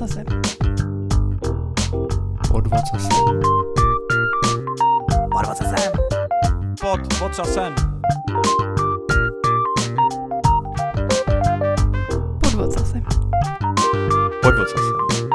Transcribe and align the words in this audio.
ocasem. 0.00 0.24
Pod 2.48 2.66
vocasem. 2.66 3.10
Pod 5.30 5.46
ocasem. 5.50 5.92
Pod 6.80 7.00
vocasem. 7.20 7.74
Pod 12.40 12.54
ocasem. 12.54 13.04
Pod 14.40 14.54
vocasem. 14.54 14.94
Pod. 15.12 15.30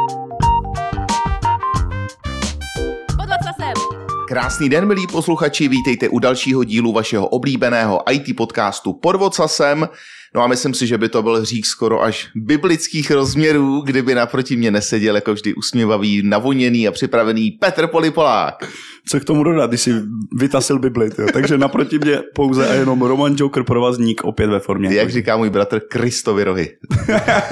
Krásný 4.27 4.69
den, 4.69 4.85
milí 4.85 5.07
posluchači, 5.07 5.67
vítejte 5.67 6.09
u 6.09 6.19
dalšího 6.19 6.63
dílu 6.63 6.91
vašeho 6.91 7.27
oblíbeného 7.27 8.01
IT 8.11 8.37
podcastu 8.37 8.93
Pod 8.93 9.15
vocasem. 9.15 9.87
No 10.35 10.41
a 10.41 10.47
myslím 10.47 10.73
si, 10.73 10.87
že 10.87 10.97
by 10.97 11.09
to 11.09 11.23
byl 11.23 11.41
hřích 11.41 11.67
skoro 11.67 12.03
až 12.03 12.29
biblických 12.35 13.11
rozměrů, 13.11 13.81
kdyby 13.81 14.15
naproti 14.15 14.55
mě 14.55 14.71
neseděl 14.71 15.15
jako 15.15 15.33
vždy 15.33 15.53
usměvavý, 15.53 16.21
navoněný 16.23 16.87
a 16.87 16.91
připravený 16.91 17.51
Petr 17.51 17.87
Polipolák. 17.87 18.55
Co 19.07 19.19
k 19.19 19.25
tomu 19.25 19.43
dodat, 19.43 19.69
když 19.69 19.81
si 19.81 19.93
vytasil 20.37 20.79
Bibli, 20.79 21.09
tyjo. 21.09 21.27
takže 21.33 21.57
naproti 21.57 21.99
mě 21.99 22.19
pouze 22.33 22.69
a 22.69 22.73
jenom 22.73 23.01
Roman 23.01 23.35
Joker 23.37 23.63
provazník 23.63 24.23
opět 24.23 24.47
ve 24.47 24.59
formě. 24.59 24.95
Jak 24.95 25.09
říká 25.09 25.37
můj 25.37 25.49
bratr 25.49 25.79
Kristovi 25.79 26.43
rohy. 26.43 26.77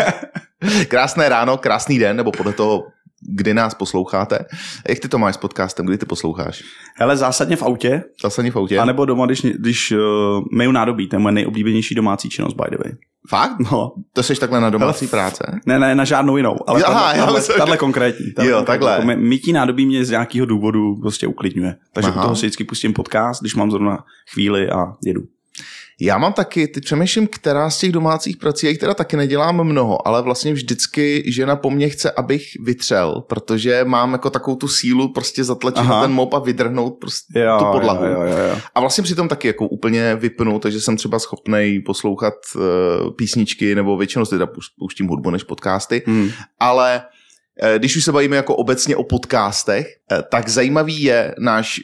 Krásné 0.88 1.30
ráno, 1.30 1.58
krásný 1.58 2.00
den, 2.00 2.18
nebo 2.18 2.32
podle 2.32 2.54
toho, 2.54 2.84
kdy 3.30 3.54
nás 3.54 3.74
posloucháte. 3.74 4.40
Jak 4.90 5.00
ty 5.00 5.08
to 5.08 5.18
máš 5.18 5.36
s 5.36 5.38
podcastem, 5.38 5.86
kdy 5.86 5.98
ty 5.98 6.06
posloucháš? 6.06 6.64
Hele, 7.00 7.18
zásadně 7.18 7.56
v 7.56 7.64
autě, 7.64 8.04
Zase 8.24 8.52
v 8.52 8.56
autě? 8.56 8.80
anebo 8.80 9.06
doma, 9.06 9.26
když, 9.26 9.42
když 9.42 9.92
uh, 9.92 10.00
meju 10.58 10.72
nádobí, 10.72 11.08
to 11.10 11.16
je 11.16 11.20
moje 11.20 11.34
nejoblíbenější 11.34 11.96
domácí 11.96 12.30
činnost, 12.30 12.54
by 12.54 12.64
the 12.72 12.78
way. 12.84 12.94
Fakt? 13.30 13.60
No, 13.72 13.92
To 14.14 14.24
jsi 14.24 14.36
takhle 14.36 14.62
na 14.62 14.70
domácí 14.70 15.06
Hele, 15.06 15.10
práce? 15.10 15.60
ne, 15.66 15.80
ne, 15.80 15.96
na 15.96 16.06
žádnou 16.06 16.38
jinou, 16.38 16.56
ale 16.68 16.84
Aha, 16.84 17.32
myslím, 17.34 17.58
tahle 17.58 17.74
že- 17.76 17.80
konkrétní. 17.80 18.26
Jo, 18.26 18.34
konkrétní. 18.36 18.66
takhle. 18.66 18.92
Jako 18.92 19.06
my- 19.06 19.16
Mytí 19.16 19.54
nádobí 19.54 19.86
mě 19.86 20.06
z 20.06 20.10
nějakého 20.10 20.46
důvodu 20.46 20.96
prostě 21.02 21.28
uklidňuje. 21.28 21.76
Takže 21.94 22.10
Aha. 22.10 22.22
u 22.22 22.24
toho 22.24 22.36
si 22.36 22.46
vždycky 22.46 22.64
pustím 22.64 22.94
podcast, 22.94 23.42
když 23.42 23.56
mám 23.56 23.72
zrovna 23.72 23.98
chvíli 24.34 24.70
a 24.70 24.86
jedu. 25.06 25.22
Já 26.02 26.18
mám 26.18 26.34
taky, 26.34 26.68
teď 26.68 26.84
přemýšlím, 26.84 27.28
která 27.28 27.70
z 27.70 27.78
těch 27.78 27.92
domácích 27.92 28.38
prací, 28.38 28.66
já 28.66 28.70
jich 28.70 28.80
teda 28.80 28.94
taky 28.94 29.18
nedělám 29.18 29.64
mnoho, 29.64 30.08
ale 30.08 30.22
vlastně 30.22 30.54
vždycky 30.54 31.24
žena 31.28 31.56
po 31.56 31.70
mně 31.70 31.90
chce, 31.90 32.12
abych 32.12 32.44
vytřel, 32.64 33.24
protože 33.28 33.84
mám 33.86 34.12
jako 34.14 34.30
takovou 34.30 34.58
tu 34.58 34.68
sílu 34.68 35.14
prostě 35.14 35.44
zatlačit 35.44 35.80
Aha. 35.80 35.96
na 35.96 36.02
ten 36.02 36.12
mop 36.12 36.34
a 36.34 36.40
vydrhnout 36.40 36.98
prostě 37.00 37.40
Jo, 37.40 37.58
tu 37.60 37.66
podlahu. 37.72 38.06
Jo, 38.06 38.12
jo, 38.12 38.22
jo, 38.22 38.38
jo. 38.38 38.58
A 38.76 38.80
vlastně 38.80 39.04
přitom 39.04 39.28
taky 39.28 39.48
jako 39.48 39.68
úplně 39.68 40.16
vypnu, 40.16 40.60
takže 40.60 40.82
jsem 40.82 40.98
třeba 40.98 41.20
schopnej 41.20 41.80
poslouchat 41.80 42.34
uh, 42.56 42.62
písničky, 43.16 43.76
nebo 43.76 43.98
většinou 43.98 44.26
teda 44.26 44.48
pouštím 44.80 45.08
hudbu 45.08 45.30
než 45.30 45.44
podcasty, 45.44 46.02
Hmm. 46.06 46.30
ale 46.60 47.02
eh, 47.62 47.80
když 47.80 47.98
už 47.98 48.04
se 48.04 48.12
bavíme 48.12 48.36
jako 48.36 48.56
obecně 48.56 48.96
o 48.96 49.04
podcastech, 49.04 49.88
eh, 50.12 50.24
tak 50.32 50.50
zajímavý 50.50 51.04
je 51.04 51.36
náš 51.40 51.80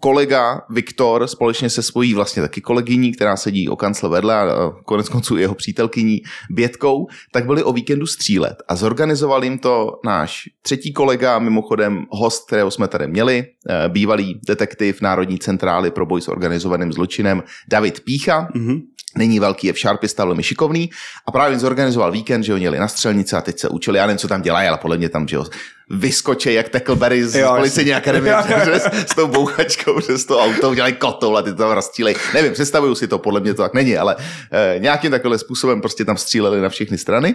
kolega 0.00 0.60
Viktor 0.70 1.26
společně 1.26 1.70
se 1.70 1.82
svojí 1.82 2.14
vlastně 2.14 2.42
taky 2.42 2.60
kolegyní, 2.60 3.12
která 3.12 3.36
sedí 3.36 3.68
o 3.68 3.76
kancle 3.76 4.08
vedle 4.08 4.34
a 4.34 4.70
konec 4.84 5.08
konců 5.08 5.36
jeho 5.36 5.54
přítelkyní 5.54 6.20
Bětkou, 6.50 7.06
tak 7.32 7.46
byli 7.46 7.62
o 7.62 7.72
víkendu 7.72 8.06
střílet 8.06 8.56
a 8.68 8.76
zorganizoval 8.76 9.44
jim 9.44 9.58
to 9.58 9.92
náš 10.04 10.42
třetí 10.62 10.92
kolega, 10.92 11.38
mimochodem 11.38 12.04
host, 12.10 12.46
kterého 12.46 12.70
jsme 12.70 12.88
tady 12.88 13.06
měli, 13.08 13.44
eh, 13.68 13.88
bývalý 13.88 14.40
detektiv 14.46 15.00
Národní 15.00 15.38
centrály 15.38 15.90
pro 15.90 16.06
boj 16.06 16.20
s 16.22 16.28
organizovaným 16.28 16.92
zločinem 16.92 17.42
David 17.68 18.00
Pícha, 18.00 18.48
Mhm. 18.54 18.78
není 19.16 19.40
velký, 19.40 19.66
je 19.66 19.72
v 19.72 19.78
šarpista, 19.78 20.24
velmi 20.24 20.42
šikovný. 20.42 20.90
A 21.26 21.32
právě 21.32 21.58
zorganizoval 21.58 22.12
víkend, 22.12 22.42
že 22.42 22.54
oni 22.54 22.64
jeli 22.64 22.78
na 22.78 22.88
střelnici 22.88 23.36
a 23.36 23.40
teď 23.40 23.58
se 23.58 23.68
učili, 23.68 23.98
já 23.98 24.06
nevím, 24.06 24.18
co 24.18 24.28
tam 24.28 24.42
dělají, 24.42 24.68
ale 24.68 24.78
podle 24.78 24.98
mě 24.98 25.08
tam, 25.08 25.28
že 25.28 25.36
jo, 25.36 25.44
vyskočí 25.90 26.54
jak 26.54 26.68
Tackleberry 26.68 27.28
z 27.28 27.36
Jo, 27.36 27.52
policejní 27.56 27.94
akademie 27.94 28.34
přes, 28.62 28.82
s 29.06 29.14
tou 29.14 29.26
bouchačkou 29.26 30.00
přes 30.00 30.24
to 30.24 30.40
auto, 30.40 30.74
dělají 30.74 30.94
kotoul 30.94 31.38
a 31.38 31.42
ty 31.42 31.50
to 31.50 31.56
tam 31.56 31.70
rozstřílej. 31.70 32.14
Nevím, 32.34 32.52
představuju 32.52 32.94
si 32.94 33.08
to, 33.08 33.18
podle 33.18 33.40
mě 33.40 33.54
to 33.54 33.62
tak 33.62 33.74
není, 33.74 33.96
ale 33.96 34.16
eh, 34.52 34.78
nějakým 34.78 35.10
takovým 35.10 35.38
způsobem 35.38 35.80
prostě 35.80 36.04
tam 36.04 36.16
stříleli 36.16 36.60
na 36.60 36.68
všechny 36.68 36.98
strany. 36.98 37.34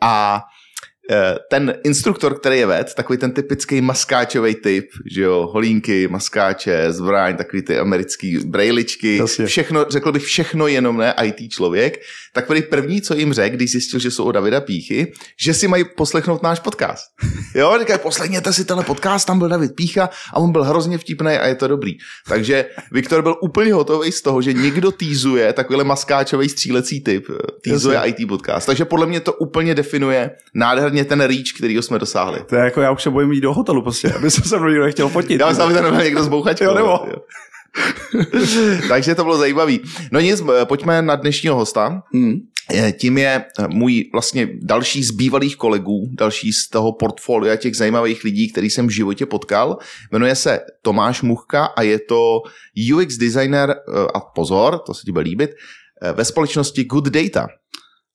A 0.00 0.42
ten 1.50 1.74
instruktor, 1.84 2.38
který 2.40 2.58
je 2.58 2.66
ved, 2.66 2.94
takový 2.94 3.18
ten 3.18 3.30
typický 3.32 3.80
maskáčový 3.80 4.54
typ, 4.54 4.88
že 5.10 5.22
jo, 5.22 5.48
holínky, 5.52 6.08
maskáče, 6.08 6.92
zbraň, 6.92 7.36
takový 7.36 7.62
ty 7.62 7.78
americký 7.78 8.38
brejličky, 8.46 9.16
Jasně. 9.16 9.46
všechno, 9.46 9.86
řekl 9.90 10.12
bych 10.12 10.22
všechno 10.22 10.66
jenom 10.66 10.96
ne 10.96 11.14
IT 11.22 11.52
člověk, 11.52 11.98
tak 12.32 12.46
tady 12.46 12.62
první, 12.62 13.00
co 13.00 13.14
jim 13.14 13.32
řekl, 13.32 13.56
když 13.56 13.70
zjistil, 13.70 14.00
že 14.00 14.10
jsou 14.10 14.24
od 14.24 14.32
Davida 14.32 14.60
Píchy, 14.60 15.12
že 15.40 15.54
si 15.54 15.68
mají 15.68 15.84
poslechnout 15.96 16.42
náš 16.42 16.60
podcast. 16.60 17.04
Jo, 17.54 17.76
říkají, 17.80 17.98
poslechněte 18.02 18.52
si 18.52 18.64
tenhle 18.64 18.84
podcast, 18.84 19.26
tam 19.26 19.38
byl 19.38 19.48
David 19.48 19.74
Pícha 19.74 20.10
a 20.34 20.36
on 20.36 20.52
byl 20.52 20.64
hrozně 20.64 20.98
vtipný 20.98 21.30
a 21.32 21.46
je 21.46 21.54
to 21.54 21.68
dobrý. 21.68 21.92
Takže 22.28 22.66
Viktor 22.92 23.22
byl 23.22 23.36
úplně 23.42 23.72
hotový 23.72 24.12
z 24.12 24.22
toho, 24.22 24.42
že 24.42 24.52
někdo 24.52 24.90
týzuje 24.92 25.52
takovýhle 25.52 25.84
maskáčový 25.84 26.48
střílecí 26.48 27.00
typ, 27.00 27.26
eh, 27.30 27.34
týzuje 27.62 27.94
Jasně. 27.94 28.10
IT 28.10 28.28
podcast. 28.28 28.66
Takže 28.66 28.84
podle 28.84 29.06
mě 29.06 29.20
to 29.20 29.32
úplně 29.32 29.74
definuje 29.74 30.30
nádherně 30.54 30.99
ten 31.04 31.20
reach, 31.20 31.52
který 31.56 31.76
jsme 31.76 31.98
dosáhli. 31.98 32.40
To 32.48 32.56
je 32.56 32.64
jako 32.64 32.80
já 32.80 32.90
už 32.90 33.02
se 33.02 33.10
bojím 33.10 33.32
jít 33.32 33.40
do 33.40 33.52
hotelu 33.52 33.82
prostě, 33.82 34.12
aby 34.12 34.30
se 34.30 34.42
se 34.42 34.58
mnou 34.58 34.68
nikdo 34.68 34.84
nechtěl 34.84 35.08
fotit. 35.08 35.40
Já 35.40 35.46
aby 35.46 35.74
tam 35.74 35.98
někdo 35.98 36.22
z 36.22 36.28
bouchačkou. 36.28 36.64
Jo, 36.64 36.74
nebo? 36.74 36.88
Jo. 36.88 37.16
Takže 38.88 39.14
to 39.14 39.24
bylo 39.24 39.38
zajímavý. 39.38 39.80
No 40.12 40.20
nic, 40.20 40.42
pojďme 40.64 41.02
na 41.02 41.16
dnešního 41.16 41.56
hosta. 41.56 42.02
Hmm. 42.14 42.34
Tím 42.92 43.18
je 43.18 43.44
eh, 43.58 43.68
můj 43.68 44.10
vlastně 44.12 44.48
další 44.62 45.02
z 45.02 45.10
bývalých 45.10 45.56
kolegů, 45.56 46.10
další 46.18 46.52
z 46.52 46.68
toho 46.68 46.92
portfolia 46.92 47.56
těch 47.56 47.76
zajímavých 47.76 48.24
lidí, 48.24 48.52
který 48.52 48.70
jsem 48.70 48.86
v 48.86 48.90
životě 48.90 49.26
potkal. 49.26 49.78
Jmenuje 50.12 50.34
se 50.34 50.60
Tomáš 50.82 51.22
Muchka 51.22 51.64
a 51.64 51.82
je 51.82 51.98
to 51.98 52.42
UX 52.94 53.16
designer, 53.16 53.70
eh, 53.70 54.06
a 54.14 54.20
pozor, 54.20 54.78
to 54.78 54.94
se 54.94 55.02
ti 55.04 55.12
bude 55.12 55.24
líbit, 55.24 55.50
eh, 56.02 56.12
ve 56.12 56.24
společnosti 56.24 56.84
Good 56.84 57.08
Data. 57.08 57.46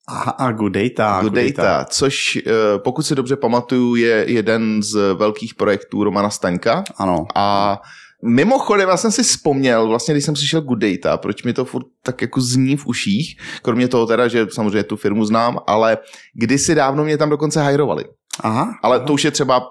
Aha, 0.07 0.51
Good 0.51 0.73
Data. 0.73 1.21
Good, 1.21 1.33
good 1.33 1.43
data, 1.43 1.63
data, 1.63 1.85
což 1.89 2.35
eh, 2.35 2.51
pokud 2.77 3.03
si 3.03 3.15
dobře 3.15 3.35
pamatuju, 3.35 3.95
je 3.95 4.25
jeden 4.27 4.83
z 4.83 5.13
velkých 5.13 5.55
projektů 5.55 6.03
Romana 6.03 6.29
Staňka. 6.29 6.83
Ano. 6.97 7.25
A 7.35 7.79
Mimochodem, 8.27 8.89
já 8.89 8.97
jsem 8.97 9.11
si 9.11 9.23
vzpomněl, 9.23 9.87
vlastně 9.87 10.13
když 10.13 10.25
jsem 10.25 10.35
slyšel 10.35 10.61
Good 10.61 10.79
Data, 10.79 11.17
proč 11.17 11.43
mi 11.43 11.53
to 11.53 11.65
furt 11.65 11.85
tak 12.03 12.21
jako 12.21 12.41
zní 12.41 12.77
v 12.77 12.87
uších, 12.87 13.37
kromě 13.61 13.87
toho 13.87 14.05
teda, 14.05 14.27
že 14.27 14.47
samozřejmě 14.53 14.83
tu 14.83 14.97
firmu 14.97 15.25
znám, 15.25 15.59
ale 15.67 15.97
kdysi 16.33 16.75
dávno 16.75 17.03
mě 17.03 17.17
tam 17.17 17.29
dokonce 17.29 17.61
hajrovali. 17.61 18.05
Aha. 18.39 18.73
Ale 18.83 18.97
aha. 18.97 19.05
to 19.05 19.13
už 19.13 19.25
je 19.25 19.31
třeba 19.31 19.67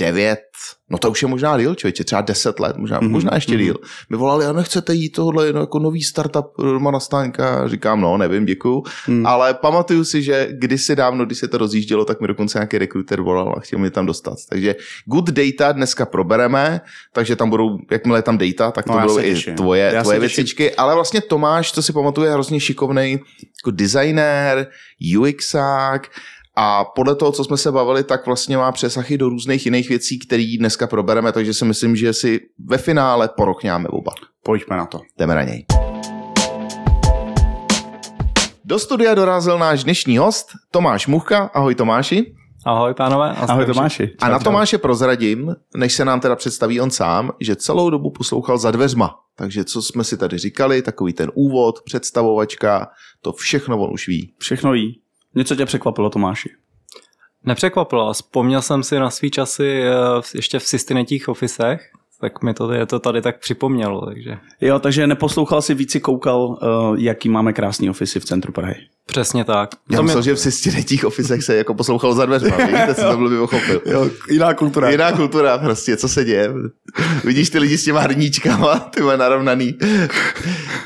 Devět, 0.00 0.40
no 0.90 0.98
to 0.98 1.10
už 1.10 1.22
je 1.22 1.28
možná 1.28 1.58
díl, 1.58 1.74
člověče, 1.74 2.04
třeba 2.04 2.20
10 2.20 2.60
let, 2.60 2.76
možná, 2.76 3.00
mm-hmm. 3.00 3.10
možná 3.10 3.30
ještě 3.34 3.56
díl. 3.56 3.76
My 4.10 4.16
volali, 4.16 4.46
a 4.46 4.52
nechcete 4.52 4.94
jít 4.94 5.10
tohle 5.10 5.52
no, 5.52 5.60
jako 5.60 5.78
nový 5.78 6.02
startup 6.02 6.46
Romana 6.58 7.00
Stánka? 7.00 7.68
říkám, 7.68 8.00
no, 8.00 8.16
nevím, 8.16 8.46
děkuju, 8.46 8.82
mm. 9.08 9.26
ale 9.26 9.54
pamatuju 9.54 10.04
si, 10.04 10.22
že 10.22 10.48
kdysi 10.50 10.96
dávno, 10.96 11.26
když 11.26 11.38
se 11.38 11.48
to 11.48 11.58
rozjíždělo, 11.58 12.04
tak 12.04 12.20
mi 12.20 12.26
dokonce 12.26 12.58
nějaký 12.58 12.78
rekruter 12.78 13.20
volal 13.20 13.54
a 13.56 13.60
chtěl 13.60 13.78
mě 13.78 13.90
tam 13.90 14.06
dostat. 14.06 14.34
Takže 14.48 14.74
good 15.04 15.30
data 15.30 15.72
dneska 15.72 16.06
probereme, 16.06 16.80
takže 17.12 17.36
tam 17.36 17.50
budou, 17.50 17.78
jakmile 17.90 18.18
je 18.18 18.22
tam 18.22 18.38
data, 18.38 18.70
tak 18.70 18.84
to 18.84 18.92
no, 18.92 19.00
budou 19.00 19.18
i 19.18 19.34
tvoje, 19.56 19.90
já 19.94 20.02
tvoje 20.02 20.20
věcičky, 20.20 20.74
ale 20.74 20.94
vlastně 20.94 21.20
Tomáš, 21.20 21.72
to 21.72 21.82
si 21.82 21.92
pamatuje, 21.92 22.32
hrozně 22.32 22.60
šikovný 22.60 23.20
jako 23.62 23.70
designer, 23.70 24.66
UXák, 25.18 26.10
a 26.58 26.84
podle 26.84 27.14
toho, 27.14 27.32
co 27.32 27.44
jsme 27.44 27.56
se 27.56 27.72
bavili, 27.72 28.04
tak 28.04 28.26
vlastně 28.26 28.56
má 28.56 28.72
přesahy 28.72 29.18
do 29.18 29.28
různých 29.28 29.64
jiných 29.64 29.88
věcí, 29.88 30.18
které 30.18 30.56
dneska 30.58 30.86
probereme, 30.86 31.32
takže 31.32 31.54
si 31.54 31.64
myslím, 31.64 31.96
že 31.96 32.12
si 32.12 32.40
ve 32.64 32.78
finále 32.78 33.28
porochňáme 33.36 33.88
oba. 33.88 34.12
Pojďme 34.44 34.76
na 34.76 34.86
to. 34.86 35.00
Jdeme 35.18 35.34
na 35.34 35.42
něj. 35.42 35.66
Do 38.64 38.78
studia 38.78 39.14
dorazil 39.14 39.58
náš 39.58 39.84
dnešní 39.84 40.18
host, 40.18 40.46
Tomáš 40.70 41.06
Muchka. 41.06 41.50
Ahoj 41.54 41.74
Tomáši. 41.74 42.34
Ahoj, 42.66 42.94
pánové. 42.94 43.30
Ahoj 43.32 43.66
Tomáši. 43.66 44.16
A 44.20 44.28
na 44.28 44.38
Tomáše 44.38 44.78
prozradím, 44.78 45.56
než 45.76 45.92
se 45.92 46.04
nám 46.04 46.20
teda 46.20 46.36
představí 46.36 46.80
on 46.80 46.90
sám, 46.90 47.30
že 47.40 47.56
celou 47.56 47.90
dobu 47.90 48.10
poslouchal 48.10 48.58
za 48.58 48.70
dveřma. 48.70 49.14
Takže 49.36 49.64
co 49.64 49.82
jsme 49.82 50.04
si 50.04 50.16
tady 50.16 50.38
říkali, 50.38 50.82
takový 50.82 51.12
ten 51.12 51.30
úvod, 51.34 51.82
představovačka, 51.84 52.88
to 53.22 53.32
všechno 53.32 53.78
on 53.78 53.90
už 53.92 54.08
ví. 54.08 54.34
Všechno 54.38 54.74
jí. 54.74 55.05
Něco 55.36 55.56
tě 55.56 55.66
překvapilo, 55.66 56.10
Tomáši? 56.10 56.50
Nepřekvapilo, 57.44 58.12
vzpomněl 58.12 58.62
jsem 58.62 58.82
si 58.82 58.98
na 58.98 59.10
svý 59.10 59.30
časy 59.30 59.82
eh, 59.82 59.92
ještě 60.34 60.58
v 60.58 60.66
systinetích 60.66 61.28
officech, 61.28 61.90
tak 62.20 62.42
mi 62.42 62.54
to, 62.54 62.72
je 62.72 62.86
to 62.86 62.98
tady 62.98 63.22
tak 63.22 63.38
připomnělo, 63.40 64.06
takže 64.06 64.36
Jo, 64.60 64.78
takže 64.78 65.06
neposlouchal 65.06 65.62
si 65.62 65.74
víc, 65.74 65.92
si 65.92 66.00
koukal, 66.00 66.46
uh, 66.46 66.58
jaký 66.98 67.28
máme 67.28 67.52
krásný 67.52 67.90
ofisy 67.90 68.20
v 68.20 68.24
centru 68.24 68.52
Prahy. 68.52 68.74
přesně 69.06 69.44
tak. 69.44 69.70
Já 69.90 69.96
To 69.96 70.02
myslel, 70.02 70.22
že 70.22 70.34
v 70.34 70.40
sistěletích 70.40 71.04
ofisech 71.04 71.42
se 71.42 71.56
jako 71.56 71.74
poslouchalo 71.74 72.14
za 72.14 72.26
dveřma, 72.26 72.56
teď 72.56 72.96
jsem 72.96 73.10
to 73.10 73.16
blbě 73.16 73.38
pochopil. 73.38 73.80
Jo, 73.86 74.10
jiná 74.30 74.54
kultura. 74.54 74.90
Jiná 74.90 75.12
kultura 75.12 75.58
prostě, 75.58 75.96
co 75.96 76.08
se 76.08 76.24
děje. 76.24 76.50
Vidíš 77.24 77.50
ty 77.50 77.58
lidi 77.58 77.78
s 77.78 77.84
těma 77.84 78.00
hrníčkama, 78.00 78.78
ty 78.78 79.02
mají 79.02 79.18
narovnaný. 79.18 79.78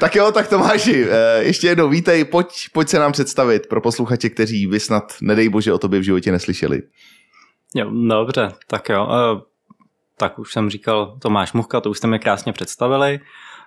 tak 0.00 0.17
jo, 0.17 0.32
tak 0.32 0.49
Tomáši, 0.49 1.06
eh, 1.11 1.43
ještě 1.44 1.67
jednou 1.67 1.88
vítej, 1.88 2.25
pojď, 2.25 2.49
pojď 2.73 2.88
se 2.88 2.99
nám 2.99 3.12
představit 3.12 3.67
pro 3.67 3.81
posluchače, 3.81 4.29
kteří 4.29 4.67
by 4.67 4.81
snad, 4.81 5.12
nedej 5.23 5.49
bože, 5.49 5.73
o 5.73 5.79
tobě 5.79 6.00
v 6.00 6.03
životě 6.03 6.32
neslyšeli. 6.32 6.82
Jo, 7.75 7.91
dobře, 8.09 8.49
tak 8.67 8.88
jo. 8.88 9.09
Tak 10.20 10.38
už 10.38 10.52
jsem 10.52 10.70
říkal 10.70 11.17
Tomáš 11.19 11.52
Muchka, 11.52 11.81
to 11.81 11.90
už 11.90 11.99
jste 11.99 12.06
mi 12.06 12.19
krásně 12.19 12.52
představili. 12.52 13.20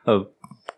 Eh, 0.07 0.25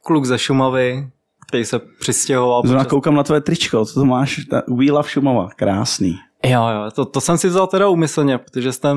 Kluk 0.06 0.26
ze 0.26 0.38
Šumavy, 0.40 1.08
který 1.48 1.66
se 1.66 1.80
přistěhoval. 2.00 2.62
Zrovna 2.66 2.84
počas- 2.84 2.90
koukám 2.90 3.16
na 3.16 3.24
tvoje 3.24 3.42
tričko, 3.42 3.86
co 3.86 3.94
to 4.00 4.06
máš? 4.06 4.42
Ta 4.50 4.64
We 4.68 4.92
Love 4.92 5.10
Šumava, 5.10 5.50
krásný. 5.56 6.20
Jo, 6.46 6.68
jo, 6.68 6.92
to, 6.96 7.06
to 7.06 7.22
jsem 7.22 7.38
si 7.38 7.48
vzal 7.48 7.68
teda 7.68 7.88
úmyslně, 7.88 8.38
protože 8.38 8.72
jste 8.72 8.90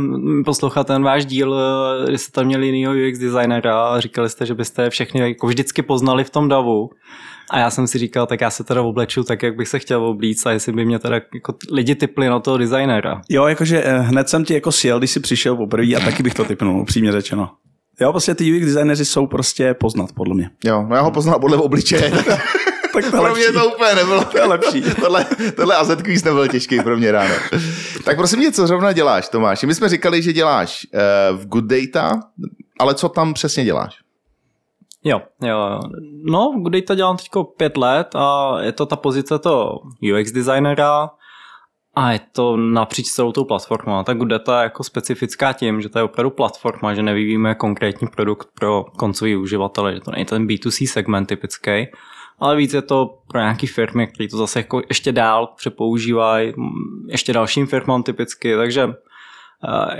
poslouchal 0.44 0.84
ten 0.84 1.02
váš 1.02 1.26
díl, 1.26 1.54
eh, 1.54 2.06
kdy 2.08 2.18
jste 2.18 2.32
tam 2.32 2.46
měli 2.46 2.66
jinýho 2.66 2.92
UX 2.92 3.18
designera 3.18 3.82
a 3.88 4.00
říkali 4.00 4.28
jste, 4.30 4.46
že 4.46 4.54
byste 4.54 4.90
všechny 4.90 5.20
jako 5.20 5.46
vždycky 5.46 5.82
poznali 5.82 6.24
v 6.24 6.30
tom 6.30 6.48
davu. 6.48 6.90
A 7.50 7.58
já 7.58 7.70
jsem 7.70 7.86
si 7.86 7.98
říkal, 7.98 8.26
tak 8.26 8.40
já 8.40 8.50
se 8.50 8.64
teda 8.64 8.82
obleču 8.82 9.24
tak, 9.24 9.42
jak 9.42 9.56
bych 9.56 9.68
se 9.68 9.78
chtěl 9.78 10.04
oblíct 10.04 10.46
a 10.46 10.50
jestli 10.50 10.72
by 10.72 10.84
mě 10.84 10.98
teda 10.98 11.14
jako 11.34 11.54
lidi 11.72 11.94
typli 11.94 12.28
na 12.28 12.40
toho 12.40 12.58
designera. 12.58 13.20
Jo, 13.28 13.46
jakože 13.46 13.82
eh, 13.84 13.98
hned 13.98 14.28
jsem 14.28 14.44
ti 14.44 14.54
jako 14.54 14.72
sjel, 14.72 14.98
když 14.98 15.10
jsi 15.10 15.20
přišel 15.20 15.56
poprvé 15.56 15.94
a 15.94 16.00
taky 16.00 16.22
bych 16.22 16.34
to 16.34 16.44
typnul, 16.44 16.80
upřímně 16.80 17.12
řečeno. 17.12 17.50
Jo, 18.00 18.12
prostě 18.12 18.34
ty 18.34 18.56
UX 18.56 18.66
designéři 18.66 19.04
jsou 19.04 19.26
prostě 19.26 19.74
poznat, 19.74 20.10
podle 20.14 20.34
mě. 20.34 20.50
Jo, 20.64 20.86
no 20.88 20.96
já 20.96 21.02
ho 21.02 21.10
poznal 21.10 21.40
podle 21.40 21.56
obličeje, 21.56 22.10
tak 22.10 22.40
Tak 22.92 23.10
to 23.10 23.22
pro 23.22 23.34
mě 23.34 23.52
to 23.52 23.68
úplně 23.68 23.94
nebylo. 23.94 24.24
To 24.24 24.38
je 24.38 24.44
lepší. 24.44 24.82
tohle, 25.00 25.26
tohle 25.56 25.76
AZ 25.76 26.02
quiz 26.02 26.24
nebyl 26.24 26.48
těžký 26.48 26.80
pro 26.80 26.96
mě 26.96 27.12
ráno. 27.12 27.34
Tak 28.04 28.16
prosím 28.16 28.38
mě, 28.38 28.52
co 28.52 28.66
zrovna 28.66 28.92
děláš, 28.92 29.28
Tomáš? 29.28 29.62
My 29.62 29.74
jsme 29.74 29.88
říkali, 29.88 30.22
že 30.22 30.32
děláš 30.32 30.86
uh, 30.94 31.40
v 31.40 31.46
Good 31.46 31.64
Data, 31.64 32.20
ale 32.78 32.94
co 32.94 33.08
tam 33.08 33.34
přesně 33.34 33.64
děláš? 33.64 33.94
Jo, 35.04 35.20
jo. 35.42 35.80
No, 36.24 36.52
v 36.52 36.62
Goodata 36.62 36.94
dělám 36.94 37.16
teď 37.16 37.28
pět 37.56 37.76
let 37.76 38.08
a 38.14 38.56
je 38.60 38.72
to 38.72 38.86
ta 38.86 38.96
pozice 38.96 39.38
to 39.38 39.78
UX 40.12 40.32
designera 40.32 41.10
a 41.94 42.12
je 42.12 42.20
to 42.32 42.56
napříč 42.56 43.06
celou 43.06 43.32
tou 43.32 43.44
platformou. 43.44 43.94
A 43.94 44.04
ta 44.04 44.14
Goodata 44.14 44.60
je 44.60 44.64
jako 44.64 44.84
specifická 44.84 45.52
tím, 45.52 45.80
že 45.80 45.88
to 45.88 45.98
je 45.98 46.02
opravdu 46.02 46.30
platforma, 46.30 46.94
že 46.94 47.02
nevyvíjíme 47.02 47.54
konkrétní 47.54 48.08
produkt 48.08 48.48
pro 48.54 48.84
koncový 48.84 49.36
uživatele, 49.36 49.94
že 49.94 50.00
to 50.00 50.10
není 50.10 50.24
ten 50.24 50.46
B2C 50.46 50.86
segment 50.86 51.26
typický, 51.26 51.86
ale 52.38 52.56
víc 52.56 52.74
je 52.74 52.82
to 52.82 53.18
pro 53.28 53.40
nějaký 53.40 53.66
firmy, 53.66 54.06
které 54.06 54.28
to 54.28 54.36
zase 54.36 54.58
jako 54.58 54.82
ještě 54.88 55.12
dál 55.12 55.46
přepoužívají, 55.56 56.52
ještě 57.08 57.32
dalším 57.32 57.66
firmám 57.66 58.02
typicky, 58.02 58.56
takže 58.56 58.88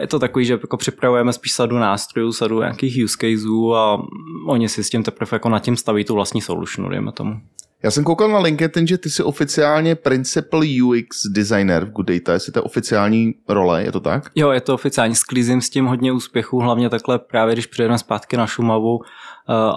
je 0.01 0.07
to 0.07 0.19
takový, 0.19 0.45
že 0.45 0.53
jako 0.53 0.77
připravujeme 0.77 1.33
spíš 1.33 1.53
sadu 1.53 1.79
nástrojů, 1.79 2.33
sadu 2.33 2.61
nějakých 2.61 3.05
use 3.05 3.17
caseů 3.21 3.75
a 3.75 4.03
oni 4.47 4.69
si 4.69 4.85
s 4.85 4.91
tím 4.91 5.03
teprve 5.03 5.29
jako 5.33 5.49
nad 5.49 5.59
tím 5.59 5.77
staví 5.77 6.05
tu 6.05 6.15
vlastní 6.15 6.41
solution, 6.41 6.91
dejme 6.91 7.13
tomu. 7.13 7.41
Já 7.83 7.91
jsem 7.91 8.05
koukal 8.05 8.29
na 8.29 8.39
LinkedIn, 8.39 8.87
že 8.87 8.99
ty 8.99 9.11
jsi 9.11 9.23
oficiálně 9.23 9.95
Principal 9.95 10.61
UX 10.83 11.23
Designer 11.31 11.85
v 11.85 11.91
Good 11.91 12.07
Data, 12.07 12.33
jestli 12.33 12.53
to 12.53 12.59
je 12.59 12.63
oficiální 12.63 13.35
role, 13.49 13.83
je 13.83 13.93
to 13.93 14.01
tak? 14.01 14.31
Jo, 14.35 14.51
je 14.51 14.61
to 14.61 14.75
oficiálně, 14.75 15.15
sklízím 15.15 15.61
s 15.61 15.71
tím 15.71 15.87
hodně 15.87 16.13
úspěchů, 16.13 16.59
hlavně 16.59 16.91
takhle 16.91 17.19
právě, 17.19 17.55
když 17.55 17.67
přijedeme 17.67 17.99
zpátky 17.99 18.37
na 18.37 18.47
Šumavu. 18.47 18.97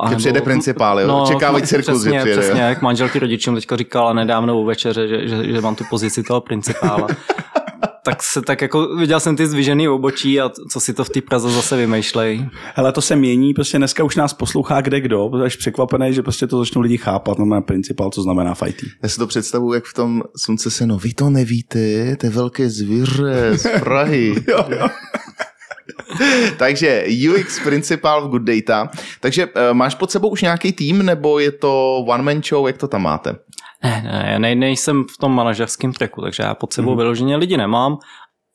Uh, 0.02 0.10
Že 0.10 0.16
přijede 0.16 0.42
principál, 0.42 1.00
jo? 1.00 1.22
Očekávají 1.24 1.64
cirkus, 1.64 2.02
přesně, 2.02 2.12
že 2.12 2.20
přijede, 2.20 2.42
jo? 2.42 2.48
Přesně, 2.48 2.62
jak 2.62 2.82
manželky 2.82 3.20
rodičům 3.20 3.56
teďka 3.56 3.76
říkala 3.76 4.14
nedávno 4.14 4.62
u 4.62 4.66
večeře, 4.66 5.08
že, 5.08 5.28
že, 5.28 5.54
že 5.54 5.62
mám 5.62 5.76
tu 5.76 5.84
pozici 5.90 6.24
toho 6.24 6.42
principála. 6.42 7.08
tak 8.04 8.24
se 8.24 8.42
tak 8.42 8.62
jako, 8.62 8.96
viděl 8.96 9.20
jsem 9.20 9.36
ty 9.36 9.48
zvyžený 9.48 9.88
obočí 9.90 10.42
a 10.42 10.50
co 10.72 10.80
si 10.80 10.94
to 10.94 11.04
v 11.04 11.10
té 11.10 11.22
Praze 11.22 11.52
zase 11.52 11.78
vymýšlej. 11.78 12.46
Hele, 12.76 12.92
to 12.92 13.02
se 13.02 13.16
mění, 13.16 13.54
prostě 13.54 13.78
dneska 13.78 14.04
už 14.04 14.16
nás 14.16 14.34
poslouchá 14.34 14.82
kde 14.82 15.02
kdo, 15.02 15.30
protože 15.30 15.44
až 15.44 15.56
překvapený, 15.56 16.14
že 16.14 16.22
prostě 16.22 16.48
to 16.48 16.60
začnou 16.60 16.82
lidi 16.82 16.98
chápat, 16.98 17.40
no 17.40 17.46
má 17.46 17.62
principál, 17.62 18.10
co 18.10 18.22
znamená 18.22 18.56
IT. 18.68 18.84
Já 19.04 19.10
si 19.10 19.18
to 19.18 19.28
představuji, 19.28 19.74
jak 19.74 19.86
v 19.86 19.94
tom 19.94 20.24
Slunce 20.38 20.72
se 20.72 20.86
no, 20.86 20.98
vy 20.98 21.14
to 21.14 21.30
nevíte, 21.30 22.16
to 22.16 22.26
je 22.26 22.30
velké 22.30 22.70
zvíře 22.70 23.52
z 23.56 23.80
Prahy. 23.80 24.36
Takže 26.58 27.06
UX 27.30 27.60
principál 27.64 28.28
v 28.28 28.30
Good 28.30 28.42
Data. 28.42 28.90
Takže 29.20 29.46
uh, 29.46 29.52
máš 29.74 29.96
pod 29.96 30.12
sebou 30.12 30.30
už 30.30 30.42
nějaký 30.42 30.72
tým, 30.72 31.06
nebo 31.06 31.40
je 31.40 31.52
to 31.52 31.98
one 32.08 32.24
man 32.24 32.44
show, 32.44 32.68
jak 32.68 32.78
to 32.78 32.88
tam 32.88 33.02
máte? 33.02 33.36
Ne, 33.84 34.02
ne, 34.06 34.30
já 34.32 34.40
nej, 34.40 34.56
nejsem 34.56 35.04
v 35.14 35.18
tom 35.18 35.36
manažerském 35.36 35.94
tracku, 35.94 36.22
takže 36.22 36.44
já 36.44 36.54
pod 36.56 36.74
sebou 36.74 36.94
mm-hmm. 36.94 36.98
vyloženě 36.98 37.36
lidi 37.38 37.58
nemám, 37.58 37.98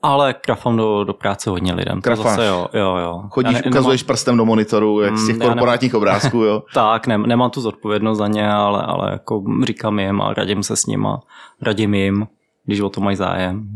ale 0.03 0.35
krafám 0.35 0.77
do, 0.77 1.05
do 1.05 1.13
práce 1.15 1.51
hodně 1.51 1.75
lidem. 1.75 1.97
To 1.97 2.03
Krafáš. 2.03 2.25
Zase 2.25 2.47
jo, 2.47 2.67
jo, 2.75 2.97
jo. 2.97 3.23
Chodíš, 3.31 3.55
Já 3.55 3.61
ne, 3.65 3.69
ukazuješ 3.71 4.03
prstem 4.03 4.37
do 4.37 4.45
monitoru, 4.45 5.01
jak 5.01 5.17
z 5.17 5.21
Mm, 5.21 5.27
těch 5.27 5.35
já 5.37 5.39
nemám- 5.41 5.55
korporátních 5.59 5.95
obrázků, 5.95 6.39
jo? 6.39 6.63
Tak, 6.75 7.07
ne, 7.07 7.19
nemám 7.19 7.51
tu 7.51 7.61
zodpovědnost 7.61 8.19
za 8.19 8.27
ně, 8.29 8.51
ale, 8.51 8.83
ale 8.83 9.13
jako 9.13 9.43
říkám 9.67 9.99
jim 9.99 10.23
a 10.23 10.35
radím 10.35 10.63
se 10.63 10.77
s 10.77 10.87
nima, 10.87 11.21
radím 11.63 11.95
jim, 11.95 12.27
když 12.65 12.81
o 12.81 12.89
to 12.89 13.01
mají 13.01 13.17
zájem. 13.17 13.69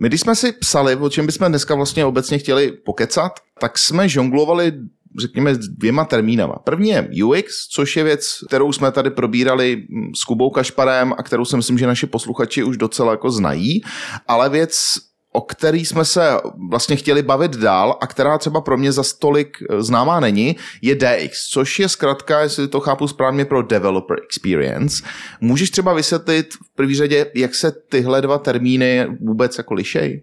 My 0.00 0.08
když 0.08 0.20
jsme 0.20 0.36
si 0.36 0.52
psali, 0.52 0.96
o 0.96 1.10
čem 1.10 1.26
bychom 1.26 1.48
dneska 1.48 1.74
vlastně 1.74 2.04
obecně 2.04 2.38
chtěli 2.38 2.72
pokecat, 2.72 3.40
tak 3.60 3.78
jsme 3.78 4.08
žonglovali 4.08 4.72
řekněme, 5.20 5.54
dvěma 5.54 6.04
termínama. 6.04 6.54
První 6.64 6.88
je 6.88 7.08
UX, 7.24 7.68
což 7.70 7.96
je 7.96 8.04
věc, 8.04 8.38
kterou 8.48 8.72
jsme 8.72 8.92
tady 8.92 9.10
probírali 9.10 9.86
mm, 9.88 10.14
s 10.14 10.24
Kubou 10.24 10.50
Kašparem 10.50 11.12
a 11.18 11.22
kterou 11.22 11.44
si 11.44 11.56
myslím, 11.56 11.78
že 11.78 11.86
naši 11.86 12.06
posluchači 12.06 12.62
už 12.62 12.76
docela 12.76 13.10
jako 13.10 13.30
znají, 13.30 13.82
ale 14.28 14.48
věc, 14.48 14.94
o 15.36 15.40
který 15.40 15.84
jsme 15.84 16.04
se 16.04 16.40
vlastně 16.70 16.96
chtěli 16.96 17.22
bavit 17.22 17.56
dál 17.56 17.98
a 18.00 18.06
která 18.06 18.38
třeba 18.38 18.60
pro 18.60 18.76
mě 18.76 18.92
za 18.92 19.02
stolik 19.02 19.58
známá 19.78 20.20
není, 20.20 20.56
je 20.82 20.94
DX, 20.94 21.48
což 21.50 21.78
je 21.78 21.88
zkrátka, 21.88 22.40
jestli 22.40 22.68
to 22.68 22.80
chápu 22.80 23.08
správně, 23.08 23.44
pro 23.44 23.62
Developer 23.62 24.16
Experience. 24.24 25.04
Můžeš 25.40 25.70
třeba 25.70 25.92
vysvětlit 25.94 26.54
v 26.54 26.74
první 26.74 26.94
řadě, 26.94 27.26
jak 27.34 27.54
se 27.54 27.72
tyhle 27.72 28.22
dva 28.22 28.38
termíny 28.38 29.06
vůbec 29.20 29.58
jako 29.58 29.74
lišejí? 29.74 30.22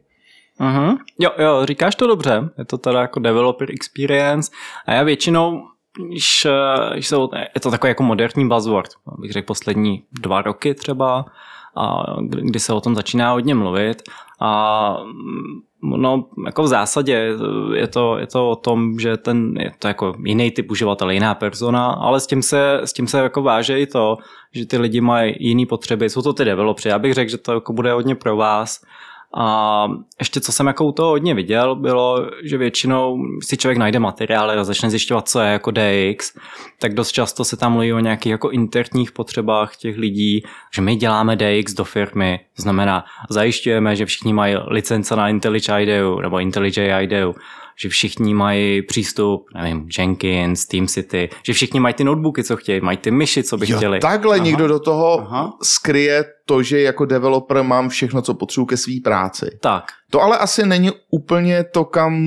Uh-huh. 0.60 0.98
Jo, 1.20 1.32
jo, 1.38 1.66
říkáš 1.66 1.96
to 1.96 2.08
dobře. 2.08 2.50
Je 2.58 2.66
to 2.66 2.78
teda 2.78 3.02
jako 3.02 3.20
developer 3.20 3.72
experience 3.72 4.52
a 4.86 4.94
já 4.94 5.04
většinou, 5.04 5.62
když, 6.10 6.46
eh, 6.46 6.94
když 6.94 7.08
se, 7.08 7.16
je 7.56 7.62
to 7.62 7.72
takový 7.72 7.90
jako 7.90 8.04
moderní 8.04 8.48
buzzword, 8.48 8.90
bych 9.20 9.32
řekl 9.32 9.46
poslední 9.46 10.04
dva 10.12 10.42
roky 10.42 10.74
třeba, 10.74 11.26
a 11.76 12.04
kdy 12.22 12.60
se 12.60 12.74
o 12.74 12.82
tom 12.82 12.96
začíná 12.96 13.32
hodně 13.32 13.56
mluvit. 13.56 14.02
A 14.42 14.98
no, 15.84 16.26
jako 16.46 16.64
v 16.64 16.68
zásadě 16.68 17.30
je 17.74 17.88
to, 17.88 18.18
je 18.18 18.28
to 18.28 18.50
o 18.50 18.56
tom, 18.56 19.00
že 19.00 19.18
ten, 19.18 19.54
je 19.60 19.72
to 19.80 19.88
jako 19.88 20.14
jiný 20.26 20.52
typ 20.52 20.72
uživatel, 20.72 21.10
jiná 21.10 21.36
persona, 21.36 21.88
ale 21.88 22.20
s 22.20 22.28
tím 22.28 22.42
se, 22.42 22.82
s 22.84 22.94
tím 22.94 23.08
se 23.08 23.18
jako 23.20 23.42
váže 23.42 23.80
i 23.80 23.88
to, 23.88 24.18
že 24.52 24.66
ty 24.66 24.78
lidi 24.78 25.02
mají 25.02 25.36
jiné 25.40 25.66
potřeby, 25.66 26.10
jsou 26.10 26.22
to 26.22 26.34
ty 26.34 26.46
developři. 26.46 26.90
Já 26.90 27.00
bych 27.00 27.14
řekl, 27.14 27.32
že 27.32 27.38
to 27.38 27.54
jako 27.54 27.74
bude 27.74 27.94
hodně 27.94 28.16
pro 28.16 28.36
vás, 28.36 28.82
a 29.38 29.88
ještě 30.20 30.42
co 30.42 30.52
jsem 30.52 30.68
jako 30.68 30.86
u 30.86 30.92
toho 30.92 31.10
hodně 31.10 31.34
viděl, 31.34 31.76
bylo, 31.76 32.30
že 32.44 32.58
většinou 32.58 33.18
si 33.42 33.58
člověk 33.58 33.78
najde 33.78 34.00
materiály 34.00 34.56
a 34.56 34.64
začne 34.64 34.90
zjišťovat, 34.90 35.30
co 35.30 35.40
je 35.40 35.52
jako 35.52 35.72
DX, 35.72 36.38
tak 36.80 36.94
dost 36.94 37.12
často 37.12 37.46
se 37.46 37.58
tam 37.58 37.72
mluví 37.72 37.94
o 37.94 38.00
nějakých 38.00 38.32
jako 38.32 38.50
interních 38.50 39.12
potřebách 39.12 39.76
těch 39.76 39.98
lidí, 39.98 40.44
že 40.76 40.82
my 40.82 40.96
děláme 40.96 41.36
DX 41.36 41.74
do 41.74 41.84
firmy, 41.84 42.40
to 42.56 42.62
znamená 42.62 43.06
zajišťujeme, 43.30 43.96
že 43.96 44.06
všichni 44.06 44.34
mají 44.34 44.56
licence 44.68 45.16
na 45.16 45.30
IntelliJ 45.30 45.64
IDEO 45.80 46.22
nebo 46.22 46.40
IntelliJ 46.40 46.94
IDEO, 47.02 47.34
že 47.80 47.90
všichni 47.90 48.34
mají 48.34 48.82
přístup, 48.82 49.46
nevím, 49.56 49.88
Jenkins, 50.00 50.66
TeamCity, 50.66 51.30
že 51.46 51.54
všichni 51.54 51.80
mají 51.80 51.94
ty 51.94 52.04
notebooky, 52.04 52.44
co 52.44 52.58
chtějí, 52.58 52.82
mají 52.82 52.98
ty 52.98 53.12
myši, 53.12 53.44
co 53.44 53.58
by 53.58 53.66
jo, 53.72 53.78
chtěli. 53.78 54.00
Takhle 54.00 54.36
Aha. 54.36 54.46
někdo 54.46 54.68
do 54.68 54.80
toho 54.80 55.20
Aha. 55.22 55.54
Skryje 55.64 56.26
to, 56.46 56.64
že 56.64 56.82
jako 56.82 57.06
developer 57.06 57.64
mám 57.64 57.90
všechno, 57.90 58.22
co 58.22 58.34
potřebuji 58.34 58.66
ke 58.66 58.78
své 58.78 58.94
práci. 59.04 59.46
Tak, 59.62 59.84
To 60.10 60.22
ale 60.22 60.38
asi 60.38 60.66
není 60.66 60.92
úplně 61.12 61.64
to, 61.64 61.86
kam 61.86 62.24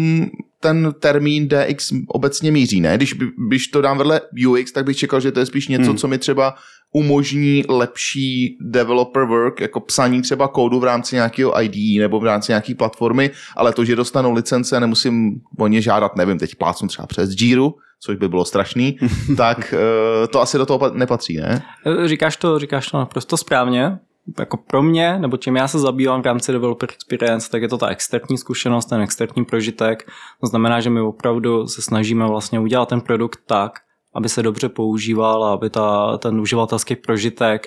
ten 0.61 0.95
termín 1.01 1.49
DX 1.49 1.93
obecně 2.09 2.53
míří, 2.53 2.81
ne? 2.81 2.97
Když, 2.97 3.15
když 3.49 3.67
to 3.69 3.81
dám 3.81 3.99
vedle 3.99 4.21
UX, 4.49 4.73
tak 4.73 4.85
bych 4.85 4.97
čekal, 4.97 5.21
že 5.21 5.33
to 5.33 5.41
je 5.41 5.47
spíš 5.47 5.69
něco, 5.69 5.91
Hmm. 5.91 5.97
co 5.97 6.09
mi 6.09 6.19
třeba 6.19 6.55
umožní 6.97 7.65
lepší 7.69 8.59
developer 8.61 9.25
work, 9.25 9.61
jako 9.61 9.81
psaní 9.81 10.23
třeba 10.23 10.49
kódu 10.49 10.81
v 10.81 10.85
rámci 10.85 11.15
nějakého 11.15 11.63
ID 11.63 12.01
nebo 12.01 12.21
v 12.21 12.25
rámci 12.25 12.53
nějaké 12.53 12.75
platformy, 12.75 13.31
ale 13.57 13.73
to, 13.73 13.85
že 13.85 13.97
dostanu 13.97 14.33
licence, 14.33 14.81
nemusím 14.81 15.41
o 15.59 15.67
ně 15.67 15.83
žádat, 15.83 16.17
nevím, 16.17 16.39
teď 16.39 16.55
plácnu 16.55 16.89
třeba 16.89 17.07
přes 17.07 17.31
Jira, 17.41 17.69
což 18.01 18.17
by 18.17 18.29
bylo 18.29 18.45
strašný, 18.45 18.99
tak 19.37 19.75
eh, 19.75 20.27
to 20.27 20.41
asi 20.41 20.59
do 20.59 20.67
toho 20.67 20.79
pa- 20.79 20.91
nepatří, 20.91 21.37
ne? 21.37 21.63
říkáš 22.05 22.37
to, 22.37 22.59
říkáš 22.59 22.91
to 22.91 22.99
naprosto 22.99 23.37
správně. 23.37 23.99
jako 24.39 24.57
pro 24.57 24.83
mě, 24.83 25.19
nebo 25.19 25.37
čím 25.37 25.57
já 25.57 25.69
se 25.69 25.79
zabývám 25.79 26.23
v 26.23 26.27
rámci 26.27 26.53
Developer 26.53 26.89
Experience, 26.93 27.51
tak 27.51 27.63
je 27.63 27.69
to 27.69 27.79
ta 27.79 27.89
externí 27.89 28.39
zkušenost, 28.39 28.87
ten 28.87 29.01
externí 29.01 29.45
prožitek. 29.45 30.09
To 30.41 30.47
znamená, 30.47 30.81
že 30.81 30.91
my 30.91 31.01
opravdu 31.01 31.67
se 31.67 31.83
snažíme 31.83 32.27
vlastně 32.27 32.61
udělat 32.61 32.89
ten 32.89 33.01
produkt 33.01 33.39
tak, 33.47 33.73
aby 34.17 34.29
se 34.29 34.43
dobře 34.43 34.69
používal 34.69 35.45
a 35.45 35.53
aby 35.53 35.71
ta, 35.71 36.19
ten 36.19 36.41
uživatelský 36.41 36.97
prožitek 36.97 37.67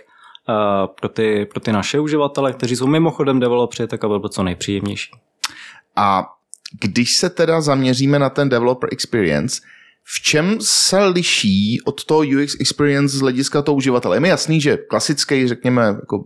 uh, 0.50 0.56
pro, 1.00 1.10
ty, 1.10 1.46
pro 1.46 1.60
ty 1.60 1.72
naše 1.72 2.00
uživatele, 2.00 2.54
kteří 2.54 2.76
jsou 2.76 2.88
mimochodem 2.88 3.40
developři, 3.40 3.88
tak 3.88 4.04
aby 4.04 4.20
byl 4.20 4.30
co 4.30 4.44
nejpříjemnější. 4.44 5.12
A 5.96 6.26
když 6.82 7.18
se 7.18 7.30
teda 7.30 7.62
zaměříme 7.62 8.20
na 8.20 8.30
ten 8.30 8.50
developer 8.50 8.90
experience, 8.92 9.62
v 10.12 10.22
čem 10.22 10.58
se 10.62 11.06
liší 11.06 11.82
od 11.86 12.04
toho 12.04 12.20
UX 12.20 12.56
experience 12.60 13.18
z 13.18 13.22
hlediska 13.22 13.62
toho 13.62 13.76
uživatele? 13.76 14.16
Je 14.16 14.20
mi 14.20 14.30
jasný, 14.30 14.62
že 14.62 14.78
klasický, 14.78 15.48
řekněme, 15.48 15.82
jako 15.82 16.24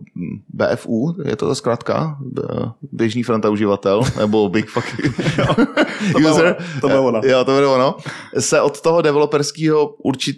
BFU, 0.48 1.16
je 1.24 1.36
to 1.36 1.48
ta 1.48 1.54
zkrátka? 1.54 2.18
Běžný 2.82 3.22
fronta 3.22 3.50
uživatel, 3.50 4.02
nebo 4.18 4.48
Big 4.48 4.66
Fuck 4.70 4.86
to 6.12 6.18
User? 6.18 6.56
To 6.80 6.88
bylo 6.88 7.06
ono. 7.06 7.20
Jo, 7.24 7.44
to 7.44 7.52
bylo 7.56 7.74
ono. 7.74 7.96
Se 8.38 8.60
od 8.60 8.80
toho 8.80 9.02
developerského 9.02 9.86
určit, 9.86 10.36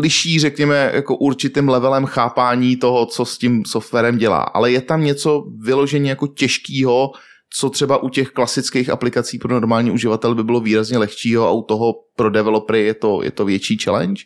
liší, 0.00 0.38
řekněme, 0.38 0.90
jako 0.94 1.16
určitým 1.16 1.68
levelem 1.68 2.06
chápání 2.06 2.76
toho, 2.76 3.06
co 3.06 3.24
s 3.24 3.38
tím 3.38 3.64
softwarem 3.64 4.18
dělá. 4.18 4.42
Ale 4.42 4.72
je 4.72 4.80
tam 4.80 5.04
něco 5.04 5.44
vyloženě 5.58 6.10
jako 6.10 6.26
těžkého, 6.26 7.10
co 7.50 7.70
třeba 7.70 8.02
u 8.02 8.08
těch 8.08 8.30
klasických 8.30 8.90
aplikací 8.90 9.38
pro 9.38 9.52
normální 9.52 9.90
uživatel 9.90 10.34
by 10.34 10.44
bylo 10.44 10.60
výrazně 10.60 10.98
lehčího 10.98 11.48
a 11.48 11.50
u 11.50 11.62
toho 11.62 11.94
pro 12.16 12.30
developery 12.30 12.84
je 12.84 12.94
to, 12.94 13.22
je 13.22 13.30
to 13.30 13.44
větší 13.44 13.78
challenge? 13.78 14.22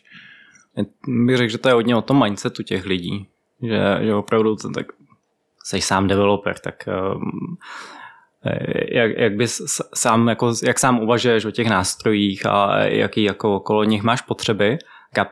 Bych 1.07 1.37
řekl, 1.37 1.51
že 1.51 1.57
to 1.57 1.69
je 1.69 1.73
hodně 1.73 1.95
o 1.95 2.01
tom 2.01 2.23
mindsetu 2.23 2.63
těch 2.63 2.85
lidí. 2.85 3.27
Že, 3.61 3.97
že 4.01 4.13
opravdu 4.13 4.55
ten, 4.55 4.73
tak 4.73 4.85
jsi 5.63 5.81
sám 5.81 6.07
developer, 6.07 6.59
tak 6.59 6.75
um, 6.87 7.57
jak, 8.91 9.11
jak 9.17 9.35
bys 9.35 9.61
sám, 9.95 10.27
jako, 10.27 10.53
jak 10.63 10.79
sám 10.79 10.99
uvažuješ 10.99 11.45
o 11.45 11.51
těch 11.51 11.69
nástrojích 11.69 12.45
a 12.45 12.83
jaký 12.83 13.23
jako 13.23 13.55
okolo 13.55 13.83
nich 13.83 14.03
máš 14.03 14.21
potřeby, 14.21 14.77
tak 15.13 15.27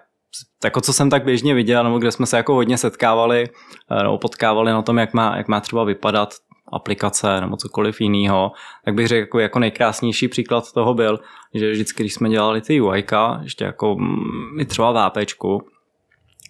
jako 0.64 0.82
co 0.82 0.94
jsem 0.94 1.10
tak 1.10 1.24
běžně 1.24 1.54
viděl, 1.54 1.84
nebo 1.84 2.00
kde 2.00 2.12
jsme 2.12 2.26
se 2.26 2.38
jako 2.38 2.54
hodně 2.54 2.78
setkávali 2.78 3.50
eh, 3.92 4.04
nebo 4.04 4.18
potkávali 4.18 4.72
na 4.72 4.82
tom, 4.82 4.98
jak 4.98 5.14
má, 5.14 5.38
jak 5.38 5.48
má 5.48 5.60
třeba 5.60 5.84
vypadat 5.84 6.34
aplikace 6.72 7.42
nebo 7.42 7.58
cokoliv 7.58 8.02
jiného, 8.02 8.52
tak 8.86 8.94
bych 8.94 9.08
řekl, 9.08 9.20
jako, 9.20 9.40
jako 9.40 9.60
nejkrásnější 9.60 10.28
příklad 10.28 10.72
toho 10.72 10.94
byl, 10.94 11.20
že 11.54 11.72
vždycky, 11.72 12.04
když 12.04 12.14
jsme 12.14 12.30
dělali 12.30 12.62
ty 12.62 12.82
UI, 12.82 13.06
ještě 13.42 13.64
jako 13.66 13.96
mm, 13.96 14.60
i 14.60 14.66
třeba 14.66 14.92
v 14.92 15.12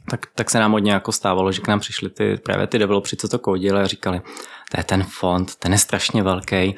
tak, 0.09 0.25
tak 0.35 0.49
se 0.49 0.59
nám 0.59 0.71
hodně 0.71 0.91
jako 0.91 1.11
stávalo, 1.11 1.51
že 1.51 1.61
k 1.61 1.67
nám 1.67 1.79
přišli 1.79 2.09
ty, 2.09 2.37
právě 2.37 2.67
ty 2.67 2.79
developři, 2.79 3.17
co 3.17 3.27
to 3.27 3.39
kodili 3.39 3.81
a 3.81 3.87
říkali, 3.87 4.21
to 4.71 4.77
je 4.77 4.83
ten 4.83 5.03
font, 5.03 5.55
ten 5.55 5.71
je 5.71 5.77
strašně 5.77 6.23
velký, 6.23 6.75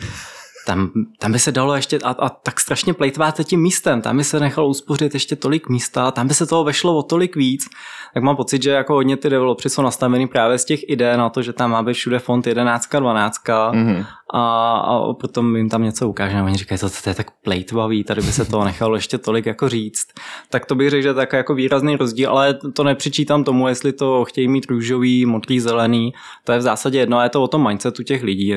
tam, 0.66 0.92
tam 1.20 1.32
by 1.32 1.40
se 1.40 1.52
dalo 1.52 1.76
ještě, 1.76 2.00
a, 2.04 2.10
a 2.10 2.30
tak 2.30 2.60
strašně 2.60 2.94
plejtváte 2.94 3.44
tím 3.44 3.62
místem, 3.62 4.02
tam 4.02 4.18
by 4.18 4.24
se 4.24 4.40
nechalo 4.40 4.68
uspořit 4.68 5.14
ještě 5.14 5.36
tolik 5.36 5.70
místa, 5.70 6.12
tam 6.12 6.28
by 6.28 6.34
se 6.34 6.46
toho 6.46 6.64
vešlo 6.64 6.98
o 6.98 7.04
tolik 7.04 7.36
víc, 7.36 7.70
tak 8.14 8.24
mám 8.24 8.36
pocit, 8.36 8.64
že 8.64 8.72
jako 8.72 8.94
hodně 8.94 9.18
ty 9.18 9.30
developři 9.30 9.70
jsou 9.70 9.82
nastavený 9.82 10.28
právě 10.28 10.58
z 10.58 10.66
těch 10.66 10.90
idei 10.90 11.18
na 11.18 11.30
to, 11.30 11.42
že 11.42 11.54
tam 11.54 11.72
má 11.72 11.84
být 11.84 11.94
všude 11.94 12.20
font 12.20 12.48
11, 12.48 12.88
12 13.00 13.38
mm-hmm. 13.48 14.06
A, 14.36 14.78
a 14.78 15.14
potom 15.14 15.56
jim 15.56 15.70
tam 15.70 15.84
něco 15.84 16.10
ukáže 16.10 16.38
a 16.38 16.44
oni 16.44 16.58
říkají, 16.58 16.80
to, 16.80 16.90
to 17.04 17.10
je 17.10 17.16
tak 17.16 17.32
plejtvavý, 17.32 18.04
tady 18.04 18.22
by 18.22 18.32
se 18.32 18.46
toho 18.46 18.66
nechalo 18.66 18.96
ještě 18.96 19.18
tolik 19.18 19.46
jako 19.46 19.70
říct. 19.70 20.08
Tak 20.50 20.66
to 20.66 20.76
bych 20.76 20.90
řekl, 20.90 21.02
že 21.02 21.10
je 21.10 21.14
tak 21.14 21.34
jako 21.34 21.56
výrazný 21.56 21.96
rozdíl, 21.96 22.30
ale 22.30 22.54
to 22.54 22.84
nepřičítám 22.84 23.44
tomu, 23.44 23.68
jestli 23.68 23.94
to 23.94 24.26
chtějí 24.26 24.48
mít 24.48 24.66
růžový, 24.70 25.26
modrý, 25.26 25.60
zelený, 25.60 26.14
to 26.44 26.52
je 26.52 26.58
v 26.58 26.62
zásadě 26.62 27.00
jedno, 27.00 27.18
a 27.18 27.24
je 27.24 27.30
to 27.30 27.44
o 27.44 27.48
tom 27.48 27.68
mindsetu 27.68 28.04
těch 28.04 28.24
lidí, 28.24 28.54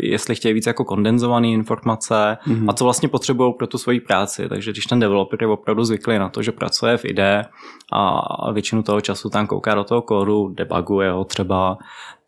jestli 0.00 0.34
chtějí 0.34 0.54
víc 0.54 0.66
jako 0.66 0.84
kondenzovaný 0.84 1.52
informace 1.52 2.38
mm-hmm. 2.46 2.70
a 2.70 2.72
co 2.72 2.84
vlastně 2.84 3.08
potřebují 3.08 3.54
pro 3.58 3.66
tu 3.66 3.78
svoji 3.78 4.00
práci. 4.00 4.48
Takže 4.48 4.72
když 4.72 4.84
ten 4.84 5.00
developer 5.00 5.42
je 5.42 5.46
opravdu 5.48 5.84
zvyklý 5.84 6.18
na 6.18 6.28
to, 6.28 6.42
že 6.42 6.52
pracuje 6.52 6.96
v 6.96 7.04
IDE 7.04 7.44
a 7.92 8.52
většinu 8.52 8.82
toho 8.82 9.00
času 9.00 9.30
tam 9.30 9.46
kouká 9.46 9.74
do 9.74 9.84
toho 9.84 10.02
kódu, 10.02 10.48
debuguje 10.48 11.10
ho 11.10 11.24
třeba, 11.24 11.78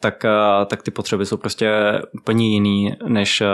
tak, 0.06 0.24
eh, 0.24 0.66
tak 0.66 0.82
ty 0.82 0.90
potřeby 0.90 1.26
jsou 1.26 1.36
prostě 1.36 1.70
úplně 2.12 2.48
jiný, 2.48 2.94
než 3.08 3.40
eh, 3.40 3.46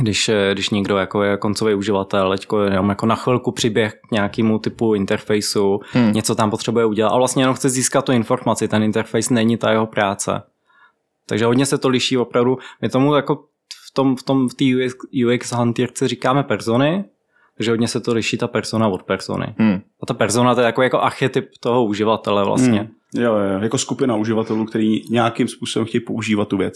když, 0.00 0.28
eh, 0.28 0.50
když 0.52 0.70
někdo 0.70 0.96
jako 0.96 1.22
je 1.22 1.36
koncový 1.36 1.74
uživatel, 1.74 2.30
teďko 2.30 2.62
jenom 2.62 2.88
jako 2.88 3.06
na 3.06 3.14
chvilku 3.14 3.52
přiběh 3.52 3.94
k 4.08 4.10
nějakému 4.10 4.58
typu 4.58 4.94
interfejsu, 4.94 5.80
hmm. 5.92 6.12
něco 6.12 6.34
tam 6.34 6.50
potřebuje 6.50 6.84
udělat 6.84 7.10
a 7.10 7.16
vlastně 7.16 7.42
jenom 7.42 7.54
chce 7.54 7.68
získat 7.68 8.04
tu 8.04 8.12
informaci, 8.12 8.68
ten 8.68 8.82
interface 8.82 9.34
není 9.34 9.56
ta 9.56 9.70
jeho 9.70 9.86
práce. 9.86 10.42
Takže 11.26 11.44
hodně 11.44 11.66
se 11.66 11.78
to 11.78 11.88
liší 11.88 12.16
opravdu. 12.16 12.58
My 12.82 12.88
tomu 12.88 13.14
jako 13.14 13.44
v 13.88 13.94
tom, 13.94 14.16
v 14.16 14.22
tom 14.22 14.48
v 14.48 14.54
té 14.54 14.64
UX, 14.64 14.94
UX 15.26 15.52
hantýrce 15.52 16.08
říkáme 16.08 16.42
persony, 16.42 17.04
takže 17.56 17.70
hodně 17.70 17.88
se 17.88 18.00
to 18.00 18.12
liší 18.12 18.38
ta 18.38 18.48
persona 18.48 18.88
od 18.88 19.02
persony. 19.02 19.54
Hmm. 19.58 19.80
A 20.02 20.06
ta 20.06 20.14
persona 20.14 20.54
to 20.54 20.60
je 20.60 20.66
jako, 20.66 20.82
jako 20.82 21.00
archetyp 21.00 21.48
toho 21.60 21.84
uživatele 21.84 22.44
vlastně. 22.44 22.78
Hmm. 22.78 22.97
Jo, 23.14 23.34
jo, 23.34 23.60
jako 23.60 23.78
skupina 23.78 24.16
uživatelů, 24.16 24.64
který 24.64 25.10
nějakým 25.10 25.48
způsobem 25.48 25.86
chtějí 25.86 26.00
používat 26.00 26.48
tu 26.48 26.56
věc. 26.56 26.74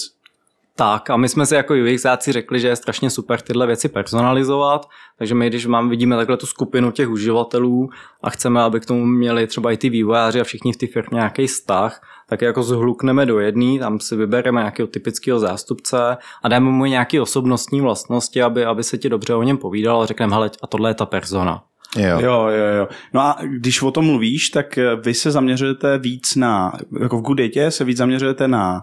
Tak 0.76 1.10
a 1.10 1.16
my 1.16 1.28
jsme 1.28 1.46
si 1.46 1.54
jako 1.54 1.74
UXáci 1.74 2.32
řekli, 2.32 2.60
že 2.60 2.68
je 2.68 2.76
strašně 2.76 3.10
super 3.10 3.40
tyhle 3.40 3.66
věci 3.66 3.88
personalizovat, 3.88 4.88
takže 5.18 5.34
my 5.34 5.46
když 5.46 5.66
máme, 5.66 5.90
vidíme 5.90 6.16
takhle 6.16 6.36
tu 6.36 6.46
skupinu 6.46 6.90
těch 6.90 7.08
uživatelů 7.08 7.90
a 8.22 8.30
chceme, 8.30 8.62
aby 8.62 8.80
k 8.80 8.86
tomu 8.86 9.06
měli 9.06 9.46
třeba 9.46 9.72
i 9.72 9.76
ty 9.76 9.90
vývojáři 9.90 10.40
a 10.40 10.44
všichni 10.44 10.72
v 10.72 10.76
té 10.76 10.86
firmě 10.86 11.16
nějaký 11.16 11.46
vztah, 11.46 12.02
tak 12.28 12.42
jako 12.42 12.62
zhlukneme 12.62 13.26
do 13.26 13.38
jedné, 13.38 13.78
tam 13.78 14.00
si 14.00 14.16
vybereme 14.16 14.60
nějakého 14.60 14.86
typického 14.86 15.38
zástupce 15.38 16.16
a 16.42 16.48
dáme 16.48 16.70
mu 16.70 16.84
nějaké 16.84 17.20
osobnostní 17.20 17.80
vlastnosti, 17.80 18.42
aby, 18.42 18.64
aby 18.64 18.84
se 18.84 18.98
ti 18.98 19.08
dobře 19.08 19.34
o 19.34 19.42
něm 19.42 19.58
povídal 19.58 20.02
a 20.02 20.06
řekneme, 20.06 20.34
hele, 20.34 20.50
a 20.62 20.66
tohle 20.66 20.90
je 20.90 20.94
ta 20.94 21.06
persona. 21.06 21.64
Jo. 21.96 22.20
jo, 22.20 22.46
jo, 22.48 22.66
jo. 22.78 22.88
No 23.14 23.20
a 23.20 23.38
když 23.58 23.82
o 23.82 23.90
tom 23.90 24.04
mluvíš, 24.04 24.48
tak 24.48 24.78
vy 25.04 25.14
se 25.14 25.30
zaměřujete 25.30 25.98
víc 25.98 26.36
na, 26.36 26.72
jako 27.00 27.18
v 27.18 27.34
Data 27.34 27.70
se 27.70 27.84
víc 27.84 27.96
zaměřujete 27.96 28.48
na 28.48 28.82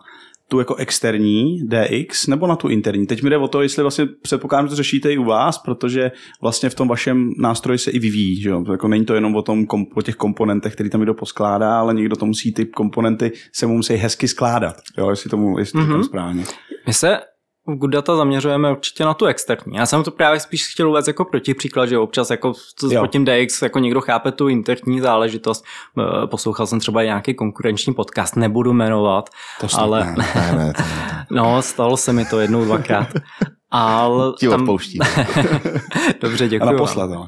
tu 0.50 0.60
jako 0.60 0.76
externí 0.76 1.62
DX 1.68 2.28
nebo 2.28 2.48
na 2.48 2.56
tu 2.56 2.68
interní. 2.68 3.08
Teď 3.08 3.24
mi 3.24 3.30
jde 3.30 3.38
o 3.38 3.48
to, 3.48 3.62
jestli 3.62 3.82
vlastně 3.82 4.06
předpokládám, 4.22 4.68
že 4.68 4.70
to 4.70 4.76
řešíte 4.76 5.14
i 5.14 5.18
u 5.18 5.24
vás, 5.24 5.58
protože 5.58 6.12
vlastně 6.42 6.70
v 6.70 6.76
tom 6.76 6.88
vašem 6.88 7.32
nástroji 7.38 7.80
se 7.80 7.92
i 7.92 8.00
vyvíjí. 8.00 8.42
Že 8.42 8.50
jo? 8.50 8.64
Jako 8.72 8.88
není 8.88 9.06
to 9.06 9.16
jenom 9.16 9.36
o, 9.36 9.42
tom, 9.42 9.66
o 9.96 10.02
těch 10.02 10.16
komponentech, 10.16 10.74
který 10.74 10.90
tam 10.90 11.02
někdo 11.02 11.14
poskládá, 11.14 11.80
ale 11.80 11.94
někdo 11.94 12.16
to 12.16 12.26
musí, 12.26 12.54
ty 12.54 12.66
komponenty 12.66 13.32
se 13.54 13.68
mu 13.68 13.76
musí 13.76 13.94
hezky 13.94 14.28
skládat. 14.28 14.76
Jo? 14.98 15.10
Jestli 15.10 15.30
tomu 15.30 15.60
jestli 15.60 15.82
mm-hmm. 15.82 15.98
to 15.98 16.04
správně. 16.04 16.44
My 16.88 16.94
se 16.94 17.20
v 17.68 17.76
Good 17.76 17.92
Data 17.92 18.16
zaměřujeme 18.16 18.72
určitě 18.72 19.06
na 19.06 19.14
tu 19.14 19.26
externí. 19.26 19.78
Já 19.78 19.86
jsem 19.86 20.04
to 20.04 20.12
právě 20.12 20.40
spíš 20.40 20.68
chtěl 20.74 20.90
uvést 20.90 21.08
jako 21.08 21.26
protipříklad, 21.26 21.86
že 21.86 21.98
občas 21.98 22.30
jako 22.30 22.54
pod 23.00 23.08
tím 23.08 23.26
DX 23.26 23.62
jako 23.62 23.80
někdo 23.80 24.02
chápe 24.02 24.32
tu 24.32 24.48
interní 24.48 25.00
záležitost. 25.00 25.66
Eh, 26.00 26.28
poslouchal 26.28 26.68
jsem 26.68 26.80
třeba 26.80 27.04
nějaký 27.04 27.34
konkurenční 27.34 27.94
podcast, 27.94 28.36
nebudu 28.36 28.74
jmenovat, 28.74 29.30
to 29.62 29.68
ale 29.78 30.06
ne, 30.06 30.16
ne, 30.36 30.56
ne, 30.58 30.74
to 30.74 30.82
ne. 30.82 31.26
no, 31.32 31.62
stalo 31.62 31.98
se 31.98 32.14
mi 32.14 32.26
to 32.26 32.40
jednou, 32.40 32.66
dvakrát. 32.66 33.08
Ale 33.72 34.34
Ti 34.40 34.48
tam... 34.48 34.62
odpouští. 34.62 35.00
dobře, 36.22 36.48
děkuji. 36.48 36.68
A 36.68 36.72
naposled, 36.72 37.12
ale. 37.12 37.28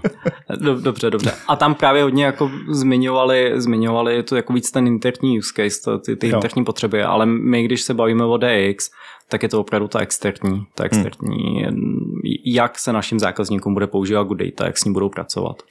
Dobře, 0.82 1.10
dobře. 1.10 1.34
A 1.48 1.56
tam 1.56 1.76
právě 1.76 2.04
hodně 2.04 2.26
jako 2.26 2.52
zmiňovali, 2.70 3.54
zmiňovali 3.56 4.24
to 4.24 4.36
jako 4.36 4.54
víc 4.54 4.72
ten 4.72 4.88
interní 4.88 5.40
use 5.40 5.54
case, 5.56 5.82
to, 5.86 6.00
ty, 6.00 6.16
ty 6.16 6.28
interní 6.28 6.66
potřeby, 6.66 7.04
ale 7.04 7.26
my, 7.26 7.64
když 7.64 7.82
se 7.82 7.94
bavíme 7.94 8.26
o 8.26 8.38
DX, 8.38 8.90
tak 9.32 9.44
je 9.44 9.50
to 9.50 9.60
opravdu 9.60 9.88
ta 9.88 10.00
externí, 10.00 10.66
ta 10.76 10.84
externí, 10.84 11.64
hmm. 11.64 12.22
jak 12.46 12.80
se 12.80 12.94
našim 12.94 13.20
zákazníkům 13.20 13.74
bude 13.74 13.88
používat 13.88 14.24
good 14.24 14.38
data, 14.38 14.66
jak 14.66 14.78
s 14.78 14.84
ním 14.84 14.94
budou 14.94 15.10
pracovat. 15.10 15.64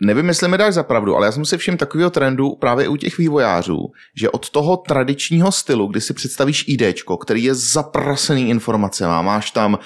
Nevím, 0.00 0.28
jestli 0.28 0.48
mi 0.48 0.58
dáš 0.58 0.74
za 0.74 0.82
pravdu, 0.82 1.16
ale 1.16 1.26
já 1.26 1.32
jsem 1.32 1.44
si 1.44 1.58
všiml 1.58 1.76
takového 1.76 2.10
trendu 2.10 2.54
právě 2.54 2.88
u 2.88 2.96
těch 2.96 3.18
vývojářů, 3.18 3.78
že 4.16 4.30
od 4.30 4.50
toho 4.50 4.76
tradičního 4.76 5.52
stylu, 5.52 5.86
kdy 5.86 6.00
si 6.00 6.14
představíš 6.14 6.64
IDčko, 6.68 7.16
který 7.16 7.44
je 7.44 7.54
zaprasený 7.54 8.48
informacemi, 8.48 9.12
máš 9.22 9.50
tam 9.50 9.78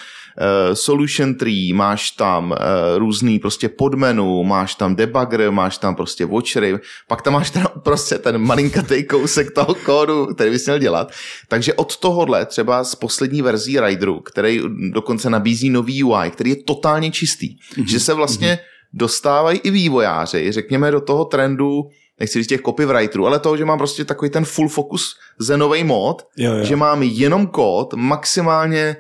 solution 0.75 1.35
tree, 1.35 1.73
máš 1.73 2.11
tam 2.11 2.51
uh, 2.51 2.57
různý 2.99 3.39
prostě 3.39 3.69
podmenu, 3.69 4.45
máš 4.45 4.75
tam 4.75 4.97
debugger, 4.97 5.51
máš 5.51 5.79
tam 5.79 5.95
prostě 5.95 6.27
watchery, 6.27 6.79
pak 7.09 7.23
tam 7.23 7.33
máš 7.33 7.51
teda 7.51 7.67
prostě 7.83 8.19
ten 8.19 8.39
malinkatý 8.39 9.05
kousek 9.05 9.51
toho 9.51 9.75
kódu, 9.75 10.27
který 10.27 10.51
bys 10.51 10.67
měl 10.67 10.79
dělat. 10.79 11.13
Takže 11.49 11.75
od 11.75 11.97
tohohle 11.97 12.47
třeba 12.47 12.85
z 12.85 12.95
poslední 12.95 13.43
verzí 13.43 13.81
Rideru, 13.81 14.21
který 14.21 14.61
dokonce 14.93 15.31
nabízí 15.31 15.71
nový 15.71 16.05
UI, 16.05 16.31
který 16.31 16.51
je 16.51 16.57
totálně 16.57 17.11
čistý, 17.11 17.57
mm-hmm. 17.57 17.85
že 17.87 18.01
se 18.01 18.15
vlastně 18.15 18.49
mm-hmm 18.49 18.73
dostávají 18.93 19.59
i 19.59 19.71
vývojáři, 19.71 20.53
řekněme, 20.53 20.91
do 20.91 21.01
toho 21.01 21.25
trendu, 21.25 21.83
nechci 22.21 22.39
říct 22.39 22.49
těch 22.49 22.63
copywriterů, 22.63 23.27
ale 23.27 23.39
toho, 23.39 23.57
že 23.57 23.65
mám 23.65 23.79
prostě 23.79 24.05
takový 24.05 24.31
ten 24.31 24.45
full 24.45 24.69
focus 24.69 25.15
zenový 25.39 25.85
mod, 25.85 26.23
jo, 26.37 26.55
jo. 26.55 26.65
že 26.65 26.77
mám 26.77 27.03
jenom 27.03 27.47
kód, 27.47 27.95
maximálně 27.95 28.97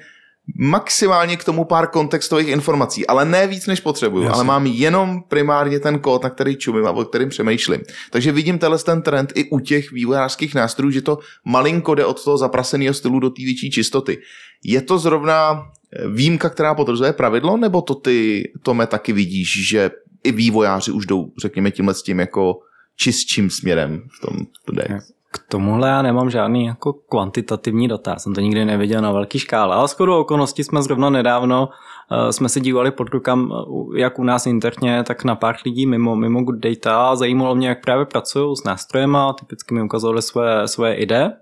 maximálně 0.59 1.37
k 1.37 1.45
tomu 1.45 1.65
pár 1.65 1.87
kontextových 1.87 2.49
informací, 2.49 3.07
ale 3.07 3.25
ne 3.25 3.47
víc, 3.47 3.67
než 3.67 3.81
potřebuju, 3.81 4.25
Jasně. 4.25 4.35
ale 4.35 4.45
mám 4.45 4.67
jenom 4.67 5.23
primárně 5.29 5.81
ten 5.81 5.99
kód, 5.99 6.23
na 6.23 6.31
který 6.31 6.57
čumím 6.57 6.87
a 6.87 6.91
o 6.91 7.05
kterým 7.05 7.29
přemýšlím. 7.29 7.81
Takže 8.11 8.33
vidím 8.33 8.59
tenhle 8.59 8.79
ten 8.79 9.03
trend 9.03 9.33
i 9.35 9.51
u 9.51 9.61
těch 9.61 9.93
vývojářských 9.93 10.55
nástrojů, 10.55 10.91
že 10.91 11.03
to 11.03 11.19
malinko 11.45 11.95
jde 11.95 12.05
od 12.05 12.25
toho 12.25 12.39
zapraseného 12.39 12.95
stylu 12.95 13.21
do 13.21 13.31
té 13.31 13.43
větší 13.43 13.71
čistoty. 13.71 14.19
Je 14.65 14.83
to 14.83 14.99
zrovna 14.99 15.63
eh, 15.93 16.09
výjimka, 16.09 16.51
která 16.51 16.75
potvrzuje 16.75 17.13
pravidlo, 17.13 17.57
nebo 17.57 17.83
to 17.83 17.95
ty, 17.95 18.53
Tome, 18.63 18.87
taky 18.87 19.13
vidíš, 19.13 19.69
že 19.69 19.91
i 20.25 20.33
vývojáři 20.33 20.93
už 20.93 21.07
jdou, 21.07 21.33
řekněme, 21.39 21.71
tímhle 21.71 21.95
s 21.95 22.03
tím 22.03 22.21
jako 22.21 22.59
čistším 22.97 23.51
směrem 23.51 24.03
v 24.17 24.27
tom 24.27 24.37
DX? 24.73 25.13
K 25.33 25.39
tomuhle 25.49 25.89
já 25.89 26.03
nemám 26.03 26.31
žádný 26.31 26.67
jako 26.67 26.93
kvantitativní 26.93 27.89
data, 27.89 28.17
jsem 28.19 28.35
to 28.35 28.41
nikdy 28.41 28.65
neviděl 28.65 29.01
na 29.01 29.13
velký 29.13 29.39
škále, 29.39 29.77
ale 29.77 29.89
shodou 29.89 30.21
okolností 30.21 30.65
jsme 30.65 30.83
zrovna 30.83 31.11
nedávno 31.11 31.69
uh, 31.69 32.31
jsme 32.31 32.49
se 32.49 32.61
dívali 32.61 32.91
pod 32.91 33.09
rukám, 33.09 33.51
uh, 33.51 33.97
jak 33.97 34.19
u 34.19 34.25
nás 34.25 34.47
interně, 34.47 35.05
tak 35.05 35.25
na 35.25 35.35
pár 35.35 35.57
lidí 35.65 35.87
mimo, 35.87 36.17
mimo 36.17 36.43
Good 36.43 36.59
Data 36.59 37.09
a 37.09 37.17
zajímalo 37.17 37.55
mě, 37.55 37.69
jak 37.69 37.81
právě 37.81 38.07
pracují 38.07 38.57
s 38.57 38.65
nástrojem 38.65 39.17
a 39.17 39.33
typicky 39.33 39.75
mi 39.75 39.83
ukazovali 39.83 40.23
svoje, 40.23 40.69
svoje 40.69 40.95
ide. 40.95 41.33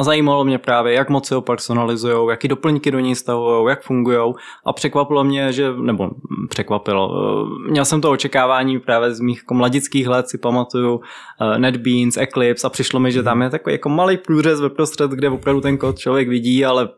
A 0.00 0.02
zajímalo 0.02 0.44
mě 0.44 0.58
právě, 0.58 0.92
jak 0.92 1.08
moc 1.08 1.26
se 1.26 1.34
ho 1.34 1.42
personalizují, 1.42 2.28
jaký 2.30 2.48
doplňky 2.48 2.90
do 2.90 2.98
něj 2.98 3.14
stavují, 3.14 3.68
jak 3.68 3.82
fungují. 3.82 4.34
A 4.66 4.72
překvapilo 4.72 5.24
mě, 5.24 5.52
že, 5.52 5.72
nebo 5.76 6.04
mm, 6.04 6.48
překvapilo, 6.48 7.10
eh, 7.12 7.70
měl 7.70 7.84
jsem 7.84 8.00
to 8.00 8.10
očekávání 8.10 8.80
právě 8.80 9.14
z 9.14 9.20
mých 9.20 9.38
jako 9.38 9.54
mladických 9.54 10.08
let, 10.08 10.28
si 10.28 10.38
pamatuju 10.38 11.00
eh, 11.40 11.58
NetBeans, 11.58 12.16
Eclipse 12.16 12.66
a 12.66 12.70
přišlo 12.70 13.00
mi, 13.00 13.12
že 13.12 13.22
tam 13.22 13.42
je 13.42 13.50
takový 13.50 13.74
jako 13.74 13.88
malý 13.88 14.16
průřez 14.16 14.60
ve 14.60 14.70
prostřed, 14.70 15.10
kde 15.10 15.30
opravdu 15.30 15.60
ten 15.60 15.78
kód 15.78 15.98
člověk 15.98 16.28
vidí, 16.28 16.64
ale 16.64 16.88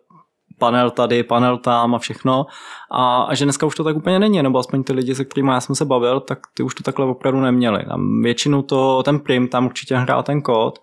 panel 0.59 0.91
tady, 0.91 1.23
panel 1.23 1.59
tam 1.59 1.95
a 1.95 1.99
všechno. 1.99 2.47
A, 2.91 3.23
a 3.23 3.35
že 3.35 3.45
dneska 3.45 3.67
už 3.67 3.75
to 3.75 3.85
tak 3.85 3.97
úplně 3.97 4.19
není, 4.19 4.43
nebo 4.43 4.59
aspoň 4.59 4.83
ty 4.83 4.93
lidi, 4.93 5.15
se 5.15 5.25
kterými 5.25 5.51
já 5.51 5.61
jsem 5.61 5.75
se 5.75 5.85
bavil, 5.85 6.21
tak 6.21 6.39
ty 6.55 6.63
už 6.63 6.75
to 6.75 6.83
takhle 6.83 7.07
opravdu 7.07 7.41
neměli. 7.41 7.85
Tam 7.89 8.23
většinou 8.23 8.63
to, 8.63 9.03
ten 9.03 9.21
prim 9.21 9.49
tam 9.49 9.67
určitě 9.67 9.97
hrál 9.97 10.23
ten 10.23 10.43
kód, 10.43 10.79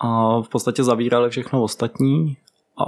a 0.00 0.40
v 0.40 0.48
podstatě 0.48 0.84
zavírali 0.84 1.30
všechno 1.30 1.62
ostatní 1.62 2.36
a 2.78 2.84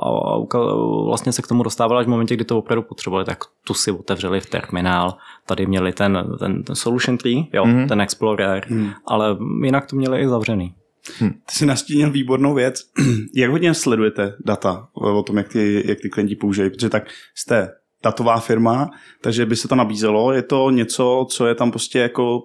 vlastně 1.05 1.33
se 1.33 1.43
k 1.43 1.47
tomu 1.47 1.63
dostávali 1.63 2.01
až 2.01 2.07
v 2.07 2.11
momentě, 2.11 2.35
kdy 2.35 2.45
to 2.45 2.59
opravdu 2.59 2.83
potřebovali, 2.83 3.25
tak 3.25 3.39
tu 3.67 3.75
si 3.75 3.91
otevřeli 3.91 4.41
v 4.41 4.47
terminál, 4.47 5.17
tady 5.47 5.67
měli 5.67 5.93
ten, 5.93 6.37
ten, 6.39 6.63
ten 6.63 6.77
solution 6.77 7.19
tree, 7.19 7.45
jo, 7.53 7.65
Mhm. 7.67 7.77
mm-hmm. 7.77 7.89
ten 7.89 8.01
explorer, 8.01 8.67
mm. 8.71 8.91
ale 9.07 9.37
jinak 9.65 9.87
to 9.87 9.97
měli 9.97 10.21
i 10.21 10.29
zavřený. 10.29 10.75
Ty 11.19 11.53
jsi 11.53 11.67
nastínil 11.67 12.11
výbornou 12.11 12.55
věc. 12.55 12.81
jak 13.35 13.51
hodně 13.51 13.75
sledujete 13.75 14.37
data 14.45 14.89
o 14.95 15.23
tom, 15.23 15.37
jak 15.37 15.49
ty, 15.49 15.83
jak 15.87 16.01
ty 16.01 16.09
klienti 16.09 16.37
použijí? 16.37 16.71
Protože 16.71 16.89
tak 16.91 17.05
jste 17.35 17.69
datová 18.03 18.41
firma, 18.41 18.91
takže 19.21 19.47
by 19.47 19.57
se 19.57 19.69
to 19.69 19.75
nabízelo. 19.75 20.33
Je 20.33 20.43
to 20.43 20.71
něco, 20.71 21.27
co 21.31 21.47
je 21.47 21.55
tam 21.55 21.71
prostě 21.71 21.99
jako 21.99 22.43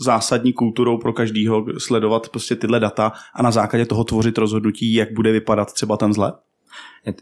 zásadní 0.00 0.52
kulturou 0.52 0.98
pro 0.98 1.12
každýho 1.12 1.64
sledovat 1.78 2.28
prostě 2.28 2.56
tyhle 2.56 2.80
data 2.80 3.12
a 3.34 3.42
na 3.42 3.50
základě 3.50 3.86
toho 3.86 4.04
tvořit 4.04 4.38
rozhodnutí, 4.38 4.94
jak 4.94 5.12
bude 5.12 5.32
vypadat 5.32 5.72
třeba 5.72 5.96
ten 5.96 6.10
vzhled? 6.10 6.34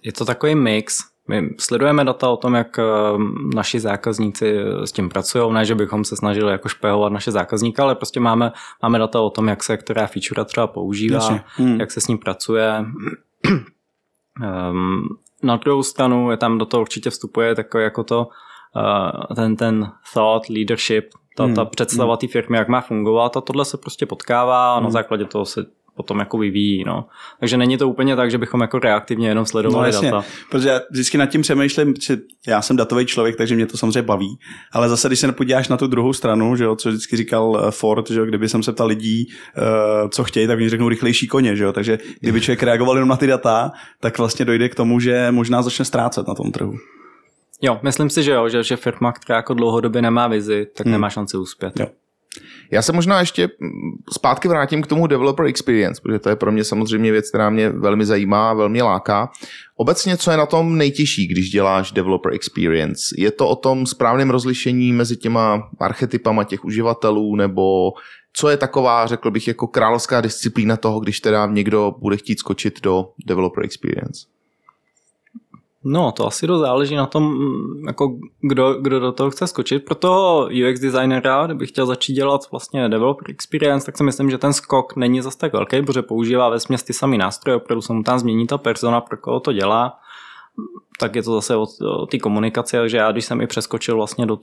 Je, 0.02 0.12
to 0.12 0.24
takový 0.24 0.54
mix. 0.54 0.98
My 1.28 1.50
sledujeme 1.58 2.04
data 2.04 2.30
o 2.30 2.36
tom, 2.36 2.54
jak 2.54 2.78
eh, 2.78 2.82
naši 3.54 3.80
zákazníci 3.80 4.54
s 4.84 4.92
tím 4.92 5.08
pracují, 5.08 5.52
ne, 5.52 5.64
že 5.64 5.74
bychom 5.74 6.04
se 6.04 6.16
snažili 6.16 6.52
jako 6.52 6.68
špehovat 6.68 7.12
naše 7.12 7.30
zákazníka, 7.30 7.82
ale 7.82 7.94
prostě 7.94 8.20
máme, 8.20 8.52
máme 8.82 8.98
data 8.98 9.20
o 9.20 9.30
tom, 9.30 9.48
jak 9.48 9.64
se 9.64 9.76
která 9.76 10.06
feature 10.06 10.44
třeba 10.44 10.66
používá, 10.66 11.14
Jasně. 11.14 11.42
Hmm. 11.56 11.80
jak 11.80 11.90
se 11.90 12.00
s 12.00 12.06
ním 12.08 12.18
pracuje. 12.18 12.84
um, 14.40 15.08
na 15.42 15.56
druhou 15.56 15.82
stranu 15.82 16.30
je 16.30 16.36
tam 16.36 16.58
do 16.58 16.66
toho 16.66 16.80
určitě 16.80 17.10
vstupuje 17.10 17.54
takový 17.54 17.84
jako 17.84 18.04
to, 18.04 18.28
uh, 18.76 19.36
ten, 19.36 19.56
ten 19.56 19.92
thought, 20.14 20.48
leadership, 20.48 21.10
ta, 21.36 21.48
ta 21.54 21.62
Hmm, 21.62 21.70
představa 21.70 22.16
té 22.16 22.26
firmy, 22.26 22.56
jak 22.56 22.68
má 22.68 22.80
fungovat 22.80 23.36
a 23.36 23.40
tohle 23.40 23.64
se 23.64 23.76
prostě 23.76 24.06
potkává 24.06 24.76
a 24.76 24.80
na 24.80 24.90
základě 24.90 25.24
toho 25.24 25.44
se 25.44 25.66
potom 26.02 26.18
jako 26.18 26.38
vyvíjí. 26.38 26.84
No. 26.84 27.04
Takže 27.40 27.56
není 27.56 27.76
to 27.78 27.88
úplně 27.88 28.16
tak, 28.16 28.30
že 28.30 28.38
bychom 28.38 28.60
jako 28.60 28.78
reaktivně 28.78 29.28
jenom 29.28 29.46
sledovali 29.46 29.88
No 29.90 29.94
jasně, 29.96 30.10
data. 30.10 30.24
protože 30.50 30.68
já 30.68 30.80
vždycky 30.90 31.18
nad 31.18 31.26
tím 31.26 31.42
přemýšlím, 31.42 31.94
že 32.02 32.16
já 32.46 32.62
jsem 32.62 32.76
datový 32.76 33.06
člověk, 33.06 33.36
takže 33.36 33.54
mě 33.54 33.66
to 33.66 33.76
samozřejmě 33.76 34.02
baví, 34.02 34.38
ale 34.72 34.88
zase, 34.88 35.08
když 35.08 35.18
se 35.20 35.32
podíváš 35.32 35.68
na 35.68 35.76
tu 35.76 35.86
druhou 35.86 36.12
stranu, 36.12 36.56
že 36.56 36.64
jo, 36.64 36.76
co 36.76 36.88
vždycky 36.88 37.16
říkal 37.16 37.62
eh, 37.68 37.70
Ford, 37.70 38.10
že 38.10 38.20
jo, 38.20 38.26
kdyby 38.26 38.48
jsem 38.48 38.62
se 38.62 38.72
ptal 38.72 38.86
lidí, 38.86 39.28
eh, 39.56 39.60
co 40.08 40.24
chtějí, 40.24 40.46
tak 40.46 40.58
oni 40.58 40.68
řeknou 40.68 40.88
rychlejší 40.88 41.26
koně, 41.28 41.56
že 41.56 41.64
jo, 41.64 41.72
takže 41.72 41.98
kdyby 42.20 42.40
člověk 42.40 42.62
reagoval 42.62 42.96
jenom 42.96 43.08
na 43.08 43.16
ty 43.16 43.26
data, 43.26 43.72
tak 44.00 44.18
vlastně 44.18 44.44
dojde 44.44 44.68
k 44.68 44.74
tomu, 44.74 45.00
že 45.00 45.26
možná 45.30 45.62
začne 45.62 45.84
ztrácet 45.84 46.28
na 46.28 46.34
tom 46.34 46.52
trhu. 46.52 46.74
Jo, 47.62 47.80
myslím 47.82 48.10
si, 48.10 48.22
že 48.22 48.30
jo, 48.30 48.48
že, 48.48 48.62
že 48.62 48.76
firma, 48.76 49.12
která 49.12 49.36
jako 49.36 49.54
dlouhodobě 49.54 50.02
nemá 50.02 50.28
vizi, 50.28 50.66
tak 50.76 50.86
Hmm. 50.86 50.92
nemá 50.92 51.10
šanci 51.10 51.36
uspět. 51.36 51.80
Jo. 51.80 51.86
Já 52.70 52.82
se 52.82 52.92
možná 52.92 53.20
ještě 53.20 53.46
mm, 53.46 53.70
zpátky 54.12 54.48
vrátím 54.48 54.82
k 54.82 54.86
tomu 54.86 55.06
developer 55.06 55.46
experience, 55.46 56.02
protože 56.02 56.18
to 56.18 56.28
je 56.28 56.36
pro 56.36 56.52
mě 56.52 56.64
samozřejmě 56.64 57.12
věc, 57.12 57.28
která 57.28 57.50
mě 57.50 57.70
velmi 57.70 58.06
zajímá 58.06 58.50
a 58.50 58.54
velmi 58.54 58.82
láká. 58.82 59.30
Obecně, 59.76 60.16
co 60.16 60.30
je 60.30 60.36
na 60.36 60.46
tom 60.46 60.78
nejtěžší, 60.78 61.26
když 61.26 61.50
děláš 61.50 61.92
developer 61.92 62.32
experience? 62.32 63.14
Je 63.18 63.30
to 63.30 63.48
o 63.48 63.56
tom 63.56 63.86
správném 63.86 64.30
rozlišení 64.30 64.92
mezi 64.92 65.16
těma 65.16 65.70
archetypama 65.80 66.44
těch 66.44 66.64
uživatelů, 66.64 67.36
nebo 67.36 67.92
co 68.32 68.48
je 68.48 68.56
taková, 68.56 69.06
řekl 69.06 69.30
bych, 69.30 69.48
jako 69.48 69.66
královská 69.66 70.20
disciplína 70.20 70.76
toho, 70.76 71.00
když 71.00 71.20
teda 71.20 71.46
někdo 71.46 71.94
bude 71.98 72.16
chtít 72.16 72.38
skočit 72.38 72.80
do 72.82 73.08
developer 73.26 73.64
experience? 73.64 74.26
No, 75.84 76.12
to 76.12 76.26
asi 76.26 76.46
dost 76.46 76.60
záleží 76.60 76.94
na 76.94 77.06
tom, 77.06 77.24
mm, 77.24 77.86
jako 77.86 78.18
kdo, 78.40 78.74
kdo 78.74 79.00
do 79.00 79.12
toho 79.12 79.30
chce 79.30 79.46
skočit. 79.46 79.84
Pro 79.84 79.94
toho 79.94 80.46
UX 80.46 80.80
designera, 80.80 81.46
kdybych 81.46 81.68
chtěl 81.68 81.86
začít 81.86 82.12
dělat 82.12 82.40
vlastně 82.50 82.88
developer 82.88 83.30
experience, 83.30 83.86
tak 83.86 83.96
si 83.96 84.04
myslím, 84.04 84.30
že 84.30 84.38
ten 84.38 84.52
skok 84.52 84.96
není 84.96 85.20
zas 85.20 85.36
tak 85.36 85.52
velký, 85.52 85.82
protože 85.82 86.02
používá 86.02 86.48
ve 86.48 86.60
směs 86.60 86.82
ty 86.82 86.92
samý 86.92 87.18
nástroje, 87.18 87.56
opravdu 87.56 87.82
se 87.82 87.92
mu 87.92 88.02
tam 88.02 88.18
změní 88.18 88.46
ta 88.46 88.58
persona, 88.58 89.00
pro 89.00 89.16
koho 89.16 89.40
to 89.40 89.52
dělá. 89.52 89.98
Tak 91.00 91.16
je 91.16 91.22
to 91.22 91.34
zase 91.34 91.56
o, 91.56 91.66
té 92.06 92.18
komunikaci, 92.18 92.76
takže 92.76 92.96
já 92.96 93.12
když 93.12 93.24
jsem 93.24 93.40
i 93.40 93.46
přeskočil 93.46 93.96
vlastně 93.96 94.26
do 94.26 94.38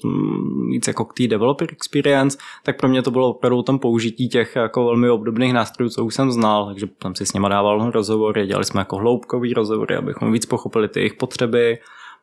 víc 0.69 0.87
jako 0.87 1.05
k 1.05 1.13
té 1.13 1.27
developer 1.27 1.67
experience, 1.71 2.37
tak 2.63 2.79
pro 2.79 2.89
mě 2.89 3.01
to 3.01 3.11
bylo 3.11 3.29
opravdu 3.29 3.57
o 3.57 3.63
tom 3.63 3.79
použití 3.79 4.29
těch 4.29 4.55
jako 4.55 4.85
velmi 4.85 5.09
obdobných 5.09 5.53
nástrojů, 5.53 5.89
co 5.89 6.05
už 6.05 6.15
jsem 6.15 6.31
znal, 6.31 6.65
takže 6.65 6.87
jsem 7.01 7.15
si 7.15 7.25
s 7.25 7.33
nima 7.33 7.49
dával 7.49 7.91
rozhovory, 7.91 8.47
dělali 8.47 8.65
jsme 8.65 8.81
jako 8.81 8.97
hloubkový 8.97 9.53
rozhovory, 9.53 9.95
abychom 9.95 10.31
víc 10.31 10.45
pochopili 10.45 10.87
ty 10.87 10.99
jejich 10.99 11.13
potřeby, 11.13 11.77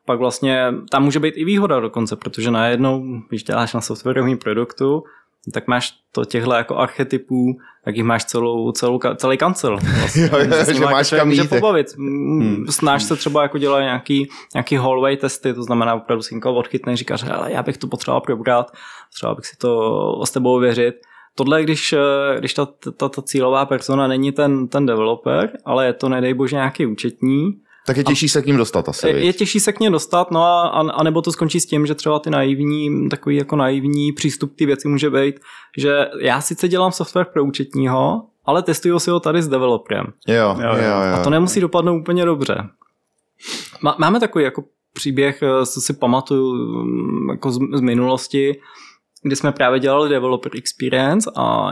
pak 0.05 0.19
vlastně 0.19 0.73
tam 0.91 1.03
může 1.03 1.19
být 1.19 1.33
i 1.37 1.45
výhoda 1.45 1.79
dokonce, 1.79 2.15
protože 2.15 2.51
najednou, 2.51 3.03
když 3.29 3.43
děláš 3.43 3.73
na 3.73 3.81
softwarovém 3.81 4.37
produktu, 4.37 5.03
tak 5.53 5.67
máš 5.67 5.93
to 6.11 6.25
těchto 6.25 6.53
jako 6.53 6.77
archetypů, 6.77 7.57
tak 7.85 7.95
jich 7.95 8.05
máš 8.05 8.25
celou, 8.25 8.71
celou, 8.71 8.99
celý 9.15 9.37
kancel. 9.37 9.77
Vlastně. 9.99 10.23
Jo, 10.23 10.39
jo, 10.39 10.73
že 10.73 10.79
máš 10.79 11.09
kam 11.09 11.27
může 11.27 11.43
pobavit. 11.43 11.87
Hmm. 11.97 12.65
Snáš 12.69 13.03
se 13.03 13.15
třeba 13.15 13.41
jako 13.41 13.57
dělat 13.57 13.79
nějaký, 13.79 14.29
nějaký 14.53 14.75
hallway 14.75 15.17
testy, 15.17 15.53
to 15.53 15.63
znamená 15.63 15.95
opravdu 15.95 16.21
si 16.21 16.35
někoho 16.35 16.55
odchytne, 16.55 16.97
říkáš, 16.97 17.23
ale 17.23 17.51
já 17.51 17.63
bych 17.63 17.77
to 17.77 17.87
potřeboval 17.87 18.21
probrat, 18.21 18.71
třeba 19.13 19.35
bych 19.35 19.45
si 19.45 19.57
to 19.57 20.25
s 20.25 20.31
tebou 20.31 20.59
věřit. 20.59 20.95
Tohle, 21.35 21.63
když, 21.63 21.93
eh, 21.93 22.39
když 22.39 22.53
ta, 22.53 22.65
ta, 22.97 23.09
ta 23.09 23.21
cílová 23.21 23.65
persona 23.65 24.07
není 24.07 24.31
ten, 24.31 24.67
ten 24.67 24.85
developer, 24.85 25.51
ale 25.65 25.85
je 25.85 25.93
to, 25.93 26.09
nedej 26.09 26.33
bože, 26.33 26.55
nějaký 26.55 26.85
účetní, 26.85 27.53
Tak 27.85 27.97
je 27.97 28.03
těžší 28.03 28.29
se 28.29 28.41
k 28.41 28.45
ním 28.45 28.57
dostat 28.57 28.89
asi. 28.89 29.07
je, 29.07 29.25
je 29.25 29.33
těžší 29.33 29.59
se 29.59 29.73
k 29.73 29.79
ně 29.79 29.89
dostat, 29.89 30.31
no 30.31 30.43
a, 30.43 30.67
a, 30.67 30.91
a 30.91 31.03
nebo 31.03 31.21
to 31.21 31.31
skončí 31.31 31.59
s 31.59 31.65
tím, 31.65 31.85
že 31.85 31.95
třeba 31.95 32.19
ty 32.19 32.29
naivní, 32.29 33.09
takový 33.09 33.35
jako 33.35 33.55
naivní 33.55 34.11
přístup 34.11 34.55
ty 34.55 34.65
věci 34.65 34.87
může 34.87 35.09
být, 35.09 35.39
že 35.77 36.07
já 36.21 36.41
sice 36.41 36.67
dělám 36.67 36.91
software 36.91 37.25
pro 37.33 37.43
účetního, 37.43 38.23
ale 38.45 38.63
testuju 38.63 38.99
si 38.99 39.11
ho 39.11 39.19
tady 39.19 39.41
s 39.41 39.47
developerem. 39.47 40.05
Jo, 40.27 40.35
jo, 40.35 40.55
Jo, 40.61 40.75
jo. 40.75 40.83
jo. 40.83 41.13
A 41.15 41.23
to 41.23 41.29
nemusí 41.29 41.59
dopadnout 41.59 41.99
úplně 41.99 42.25
dobře. 42.25 42.69
Má, 43.81 43.95
máme 43.99 44.19
takový 44.19 44.43
jako 44.43 44.63
příběh, 44.93 45.43
eh, 45.43 45.65
co 45.65 45.81
si 45.81 45.93
pamatuju 45.93 46.53
mm, 46.53 47.29
jako 47.29 47.51
z, 47.51 47.59
z 47.73 47.81
minulosti, 47.81 48.59
kdy 49.25 49.35
jsme 49.35 49.51
právě 49.51 49.79
dělali 49.79 50.09
developer 50.09 50.51
experience 50.57 51.31
a 51.35 51.69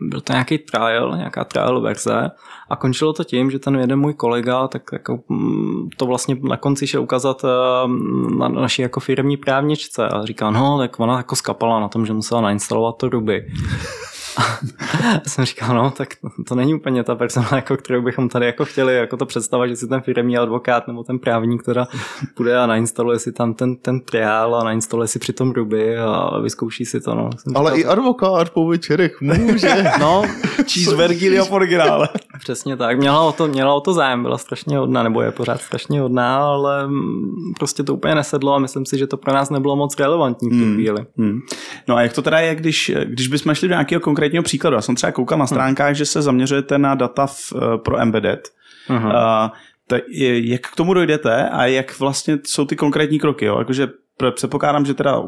byl, 0.00 0.20
to 0.20 0.32
nějaký 0.32 0.58
trial, 0.58 1.16
nějaká 1.16 1.44
trial 1.44 1.80
verze 1.80 2.30
a 2.70 2.76
končilo 2.76 3.12
to 3.12 3.24
tím, 3.24 3.50
že 3.50 3.58
ten 3.58 3.76
jeden 3.76 3.98
můj 3.98 4.14
kolega 4.14 4.68
tak 4.68 4.82
jako 4.92 5.20
mm, 5.28 5.88
to 5.96 6.06
vlastně 6.06 6.36
na 6.42 6.56
konci 6.56 6.86
šel 6.86 7.02
ukázat 7.02 7.44
eh, 7.44 7.48
na 8.38 8.48
naší 8.48 8.82
jako 8.82 9.00
firmní 9.00 9.36
právničce 9.36 10.08
a 10.08 10.24
říká, 10.24 10.50
no 10.50 10.78
tak 10.78 11.00
ona 11.00 11.16
jako 11.16 11.36
skapala 11.36 11.80
na 11.80 11.88
tom, 11.88 12.06
že 12.06 12.12
musela 12.12 12.40
nainstalovat 12.40 12.96
to 12.96 13.08
Ruby. 13.08 13.46
Já 15.04 15.20
jsem 15.26 15.44
říkal, 15.44 15.76
no, 15.76 15.90
tak 15.90 16.08
to, 16.14 16.28
to 16.48 16.54
není 16.54 16.74
úplně 16.74 17.04
ta 17.04 17.14
persona, 17.14 17.48
jako, 17.52 17.76
kterou 17.76 18.02
bychom 18.02 18.28
tady 18.28 18.46
jako 18.46 18.64
chtěli, 18.64 18.96
jako 18.96 19.16
to 19.16 19.26
představa, 19.26 19.66
že 19.66 19.76
si 19.76 19.88
ten 19.88 20.00
firmní 20.00 20.38
advokát 20.38 20.88
nebo 20.88 21.04
ten 21.04 21.18
právník, 21.18 21.62
která 21.62 21.86
půjde 22.34 22.58
a 22.58 22.66
nainstaluje 22.66 23.18
si 23.18 23.32
tam 23.32 23.54
ten, 23.54 23.76
ten 23.76 24.00
triál 24.00 24.56
a 24.56 24.64
nainstaluje 24.64 25.08
si 25.08 25.18
přitom 25.18 25.52
Ruby 25.52 25.98
a 25.98 26.38
vyzkouší 26.38 26.84
si 26.84 27.00
to. 27.00 27.14
No. 27.14 27.30
Jsem 27.38 27.56
Ale 27.56 27.76
říkal, 27.76 27.90
i 27.90 27.92
advokát 27.92 28.50
po 28.50 28.66
večerech 28.66 29.20
může. 29.20 29.68
No, 30.00 30.22
Číst 30.66 30.92
Vergilio 30.92 31.44
v 31.44 31.52
originále. 31.52 32.08
přesně 32.38 32.76
tak. 32.76 32.98
Měla 32.98 33.20
o, 33.20 33.32
to, 33.32 33.48
měla 33.48 33.74
o 33.74 33.80
to 33.80 33.92
zájem, 33.92 34.22
byla 34.22 34.38
strašně 34.38 34.78
hodná, 34.78 35.02
nebo 35.02 35.22
je 35.22 35.32
pořád 35.32 35.60
strašně 35.60 36.00
hodná, 36.00 36.38
ale 36.38 36.88
prostě 37.58 37.82
to 37.82 37.94
úplně 37.94 38.14
nesedlo 38.14 38.54
a 38.54 38.58
myslím 38.58 38.86
si, 38.86 38.98
že 38.98 39.06
to 39.06 39.16
pro 39.16 39.32
nás 39.32 39.50
nebylo 39.50 39.76
moc 39.76 39.98
relevantní 39.98 40.50
v 40.50 40.52
tu 40.52 40.74
chvíli. 40.74 41.06
Hmm. 41.16 41.40
No 41.88 41.96
a 41.96 42.02
jak 42.02 42.12
to 42.12 42.22
teda 42.22 42.38
je, 42.38 42.54
když, 42.54 42.92
když 43.04 43.28
bychom 43.28 43.54
šli 43.54 43.68
do 43.68 43.74
nějakého 43.74 44.00
konkrétního 44.00 44.27
příkladu? 44.42 44.76
Já 44.76 44.82
jsem 44.82 44.94
třeba 44.94 45.12
koukal 45.12 45.38
na 45.38 45.46
stránkách, 45.46 45.94
že 45.94 46.06
se 46.06 46.22
zaměřujete 46.22 46.78
na 46.78 46.94
data 46.94 47.26
v, 47.26 47.52
eh, 47.56 47.78
pro 47.78 48.00
embedded. 48.00 48.48
Aha. 48.88 49.12
A 49.12 49.52
to, 49.86 49.96
je- 50.08 50.48
jak 50.48 50.60
k 50.60 50.76
tomu 50.76 50.94
dojdete 50.94 51.48
a 51.48 51.66
jak 51.66 51.98
vlastně 51.98 52.38
jsou 52.46 52.64
ty 52.64 52.76
konkrétní 52.76 53.18
kroky? 53.18 53.44
Jo? 53.44 53.58
Jakože 53.58 53.88
předpokládám, 54.34 54.86
že 54.86 54.94
teda 54.94 55.22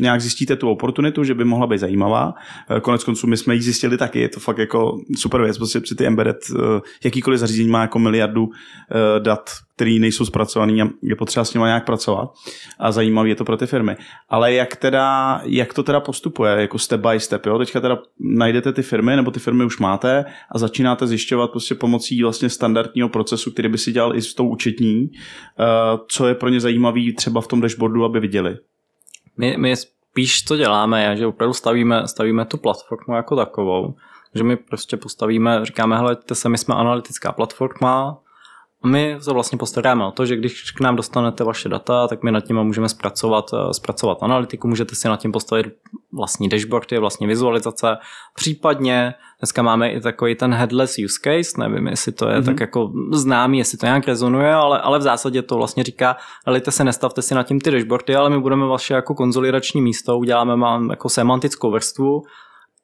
nějak 0.00 0.20
zjistíte 0.20 0.56
tu 0.56 0.70
oportunitu, 0.70 1.24
že 1.24 1.34
by 1.34 1.44
mohla 1.44 1.66
být 1.66 1.78
zajímavá. 1.78 2.34
Eh, 2.76 2.80
Konec 2.80 3.04
konců 3.04 3.26
my 3.26 3.36
jsme 3.36 3.54
ji 3.54 3.62
zjistili 3.62 3.98
taky, 3.98 4.20
je 4.20 4.28
to 4.28 4.40
fakt 4.40 4.58
jako 4.58 4.98
super 5.18 5.42
věc, 5.42 5.58
prostě 5.58 5.80
při 5.80 5.94
ty 5.94 6.06
embedded, 6.06 6.36
eh, 6.50 6.80
jakýkoliv 7.04 7.40
zařízení 7.40 7.68
má 7.68 7.80
jako 7.80 7.98
miliardu 7.98 8.48
dat, 9.18 9.50
který 9.76 9.98
nejsou 9.98 10.24
zpracovaný 10.24 10.82
a 10.82 10.88
je 11.02 11.16
potřeba 11.16 11.44
s 11.44 11.54
nimi 11.54 11.64
nějak 11.66 11.86
pracovat 11.86 12.32
a 12.78 12.92
zajímavý 12.92 13.30
je 13.30 13.36
to 13.36 13.44
pro 13.44 13.56
ty 13.56 13.66
firmy. 13.66 13.96
Ale 14.28 14.52
jak 14.52 14.76
teda, 14.76 15.40
jak 15.44 15.74
to 15.74 15.82
teda 15.82 16.00
postupuje, 16.00 16.52
jako 16.52 16.78
step 16.78 17.00
by 17.00 17.20
step, 17.20 17.46
jo? 17.46 17.58
Teďka 17.58 17.80
teda 17.80 17.98
najdete 18.20 18.72
ty 18.72 18.82
firmy, 18.82 19.16
nebo 19.16 19.30
ty 19.30 19.40
firmy 19.40 19.64
už 19.64 19.78
máte 19.78 20.24
a 20.52 20.58
začínáte 20.58 21.06
zjišťovat 21.06 21.50
prostě 21.50 21.74
pomocí 21.74 22.22
vlastně 22.22 22.50
standardního 22.50 23.08
procesu, 23.08 23.50
který 23.50 23.68
by 23.68 23.78
si 23.78 23.92
dělal 23.92 24.16
i 24.16 24.22
s 24.22 24.34
tou 24.34 24.48
účetní, 24.48 25.10
eh, 25.12 25.64
co 26.08 26.26
je 26.26 26.34
pro 26.34 26.48
ně 26.48 26.60
zajímavý 26.60 27.14
třeba 27.14 27.40
v 27.40 27.46
tom 27.46 27.60
dashboardu, 27.60 28.04
aby 28.04 28.20
viděli. 28.20 28.56
My, 29.36 29.56
my 29.58 29.76
spíš 29.76 30.44
co 30.44 30.56
děláme, 30.56 31.16
že 31.16 31.26
opravdu 31.26 31.54
stavíme, 31.54 32.08
stavíme 32.08 32.44
tu 32.44 32.56
platformu 32.56 33.14
jako 33.14 33.36
takovou, 33.36 33.94
že 34.34 34.44
my 34.44 34.56
prostě 34.56 34.96
postavíme, 34.96 35.64
říkáme, 35.64 35.96
hele, 35.96 36.16
se, 36.32 36.48
my 36.48 36.58
jsme 36.58 36.74
analytická 36.74 37.32
platforma 37.32 38.18
my 38.84 39.16
se 39.18 39.32
vlastně 39.32 39.58
postaráme 39.58 40.06
o 40.06 40.10
to, 40.10 40.26
že 40.26 40.36
když 40.36 40.70
k 40.70 40.80
nám 40.80 40.96
dostanete 40.96 41.44
vaše 41.44 41.68
data, 41.68 42.08
tak 42.08 42.22
my 42.22 42.32
nad 42.32 42.48
nimi 42.48 42.64
můžeme 42.64 42.88
zpracovat, 42.88 43.50
eh, 43.54 43.74
zpracovat 43.74 44.22
analytiku, 44.22 44.68
můžete 44.68 44.94
si 44.94 45.08
nad 45.08 45.20
tím 45.20 45.32
postavit 45.32 45.66
vlastní 46.12 46.48
dashboardy, 46.48 46.98
vlastní 46.98 47.26
vizualizace, 47.26 47.96
případně 48.34 49.14
dneska 49.40 49.62
máme 49.62 49.92
i 49.92 50.00
takový 50.00 50.34
ten 50.34 50.54
headless 50.54 50.96
use 51.04 51.18
case, 51.24 51.68
nevím, 51.68 51.86
jestli 51.86 52.12
to 52.12 52.28
je 52.28 52.40
mm-hmm. 52.40 52.44
tak 52.44 52.60
jako 52.60 52.92
známý, 53.12 53.58
jestli 53.58 53.78
to 53.78 53.86
nějak 53.86 54.06
rezonuje, 54.06 54.54
ale, 54.54 54.80
ale 54.80 54.98
v 54.98 55.02
zásadě 55.02 55.42
to 55.42 55.56
vlastně 55.56 55.84
říká, 55.84 56.16
helejte 56.46 56.70
se, 56.70 56.84
nestavte 56.84 57.22
si 57.22 57.34
nad 57.34 57.42
tím 57.42 57.60
ty 57.60 57.70
dashboardy, 57.70 58.16
ale 58.16 58.30
my 58.30 58.40
budeme 58.40 58.66
vaše 58.66 58.94
jako 58.94 59.14
konzolidační 59.14 59.82
místo, 59.82 60.18
uděláme 60.18 60.56
vám 60.56 60.90
jako 60.90 61.08
semantickou 61.08 61.70
vrstvu 61.70 62.22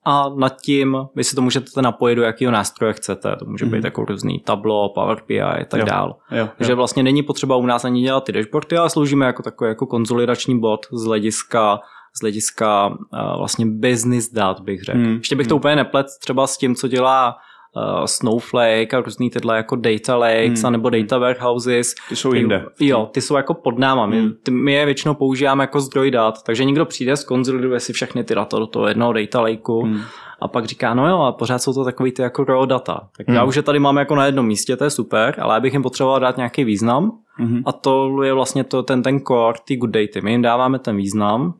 a 0.05 0.29
nad 0.37 0.61
tím 0.61 0.97
vy 1.15 1.25
si 1.25 1.37
to 1.37 1.43
můžete 1.43 1.83
napojit 1.83 2.17
do 2.17 2.23
jakého 2.23 2.53
nástroje 2.53 2.93
chcete. 2.93 3.37
To 3.37 3.45
může 3.45 3.65
být 3.65 3.73
Mhm. 3.77 3.85
jako 3.85 4.05
různý 4.05 4.39
Tableau, 4.39 4.89
Power 4.89 5.19
BI 5.29 5.43
a 5.43 5.65
tak 5.65 5.81
Jo. 5.81 5.87
dál. 5.87 6.17
Jo, 6.31 6.49
Takže 6.59 6.75
vlastně 6.75 7.03
není 7.03 7.23
potřeba 7.23 7.57
u 7.57 7.67
nás 7.67 7.85
ani 7.85 8.03
dělat 8.03 8.25
ty 8.25 8.33
dashboardy, 8.33 8.77
ale 8.77 8.91
sloužíme 8.91 9.27
jako 9.27 9.43
takový 9.43 9.69
jako 9.69 9.87
konzolidační 9.87 10.61
bod 10.61 10.87
z 10.93 11.05
hlediska 11.05 11.81
z 12.17 12.21
hlediska 12.21 12.87
uh, 12.89 12.97
vlastně 13.39 13.67
business 13.67 14.31
dat, 14.33 14.61
bych 14.61 14.83
řekl. 14.83 14.99
Hmm, 14.99 15.15
Ještě 15.17 15.37
bych 15.37 15.47
to 15.47 15.57
úplně 15.57 15.77
neplet 15.77 16.07
třeba 16.21 16.47
s 16.47 16.59
tím, 16.59 16.75
co 16.75 16.89
dělá 16.89 17.37
uh, 17.77 18.05
Snowflake 18.05 18.95
a 18.95 19.01
různý 19.01 19.31
tyhle 19.31 19.57
jako 19.57 19.77
data 19.77 20.17
lakes 20.17 20.47
Hmm. 20.47 20.63
hmm. 20.63 20.73
nebo 20.73 20.91
data 20.91 21.19
warehouses. 21.19 21.95
Ty 22.09 22.17
jsou 22.17 22.33
jinde. 22.35 22.65
Jo, 22.81 23.09
ty 23.13 23.21
jsou 23.21 23.37
jako 23.37 23.55
pod 23.55 23.79
náma. 23.79 24.07
My, 24.07 24.21
Hmm. 24.21 24.31
ty, 24.43 24.51
my 24.51 24.73
je 24.73 24.85
většinou 24.85 25.15
používáme 25.15 25.63
jako 25.65 25.81
zdroj 25.81 26.11
dat, 26.11 26.43
takže 26.43 26.65
někdo 26.65 26.85
přijde, 26.87 27.17
skonzoliduje 27.17 27.81
si 27.81 27.93
všechny 27.93 28.25
ty 28.25 28.35
data 28.35 28.59
do 28.59 28.67
toho 28.67 28.89
jednoho 28.89 29.13
data 29.13 29.41
lakeu 29.41 29.83
Hmm. 29.83 30.01
a 30.41 30.49
pak 30.49 30.65
říká, 30.65 30.95
no 30.95 31.09
jo, 31.09 31.19
a 31.19 31.33
pořád 31.33 31.59
jsou 31.59 31.73
to 31.73 31.85
takový 31.85 32.13
ty 32.13 32.23
jako 32.23 32.45
raw 32.45 32.67
data. 32.67 33.09
Tak 33.17 33.29
já 33.29 33.41
Hmm. 33.41 33.49
už 33.49 33.57
je 33.57 33.63
tady 33.63 33.79
mám 33.79 33.97
jako 33.97 34.15
na 34.15 34.27
jednom 34.27 34.47
místě, 34.47 34.77
to 34.77 34.85
je 34.85 34.91
super, 34.91 35.35
ale 35.39 35.55
já 35.55 35.61
bych 35.61 35.73
jim 35.73 35.83
potřeboval 35.83 36.21
dát 36.21 36.37
nějaký 36.37 36.65
význam 36.65 37.13
Mhm. 37.39 37.63
a 37.67 37.73
to 37.73 38.23
je 38.23 38.33
vlastně 38.33 38.65
to, 38.65 38.83
ten, 38.83 39.03
ten 39.03 39.21
core, 39.21 39.59
ty 39.65 39.77
good 39.77 39.91
data. 39.91 40.21
My 40.23 40.31
jim 40.31 40.43
dáváme 40.43 40.79
ten 40.79 40.97
význam 40.97 41.55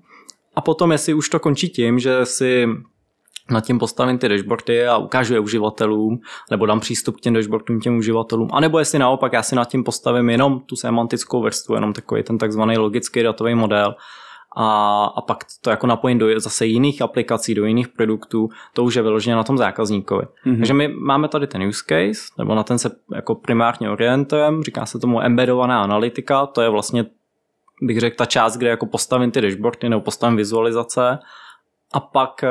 a 0.57 0.61
potom, 0.61 0.93
jestli 0.93 1.15
už 1.15 1.29
to 1.29 1.39
končí 1.39 1.69
tím, 1.69 1.99
že 1.99 2.27
si 2.27 2.69
nad 3.53 3.65
tím 3.65 3.79
postavím 3.79 4.19
ty 4.19 4.29
dashboardy 4.29 4.87
a 4.87 4.97
ukážu 4.97 5.35
je 5.35 5.41
uživatelům, 5.41 6.21
nebo 6.51 6.67
dám 6.67 6.81
přístup 6.81 7.17
k 7.17 7.21
těm 7.21 7.35
dashboardům 7.35 7.81
těm 7.81 7.99
uživatelům, 7.99 8.49
anebo 8.53 8.79
jestli 8.79 8.99
naopak 8.99 9.33
já 9.33 9.43
si 9.43 9.55
nad 9.55 9.69
tím 9.69 9.85
postavím 9.85 10.31
jenom 10.31 10.61
tu 10.61 10.77
semantickou 10.77 11.43
vrstvu, 11.43 11.75
jenom 11.75 11.93
takový 11.93 12.23
ten 12.23 12.39
takzvaný 12.39 12.79
logický 12.79 13.23
datový 13.23 13.55
model 13.55 13.95
a, 14.57 15.05
a 15.17 15.21
pak 15.21 15.45
to 15.61 15.71
jako 15.71 15.87
napojím 15.87 16.19
do 16.19 16.41
zase 16.41 16.67
jiných 16.67 17.03
aplikací, 17.03 17.55
do 17.55 17.65
jiných 17.65 17.89
produktů, 17.89 18.49
to 18.75 18.85
už 18.85 18.95
je 18.95 19.03
vyloženě 19.03 19.37
na 19.37 19.45
tom 19.45 19.59
zákazníkovi. 19.59 20.25
Mhm. 20.45 20.57
Takže 20.57 20.75
my 20.75 20.89
máme 20.89 21.29
tady 21.29 21.47
ten 21.47 21.63
use 21.63 21.85
case, 21.89 22.33
nebo 22.39 22.55
na 22.55 22.63
ten 22.63 22.79
se 22.79 22.91
jako 23.15 23.35
primárně 23.35 23.91
orientujeme, 23.91 24.63
říká 24.63 24.87
se 24.87 24.99
tomu 24.99 25.23
embedovaná 25.23 25.83
analytika, 25.83 26.47
to 26.47 26.63
je 26.63 26.69
vlastně, 26.69 27.05
bych 27.83 28.01
řekl, 28.01 28.17
ta 28.17 28.25
část, 28.25 28.57
kde 28.57 28.69
jako 28.69 28.87
postavím 28.87 29.31
ty 29.31 29.41
dashboardy 29.41 29.89
nebo 29.89 30.03
postavím 30.03 30.37
vizualizace 30.37 31.19
a 31.93 32.01
pak 32.01 32.45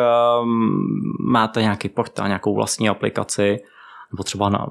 um, 0.43 0.71
máte 1.19 1.61
nějaký 1.61 1.89
portál, 1.89 2.27
nějakou 2.27 2.55
vlastní 2.55 2.89
aplikaci, 2.89 3.59
nebo 4.11 4.23
třeba 4.23 4.49
na, 4.49 4.67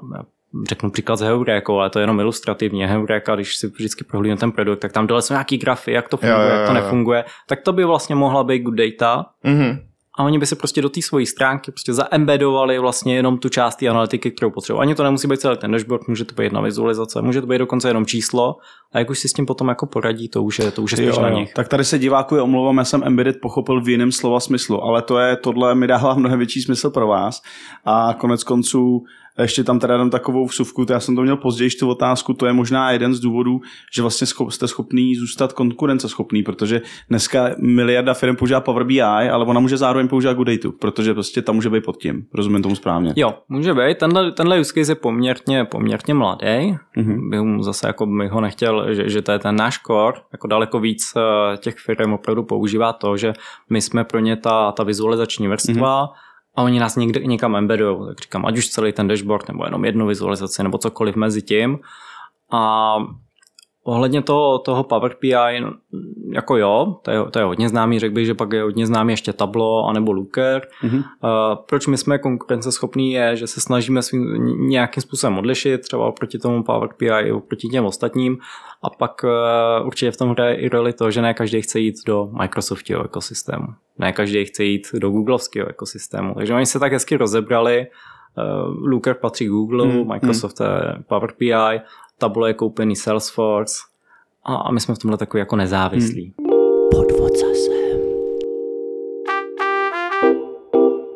řeknu 0.69 0.91
příklad 0.91 1.15
z 1.15 1.21
Heurékou, 1.21 1.79
ale 1.79 1.89
to 1.89 1.99
je 1.99 2.03
jenom 2.03 2.19
ilustrativně. 2.19 2.87
Heuréka, 2.87 3.35
když 3.35 3.55
si 3.55 3.67
vždycky 3.67 4.03
prohlídnu 4.03 4.37
ten 4.37 4.51
produkt, 4.51 4.79
tak 4.79 4.91
tam 4.91 5.07
dole 5.07 5.21
jsou 5.21 5.33
nějaký 5.33 5.57
grafy, 5.57 5.91
jak 5.91 6.09
to 6.09 6.17
funguje, 6.17 6.37
Jo, 6.39 6.47
jo, 6.47 6.49
jak 6.55 6.67
to 6.67 6.73
jo, 6.73 6.77
jo. 6.77 6.83
nefunguje, 6.83 7.25
tak 7.47 7.61
to 7.61 7.73
by 7.73 7.85
vlastně 7.85 8.15
mohla 8.15 8.43
být 8.43 8.59
good 8.59 8.75
data, 8.75 9.25
Mhm. 9.43 9.79
A 10.21 10.23
oni 10.23 10.39
by 10.39 10.45
si 10.45 10.55
prostě 10.55 10.81
do 10.81 10.89
té 10.89 11.01
svojí 11.01 11.25
stránky 11.25 11.71
prostě 11.71 11.93
zaembedovali 11.93 12.79
vlastně 12.79 13.15
jenom 13.15 13.37
tu 13.37 13.49
část 13.49 13.75
té 13.75 13.87
analytiky, 13.87 14.31
kterou 14.31 14.51
potřebují. 14.51 14.81
Ani 14.81 14.95
to 14.95 15.03
nemusí 15.03 15.27
být 15.27 15.39
celý 15.39 15.57
ten 15.57 15.71
dashboard, 15.71 16.07
může 16.07 16.25
to 16.25 16.35
být 16.35 16.43
jedna 16.43 16.61
vizualizace, 16.61 17.21
může 17.21 17.41
to 17.41 17.47
být 17.47 17.57
dokonce 17.57 17.89
jenom 17.89 18.05
číslo 18.05 18.57
a 18.93 18.99
jak 18.99 19.09
už 19.09 19.19
si 19.19 19.29
s 19.29 19.33
tím 19.33 19.45
potom 19.45 19.67
jako 19.67 19.85
poradí, 19.85 20.29
to 20.29 20.43
už 20.43 20.59
je, 20.59 20.71
to 20.71 20.81
už 20.81 20.91
je 20.91 20.97
spíš 20.97 21.15
Jo, 21.15 21.21
na 21.21 21.29
jo. 21.29 21.35
nich. 21.35 21.53
Tak 21.53 21.67
tady 21.67 21.85
se 21.85 21.99
diváku 21.99 22.35
je 22.35 22.41
omlouvám, 22.41 22.77
já 22.77 22.83
jsem 22.83 23.03
embedded 23.05 23.41
pochopil 23.41 23.81
v 23.81 23.89
jiném 23.89 24.11
slova 24.11 24.39
smyslu, 24.39 24.83
ale 24.83 25.01
to 25.01 25.19
je, 25.19 25.35
tohle 25.35 25.75
mi 25.75 25.87
dává 25.87 26.13
mnohem 26.13 26.39
větší 26.39 26.61
smysl 26.61 26.89
pro 26.89 27.07
vás 27.07 27.41
a 27.85 28.13
konec 28.13 28.43
konců 28.43 29.03
ještě 29.39 29.63
tam 29.63 29.79
teda 29.79 29.97
dám 29.97 30.09
takovou 30.09 30.45
vsuvku, 30.45 30.85
to 30.85 30.93
já 30.93 30.99
jsem 30.99 31.15
to 31.15 31.21
měl 31.21 31.37
později 31.37 31.69
tu 31.79 31.89
otázku, 31.89 32.33
to 32.33 32.45
je 32.45 32.53
možná 32.53 32.91
jeden 32.91 33.13
z 33.13 33.19
důvodů, 33.19 33.61
že 33.95 34.01
vlastně 34.01 34.27
jste 34.49 34.67
schopný 34.67 35.15
zůstat 35.15 35.53
konkurenceschopný, 35.53 36.43
protože 36.43 36.81
dneska 37.09 37.49
miliarda 37.59 38.13
firm 38.13 38.35
používá 38.35 38.61
Power 38.61 38.83
BI, 38.83 39.01
ale 39.01 39.45
ona 39.45 39.59
může 39.59 39.77
zároveň 39.77 40.07
používat 40.07 40.33
Good 40.33 40.47
Data, 40.47 40.69
protože 40.79 41.13
prostě 41.13 41.41
tam 41.41 41.55
může 41.55 41.69
být 41.69 41.85
pod 41.85 41.97
tím, 41.97 42.25
rozumím 42.33 42.61
tomu 42.61 42.75
správně. 42.75 43.13
Jo, 43.15 43.33
může 43.49 43.73
být. 43.73 43.97
Tenhle, 43.97 44.31
tenhle 44.31 44.59
use 44.59 44.73
case 44.73 44.91
je 44.91 44.95
poměrně, 44.95 45.65
poměrně 45.65 46.13
mladý. 46.13 46.77
Mhm. 46.95 47.29
Bych 47.29 47.39
mu 47.41 47.63
zase 47.63 47.87
jako 47.87 48.05
bych 48.05 48.31
ho 48.31 48.41
nechtěl, 48.41 48.93
že, 48.93 49.09
že 49.09 49.21
to 49.21 49.31
je 49.31 49.39
ten 49.39 49.55
náš 49.55 49.79
core. 49.87 50.21
Jako 50.31 50.47
daleko 50.47 50.79
víc 50.79 51.13
eh, 51.17 51.57
těch 51.57 51.75
firm 51.77 52.13
opravdu 52.13 52.43
používá 52.43 52.93
to, 52.93 53.17
že 53.17 53.33
my 53.69 53.81
jsme 53.81 54.03
pro 54.03 54.19
ně 54.19 54.35
ta, 54.35 54.71
ta 54.71 54.83
vizualizační 54.83 55.47
vrstva 55.47 56.09
a 56.55 56.63
oni 56.63 56.79
nás 56.79 56.95
někde, 56.95 57.19
někam 57.19 57.55
embedujou. 57.55 58.05
Tak 58.05 58.19
říkám, 58.21 58.45
ať 58.45 58.57
už 58.57 58.69
celý 58.69 58.93
ten 58.93 59.07
dashboard, 59.07 59.47
nebo 59.47 59.65
jenom 59.65 59.85
jednu 59.85 60.07
vizualizaci, 60.07 60.63
nebo 60.63 60.77
cokoliv 60.77 61.15
mezi 61.15 61.41
tím. 61.41 61.79
A 62.51 62.95
Ohledně 63.83 64.21
toho, 64.21 64.59
toho 64.59 64.83
Power 64.83 65.15
BI, 65.21 65.59
no, 65.61 65.73
jako 66.31 66.57
jo, 66.57 66.99
to 67.01 67.11
je, 67.11 67.19
to 67.31 67.39
je 67.39 67.45
hodně 67.45 67.69
známý, 67.69 67.99
řekl 67.99 68.13
bych, 68.13 68.25
že 68.25 68.33
pak 68.33 68.53
je 68.53 68.63
hodně 68.63 68.87
známý 68.87 69.13
ještě 69.13 69.33
Tableau 69.33 69.85
anebo 69.85 70.11
Looker. 70.11 70.67
Mhm. 70.83 70.97
Uh, 70.97 71.03
proč 71.69 71.87
my 71.87 71.97
jsme 71.97 72.17
konkurenceschopní 72.17 73.11
je, 73.11 73.35
že 73.35 73.47
se 73.47 73.61
snažíme 73.61 74.01
svým 74.01 74.23
nějakým 74.67 75.01
způsobem 75.01 75.37
odlišit, 75.37 75.81
třeba 75.81 76.07
oproti 76.07 76.39
tomu 76.39 76.63
Power 76.63 76.89
BI 76.99 77.07
i 77.07 77.31
oproti 77.31 77.67
těm 77.67 77.85
ostatním. 77.85 78.37
A 78.83 78.89
pak 78.89 79.23
uh, 79.23 79.87
určitě 79.87 80.11
v 80.11 80.17
tom 80.17 80.29
hraje 80.29 80.55
i 80.55 80.69
roli 80.69 80.93
to, 80.93 81.11
že 81.11 81.21
ne 81.21 81.33
každý 81.33 81.61
chce 81.61 81.79
jít 81.79 81.95
do 82.07 82.29
Microsoftového 82.41 83.05
ekosystému, 83.05 83.67
ne 83.99 84.13
každý 84.13 84.45
chce 84.45 84.63
jít 84.63 84.87
do 84.93 85.09
Googlovského 85.09 85.69
ekosystému, 85.69 86.33
takže 86.33 86.53
oni 86.53 86.65
se 86.65 86.79
tak 86.79 86.93
hezky 86.93 87.17
rozebrali, 87.17 87.87
uh, 88.37 88.87
Looker 88.87 89.13
patří 89.13 89.47
Google, 89.47 89.85
Hmm, 89.85 89.95
hmm, 89.95 90.07
Microsoft 90.07 90.59
je 90.59 91.03
Power 91.07 91.33
BI, 91.39 91.81
Tableau 92.21 92.47
je 92.47 92.53
koupený 92.53 92.95
Salesforce 92.95 93.75
a, 94.43 94.55
a 94.55 94.71
my 94.71 94.79
jsme 94.79 94.95
v 94.95 94.97
tomhle 94.97 95.17
takový 95.17 95.39
jako 95.39 95.55
nezávislí. 95.55 96.33
Podvod 96.91 97.31
zase. 97.31 97.71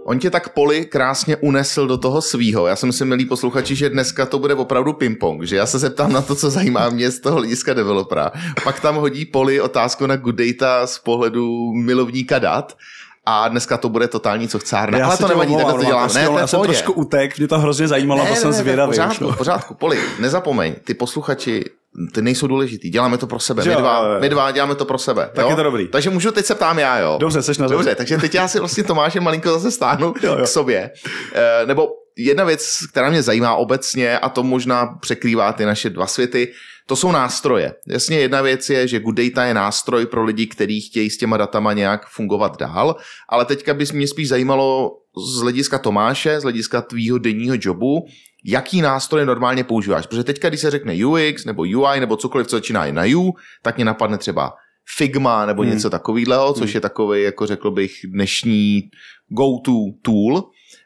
On 0.06 0.20
tě 0.20 0.30
tak 0.30 0.54
poli 0.54 0.86
krásně 0.86 1.38
unesl 1.38 1.88
do 1.88 1.98
toho 1.98 2.22
svýho. 2.22 2.68
Já 2.68 2.76
jsem 2.76 2.92
si, 2.92 3.06
milí 3.06 3.26
posluchači, 3.26 3.76
že 3.76 3.90
dneska 3.90 4.26
to 4.26 4.40
bude 4.40 4.54
opravdu 4.54 4.94
ping-pong, 4.94 5.44
že 5.44 5.56
já 5.56 5.66
se 5.66 5.80
zeptám 5.80 6.14
na 6.14 6.22
to, 6.22 6.36
co 6.36 6.50
zajímá 6.50 6.90
mě 6.90 7.12
z 7.12 7.20
toho 7.20 7.36
hlediska 7.36 7.74
developera. 7.74 8.32
Pak 8.64 8.80
tam 8.80 8.96
hodí 8.96 9.26
poli 9.26 9.62
otázku 9.62 10.06
na 10.06 10.16
good 10.16 10.36
data 10.36 10.88
z 10.88 11.00
pohledu 11.00 11.74
milovníka 11.74 12.40
dat 12.40 12.78
a 13.26 13.48
dneska 13.48 13.78
to 13.78 13.90
bude 13.90 14.08
totální 14.08 14.48
cochcárna. 14.48 14.98
Já 14.98 15.06
Ale 15.08 15.18
to 15.18 15.28
nevadí, 15.28 15.48
omlouvám, 15.54 15.66
takhle 15.74 15.84
to 15.86 15.90
děláme. 15.90 16.06
prostě, 16.06 16.20
Ne, 16.20 16.28
to 16.28 16.38
já 16.40 16.48
jsem 16.48 16.58
pohodě. 16.58 16.74
trošku 16.74 16.92
utek, 16.94 17.38
mě 17.38 17.48
to 17.48 17.60
hrozně 17.60 17.88
zajímalo, 17.88 18.22
Ne, 18.24 18.28
to 18.28 18.34
ne, 18.36 18.40
jsem 18.42 18.50
ne, 18.52 18.58
zvědavý. 18.58 18.92
V 18.92 18.96
pořádku, 18.96 19.24
no. 19.24 19.32
v 19.32 19.38
pořádku. 19.38 19.74
Poli, 19.74 20.00
nezapomeň, 20.20 20.76
ty 20.84 20.94
posluchači, 20.94 21.66
ty 22.14 22.22
nejsou 22.22 22.48
důležitý, 22.48 22.90
děláme 22.90 23.18
to 23.18 23.28
pro 23.28 23.40
sebe. 23.40 23.64
Že 23.64 23.70
My 23.70 23.74
jo, 23.74 23.80
dva, 23.80 24.04
jo, 24.06 24.14
jo. 24.14 24.20
my 24.20 24.30
dva 24.30 24.52
děláme 24.52 24.76
to 24.76 24.86
pro 24.86 24.98
sebe. 24.98 25.30
Tak 25.34 25.44
jo? 25.44 25.50
je 25.50 25.56
to 25.56 25.64
dobrý. 25.64 25.88
Takže 25.88 26.10
můžu, 26.10 26.32
teď 26.32 26.46
se 26.46 26.56
ptám 26.56 26.80
já, 26.80 26.98
jo? 27.00 27.18
Dobře, 27.20 27.42
seš 27.42 27.58
na. 27.58 27.68
Dobře, 27.68 27.96
takže 27.96 28.18
teď 28.18 28.36
já 28.36 28.48
si 28.48 28.60
vlastně 28.60 28.84
Tomáše 28.84 29.20
malinko 29.20 29.50
zase 29.52 29.72
stáhnu 29.72 30.14
Jo, 30.24 30.36
jo. 30.38 30.44
k 30.44 30.48
sobě. 30.48 30.92
E, 31.34 31.66
nebo 31.66 31.88
jedna 32.18 32.44
věc, 32.44 32.78
která 32.92 33.10
mě 33.10 33.24
zajímá 33.24 33.56
obecně, 33.56 34.20
a 34.20 34.30
to 34.30 34.44
možná 34.44 34.86
překrývá 35.02 35.54
ty 35.54 35.66
naše 35.66 35.90
dva 35.90 36.08
světy, 36.08 36.52
to 36.88 36.96
jsou 36.96 37.12
nástroje. 37.12 37.74
Jasně 37.88 38.20
jedna 38.20 38.42
věc 38.42 38.70
je, 38.70 38.88
že 38.88 39.00
Good 39.00 39.16
Data 39.16 39.46
je 39.46 39.54
nástroj 39.54 40.06
pro 40.06 40.24
lidi, 40.24 40.48
kteří 40.48 40.82
chtějí 40.82 41.10
s 41.10 41.18
těma 41.18 41.38
datama 41.38 41.74
nějak 41.74 42.08
fungovat 42.08 42.60
dál, 42.60 42.96
ale 43.30 43.46
teďka 43.46 43.74
by 43.74 43.86
mě 43.94 44.08
spíš 44.08 44.30
zajímalo 44.30 44.92
z 45.36 45.42
hlediska 45.42 45.78
Tomáše, 45.80 46.40
z 46.40 46.44
hlediska 46.44 46.82
tvýho 46.82 47.18
denního 47.18 47.56
jobu, 47.60 48.06
jaký 48.46 48.82
nástroje 48.82 49.26
normálně 49.26 49.64
používáš. 49.64 50.08
Protože 50.08 50.24
teďka, 50.24 50.50
když 50.50 50.62
se 50.62 50.72
řekne 50.72 51.06
UX 51.06 51.46
nebo 51.46 51.62
UI 51.62 52.00
nebo 52.00 52.18
cokoliv, 52.18 52.48
co 52.48 52.56
začíná 52.56 52.86
i 52.86 52.92
na 52.92 53.04
U, 53.18 53.34
tak 53.62 53.76
mě 53.76 53.86
napadne 53.86 54.18
třeba 54.18 54.54
Figma 54.98 55.46
nebo 55.46 55.62
Hmm. 55.62 55.72
něco 55.72 55.90
takového, 55.90 56.54
což 56.54 56.74
je 56.74 56.82
takový, 56.82 57.24
jako 57.24 57.46
řekl 57.46 57.72
bych, 57.72 57.92
dnešní 58.08 58.82
go-to 59.30 59.72
tool. 60.02 60.44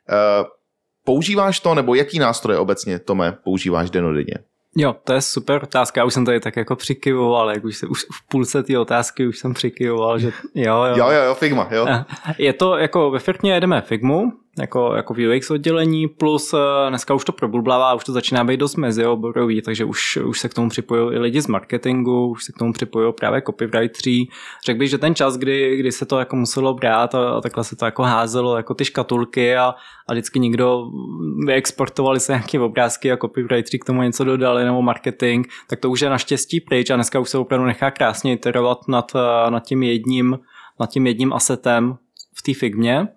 Eh, 0.09 0.43
používáš 1.09 1.59
to, 1.59 1.75
nebo 1.75 1.95
jaký 1.95 2.19
nástroje 2.19 2.59
obecně, 2.59 2.99
Tome, 2.99 3.37
používáš 3.43 3.89
denodenně? 3.89 4.33
Jo, 4.77 4.95
to 5.03 5.13
je 5.13 5.21
super 5.21 5.59
otázka. 5.63 6.01
Já 6.01 6.05
už 6.05 6.13
jsem 6.13 6.25
tady 6.25 6.39
tak 6.39 6.55
jako 6.55 6.75
přikyvoval, 6.75 7.49
jak 7.49 7.63
už, 7.63 7.77
se, 7.77 7.87
už 7.87 8.03
v 8.03 8.27
půlce 8.27 8.63
té 8.63 8.79
otázky 8.79 9.27
už 9.27 9.39
jsem 9.39 9.53
přikyvoval, 9.53 10.19
že 10.19 10.31
jo, 10.55 10.83
jo. 10.83 10.95
Jo, 10.95 11.09
jo, 11.09 11.23
jo, 11.23 11.35
Figma, 11.35 11.67
jo. 11.71 11.87
Je 12.37 12.53
to 12.53 12.77
jako 12.77 13.11
ve 13.11 13.19
firmě 13.19 13.53
jedeme 13.53 13.81
Figmu, 13.81 14.31
jako, 14.59 14.93
jako 14.95 15.13
UX 15.13 15.51
oddělení, 15.51 16.07
plus 16.07 16.53
eh, 16.53 16.89
dneska 16.89 17.13
už 17.13 17.25
to 17.25 17.31
probulblává, 17.31 17.93
už 17.93 18.03
to 18.03 18.11
začíná 18.11 18.43
být 18.43 18.59
dost 18.59 18.75
mezioborový, 18.75 19.61
takže 19.61 19.85
už, 19.85 20.17
už 20.17 20.39
se 20.39 20.49
k 20.49 20.53
tomu 20.53 20.69
připojují 20.69 21.15
i 21.15 21.19
lidi 21.19 21.41
z 21.41 21.47
marketingu, 21.47 22.27
už 22.27 22.43
se 22.43 22.51
k 22.51 22.57
tomu 22.57 22.73
připojují 22.73 23.13
právě 23.13 23.41
copywriteri. 23.41 24.27
Řekl 24.65 24.79
bych, 24.79 24.89
že 24.89 24.97
ten 24.97 25.15
čas, 25.15 25.37
kdy, 25.37 25.77
kdy 25.77 25.91
se 25.91 26.05
to 26.05 26.19
jako 26.19 26.35
muselo 26.35 26.73
brát 26.73 27.15
a, 27.15 27.29
a 27.29 27.41
takhle 27.41 27.63
se 27.63 27.75
to 27.75 27.85
jako 27.85 28.03
házelo 28.03 28.57
jako 28.57 28.73
ty 28.73 28.85
škatulky 28.85 29.55
a, 29.55 29.75
a 30.07 30.13
vždycky 30.13 30.39
někdo 30.39 30.85
vyexportovali 31.45 32.19
se 32.19 32.31
nějaké 32.31 32.59
obrázky 32.59 33.11
a 33.11 33.17
copywriteri 33.17 33.79
k 33.79 33.85
tomu 33.85 34.01
něco 34.01 34.23
dodali 34.23 34.63
nebo 34.65 34.81
marketing, 34.81 35.47
tak 35.69 35.79
to 35.79 35.89
už 35.89 36.01
je 36.01 36.09
naštěstí 36.09 36.61
pryč 36.61 36.89
a 36.89 36.95
dneska 36.95 37.19
už 37.19 37.29
se 37.29 37.37
opravdu 37.37 37.65
nechá 37.65 37.91
krásně 37.91 38.33
iterovat 38.33 38.87
nad, 38.87 39.11
eh, 39.15 39.51
nad 39.51 39.59
tím 39.59 39.83
jedním 39.83 40.39
nad 40.79 40.89
tím 40.89 41.07
jedním 41.07 41.33
asetem 41.33 41.97
v 42.39 42.41
té 42.41 42.53
figmě. 42.53 43.07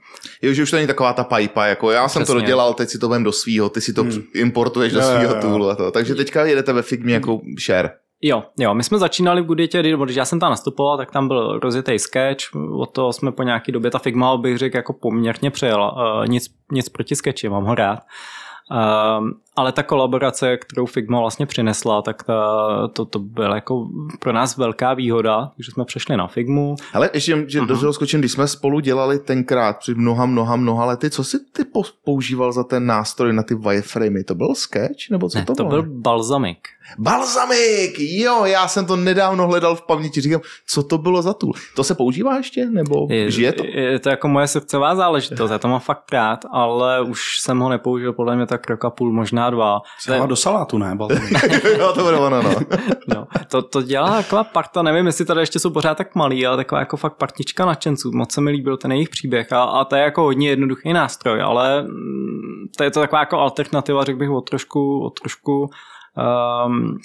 Jo, 0.43 0.53
že 0.53 0.63
už 0.63 0.71
to 0.71 0.77
není 0.77 0.87
taková 0.87 1.13
ta 1.13 1.25
pipa, 1.25 1.67
jako 1.67 1.91
já 1.91 2.09
jsem 2.09 2.21
to 2.21 2.25
Přesně. 2.25 2.41
dodělal, 2.41 2.75
teď 2.75 2.89
si 2.89 2.99
to 2.99 3.09
vem 3.09 3.25
do 3.25 3.33
svýho, 3.33 3.69
ty 3.69 3.81
si 3.81 3.93
to 3.93 4.03
Hmm. 4.03 4.23
importuješ 4.35 4.93
do 4.93 5.01
Jo, 5.01 5.07
jo, 5.11 5.17
svýho 5.17 5.35
toolu 5.41 5.71
a 5.71 5.75
to. 5.77 5.91
Takže 5.91 6.15
teďka 6.15 6.45
jedete 6.45 6.73
ve 6.73 6.83
Figmě 6.83 7.15
jako 7.15 7.41
share. 7.67 7.91
Jo, 8.25 8.43
jo, 8.59 8.75
my 8.75 8.85
jsme 8.85 8.99
začínali 8.99 9.43
v 9.43 9.45
Gooditě, 9.47 9.81
kdy- 9.81 9.97
když 10.05 10.17
já 10.17 10.25
jsem 10.25 10.41
tam 10.41 10.51
nastupoval, 10.51 10.97
tak 10.97 11.11
tam 11.11 11.29
byl 11.29 11.59
rozjetý 11.59 11.99
sketch, 11.99 12.43
od 12.81 12.87
toho 12.87 13.13
jsme 13.13 13.33
po 13.33 13.43
nějaký 13.43 13.73
době, 13.73 13.91
ta 13.91 13.99
Figma 13.99 14.37
bych 14.37 14.59
řekl 14.59 14.77
jako 14.77 14.93
poměrně 14.93 15.51
přejela, 15.51 15.93
uh, 16.21 16.27
nic, 16.27 16.45
nic 16.73 16.89
proti 16.89 17.17
sketchi, 17.17 17.49
mám 17.49 17.65
ho 17.65 17.75
rád. 17.75 17.99
Um, 19.19 19.33
ale 19.57 19.73
ta 19.73 19.83
kolaborace, 19.83 20.57
kterou 20.57 20.87
Figma 20.87 21.21
vlastně 21.21 21.47
přinesla, 21.47 22.03
tak 22.03 22.23
ta, 22.23 22.43
to, 22.93 23.05
to 23.05 23.19
byla 23.19 23.55
jako 23.55 23.89
pro 24.19 24.33
nás 24.33 24.57
velká 24.57 24.95
výhoda, 24.95 25.51
takže 25.57 25.71
jsme 25.73 25.85
přešli 25.85 26.17
na 26.17 26.27
Figmu. 26.27 26.77
Ale 26.95 27.11
ještě, 27.15 27.45
že 27.49 27.59
Mhm. 27.59 27.69
do 27.69 27.79
toho 27.81 27.93
skočím, 27.93 28.21
když 28.21 28.33
jsme 28.33 28.49
spolu 28.49 28.81
dělali 28.81 29.19
tenkrát 29.19 29.79
před 29.79 29.97
mnoha, 29.97 30.27
mnoha, 30.27 30.57
mnoha 30.57 30.85
lety, 30.85 31.11
co 31.11 31.25
si 31.25 31.39
ty 31.53 31.65
po- 31.65 31.83
používal 32.05 32.53
za 32.53 32.65
ten 32.65 32.87
nástroj 32.87 33.33
na 33.33 33.43
ty 33.43 33.55
wireframey? 33.55 34.25
To 34.25 34.35
byl 34.35 34.55
sketch? 34.55 35.11
Nebo 35.11 35.29
co 35.29 35.39
Ne, 35.39 35.45
to, 35.45 35.55
to 35.55 35.65
bylo? 35.65 35.83
byl 35.83 35.93
Balsamic. 36.01 36.59
Balzamik! 36.99 37.99
Jo, 37.99 38.45
já 38.45 38.69
jsem 38.69 38.87
to 38.87 38.97
nedávno 38.97 39.47
hledal 39.47 39.75
v 39.77 39.83
paměti. 39.83 40.21
Říkám, 40.21 40.41
co 40.69 40.83
to 40.83 40.99
bylo 40.99 41.23
za 41.23 41.33
tool? 41.35 41.53
To 41.77 41.85
se 41.85 41.95
používá 41.95 42.37
ještě? 42.37 42.67
Nebo 42.71 43.07
Je, 43.11 43.31
žije 43.31 43.53
to? 43.53 43.65
je 43.65 43.99
to 43.99 44.09
jako 44.09 44.29
moje 44.29 44.47
srdcová 44.47 44.95
záležitost, 44.95 45.51
já 45.51 45.59
to 45.59 45.69
mám 45.69 45.81
fakt 45.81 46.13
rád, 46.13 46.45
ale 46.51 47.03
už 47.03 47.41
jsem 47.41 47.59
ho 47.61 47.69
nepoužil 47.69 48.13
podle 48.13 48.37
mě 48.37 48.47
tak 48.47 48.71
rok 48.71 48.85
a 48.85 48.91
půl, 48.91 49.13
možná 49.13 49.42
dva. 49.51 49.81
To 50.07 50.13
je- 50.13 50.17
Dává 50.17 50.27
do 50.27 50.37
salátu, 50.37 50.79
ne? 50.79 50.99
Jo, 51.79 51.93
to 51.95 52.03
bylo 52.05 52.27
ono, 52.27 52.43
no. 52.43 52.51
No, 53.15 53.27
to, 53.49 53.63
to 53.63 53.83
dělá 53.83 54.11
taková 54.23 54.45
parta, 54.45 54.83
nevím, 54.83 55.07
jestli 55.07 55.25
tady 55.25 55.41
ještě 55.41 55.59
jsou 55.59 55.71
pořád 55.71 55.99
tak 55.99 56.15
malí, 56.15 56.47
ale 56.47 56.57
taková 56.57 56.79
jako 56.79 56.97
fakt 56.97 57.17
partička 57.17 57.65
nadšenců. 57.67 58.11
Moc 58.15 58.33
se 58.33 58.41
mi 58.41 58.51
líbil 58.51 58.77
ten 58.77 58.93
jejich 58.93 59.09
příběh 59.09 59.53
a, 59.53 59.63
a 59.63 59.85
to 59.85 59.97
je 59.97 60.03
jako 60.03 60.23
hodně 60.23 60.49
jednoduchý 60.49 60.93
nástroj, 60.93 61.43
ale 61.43 61.83
mm, 61.83 61.89
to 62.77 62.85
je 62.85 62.91
to 62.91 63.01
taková 63.01 63.21
jako 63.21 63.39
alternativa, 63.39 64.05
řekl 64.05 64.19
bych, 64.19 64.31
o 64.31 64.41
trošku, 64.41 65.05
o 65.07 65.11
trošku 65.11 65.71
um, 66.67 66.99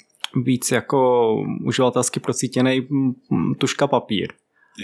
víc 0.44 0.70
jako 0.70 1.28
uživatelsky 1.66 2.20
procítěný 2.20 2.86
mm, 2.90 3.54
tuška 3.54 3.86
papír. 3.86 4.28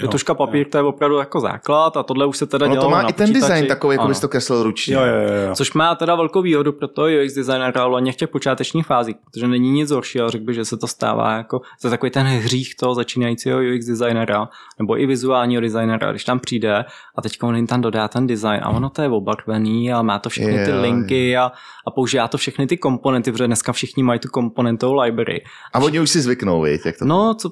Jo, 0.02 0.09
tuška 0.09 0.35
papír 0.35 0.68
to 0.70 0.78
je 0.78 0.83
opravdu 0.83 1.16
jako 1.16 1.40
základ 1.40 1.96
a 1.96 2.02
tohle 2.02 2.26
už 2.26 2.37
se 2.37 2.46
teda 2.46 2.66
Ono 2.66 2.74
to 2.74 2.80
dělalo 2.80 2.90
má 2.90 3.02
na 3.02 3.09
i 3.09 3.12
ten 3.12 3.26
počítači. 3.26 3.52
design 3.52 3.66
takový, 3.66 3.94
jako 3.94 4.09
bys 4.09 4.20
to 4.20 4.28
kreslil 4.28 4.62
ručně. 4.62 4.94
Jo, 4.94 5.00
jo, 5.00 5.14
jo, 5.14 5.35
jo. 5.48 5.54
Což 5.54 5.72
má 5.72 5.94
teda 5.94 6.14
velkou 6.14 6.42
výhodu 6.42 6.72
pro 6.72 6.88
to 6.88 7.02
UX 7.02 7.35
designera, 7.35 7.83
ale 7.83 8.12
v 8.12 8.16
těch 8.16 8.28
počátečních 8.28 8.87
fázích, 8.87 9.16
protože 9.24 9.48
není 9.48 9.70
nic 9.70 9.90
horšího, 9.90 10.30
řekl 10.30 10.44
bych, 10.44 10.54
že 10.54 10.64
se 10.64 10.76
to 10.76 10.87
stává 10.87 11.37
jako 11.37 11.59
to 11.59 11.87
je 11.87 11.90
takový 11.90 12.11
ten 12.11 12.26
hřích 12.26 12.76
toho 12.76 12.94
začínajícího 12.94 13.59
UX 13.59 13.87
designera, 13.87 14.48
nebo 14.78 15.00
i 15.00 15.07
vizuálního 15.07 15.61
designera, 15.62 16.11
když 16.11 16.24
tam 16.24 16.40
přijde 16.40 16.85
a 17.16 17.22
teď 17.22 17.38
on 17.42 17.57
jim 17.57 17.66
tam 17.66 17.80
dodá 17.80 18.09
ten 18.09 18.26
design 18.26 18.61
a 18.62 18.68
ono 18.68 18.90
to 18.90 19.02
je 19.02 19.09
obarvený 19.09 19.92
a 19.92 20.02
má 20.02 20.18
to 20.18 20.28
všechny 20.28 20.64
ty 20.64 20.70
Jo, 20.70 20.80
linky 20.80 21.37
a, 21.37 21.52
a 21.87 21.90
používá 21.90 22.28
to 22.28 22.38
všechny 22.38 22.66
ty 22.66 22.76
komponenty, 22.76 23.33
protože 23.33 23.46
dneska 23.46 23.72
všichni 23.72 24.02
mají 24.02 24.20
tu 24.20 24.28
komponentovou 24.28 25.00
library. 25.00 25.44
A 25.72 25.78
oni 25.78 26.00
už 26.00 26.11
si 26.11 26.20
zvyknou, 26.20 26.61
viď, 26.62 26.80
jak 26.87 26.98
to 26.98 27.04
No, 27.04 27.35
co, 27.35 27.50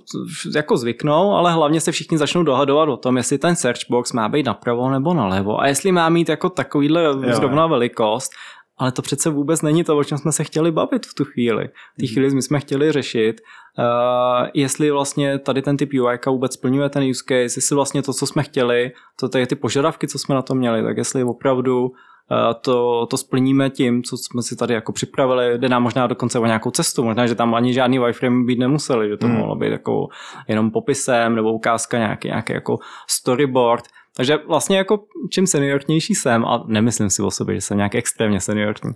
jako 0.54 0.76
zvyknou, 0.76 1.30
ale 1.32 1.52
hlavně 1.52 1.80
se 1.80 1.92
všichni 1.92 2.18
začnou 2.32 2.42
dohadovat 2.42 2.88
o 2.88 2.96
tom, 2.96 3.16
jestli 3.16 3.38
ten 3.38 3.56
search 3.56 3.80
box 3.90 4.12
má 4.12 4.28
být 4.28 4.46
napravo 4.46 4.90
nebo 4.90 5.14
nalevo 5.14 5.60
a 5.60 5.66
jestli 5.66 5.92
má 5.92 6.08
mít 6.08 6.28
jako 6.28 6.50
takovýhle 6.50 7.04
jo, 7.04 7.14
zrovna 7.32 7.66
velikost, 7.66 8.32
ale 8.78 8.92
to 8.92 9.02
přece 9.02 9.30
vůbec 9.30 9.62
není 9.62 9.84
to, 9.84 9.96
o 9.96 10.04
čem 10.04 10.18
jsme 10.18 10.32
se 10.32 10.44
chtěli 10.44 10.72
bavit 10.72 11.06
v 11.06 11.14
tu 11.14 11.24
chvíli. 11.24 11.68
V 11.68 12.00
té 12.00 12.06
chvíli 12.06 12.34
my 12.34 12.42
jsme 12.42 12.60
chtěli 12.60 12.92
řešit, 12.92 13.40
uh, 13.78 14.48
jestli 14.54 14.90
vlastně 14.90 15.38
tady 15.38 15.62
ten 15.62 15.76
typ 15.76 15.90
UI 15.92 16.18
vůbec 16.26 16.52
splňuje 16.52 16.88
ten 16.88 17.02
use 17.10 17.24
case, 17.28 17.58
jestli 17.58 17.76
vlastně 17.76 18.02
to, 18.02 18.12
co 18.12 18.26
jsme 18.26 18.42
chtěli, 18.42 18.92
to 19.20 19.28
tady 19.28 19.46
ty 19.46 19.54
požadavky, 19.54 20.08
co 20.08 20.18
jsme 20.18 20.34
na 20.34 20.42
to 20.42 20.54
měli, 20.54 20.82
tak 20.82 20.96
jestli 20.96 21.24
opravdu 21.24 21.92
to, 22.60 23.06
to 23.06 23.16
splníme 23.16 23.70
tím, 23.70 24.02
co 24.02 24.16
jsme 24.16 24.42
si 24.42 24.56
tady 24.56 24.74
jako 24.74 24.92
připravili. 24.92 25.58
Jde 25.58 25.68
nám 25.68 25.82
možná 25.82 26.06
dokonce 26.06 26.38
o 26.38 26.46
nějakou 26.46 26.70
cestu, 26.70 27.04
možná, 27.04 27.26
že 27.26 27.34
tam 27.34 27.54
ani 27.54 27.74
žádný 27.74 27.98
wireframe 27.98 28.44
být 28.44 28.58
nemuseli, 28.58 29.08
že 29.08 29.16
to 29.16 29.26
Hmm. 29.26 29.36
mohlo 29.36 29.56
být 29.56 29.72
jako 29.72 30.08
jenom 30.48 30.70
popisem 30.70 31.34
nebo 31.34 31.52
ukázka 31.52 31.98
nějaký, 31.98 32.28
nějaký 32.28 32.52
jako 32.52 32.78
storyboard. 33.08 33.84
Takže 34.16 34.38
vlastně 34.48 34.76
jako 34.76 35.04
čím 35.30 35.46
seniornější 35.46 36.14
jsem, 36.14 36.44
a 36.44 36.64
nemyslím 36.66 37.10
si 37.10 37.22
o 37.22 37.30
sobě, 37.30 37.54
že 37.54 37.60
jsem 37.60 37.76
nějak 37.76 37.94
extrémně 37.94 38.40
seniorní, 38.40 38.92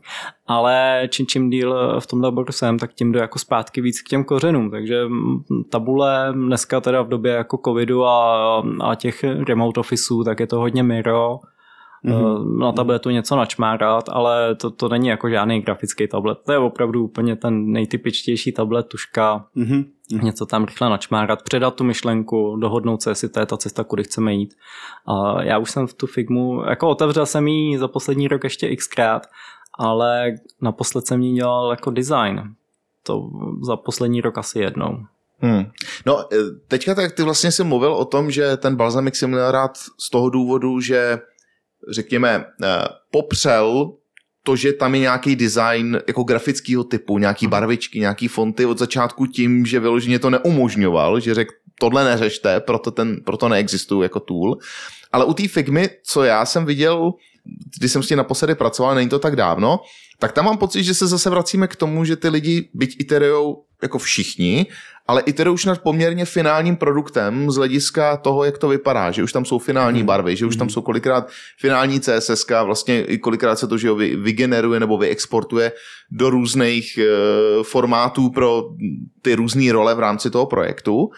ale 0.47 1.03
čím, 1.09 1.27
čím 1.27 1.51
díl 1.51 2.01
v 2.01 2.07
tomhle 2.07 2.29
oboru 2.29 2.53
jsem, 2.53 2.79
tak 2.79 2.93
tím 2.95 3.13
jdu 3.13 3.19
jako 3.19 3.39
zpátky 3.39 3.81
víc 3.81 4.01
k 4.01 4.09
těm 4.09 4.25
kořenům. 4.25 4.71
Takže 4.71 5.05
mm, 5.07 5.43
tabule 5.71 6.33
dneska 6.33 6.81
teda 6.81 7.03
v 7.03 7.09
době 7.09 7.33
jako 7.33 7.61
covidu 7.65 8.05
a, 8.05 8.63
a 8.81 8.95
těch 8.95 9.25
remote 9.49 9.81
officeů, 9.81 10.25
tak 10.25 10.41
je 10.41 10.47
to 10.47 10.59
hodně 10.59 10.83
Miro, 10.83 11.39
Mm-hmm. 12.07 12.59
Na 12.59 12.73
tabletu 12.73 13.11
něco 13.11 13.37
načmárat, 13.37 14.05
ale 14.09 14.55
to, 14.55 14.71
to 14.71 14.89
není 14.89 15.09
jako 15.09 15.31
žádný 15.31 15.61
grafický 15.61 16.09
tablet. 16.09 16.39
To 16.47 16.53
je 16.53 16.59
opravdu 16.59 17.05
úplně 17.05 17.37
ten 17.37 17.73
nejtypičtější 17.73 18.53
tablet, 18.53 18.87
tuška, 18.87 19.47
Mhm. 19.55 19.85
něco 20.23 20.47
tam 20.47 20.65
rychle 20.65 20.91
načmárat, 20.91 21.43
předat 21.43 21.75
tu 21.75 21.85
myšlenku, 21.85 22.57
dohodnout 22.57 23.03
se, 23.03 23.11
jestli 23.11 23.29
to 23.29 23.41
je 23.41 23.47
ta 23.47 23.57
cesta, 23.57 23.85
kudy 23.85 24.05
chceme 24.05 24.35
jít. 24.35 24.55
A 25.07 25.43
já 25.43 25.59
už 25.59 25.71
jsem 25.71 25.87
v 25.87 25.95
tu 25.95 26.07
Figmu, 26.07 26.63
jako 26.69 26.89
otevřel 26.89 27.27
jsem 27.27 27.49
ji 27.49 27.79
za 27.79 27.89
poslední 27.89 28.29
rok 28.29 28.45
ještě 28.45 28.77
xkrát, 28.77 29.27
ale 29.79 30.33
naposled 30.61 31.07
jsem 31.07 31.23
ji 31.23 31.35
dělal 31.35 31.71
jako 31.71 31.91
design. 31.91 32.55
To 33.03 33.31
za 33.63 33.77
poslední 33.77 34.21
rok 34.21 34.39
asi 34.39 34.59
jednou. 34.59 34.99
Hmm. 35.41 35.65
No, 36.07 36.19
eh, 36.33 36.37
teďka 36.69 36.95
tak 36.95 37.13
ty 37.13 37.23
vlastně 37.23 37.53
jsi 37.53 37.65
mluvil 37.65 37.95
o 37.95 38.05
tom, 38.05 38.31
že 38.31 38.57
ten 38.57 38.77
balzamik 38.77 39.17
si 39.17 39.27
měl 39.27 39.51
rád 39.51 39.77
z 39.77 40.11
toho 40.11 40.31
důvodu, 40.31 40.81
že 40.81 41.19
řekněme, 41.91 42.45
eh, 42.65 42.67
popřel 43.11 43.93
to, 44.43 44.57
že 44.57 44.73
tam 44.73 44.95
je 44.95 45.01
nějaký 45.01 45.37
design 45.37 46.01
jako 46.07 46.23
grafického 46.23 46.85
typu, 46.85 47.19
nějaký 47.19 47.47
barvičky, 47.47 48.01
nějaký 48.01 48.29
fonty 48.29 48.67
od 48.67 48.79
začátku 48.79 49.27
tím, 49.27 49.67
že 49.67 49.81
vyloženě 49.81 50.19
to 50.19 50.31
neumožňoval, 50.31 51.21
že 51.21 51.35
řekl, 51.35 51.55
tohle 51.81 52.05
neřešte, 52.05 52.61
proto, 52.61 52.91
ten, 52.91 53.17
proto 53.25 53.49
neexistuje 53.49 54.05
jako 54.05 54.21
tool. 54.21 54.57
Ale 55.13 55.25
u 55.25 55.35
té 55.35 55.49
Figmy, 55.49 55.91
co 56.03 56.25
já 56.25 56.47
jsem 56.47 56.65
viděl, 56.65 57.13
když 57.79 57.93
jsem 57.93 58.03
s 58.03 58.09
tím 58.09 58.19
naposledy 58.19 58.55
pracoval, 58.55 58.95
není 58.95 59.09
to 59.09 59.19
tak 59.19 59.37
dávno, 59.37 59.81
tak 60.19 60.33
tam 60.33 60.45
mám 60.45 60.59
pocit, 60.59 60.83
že 60.85 60.95
se 60.95 61.07
zase 61.07 61.31
vracíme 61.31 61.69
k 61.69 61.77
tomu, 61.77 62.05
že 62.05 62.17
ty 62.17 62.29
lidi, 62.29 62.69
byť 62.75 62.97
iterujou 63.01 63.63
jako 63.83 63.99
všichni, 63.99 64.67
ale 65.09 65.23
iteruješ 65.23 65.65
nad 65.65 65.83
poměrně 65.83 66.25
finálním 66.25 66.77
produktem 66.77 67.51
z 67.51 67.57
hlediska 67.57 68.17
toho, 68.17 68.45
jak 68.45 68.59
to 68.59 68.69
vypadá, 68.69 69.11
že 69.11 69.23
už 69.23 69.33
tam 69.33 69.45
jsou 69.45 69.59
finální 69.59 69.99
Mhm. 69.99 70.07
barvy, 70.07 70.37
že 70.37 70.47
už 70.47 70.57
tam 70.57 70.69
jsou 70.71 70.83
kolikrát 70.83 71.29
finální 71.61 72.01
CSS, 72.01 72.47
vlastně 72.65 73.05
i 73.05 73.19
kolikrát 73.19 73.59
se 73.59 73.67
to 73.69 73.79
že 73.79 73.93
vy- 73.93 74.17
vygeneruje 74.17 74.81
nebo 74.81 74.99
vyexportuje 74.99 75.73
do 76.11 76.31
různých 76.31 76.99
e, 76.99 77.05
formátů 77.63 78.31
pro 78.31 78.65
ty 79.23 79.35
různé 79.35 79.73
role 79.73 79.95
v 79.95 79.99
rámci 80.01 80.31
toho 80.31 80.47
projektu. 80.47 81.11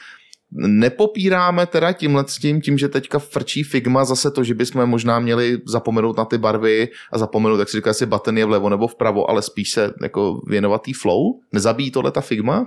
Nepopíráme 0.53 1.67
teda 1.67 1.93
tímhle 1.93 2.25
tím, 2.41 2.61
tím, 2.61 2.79
že 2.79 2.89
teďka 2.89 3.19
frčí 3.19 3.63
Figma 3.63 4.05
zase 4.05 4.31
to, 4.31 4.45
že 4.45 4.55
bychom 4.55 4.87
možná 4.87 5.19
měli 5.19 5.59
zapomenout 5.67 6.17
na 6.17 6.25
ty 6.25 6.39
barvy 6.39 6.89
a 7.13 7.19
zapomenout, 7.19 7.59
jak 7.59 7.69
si 7.69 7.77
říká, 7.77 7.91
jestli 7.91 8.07
button 8.07 8.39
je 8.39 8.45
vlevo 8.45 8.69
nebo 8.69 8.89
vpravo, 8.89 9.31
ale 9.31 9.43
spíš 9.43 9.71
se 9.71 9.93
jako 10.03 10.41
věnovat 10.47 10.83
tý 10.83 10.93
flow. 10.93 11.41
Nezabíjí 11.53 11.91
tohle 11.91 12.11
ta 12.11 12.21
Figma? 12.21 12.67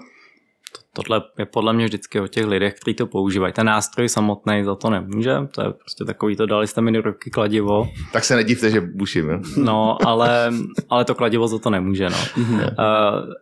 Tohle 0.95 1.21
je 1.39 1.45
podle 1.45 1.73
mě 1.73 1.85
vždycky 1.85 2.19
o 2.19 2.27
těch 2.27 2.45
lidech, 2.45 2.73
kteří 2.81 2.95
to 2.95 3.07
používají. 3.07 3.53
Ten 3.53 3.65
nástroj 3.65 4.09
samotný 4.09 4.63
za 4.63 4.75
to 4.75 4.89
nemůže, 4.89 5.35
to 5.55 5.61
je 5.61 5.67
prostě 5.71 6.05
takový 6.05 6.35
to, 6.35 6.45
dali 6.45 6.67
jste 6.67 6.81
mi 6.81 6.91
do 6.91 7.01
ruky 7.01 7.29
kladivo, 7.29 7.87
Tak 8.13 8.23
se 8.23 8.35
nedivte, 8.35 8.69
že 8.69 8.81
buším. 8.81 9.29
jo. 9.29 9.39
no, 9.57 9.97
ale, 10.07 10.51
ale 10.89 11.05
to 11.05 11.15
kladivo 11.15 11.47
za 11.47 11.59
to 11.59 11.69
nemůže, 11.69 12.09
no. 12.09 12.17
Uh, 12.37 12.63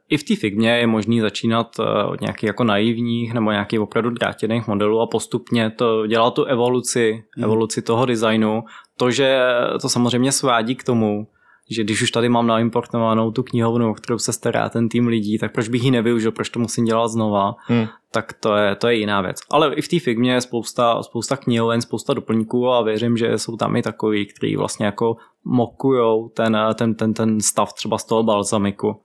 I 0.09 0.17
v 0.17 0.23
té 0.23 0.35
figmě 0.35 0.77
je 0.77 0.87
možný 0.87 1.19
začínat 1.19 1.79
uh, 1.79 1.85
od 2.11 2.21
nějakých 2.21 2.43
jako 2.47 2.63
naivních 2.63 3.33
nebo 3.33 3.51
nějakých 3.51 3.79
opravdu 3.79 4.09
drátěných 4.09 4.67
modelů 4.67 5.01
a 5.01 5.07
postupně 5.07 5.69
to 5.69 6.07
dělá 6.07 6.31
tu 6.31 6.43
evoluci, 6.43 7.23
Mhm. 7.37 7.43
evoluci 7.43 7.81
toho 7.81 8.05
designu. 8.05 8.63
To, 8.97 9.11
že 9.11 9.39
to 9.81 9.89
samozřejmě 9.89 10.31
svádí 10.31 10.75
k 10.75 10.83
tomu, 10.83 11.27
že 11.69 11.83
když 11.83 12.01
už 12.01 12.11
tady 12.11 12.29
mám 12.29 12.47
naimportovanou 12.47 13.31
tu 13.31 13.43
knihovnu, 13.43 13.89
o 13.89 13.93
kterou 13.93 14.17
se 14.17 14.33
stará 14.33 14.69
ten 14.69 14.89
tým 14.89 15.07
lidí, 15.07 15.37
tak 15.37 15.53
proč 15.53 15.67
bych 15.67 15.83
ji 15.83 15.91
nevyužil, 15.91 16.31
proč 16.31 16.49
to 16.49 16.59
musím 16.59 16.85
dělat 16.85 17.07
znova, 17.07 17.55
Hmm. 17.67 17.87
tak 18.11 18.33
to 18.33 18.55
je, 18.55 18.75
to 18.75 18.87
je 18.87 18.95
jiná 18.95 19.21
věc. 19.21 19.37
Ale 19.51 19.75
i 19.75 19.81
v 19.81 19.87
té 19.87 19.99
Figmě 19.99 20.33
je 20.33 20.41
spousta, 20.41 21.03
spousta 21.03 21.37
knihoven, 21.37 21.81
spousta 21.81 22.13
doplňků 22.13 22.69
a 22.69 22.81
věřím, 22.81 23.17
že 23.17 23.37
jsou 23.37 23.57
tam 23.57 23.75
i 23.75 23.81
takový, 23.81 24.25
kteří 24.25 24.55
vlastně 24.55 24.85
jako 24.85 25.17
mokujou 25.45 26.29
ten, 26.29 26.57
ten, 26.75 26.95
ten, 26.95 27.13
ten 27.13 27.41
stav 27.41 27.73
třeba 27.73 27.97
z 27.97 28.05
toho 28.05 28.23
balzamiku. 28.23 29.01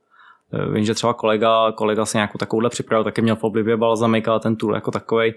Vím, 0.73 0.85
že 0.85 0.93
třeba 0.93 1.13
kolega, 1.13 1.71
kolega 1.71 2.05
si 2.05 2.17
nějakou 2.17 2.37
takovouhle 2.37 2.69
připravil, 2.69 3.03
taky 3.03 3.21
měl 3.21 3.35
v 3.35 3.43
oblibě 3.43 3.77
balzamik, 3.77 4.27
ale 4.27 4.39
ten 4.39 4.55
tool 4.55 4.75
jako 4.75 4.91
takový 4.91 5.33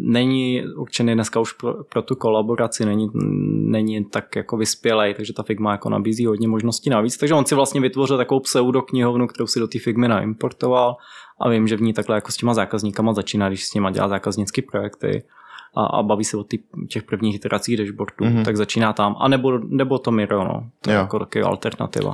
není 0.00 0.62
určený 0.76 1.14
dneska 1.14 1.40
už 1.40 1.52
pro, 1.52 1.84
pro 1.84 2.02
tu 2.02 2.14
kolaboraci, 2.16 2.84
není, 2.86 3.10
není 3.70 4.04
tak 4.04 4.36
jako 4.36 4.56
vyspělej, 4.56 5.14
takže 5.14 5.32
ta 5.32 5.42
Figma 5.42 5.72
jako 5.72 5.88
nabízí 5.90 6.26
hodně 6.26 6.48
možností 6.48 6.90
navíc. 6.90 7.16
Takže 7.16 7.34
on 7.34 7.44
si 7.46 7.54
vlastně 7.54 7.80
vytvořil 7.80 8.16
takovou 8.16 8.40
pseudo 8.40 8.82
knihovnu, 8.82 9.26
kterou 9.26 9.46
si 9.46 9.60
do 9.60 9.68
té 9.68 9.78
Figmy 9.78 10.08
naimportoval 10.08 10.96
a 11.40 11.48
vím, 11.48 11.68
že 11.68 11.76
v 11.76 11.82
ní 11.82 11.92
takhle 11.92 12.16
jako 12.16 12.32
s 12.32 12.36
těma 12.36 12.54
zákazníkama 12.54 13.12
začíná, 13.12 13.48
když 13.48 13.64
s 13.64 13.74
nima 13.74 13.90
dělá 13.90 14.08
zákaznické 14.08 14.62
projekty 14.62 15.22
a, 15.76 15.84
a 15.86 16.02
baví 16.02 16.24
se 16.24 16.36
o 16.36 16.44
ty, 16.44 16.62
těch 16.88 17.02
prvních 17.02 17.34
iteracích 17.34 17.76
dashboardu, 17.76 18.14
Mhm. 18.20 18.36
mm-hmm. 18.36 18.44
tak 18.44 18.56
začíná 18.56 18.92
tam. 18.92 19.16
A 19.18 19.28
nebo, 19.28 19.58
nebo 19.58 19.98
to 19.98 20.10
Miro, 20.10 20.44
no. 20.44 20.68
To 20.80 20.90
je 20.90 20.94
Jo. 20.96 21.00
jako 21.00 21.18
taky 21.18 21.42
alternativa. 21.42 22.12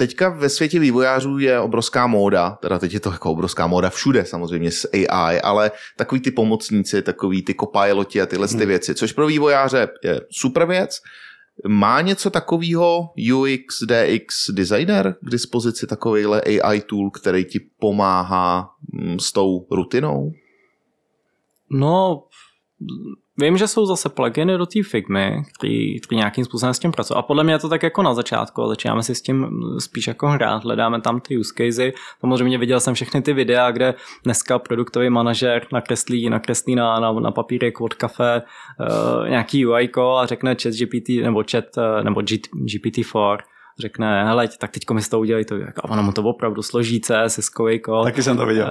Teďka 0.00 0.28
ve 0.28 0.48
světě 0.48 0.78
vývojářů 0.78 1.38
je 1.38 1.60
obrovská 1.60 2.06
móda, 2.06 2.58
teda 2.62 2.78
teď 2.78 2.92
je 2.94 3.00
to 3.00 3.10
jako 3.12 3.32
obrovská 3.32 3.66
móda 3.66 3.90
všude 3.90 4.24
samozřejmě 4.24 4.70
s 4.70 4.88
AI, 4.92 5.40
ale 5.40 5.70
takový 5.96 6.20
ty 6.20 6.30
pomocníci, 6.30 7.02
takový 7.02 7.42
ty 7.42 7.54
copiloti 7.60 8.20
a 8.20 8.26
tyhle 8.26 8.48
ty 8.48 8.66
věci, 8.66 8.94
což 8.94 9.12
pro 9.12 9.26
vývojáře 9.26 9.88
je 10.04 10.20
super 10.30 10.66
věc. 10.66 11.00
Má 11.68 12.00
něco 12.00 12.30
takového 12.30 13.12
UX, 13.32 13.82
DX 13.82 14.50
designer 14.50 15.14
k 15.22 15.30
dispozici 15.30 15.86
takovýhle 15.86 16.40
AI 16.40 16.80
tool, 16.80 17.10
který 17.10 17.44
ti 17.44 17.60
pomáhá 17.78 18.70
mm, 18.92 19.18
s 19.18 19.32
tou 19.32 19.66
rutinou? 19.70 20.32
No, 21.70 22.22
vím, 23.38 23.56
že 23.56 23.68
jsou 23.68 23.86
zase 23.86 24.08
pluginy 24.08 24.58
do 24.58 24.66
té 24.66 24.82
Figmy, 24.82 25.42
který, 25.58 26.00
který 26.00 26.16
nějakým 26.16 26.44
způsobem 26.44 26.74
s 26.74 26.78
tím 26.78 26.92
pracují. 26.92 27.18
A 27.18 27.22
podle 27.22 27.44
mě 27.44 27.54
je 27.54 27.58
to 27.58 27.68
tak 27.68 27.82
jako 27.82 28.02
na 28.02 28.14
začátku, 28.14 28.66
začínáme 28.68 29.02
si 29.02 29.14
s 29.14 29.22
tím 29.22 29.48
spíš 29.78 30.06
jako 30.06 30.28
hrát, 30.28 30.64
hledáme 30.64 31.00
tam 31.00 31.20
ty 31.20 31.38
use 31.38 31.54
casey. 31.56 31.92
Samozřejmě 32.20 32.58
viděl 32.58 32.80
jsem 32.80 32.94
všechny 32.94 33.22
ty 33.22 33.32
videa, 33.32 33.70
kde 33.70 33.94
dneska 34.24 34.58
produktový 34.58 35.10
manažer 35.10 35.66
nakreslí, 35.72 36.30
nakreslí 36.30 36.74
na, 36.74 37.00
na, 37.00 37.12
na 37.12 37.30
papírek 37.30 37.80
od 37.80 37.94
kafe 37.94 38.42
uh, 38.42 39.28
nějaký 39.28 39.66
UI 39.66 39.90
a 40.20 40.26
řekne 40.26 40.56
chat 40.62 40.72
GPT 40.72 41.08
nebo 41.08 41.44
chat 41.50 41.64
uh, 41.76 42.04
nebo 42.04 42.22
G, 42.22 42.36
GPT-4 42.64 43.38
řekne, 43.80 44.24
hele, 44.24 44.48
tak 44.58 44.70
teďko 44.70 44.94
mi 44.94 45.00
toho 45.10 45.20
udělají 45.20 45.44
to, 45.44 45.54
a 45.84 45.90
ono 45.90 46.02
mu 46.02 46.12
to 46.12 46.22
opravdu 46.22 46.62
složí 46.62 47.00
CSS-kový 47.00 47.80
kód. 47.80 48.04
Taky 48.04 48.22
jsem 48.22 48.36
to 48.36 48.46
viděl. 48.46 48.66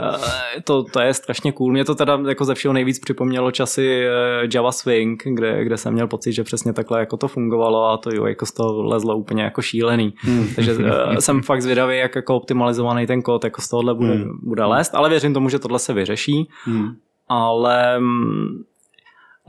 Eh, 0.57 0.61
To, 0.61 0.83
to 0.83 0.99
je 0.99 1.13
strašně 1.13 1.51
cool. 1.51 1.71
Mě 1.71 1.85
to 1.85 1.95
teda 1.95 2.19
jako 2.27 2.45
ze 2.45 2.55
všeho 2.55 2.73
nejvíc 2.73 2.99
připomnělo 2.99 3.51
časy 3.51 4.05
eh, 4.05 4.47
Java 4.53 4.71
Swing, 4.71 5.23
kde, 5.25 5.63
kde 5.65 5.77
jsem 5.77 5.93
měl 5.93 6.07
pocit, 6.07 6.33
že 6.33 6.43
přesně 6.43 6.73
takhle 6.73 6.99
jako 6.99 7.17
to 7.17 7.27
fungovalo 7.27 7.85
a 7.89 7.97
to 7.97 8.15
jo, 8.15 8.25
jako 8.25 8.45
z 8.45 8.51
toho 8.51 8.83
lezlo 8.83 9.17
úplně 9.17 9.43
jako 9.43 9.61
šílený. 9.61 10.13
Hmm. 10.17 10.47
Takže 10.55 10.75
eh, 11.17 11.21
jsem 11.21 11.41
fakt 11.41 11.61
zvědavý, 11.61 11.97
jak 11.97 12.15
jako 12.15 12.35
optimalizovaný 12.35 13.07
ten 13.07 13.21
kód 13.21 13.43
jako 13.43 13.61
z 13.61 13.69
tohohle 13.69 13.95
bude, 13.95 14.13
Hmm. 14.13 14.39
bude 14.43 14.65
lézt, 14.65 14.95
ale 14.95 15.09
věřím 15.09 15.33
tomu, 15.33 15.49
že 15.49 15.59
tohle 15.59 15.79
se 15.79 15.93
vyřeší. 15.93 16.49
Hmm. 16.63 16.89
Ale 17.27 17.99
mm, 17.99 18.47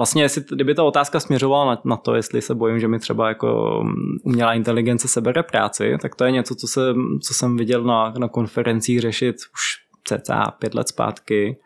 vlastně, 0.00 0.22
jestli, 0.22 0.44
kdyby 0.50 0.74
ta 0.74 0.82
otázka 0.82 1.20
směřovala 1.20 1.64
na, 1.74 1.80
na 1.84 1.96
to, 1.96 2.14
jestli 2.14 2.42
se 2.42 2.54
bojím, 2.54 2.80
že 2.80 2.88
mi 2.88 2.98
třeba 2.98 3.28
jako 3.28 3.80
mm, 3.84 4.18
umělá 4.24 4.54
inteligence 4.54 5.08
sebere 5.08 5.42
práci, 5.42 5.96
tak 6.02 6.14
to 6.14 6.24
je 6.24 6.30
něco, 6.30 6.54
co, 6.54 6.66
se, 6.66 6.94
co 7.22 7.34
jsem 7.34 7.56
viděl 7.56 7.84
na, 7.84 8.14
na 8.18 8.28
konferencích 8.28 9.00
řešit 9.00 9.36
už 9.36 9.60
cca 10.04 10.50
pět 10.58 10.74
let 10.74 10.88
zpátky. 10.88 11.56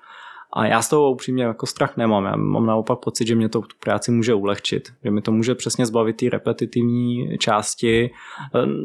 A 0.56 0.66
já 0.66 0.82
z 0.82 0.88
toho 0.88 1.10
upřímně 1.10 1.44
jako 1.44 1.66
strach 1.66 1.96
nemám. 1.96 2.24
Já 2.24 2.36
mám 2.36 2.66
naopak 2.66 2.98
pocit, 2.98 3.26
že 3.26 3.34
mě 3.34 3.48
to 3.48 3.60
tu 3.60 3.76
práci 3.80 4.10
může 4.10 4.34
ulehčit. 4.34 4.92
Že 5.04 5.10
mi 5.10 5.22
to 5.22 5.32
může 5.32 5.54
přesně 5.54 5.86
zbavit 5.86 6.16
té 6.16 6.30
repetitivní 6.30 7.38
části. 7.38 8.10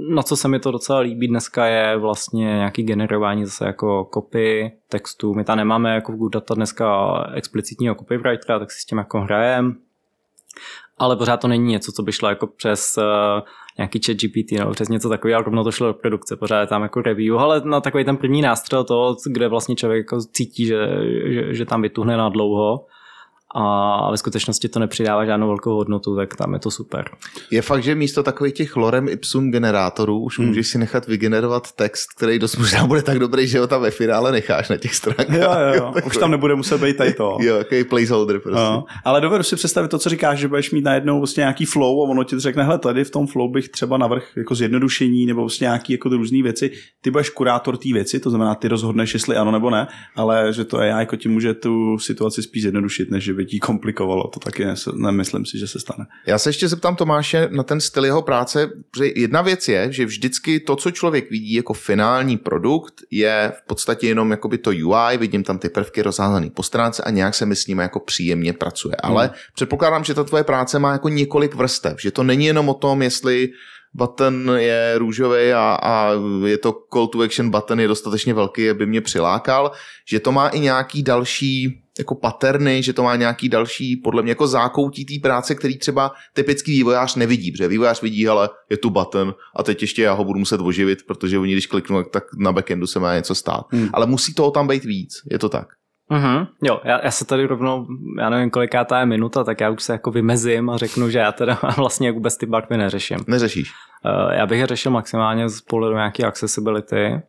Na 0.10 0.24
co 0.24 0.38
se 0.38 0.48
mi 0.48 0.60
to 0.60 0.72
docela 0.72 1.00
líbí 1.00 1.28
dneska 1.28 1.66
je 1.66 1.98
vlastně 1.98 2.46
nějaký 2.46 2.84
generování 2.84 3.46
zase 3.46 3.66
jako 3.66 4.10
copy 4.14 4.72
textu. 4.88 5.34
My 5.34 5.44
tam 5.44 5.58
nemáme 5.58 5.96
jako 5.96 6.12
v 6.12 6.16
Good 6.16 6.34
Data 6.34 6.54
dneska 6.54 7.20
explicitního 7.34 7.96
copywritera, 7.96 8.60
tak 8.60 8.72
si 8.72 8.82
s 8.82 8.86
tím 8.86 8.98
jako 8.98 9.22
hrajem. 9.22 9.76
Ale 10.98 11.16
pořád 11.16 11.38
to 11.38 11.48
není 11.48 11.72
něco, 11.72 11.92
co 11.92 12.04
by 12.04 12.12
šlo 12.12 12.30
jako 12.30 12.48
přes 12.48 12.98
uh, 12.98 13.04
nějaký 13.78 14.00
chat 14.06 14.18
GPT 14.18 14.52
nebo 14.52 14.72
přes 14.72 14.90
něco 14.90 15.10
takového, 15.10 15.40
a 15.40 15.44
rovno 15.44 15.64
to 15.64 15.72
šlo 15.72 15.88
do 15.88 15.94
produkce, 15.94 16.36
pořád 16.36 16.70
tam 16.70 16.84
jako 16.84 17.02
review, 17.02 17.38
ale 17.38 17.62
na 17.66 17.82
takový 17.82 18.06
ten 18.06 18.18
první 18.18 18.42
nástřel 18.42 18.84
toho, 18.84 19.16
kde 19.32 19.48
vlastně 19.48 19.76
člověk 19.76 20.00
jako 20.00 20.20
cítí, 20.32 20.66
že, 20.66 20.88
že, 21.26 21.54
že 21.54 21.66
tam 21.66 21.82
vytuhne 21.82 22.18
na 22.18 22.30
dlouho 22.30 22.86
a 23.56 24.12
ve 24.12 24.18
skutečnosti 24.18 24.70
to 24.70 24.80
nepřidává 24.80 25.26
žádnou 25.26 25.48
velkou 25.48 25.76
hodnotu, 25.76 26.16
tak 26.16 26.36
tam 26.36 26.54
je 26.54 26.60
to 26.60 26.72
super. 26.72 27.06
Je 27.52 27.62
fakt, 27.62 27.84
že 27.84 27.96
místo 27.96 28.24
takových 28.24 28.54
těch 28.54 28.76
lorem 28.76 29.10
ipsum 29.10 29.52
generátorů 29.52 30.20
už 30.20 30.40
Hmm. 30.40 30.48
můžeš 30.48 30.68
si 30.68 30.78
nechat 30.78 31.08
vygenerovat 31.08 31.72
text, 31.72 32.08
který 32.18 32.40
dost 32.40 32.56
možná 32.58 32.88
bude 32.88 33.02
tak 33.02 33.20
dobrý, 33.20 33.48
že 33.48 33.60
ho 33.60 33.68
tam 33.68 33.82
ve 33.82 33.92
finále 33.92 34.32
necháš 34.32 34.70
na 34.70 34.78
těch 34.78 34.96
stránkách. 34.96 35.30
Jo, 35.30 35.52
jo, 35.68 35.74
jo. 35.76 35.94
Už 36.06 36.18
tam 36.18 36.32
nebude 36.32 36.56
muset 36.56 36.82
být 36.82 36.98
tady 36.98 37.14
to. 37.14 37.38
Jo, 37.42 37.58
takový 37.58 37.84
placeholder 37.84 38.40
prostě. 38.40 38.60
No, 38.60 38.86
ale 39.06 39.22
dovedu 39.22 39.44
si 39.44 39.56
představit 39.56 39.88
to, 39.92 40.00
co 40.00 40.10
říkáš, 40.10 40.40
že 40.40 40.48
budeš 40.48 40.72
mít 40.72 40.84
najednou 40.86 41.18
vlastně 41.18 41.42
nějaký 41.42 41.66
flow 41.66 42.00
a 42.02 42.10
ono 42.10 42.24
ti 42.24 42.40
řekne, 42.40 42.64
hele, 42.64 42.80
tady 42.80 43.04
v 43.04 43.12
tom 43.12 43.28
flow 43.28 43.52
bych 43.52 43.70
třeba 43.70 43.98
navrh 43.98 44.24
jako 44.38 44.56
zjednodušení 44.56 45.26
nebo 45.26 45.42
vlastně 45.42 45.66
nějaký 45.66 45.94
jako 45.94 46.10
různé 46.10 46.44
věci. 46.44 46.72
Ty 47.02 47.12
budeš 47.12 47.30
kurátor 47.30 47.78
té 47.78 47.94
věci, 47.94 48.20
to 48.20 48.30
znamená, 48.30 48.56
ty 48.56 48.68
rozhodneš, 48.68 49.14
jestli 49.14 49.36
ano 49.36 49.52
nebo 49.52 49.70
ne, 49.70 49.88
ale 50.16 50.54
že 50.54 50.66
to 50.66 50.78
AI 50.78 50.90
jako 50.90 51.16
ti 51.16 51.30
může 51.30 51.54
tu 51.54 51.98
situaci 52.00 52.44
spíš 52.44 52.62
zjednodušit, 52.62 53.12
než 53.12 53.24
že 53.24 53.34
ti 53.46 53.60
komplikovalo. 53.60 54.28
To 54.28 54.40
taky 54.40 54.66
nemyslím 54.94 55.46
si, 55.46 55.58
že 55.60 55.68
se 55.68 55.80
stane. 55.80 56.06
Já 56.26 56.38
se 56.38 56.50
ještě 56.50 56.68
zeptám 56.68 56.96
Tomáše 56.96 57.48
na 57.52 57.64
ten 57.64 57.82
styl 57.82 58.06
jeho 58.06 58.22
práce, 58.22 58.70
protože 58.92 59.12
jedna 59.16 59.42
věc 59.42 59.68
je, 59.68 59.92
že 59.92 60.06
vždycky 60.06 60.60
to, 60.60 60.76
co 60.76 60.92
člověk 60.92 61.32
vidí 61.32 61.54
jako 61.54 61.74
finální 61.74 62.38
produkt, 62.38 62.94
je 63.12 63.52
v 63.64 63.68
podstatě 63.68 64.08
jenom 64.08 64.32
jakoby 64.32 64.58
to 64.58 64.70
UI, 64.70 65.18
vidím 65.18 65.44
tam 65.44 65.60
ty 65.60 65.70
prvky 65.70 66.02
rozházané 66.02 66.50
po 66.50 66.64
stránce 66.64 67.04
a 67.04 67.10
nějak 67.10 67.36
se 67.36 67.46
mi 67.46 67.56
s 67.56 67.68
nimi 67.68 67.82
jako 67.82 68.00
příjemně 68.00 68.54
pracuje. 68.54 68.96
Ale 68.96 69.26
Hmm. 69.26 69.36
předpokládám, 69.56 70.04
že 70.04 70.14
ta 70.14 70.24
tvoje 70.24 70.44
práce 70.44 70.80
má 70.80 70.92
jako 70.92 71.10
několik 71.10 71.56
vrstev, 71.56 72.02
že 72.02 72.12
to 72.12 72.24
není 72.24 72.46
jenom 72.46 72.70
o 72.70 72.74
tom, 72.74 73.02
jestli 73.02 73.50
button 73.94 74.52
je 74.56 74.94
růžový 74.98 75.54
a, 75.54 75.78
a 75.82 76.12
je 76.46 76.58
to 76.58 76.76
call 76.94 77.08
to 77.08 77.22
action 77.22 77.50
button 77.50 77.80
je 77.80 77.88
dostatečně 77.88 78.34
velký, 78.34 78.70
aby 78.70 78.86
mě 78.86 79.02
přilákal, 79.02 79.72
že 80.08 80.20
to 80.20 80.32
má 80.32 80.48
i 80.48 80.60
nějaký 80.60 81.04
další 81.04 81.82
jako 82.00 82.16
paterny, 82.16 82.84
že 82.84 82.94
to 82.94 83.04
má 83.04 83.16
nějaký 83.16 83.50
další, 83.50 83.96
podle 83.96 84.22
mě 84.22 84.32
jako 84.32 84.48
zákoutí 84.48 85.06
té 85.06 85.14
práce, 85.22 85.56
který 85.56 85.78
třeba 85.78 86.12
typický 86.34 86.72
vývojář 86.72 87.16
nevidí, 87.16 87.52
protože 87.52 87.68
vývojář 87.68 88.02
vidí, 88.02 88.28
ale 88.28 88.50
je 88.70 88.78
tu 88.78 88.90
button 88.90 89.36
a 89.56 89.64
teď 89.64 89.82
ještě 89.82 90.02
já 90.02 90.14
ho 90.14 90.24
budu 90.24 90.40
muset 90.40 90.62
oživit, 90.62 91.00
protože 91.08 91.40
oni 91.40 91.54
když 91.54 91.68
kliknu, 91.68 92.04
tak 92.04 92.24
na 92.38 92.52
backendu 92.52 92.88
se 92.88 93.00
má 93.00 93.16
něco 93.16 93.36
stát. 93.36 93.66
Hmm. 93.72 93.90
Ale 93.94 94.06
musí 94.06 94.34
toho 94.34 94.52
tam 94.52 94.68
být 94.68 94.84
víc, 94.84 95.14
je 95.32 95.40
to 95.40 95.50
tak. 95.50 95.68
Mhm. 96.12 96.48
Jo, 96.64 96.82
já, 96.84 97.06
já 97.06 97.12
se 97.12 97.26
tady 97.26 97.46
rovnou, 97.46 97.88
já 98.20 98.30
nevím, 98.30 98.50
koliká 98.50 98.86
ta 98.86 99.00
je 99.00 99.06
minuta, 99.06 99.44
tak 99.44 99.62
já 99.62 99.70
už 99.70 99.84
se 99.84 99.92
jako 99.94 100.12
vymezím 100.12 100.70
a 100.70 100.78
řeknu, 100.78 101.10
že 101.10 101.20
já 101.20 101.32
teda 101.32 101.60
vlastně 101.78 102.12
vůbec 102.12 102.38
ty 102.38 102.46
barvy 102.46 102.78
neřeším. 102.78 103.18
Neřešíš. 103.28 103.72
Uh, 104.06 104.34
já 104.34 104.46
bych 104.46 104.60
je 104.60 104.68
řešil 104.68 104.92
maximálně 104.92 105.50
z 105.50 105.62
pohledu 105.62 105.96
nějaké 105.96 106.24
accessibility 106.24 107.22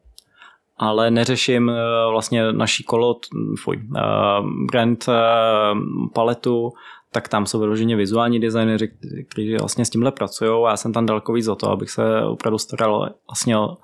ale 0.82 1.10
neřeším 1.10 1.70
eh, 1.70 1.74
vlastně 2.10 2.52
naší 2.52 2.84
kolo, 2.84 3.16
fuj, 3.62 3.76
eh, 3.96 4.00
brand 4.72 5.04
eh, 5.08 5.12
paletu, 6.14 6.70
tak 7.12 7.28
tam 7.28 7.46
jsou 7.46 7.60
vyloženě 7.60 7.96
vizuální 7.96 8.40
designéři, 8.40 8.88
kteří 9.30 9.56
vlastně 9.56 9.84
s 9.84 9.90
tímhle 9.90 10.12
pracují 10.12 10.50
a 10.66 10.70
já 10.70 10.76
jsem 10.76 10.92
tam 10.92 11.06
daleko 11.06 11.32
víc 11.32 11.48
o 11.48 11.56
to, 11.56 11.70
abych 11.70 11.90
se 11.90 12.02
opravdu 12.24 12.58
staral 12.58 13.10
vlastně 13.28 13.58
o, 13.58 13.76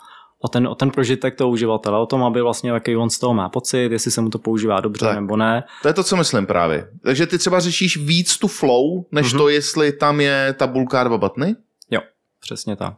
o 0.45 0.49
ten, 0.49 0.67
o 0.69 0.75
ten 0.75 0.91
prožitek 0.91 1.35
toho 1.37 1.51
uživatele, 1.51 1.99
o 1.99 2.07
tom, 2.07 2.25
aby 2.25 2.43
vlastně 2.43 2.71
jaký 2.71 2.97
on 2.97 3.11
z 3.11 3.19
toho 3.19 3.35
má 3.35 3.49
pocit, 3.49 3.93
jestli 3.93 4.11
se 4.11 4.21
mu 4.21 4.31
to 4.31 4.39
používá 4.39 4.81
dobře 4.81 5.07
Tak. 5.07 5.15
nebo 5.15 5.37
ne. 5.37 5.65
To 5.83 5.89
je 5.89 5.95
to, 5.95 6.05
co 6.05 6.17
myslím 6.17 6.47
právě. 6.47 6.89
Takže 7.05 7.27
ty 7.27 7.39
třeba 7.39 7.61
řešíš 7.61 7.97
víc 7.97 8.39
tu 8.39 8.49
flow, 8.49 9.05
než 9.13 9.33
Mhm. 9.33 9.39
to, 9.43 9.49
jestli 9.49 9.93
tam 9.93 10.21
je 10.21 10.55
tabulka 10.59 11.05
dva 11.05 11.19
batny? 11.19 11.55
Jo, 11.90 12.01
přesně 12.40 12.77
tak. 12.77 12.94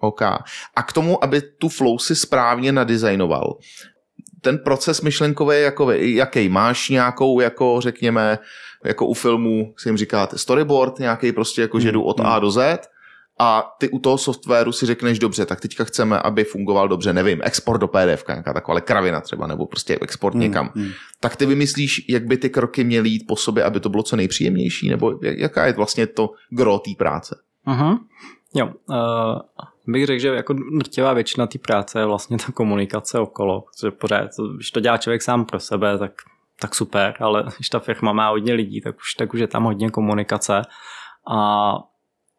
OK. 0.00 0.22
A 0.76 0.82
k 0.88 0.92
tomu, 0.92 1.24
aby 1.24 1.42
tu 1.42 1.68
flow 1.68 1.98
si 1.98 2.16
správně 2.16 2.72
nadizajnoval, 2.72 3.56
ten 4.40 4.58
proces 4.58 5.00
myšlenkový 5.00 5.56
je 5.56 5.62
jako, 5.62 5.90
jaký? 5.92 6.48
Máš 6.48 6.88
nějakou, 6.88 7.40
jako 7.40 7.80
řekněme, 7.80 8.38
jako 8.84 9.06
u 9.06 9.14
filmů 9.14 9.74
si 9.76 9.88
jim 9.88 9.96
říkáte 9.96 10.38
storyboard, 10.38 10.98
nějaký 10.98 11.32
prostě 11.32 11.60
jako, 11.62 11.80
že 11.80 11.92
jdu 11.92 12.02
od 12.02 12.20
A 12.20 12.38
do 12.38 12.50
Z 12.50 12.88
a 13.40 13.74
ty 13.78 13.88
u 13.88 13.98
toho 13.98 14.18
softwaru 14.18 14.72
si 14.72 14.86
řekneš, 14.86 15.18
dobře, 15.18 15.46
tak 15.46 15.60
teďka 15.60 15.84
chceme, 15.84 16.18
aby 16.18 16.44
fungoval 16.44 16.88
dobře, 16.88 17.12
nevím, 17.12 17.40
export 17.42 17.80
do 17.80 17.88
PDF, 17.88 18.24
nějaká 18.28 18.52
taková 18.52 18.80
kravina 18.80 19.20
třeba, 19.20 19.46
nebo 19.46 19.66
prostě 19.66 19.98
export 20.02 20.34
někam. 20.34 20.70
hmm. 20.74 20.90
Tak 21.20 21.36
ty 21.36 21.46
vymyslíš, 21.46 22.04
jak 22.08 22.26
by 22.26 22.36
ty 22.36 22.50
kroky 22.50 22.84
měly 22.84 23.08
jít 23.08 23.24
po 23.28 23.36
sobě, 23.36 23.64
aby 23.64 23.80
to 23.80 23.88
bylo 23.88 24.02
co 24.02 24.16
nejpříjemnější, 24.16 24.88
nebo 24.88 25.18
jak- 25.22 25.38
jaká 25.38 25.66
je 25.66 25.72
vlastně 25.72 26.06
to 26.06 26.30
gro 26.50 26.78
té 26.78 26.90
práce? 26.98 27.36
Uh-huh. 27.66 27.98
Jo, 28.54 28.66
uh, 28.66 28.94
bych 29.88 30.06
řekl, 30.06 30.20
že 30.20 30.28
jako 30.28 30.52
drtivá 30.52 31.12
většina 31.12 31.46
té 31.46 31.58
práce 31.58 31.98
je 31.98 32.06
vlastně 32.06 32.38
ta 32.38 32.52
komunikace 32.52 33.18
okolo, 33.18 33.60
protože 33.60 33.90
pořád, 33.90 34.30
když 34.54 34.70
to 34.70 34.80
dělá 34.80 34.96
člověk 34.96 35.22
sám 35.22 35.44
pro 35.44 35.60
sebe, 35.60 35.98
tak, 35.98 36.12
tak 36.60 36.74
super, 36.74 37.14
ale 37.20 37.44
když 37.56 37.68
ta 37.68 37.78
firma 37.78 38.12
má 38.12 38.28
hodně 38.28 38.54
lidí, 38.54 38.80
tak 38.80 38.96
už, 38.96 39.14
tak 39.14 39.34
už 39.34 39.40
je 39.40 39.46
tam 39.46 39.64
hodně 39.64 39.90
komunikace. 39.90 40.62
A 41.30 41.72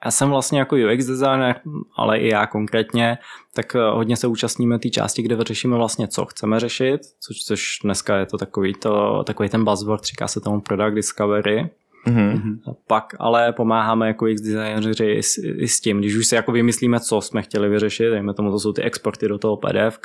já 0.05 0.11
jsem 0.11 0.29
vlastně 0.29 0.59
jako 0.59 0.75
UX 0.75 1.05
designer, 1.05 1.61
ale 1.97 2.19
i 2.19 2.29
já 2.29 2.47
konkrétně, 2.47 3.17
tak 3.55 3.75
eh, 3.75 3.79
hodně 3.79 4.17
se 4.17 4.27
účastníme 4.27 4.79
té 4.79 4.89
části, 4.89 5.21
kde 5.21 5.43
řešíme 5.43 5.75
vlastně, 5.75 6.07
co 6.07 6.25
chceme 6.25 6.59
řešit, 6.59 7.01
což, 7.19 7.37
což 7.37 7.79
dneska 7.83 8.17
je 8.17 8.25
to 8.25 8.37
takový, 8.37 8.73
to, 8.73 9.23
takový 9.23 9.49
ten 9.49 9.65
buzzword, 9.65 10.03
říká 10.03 10.27
se 10.27 10.41
tomu 10.41 10.61
product 10.61 10.95
discovery, 10.95 11.69
Mhm. 12.05 12.59
pak 12.87 13.15
ale 13.19 13.53
pomáháme 13.53 14.07
jako 14.07 14.25
UX 14.25 14.41
designéři 14.41 15.05
i 15.05 15.23
s, 15.23 15.37
i 15.37 15.67
s 15.67 15.81
tím, 15.81 15.99
když 15.99 16.15
už 16.15 16.27
si 16.27 16.35
jako 16.35 16.51
vymyslíme, 16.51 16.99
co 16.99 17.21
jsme 17.21 17.41
chtěli 17.41 17.69
vyřešit, 17.69 18.09
dejme 18.09 18.33
tomu, 18.33 18.51
to 18.51 18.59
jsou 18.59 18.73
ty 18.73 18.81
exporty 18.81 19.27
do 19.27 19.37
toho 19.37 19.57
PDF, 19.57 19.99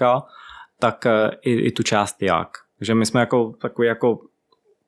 tak 0.79 1.07
eh, 1.07 1.31
i, 1.43 1.53
i 1.53 1.71
tu 1.71 1.83
část 1.83 2.23
jak. 2.23 2.49
Takže 2.79 2.95
my 2.95 3.07
jsme 3.07 3.21
jako 3.21 3.55
takový 3.61 3.89
jako 3.89 4.19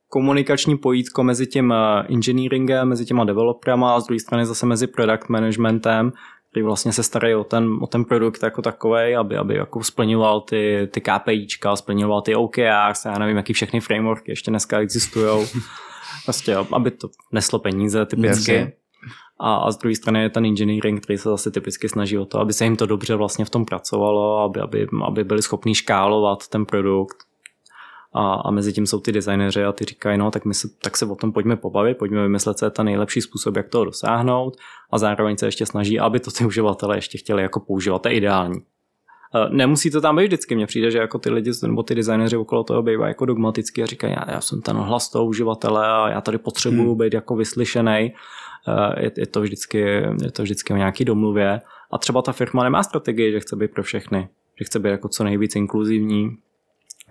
komunikační 0.09 0.79
pojítko 0.79 1.23
mezi 1.23 1.47
tím 1.47 1.73
eh, 1.73 2.07
engineeringem, 2.09 2.89
mezi 2.89 3.05
těma 3.05 3.25
developerama 3.25 3.95
a 3.95 4.01
z 4.01 4.07
druhé 4.07 4.21
strany 4.21 4.47
zase 4.47 4.67
mezi 4.67 4.87
product 4.87 5.29
managementem, 5.29 6.13
který 6.51 6.65
vlastně 6.65 6.93
se 6.93 7.03
starají 7.03 7.35
o 7.35 7.45
ten, 7.45 7.79
o 7.81 7.87
ten 7.87 8.05
produkt 8.05 8.43
jako 8.43 8.63
takový, 8.63 9.17
aby, 9.17 9.37
aby 9.37 9.55
jako 9.55 9.83
splňoval 9.83 10.41
ty, 10.41 10.89
ty 10.93 11.01
KPIčka, 11.01 11.77
splňoval 11.77 12.23
ty 12.23 12.35
OKRs, 12.35 13.05
já 13.05 13.19
nevím, 13.19 13.37
jaký 13.37 13.53
všechny 13.53 13.81
frameworky 13.81 14.33
ještě 14.33 14.51
dneska 14.51 14.79
existují. 14.79 15.47
Prostě, 16.25 16.53
jo, 16.53 16.67
aby 16.73 16.91
to 16.91 17.09
neslo 17.33 17.59
peníze 17.59 18.07
typicky. 18.07 18.53
Jasně. 18.53 18.73
A, 19.41 19.55
a 19.55 19.71
z 19.71 19.79
druhé 19.79 19.95
strany 19.95 20.23
je 20.23 20.31
ten 20.31 20.45
engineering, 20.45 21.03
který 21.03 21.19
se 21.19 21.29
zase 21.29 21.51
typicky 21.51 21.89
snaží 21.89 22.19
o 22.19 22.25
to, 22.25 22.41
aby 22.41 22.53
se 22.53 22.65
jim 22.65 22.77
to 22.77 22.87
dobře 22.87 23.15
vlastně 23.15 23.45
v 23.45 23.51
tom 23.51 23.65
pracovalo, 23.65 24.39
aby, 24.39 24.61
aby, 24.61 24.87
aby 25.05 25.25
byli 25.25 25.43
schopni 25.43 25.75
škálovat 25.75 26.49
ten 26.49 26.67
produkt. 26.67 27.17
A, 28.13 28.35
a 28.35 28.51
mezi 28.51 28.73
tím 28.73 28.87
jsou 28.87 29.01
ty 29.01 29.13
designéři 29.13 29.65
a 29.65 29.73
ty 29.73 29.85
říkají, 29.85 30.19
no 30.19 30.31
tak, 30.31 30.45
my 30.45 30.55
se, 30.55 30.69
tak 30.83 30.97
se 30.97 31.07
o 31.07 31.17
tom 31.17 31.33
pojďme 31.33 31.57
pobavit, 31.57 31.99
pojďme 31.99 32.23
vymyslet, 32.23 32.59
co 32.59 32.65
je 32.65 32.71
ten 32.71 32.87
nejlepší 32.87 33.21
způsob, 33.21 33.57
jak 33.57 33.69
toho 33.69 33.85
dosáhnout 33.85 34.57
a 34.91 34.99
zároveň 34.99 35.37
se 35.37 35.47
ještě 35.47 35.67
snaží, 35.67 36.01
aby 36.01 36.21
to 36.21 36.31
ty 36.31 36.45
uživatelé 36.45 36.97
ještě 36.97 37.19
chtěli 37.19 37.43
jako 37.43 37.61
používat, 37.61 38.03
to 38.03 38.09
je 38.09 38.15
ideální. 38.15 38.61
Eh, 39.35 39.49
Nemusí 39.51 39.91
to 39.91 40.01
tam 40.01 40.17
být 40.17 40.25
vždycky, 40.27 40.55
mně 40.55 40.67
přijde, 40.67 40.91
že 40.91 40.99
jako 40.99 41.19
ty 41.19 41.31
lidi 41.31 41.51
nebo 41.63 41.83
ty 41.83 41.95
designéři 41.95 42.37
okolo 42.37 42.65
toho 42.65 42.83
bývají 42.83 43.11
jako 43.11 43.27
dogmaticky 43.27 43.83
a 43.83 43.87
říkají, 43.87 44.13
já, 44.13 44.33
já 44.35 44.41
jsem 44.41 44.63
ten 44.63 44.77
hlas 44.77 45.11
toho 45.11 45.25
uživatele 45.27 45.87
a 45.89 46.09
já 46.09 46.21
tady 46.21 46.39
potřebuju 46.39 46.89
Hmm. 46.89 46.99
být 46.99 47.15
jako 47.15 47.37
vyslyšený. 47.37 48.13
Eh, 48.69 49.03
Je, 49.03 49.11
je, 49.17 49.27
to 49.27 49.41
vždycky, 49.41 49.79
je 50.23 50.31
to 50.33 50.43
vždycky 50.43 50.73
o 50.73 50.77
nějaký 50.77 51.05
domluvě 51.05 51.61
a 51.91 51.99
třeba 51.99 52.23
ta 52.23 52.33
firma 52.33 52.65
nemá 52.65 52.83
strategii, 52.83 53.33
že 53.33 53.41
chce 53.41 53.57
být 53.57 53.71
pro 53.71 53.83
všechny, 53.83 54.29
že 54.59 54.65
chce 54.65 54.79
být 54.79 54.89
jako 54.89 55.09
co 55.09 55.25
nejvíc 55.25 55.57
inkluzivní, 55.57 56.37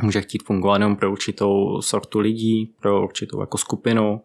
může 0.02 0.22
chtít 0.22 0.44
fungovat 0.44 0.76
jenom 0.76 0.96
pro 0.96 1.12
určitou 1.12 1.82
sortu 1.82 2.20
lidí, 2.20 2.74
pro 2.82 3.04
určitou 3.04 3.40
jako 3.42 3.58
skupinu, 3.58 4.22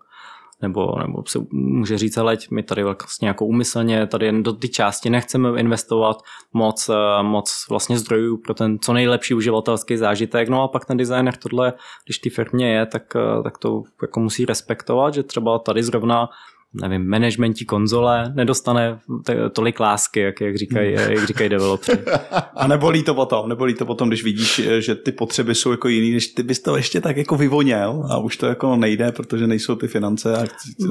nebo, 0.63 0.99
nebo 0.99 1.23
se 1.27 1.39
může 1.53 1.99
říct, 1.99 2.17
ale 2.17 2.37
my 2.51 2.63
tady 2.63 2.83
vlastně 2.83 3.29
jako 3.29 3.47
úmyslně 3.47 4.07
tady 4.07 4.27
jen 4.27 4.43
do 4.43 4.53
ty 4.53 4.69
části 4.69 5.11
nechceme 5.11 5.61
investovat 5.61 6.17
moc, 6.53 6.89
eh, 6.89 7.23
moc 7.23 7.67
vlastně 7.71 7.99
zdrojů 7.99 8.37
pro 8.37 8.55
ten 8.55 8.79
co 8.79 8.93
nejlepší 8.93 9.35
uživatelský 9.35 9.97
zážitek. 9.97 10.49
No 10.49 10.63
a 10.63 10.69
pak 10.69 10.85
ten 10.85 10.97
designer 10.97 11.37
tohle, 11.37 11.73
když 12.05 12.19
ty 12.19 12.31
firmě 12.31 12.73
je, 12.73 12.87
tak, 12.87 13.17
eh, 13.17 13.43
tak 13.43 13.59
to 13.59 13.83
jako 14.03 14.21
musí 14.21 14.45
respektovat, 14.45 15.15
že 15.15 15.23
třeba 15.23 15.59
tady 15.59 15.83
zrovna 15.83 16.29
nevím, 16.75 17.09
managementí 17.09 17.65
konzole 17.65 18.33
nedostane 18.35 18.99
t- 19.25 19.51
tolik 19.51 19.81
lásky, 19.81 20.21
jak, 20.21 20.41
jak 20.41 20.57
říkají, 20.59 20.93
jak 20.93 21.27
říkají 21.27 21.51
developři. 21.51 21.93
A 22.57 22.67
nebolí 22.67 23.03
to 23.03 23.15
potom, 23.15 23.49
nebolí 23.49 23.75
to 23.75 23.87
potom, 23.87 24.09
když 24.09 24.25
vidíš, 24.25 24.61
že 24.79 24.95
ty 24.95 25.13
potřeby 25.13 25.55
jsou 25.55 25.71
jako 25.71 25.89
jiný, 25.89 26.13
než 26.13 26.27
ty 26.27 26.43
bys 26.43 26.61
to 26.63 26.77
ještě 26.77 27.01
tak 27.01 27.17
jako 27.17 27.37
vyvoněl 27.37 28.07
a 28.11 28.19
už 28.19 28.37
to 28.37 28.47
jako 28.47 28.77
nejde, 28.77 29.13
protože 29.13 29.47
nejsou 29.47 29.75
ty 29.75 29.89
finance 29.89 30.37
a 30.37 30.45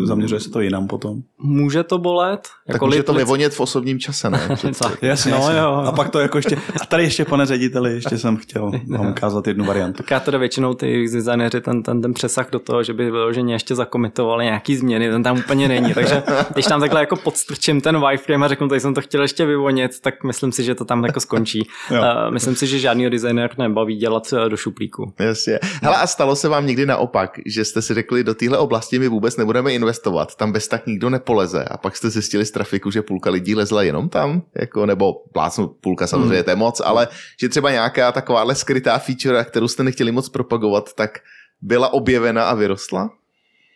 zaměřuje 0.05 0.39
se 0.39 0.49
to 0.49 0.61
jinam 0.61 0.87
potom. 0.87 1.19
Může 1.41 1.83
to 1.83 1.97
bolet? 1.97 2.39
Tak 2.67 2.73
Jako 2.73 2.85
může 2.85 2.99
lid- 2.99 3.03
to 3.05 3.13
vyvonět 3.13 3.53
v 3.53 3.59
osobním 3.59 3.99
čase, 3.99 4.29
ne? 4.29 4.39
Tak. 4.81 5.03
Jasně, 5.03 5.31
No 5.31 5.37
jasně. 5.37 5.57
jo. 5.59 5.73
A 5.85 5.91
pak 5.91 6.09
to 6.09 6.19
jako 6.19 6.37
ještě, 6.37 6.55
a 6.81 6.85
tady 6.85 7.03
ještě 7.03 7.25
pane 7.25 7.45
řediteli, 7.45 7.93
ještě 7.93 8.17
jsem 8.17 8.37
chtěl 8.37 8.71
vám 8.87 9.09
ukázat 9.09 9.47
jednu 9.47 9.65
variantu. 9.65 9.97
Tak 9.97 10.11
já 10.11 10.19
teda 10.19 10.37
většinou 10.37 10.73
ty 10.73 11.05
designéři 11.13 11.61
ten, 11.61 11.83
ten, 11.83 12.01
ten 12.01 12.13
přesah 12.13 12.49
do 12.51 12.59
toho, 12.59 12.83
že 12.83 12.93
by 12.93 13.11
vyloženě 13.11 13.53
ještě 13.55 13.75
zakomitovali 13.75 14.45
nějaký 14.45 14.75
změny, 14.75 15.09
ten 15.11 15.23
tam 15.23 15.37
úplně 15.37 15.67
není. 15.69 15.93
Takže 15.93 16.23
když 16.53 16.65
tam 16.65 16.79
takhle 16.79 16.99
jako 16.99 17.15
podstrčím 17.15 17.81
ten 17.81 17.99
wireframe 17.99 18.45
a 18.45 18.49
řeknu, 18.49 18.67
tady 18.67 18.81
jsem 18.81 18.93
to 18.93 19.01
chtěl 19.01 19.21
ještě 19.21 19.45
vyvonit, 19.45 19.99
tak 20.01 20.23
myslím 20.23 20.51
si, 20.51 20.63
že 20.63 20.75
to 20.75 20.85
tam 20.85 21.03
jako 21.05 21.19
skončí. 21.19 21.67
Jo. 21.91 22.01
Uh, 22.01 22.33
myslím 22.33 22.55
si, 22.55 22.67
že 22.67 22.79
žádný 22.79 23.09
designér 23.09 23.49
nebaví 23.57 23.95
dělat 23.95 24.33
eh, 24.33 24.49
do 24.49 24.57
šuplíku. 24.57 25.13
Jasně. 25.19 25.59
Hele, 25.81 25.95
a 25.97 26.07
stalo 26.07 26.35
se 26.35 26.49
vám 26.49 26.65
někdy 26.67 26.85
naopak, 26.85 27.39
že 27.45 27.65
jste 27.65 27.81
si 27.81 27.93
řekli, 27.93 28.23
do 28.23 28.33
téhle 28.33 28.57
oblasti 28.57 28.99
my 28.99 29.07
vůbec 29.07 29.37
nebudeme 29.37 29.73
investovat, 29.73 30.35
tam 30.35 30.51
bez 30.51 30.67
tak 30.67 30.87
nikdo 30.87 31.09
nepoleze 31.09 31.63
a 31.63 31.77
pak 31.77 31.95
jste 31.97 32.09
zjistili 32.09 32.45
z 32.45 32.51
trafiku, 32.51 32.91
že 32.91 33.01
půlka 33.01 33.29
lidí 33.29 33.55
lezla 33.55 33.83
jenom 33.83 34.09
tam, 34.09 34.41
jako, 34.59 34.85
nebo 34.85 35.13
plácnu 35.33 35.67
půlka 35.67 36.07
samozřejmě, 36.07 36.35
Hmm. 36.35 36.43
to 36.43 36.49
je 36.49 36.55
moc, 36.55 36.81
ale 36.85 37.07
že 37.41 37.49
třeba 37.49 37.71
nějaká 37.71 38.11
takováhle 38.11 38.55
skrytá 38.55 38.97
feature, 38.97 39.43
kterou 39.43 39.67
jste 39.67 39.83
nechtěli 39.83 40.11
moc 40.11 40.29
propagovat, 40.29 40.93
tak 40.93 41.19
byla 41.61 41.93
objevena 41.93 42.43
a 42.43 42.53
vyrostla? 42.55 43.09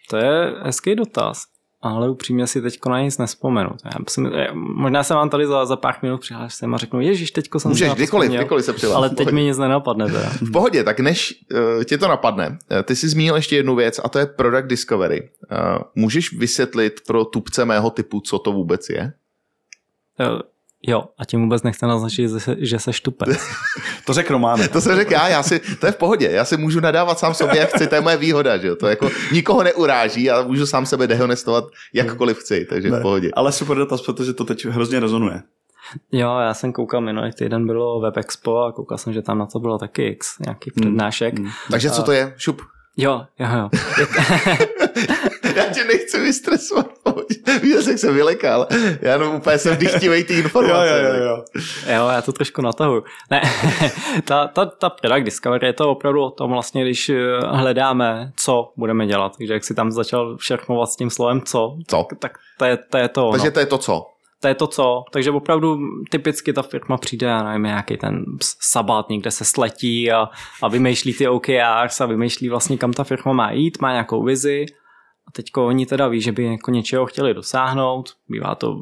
To 0.10 0.18
je 0.18 0.54
hezký 0.64 0.96
dotaz. 0.96 1.44
Ale 1.84 2.10
upřímně 2.10 2.48
si 2.48 2.62
teď 2.62 2.80
na 2.90 3.02
nic 3.02 3.18
nespomenu. 3.18 3.70
Já 3.86 3.92
jsem, 4.10 4.26
eh, 4.26 4.48
možná 4.54 5.04
se 5.04 5.14
vám 5.14 5.30
tady 5.30 5.48
za, 5.48 5.66
za 5.66 5.76
pár 5.76 5.96
minut 6.02 6.22
přihlásím 6.22 6.74
a 6.74 6.78
řeknu, 6.78 7.02
ježiš, 7.02 7.32
teďko 7.32 7.60
jsem 7.60 7.70
Můžeš 7.72 7.94
kdykoliv, 7.94 8.28
vzpomněl." 8.28 8.42
kdykoliv 8.42 8.66
se 8.66 8.74
přihlás. 8.74 8.98
Ale 8.98 9.10
teď 9.10 9.32
mi 9.32 9.44
nic 9.44 9.58
nenapadne 9.58 10.06
teda. 10.06 10.30
V 10.42 10.52
pohodě, 10.52 10.84
tak 10.84 11.00
než 11.00 11.44
uh, 11.78 11.84
tě 11.84 11.98
to 11.98 12.08
napadne, 12.08 12.50
uh, 12.50 12.82
ty 12.84 12.96
jsi 12.96 13.10
zmínil 13.10 13.36
ještě 13.36 13.56
jednu 13.56 13.76
věc 13.76 14.00
a 14.04 14.10
to 14.10 14.20
je 14.20 14.26
Product 14.26 14.68
Discovery. 14.68 15.30
Uh, 15.52 15.58
můžeš 15.96 16.38
vysvětlit 16.38 16.94
pro 17.08 17.26
tupce 17.26 17.66
mého 17.66 17.90
typu, 17.90 18.22
co 18.22 18.40
to 18.40 18.52
vůbec 18.52 18.90
je? 18.90 19.14
Eh, 20.20 20.53
Jo, 20.88 21.04
a 21.20 21.26
tím 21.26 21.42
vůbec 21.44 21.64
nechce 21.64 21.88
naznačit, 21.88 22.28
že 22.30 22.40
se- 22.40 22.56
že 22.60 22.80
se 22.80 22.94
štupe. 22.94 23.26
To 24.06 24.14
řekl 24.14 24.34
Románek. 24.34 24.72
To 24.72 24.82
jsem 24.82 24.96
řekl 24.96 25.12
já, 25.14 25.28
já 25.28 25.44
si, 25.44 25.60
to 25.80 25.86
je 25.86 25.92
v 25.92 25.96
pohodě, 25.98 26.30
já 26.32 26.46
si 26.46 26.58
můžu 26.58 26.80
nadávat 26.80 27.20
sám 27.20 27.34
sobě, 27.34 27.60
jak 27.60 27.70
chci, 27.70 27.88
to 27.88 27.96
je 27.96 28.02
moje 28.02 28.18
výhoda, 28.18 28.58
že 28.58 28.68
jo, 28.68 28.76
to 28.76 28.88
jako 28.88 29.10
nikoho 29.32 29.64
neuráží 29.64 30.32
a 30.32 30.44
můžu 30.44 30.66
sám 30.66 30.86
sebe 30.86 31.08
dehonestovat 31.08 31.64
jakkoliv 31.94 32.38
chci, 32.38 32.66
takže 32.70 32.92
v 32.92 33.02
pohodě. 33.02 33.30
Ale 33.34 33.52
super 33.52 33.78
dotaz, 33.78 34.02
protože 34.02 34.34
to 34.34 34.44
teď 34.46 34.66
hrozně 34.66 35.00
rezonuje. 35.00 35.42
Jo, 36.12 36.38
já 36.40 36.54
jsem 36.54 36.74
koukal 36.74 37.02
minulý 37.02 37.32
týden 37.32 37.68
bylo 37.68 38.00
Web 38.00 38.18
Expo 38.18 38.64
a 38.64 38.72
koukal 38.72 38.98
jsem, 38.98 39.14
že 39.14 39.22
tam 39.22 39.38
na 39.38 39.46
to 39.46 39.60
bylo 39.60 39.78
taky 39.78 40.04
X, 40.08 40.40
nějaký 40.40 40.72
přednášek. 40.72 41.40
Mm. 41.40 41.50
Takže 41.72 41.90
co 41.90 42.04
to 42.04 42.12
je? 42.12 42.34
Šup. 42.38 42.62
Jo, 42.98 43.22
jo, 43.40 43.48
jo. 43.58 43.70
Já 45.56 45.66
tě 45.66 45.84
nechci 45.84 46.20
vystresovat. 46.20 46.88
Víš, 47.62 47.86
jak 47.88 48.00
jsem 48.00 48.16
vylekal. 48.16 48.68
Já 49.02 49.12
jenom 49.12 49.36
úplně 49.36 49.58
jsem 49.58 49.78
dychtivej 49.78 50.24
ty 50.24 50.34
informace. 50.34 51.20
jo. 51.26 51.44
Jo, 51.96 52.08
já 52.08 52.22
to 52.22 52.32
trošku 52.32 52.62
natahu. 52.62 53.04
Ne, 53.32 53.42
ta, 54.26 54.48
ta, 54.48 54.66
ta 54.66 54.90
product 54.90 55.26
discovery 55.26 55.68
je 55.68 55.74
to 55.74 55.92
opravdu 55.92 56.24
o 56.24 56.32
tom 56.32 56.52
vlastně, 56.52 56.84
když 56.84 57.10
eh, 57.10 57.16
hledáme, 57.48 58.32
co 58.36 58.72
budeme 58.78 59.08
dělat. 59.08 59.38
Takže 59.38 59.54
jak 59.54 59.64
si 59.64 59.76
tam 59.76 59.92
začal 59.92 60.38
šerchovat 60.40 60.90
s 60.90 60.96
tím 60.96 61.10
slovem 61.10 61.42
co, 61.42 61.78
Co? 61.88 62.08
tak 62.20 62.38
to 62.58 62.66
je 62.66 62.78
to, 62.78 62.98
je 62.98 63.08
to. 63.08 63.32
Takže 63.32 63.52
to 63.52 63.60
je 63.60 63.66
to 63.66 63.78
co? 63.78 64.14
to 64.44 64.48
je 64.48 64.56
to 64.56 64.68
co. 64.68 65.04
Takže 65.12 65.32
opravdu 65.32 65.78
typicky 66.10 66.54
ta 66.54 66.62
firma 66.62 66.98
přijde, 66.98 67.28
já 67.28 67.44
nevím, 67.44 67.64
nějaký 67.64 67.98
ten 67.98 68.26
sabát 68.62 69.10
někde 69.10 69.32
se 69.32 69.46
sletí 69.46 70.12
a, 70.12 70.30
a 70.62 70.68
vymýšlí 70.68 71.14
ty 71.14 71.28
OKRs 71.28 72.02
a 72.02 72.06
vymýšlí 72.06 72.50
vlastně, 72.50 72.78
kam 72.78 72.94
ta 72.94 73.04
firma 73.04 73.34
má 73.34 73.52
jít, 73.52 73.82
má 73.82 73.92
nějakou 73.92 74.24
vizi 74.24 74.66
a 75.28 75.32
teď 75.32 75.46
oni 75.58 75.86
teda 75.86 76.08
ví, 76.08 76.22
že 76.22 76.32
by 76.32 76.44
jako 76.44 76.72
něčeho 76.72 77.06
chtěli 77.06 77.34
dosáhnout. 77.34 78.10
Bývá 78.30 78.56
to, 78.56 78.80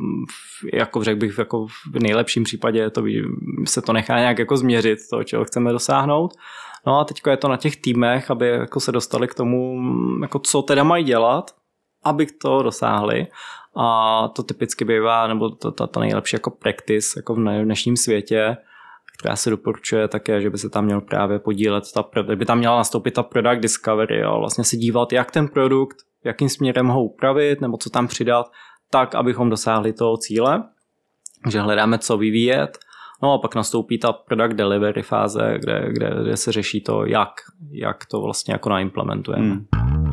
jako 0.74 1.04
řekl 1.04 1.20
bych, 1.20 1.38
jako 1.38 1.68
v 1.68 2.00
nejlepším 2.00 2.44
případě 2.44 2.90
to 2.90 3.02
ví, 3.02 3.24
se 3.68 3.82
to 3.82 3.94
nechá 3.94 4.20
nějak 4.20 4.40
jako 4.40 4.58
změřit, 4.58 5.00
to, 5.10 5.24
čeho 5.24 5.46
chceme 5.46 5.72
dosáhnout. 5.72 6.34
No 6.88 7.00
a 7.00 7.04
teď 7.04 7.22
je 7.30 7.38
to 7.38 7.48
na 7.48 7.58
těch 7.58 7.76
týmech, 7.76 8.32
aby 8.32 8.48
jako 8.48 8.80
se 8.80 8.92
dostali 8.92 9.28
k 9.28 9.36
tomu, 9.36 9.82
jako 10.22 10.40
co 10.40 10.62
teda 10.62 10.84
mají 10.84 11.04
dělat, 11.04 11.52
aby 12.04 12.26
to 12.26 12.64
dosáhli. 12.64 13.28
A 13.76 14.28
to 14.28 14.44
typicky 14.44 14.86
bývá, 14.86 15.28
nebo 15.28 15.50
to, 15.50 15.72
to, 15.72 15.88
to 15.88 16.00
nejlepší 16.00 16.36
jako 16.36 16.50
practice 16.50 17.20
jako 17.20 17.36
v 17.36 17.64
dnešním 17.64 17.98
světě, 17.98 18.58
která 19.22 19.36
se 19.36 19.50
doporučuje 19.50 20.08
také, 20.08 20.42
že 20.42 20.50
by 20.50 20.58
se 20.58 20.70
tam 20.70 20.86
měl 20.86 21.02
právě 21.02 21.40
podílet, 21.40 21.84
ta, 21.94 22.06
by 22.36 22.46
tam 22.46 22.58
měla 22.58 22.78
nastoupit 22.78 23.12
ta 23.12 23.24
product 23.24 23.62
discovery 23.62 24.24
a 24.24 24.38
vlastně 24.38 24.64
se 24.64 24.78
dívat, 24.78 25.14
jak 25.14 25.32
ten 25.32 25.48
produkt, 25.48 25.98
jakým 26.24 26.50
směrem 26.50 26.88
ho 26.88 27.04
upravit 27.04 27.62
nebo 27.62 27.78
co 27.78 27.90
tam 27.90 28.08
přidat, 28.08 28.52
tak, 28.90 29.16
abychom 29.16 29.50
dosáhli 29.50 29.94
toho 29.94 30.18
cíle. 30.18 30.64
že 31.50 31.62
hledáme, 31.62 31.98
co 31.98 32.18
vyvíjet, 32.18 32.78
No 33.24 33.34
a 33.34 33.38
pak 33.38 33.56
nastoupí 33.56 34.00
ta 34.00 34.12
product 34.14 34.56
delivery 34.56 35.02
fáze, 35.02 35.58
kde, 35.60 35.90
kde, 35.92 36.10
kde 36.24 36.38
se 36.38 36.52
řeší 36.52 36.82
to, 36.82 37.06
jak, 37.06 37.30
jak 37.72 38.06
to 38.06 38.22
vlastně 38.22 38.54
jako 38.54 38.70
naimplementujeme. 38.70 39.48
Hmm. 39.48 40.11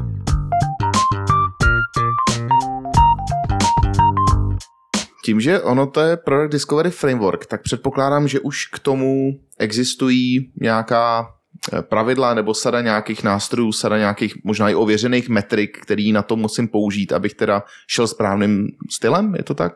Tím, 5.28 5.40
že 5.40 5.60
ono 5.60 5.86
to 5.86 6.00
je 6.00 6.16
Product 6.16 6.52
Discovery 6.52 6.90
Framework, 6.90 7.46
tak 7.46 7.62
předpokládám, 7.62 8.28
že 8.28 8.40
už 8.40 8.66
k 8.66 8.78
tomu 8.78 9.40
existují 9.58 10.52
nějaká 10.60 11.26
eh, 11.72 11.82
pravidla 11.82 12.34
nebo 12.34 12.54
sada 12.54 12.80
nějakých 12.80 13.24
nástrojů, 13.24 13.72
sada 13.72 13.98
nějakých 13.98 14.44
možná 14.44 14.70
i 14.70 14.74
ověřených 14.74 15.28
metrik, 15.28 15.78
který 15.82 16.12
na 16.12 16.22
to 16.22 16.36
musím 16.36 16.68
použít, 16.68 17.12
abych 17.12 17.34
teda 17.34 17.62
šel 17.86 18.06
správným 18.06 18.68
stylem, 18.90 19.34
je 19.34 19.42
to 19.42 19.54
tak? 19.54 19.72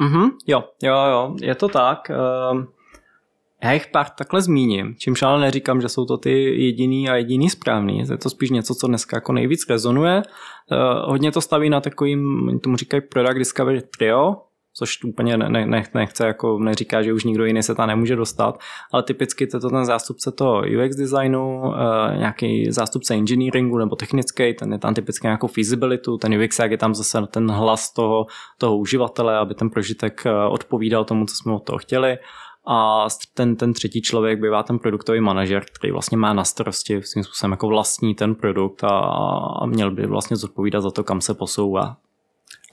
Mhm, 0.00 0.30
jo, 0.46 0.64
jo, 0.82 0.96
jo, 1.10 1.36
je 1.40 1.54
to 1.54 1.68
tak. 1.68 2.10
Uh, 2.10 2.64
já 3.62 3.72
jich 3.72 3.86
pár 3.86 4.06
takhle 4.18 4.42
zmíním, 4.42 4.94
čímž 4.98 5.22
ale 5.22 5.40
neříkám, 5.40 5.80
že 5.80 5.88
jsou 5.88 6.04
to 6.04 6.18
ty 6.18 6.62
jediný 6.64 7.08
a 7.08 7.16
jediný 7.16 7.50
správný. 7.50 7.98
Je 7.98 8.18
to 8.18 8.30
spíš 8.30 8.50
něco, 8.50 8.74
co 8.74 8.86
dneska 8.86 9.16
jako 9.16 9.32
nejvíc 9.32 9.68
rezonuje. 9.70 10.22
Uh, 10.72 11.10
hodně 11.10 11.32
to 11.32 11.40
staví 11.40 11.70
na 11.70 11.80
takovým, 11.80 12.50
tomu 12.62 12.76
říkají 12.76 13.02
Product 13.10 13.38
Discovery 13.38 13.82
Trio, 13.98 14.36
což 14.74 15.04
úplně 15.04 15.36
ne, 15.36 15.48
ne, 15.48 15.84
nechce, 15.94 16.26
jako 16.26 16.58
neříká, 16.58 17.02
že 17.02 17.12
už 17.12 17.24
nikdo 17.24 17.44
jiný 17.44 17.62
se 17.62 17.74
tam 17.74 17.88
nemůže 17.88 18.16
dostat, 18.16 18.58
ale 18.92 19.02
typicky 19.02 19.46
to 19.46 19.70
ten 19.70 19.84
zástupce 19.84 20.32
toho 20.32 20.62
UX 20.84 20.96
designu, 20.96 21.60
uh, 21.60 21.74
nějaký 22.18 22.72
zástupce 22.72 23.14
engineeringu 23.14 23.78
nebo 23.78 23.96
technický, 23.96 24.54
ten 24.54 24.72
je 24.72 24.78
tam 24.78 24.94
typicky 24.94 25.26
nějakou 25.26 25.46
feasibility, 25.46 26.10
ten 26.20 26.42
UX, 26.42 26.58
jak 26.58 26.70
je 26.70 26.78
tam 26.78 26.94
zase 26.94 27.18
ten 27.30 27.50
hlas 27.50 27.92
toho, 27.92 28.26
toho 28.58 28.78
uživatele, 28.78 29.36
aby 29.36 29.54
ten 29.54 29.70
prožitek 29.70 30.22
eh, 30.26 30.32
odpovídal 30.50 31.04
tomu, 31.04 31.26
co 31.26 31.34
jsme 31.34 31.52
od 31.52 31.64
toho 31.64 31.78
chtěli. 31.78 32.18
A 32.70 33.06
ten, 33.34 33.56
ten 33.56 33.72
třetí 33.72 34.02
člověk 34.02 34.40
bývá 34.40 34.62
ten 34.62 34.78
produktový 34.78 35.20
manažer, 35.20 35.64
který 35.64 35.92
vlastně 35.92 36.16
má 36.18 36.32
na 36.32 36.44
starosti 36.44 37.02
svým 37.02 37.24
způsobem 37.24 37.50
jako 37.50 37.68
vlastní 37.68 38.14
ten 38.14 38.34
produkt 38.34 38.84
a, 38.84 38.98
a 39.62 39.66
měl 39.66 39.90
by 39.90 40.06
vlastně 40.06 40.36
zodpovídat 40.36 40.82
za 40.82 40.90
to, 40.90 41.04
kam 41.04 41.20
se 41.20 41.34
posouvá. 41.34 41.96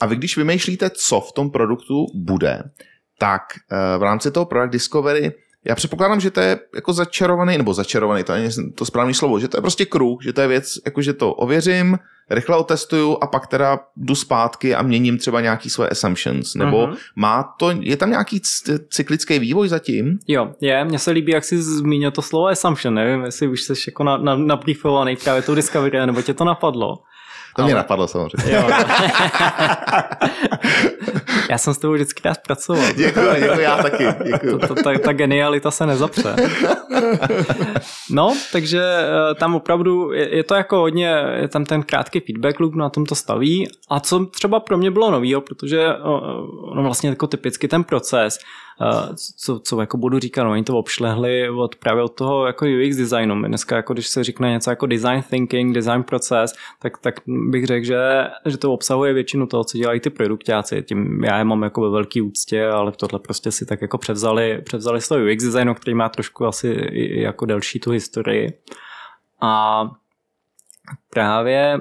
A 0.00 0.06
vy 0.06 0.16
když 0.16 0.36
vymýšlíte, 0.36 0.90
co 0.90 1.20
v 1.20 1.32
tom 1.32 1.50
produktu 1.50 2.06
bude, 2.14 2.62
tak 3.18 3.42
eh, 3.72 3.98
v 3.98 4.02
rámci 4.02 4.30
toho 4.30 4.46
Product 4.46 4.72
Discovery 4.72 5.32
já 5.68 5.74
předpokládám, 5.74 6.20
že 6.20 6.30
to 6.30 6.40
je 6.40 6.58
jako 6.74 6.92
začarovaný, 6.92 7.58
nebo 7.58 7.74
začarovaný, 7.74 8.24
to 8.24 8.32
je 8.32 8.50
to 8.74 8.84
správné 8.84 9.14
slovo, 9.14 9.40
že 9.40 9.48
to 9.48 9.56
je 9.56 9.60
prostě 9.60 9.84
kruh, 9.84 10.22
že 10.22 10.32
to 10.32 10.40
je 10.40 10.48
věc, 10.48 10.72
jako 10.84 11.02
že 11.02 11.12
to 11.12 11.32
ověřím, 11.32 11.98
rychle 12.30 12.56
otestuju 12.56 13.18
a 13.20 13.26
pak 13.26 13.46
teda 13.46 13.78
jdu 13.96 14.14
zpátky 14.14 14.74
a 14.74 14.82
měním 14.82 15.18
třeba 15.18 15.40
nějaký 15.40 15.70
svoje 15.70 15.90
assumptions, 15.90 16.54
nebo 16.54 16.86
uh-huh. 16.86 16.96
má 17.16 17.54
to, 17.58 17.70
je 17.80 17.96
tam 17.96 18.10
nějaký 18.10 18.40
cyklický 18.90 19.38
vývoj 19.38 19.68
zatím? 19.68 20.18
Jo, 20.28 20.52
je, 20.60 20.84
mně 20.84 20.98
se 20.98 21.10
líbí, 21.10 21.32
jak 21.32 21.44
jsi 21.44 21.62
zmínil 21.62 22.10
to 22.10 22.22
slovo 22.22 22.46
assumption, 22.46 22.94
nevím, 22.94 23.24
jestli 23.24 23.48
už 23.48 23.62
jsi 23.62 23.72
jako 23.86 24.04
na, 24.04 24.16
na, 24.16 24.36
nabriefovaný 24.36 25.16
právě 25.16 25.42
tou 25.42 25.54
Discovery, 25.54 26.06
nebo 26.06 26.22
tě 26.22 26.34
to 26.34 26.44
napadlo. 26.44 26.96
To 27.56 27.62
ale... 27.62 27.66
mě 27.66 27.74
napadlo 27.74 28.08
samozřejmě. 28.08 28.54
Jo. 28.54 28.70
já 31.50 31.58
jsem 31.58 31.74
s 31.74 31.78
tebou 31.78 31.92
vždycky 31.92 32.22
rád 32.24 32.38
pracoval. 32.46 32.92
Děkuji, 32.96 33.40
děkuji, 33.40 33.60
já 33.60 33.82
taky. 33.82 34.06
Děkuji. 34.24 34.58
To, 34.58 34.66
to, 34.66 34.74
ta, 34.74 34.98
ta 35.04 35.12
genialita 35.12 35.70
se 35.70 35.86
nezapře. 35.86 36.36
No, 38.10 38.36
takže 38.52 38.82
eh, 38.82 39.34
tam 39.34 39.54
opravdu 39.54 40.12
je, 40.12 40.36
je 40.36 40.44
to 40.44 40.54
jako 40.54 40.76
hodně, 40.76 41.08
je 41.40 41.48
tam 41.48 41.64
ten 41.64 41.82
krátký 41.82 42.20
feedback 42.20 42.60
loop, 42.60 42.74
na 42.74 42.90
tom 42.90 43.06
to 43.06 43.14
staví. 43.14 43.68
A 43.90 44.00
co 44.00 44.26
třeba 44.26 44.60
pro 44.60 44.78
mě 44.78 44.90
bylo 44.90 45.10
novýho, 45.10 45.40
protože 45.40 45.88
no 46.74 46.82
vlastně 46.82 47.08
jako 47.08 47.26
typicky 47.26 47.68
ten 47.68 47.84
proces, 47.84 48.38
co, 49.36 49.60
co 49.60 49.80
jako 49.80 49.96
budu 49.96 50.18
říkat, 50.18 50.44
no, 50.44 50.50
oni 50.50 50.62
to 50.64 50.78
obšlehli 50.78 51.50
od, 51.50 51.76
právě 51.76 52.02
od 52.02 52.14
toho 52.14 52.46
jako 52.46 52.64
UX 52.64 52.96
designu. 52.96 53.34
My 53.34 53.48
dneska, 53.48 53.76
jako 53.76 53.92
když 53.92 54.06
se 54.06 54.24
řekne 54.24 54.50
něco 54.50 54.70
jako 54.70 54.86
design 54.86 55.22
thinking, 55.30 55.74
design 55.74 56.02
proces, 56.02 56.52
tak, 56.82 56.98
tak 56.98 57.14
bych 57.26 57.66
řekl, 57.66 57.86
že, 57.86 58.00
že 58.46 58.56
to 58.56 58.72
obsahuje 58.72 59.12
většinu 59.12 59.46
toho, 59.46 59.64
co 59.64 59.78
dělají 59.78 60.00
ty 60.00 60.10
produktáci. 60.10 60.82
Tím 60.82 61.24
já 61.24 61.38
je 61.38 61.44
mám 61.44 61.62
jako 61.62 61.80
ve 61.80 61.90
velký 61.90 62.22
úctě, 62.22 62.66
ale 62.66 62.92
tohle 62.92 63.18
prostě 63.18 63.52
si 63.52 63.66
tak 63.66 63.82
jako 63.82 63.98
převzali, 63.98 64.62
převzali 64.64 65.00
z 65.00 65.08
toho 65.08 65.20
UX 65.32 65.44
designu, 65.44 65.74
který 65.74 65.94
má 65.94 66.08
trošku 66.08 66.46
asi 66.46 66.90
jako 67.10 67.46
delší 67.46 67.80
tu 67.80 67.90
historii. 67.90 68.52
A 69.40 69.82
právě 71.10 71.80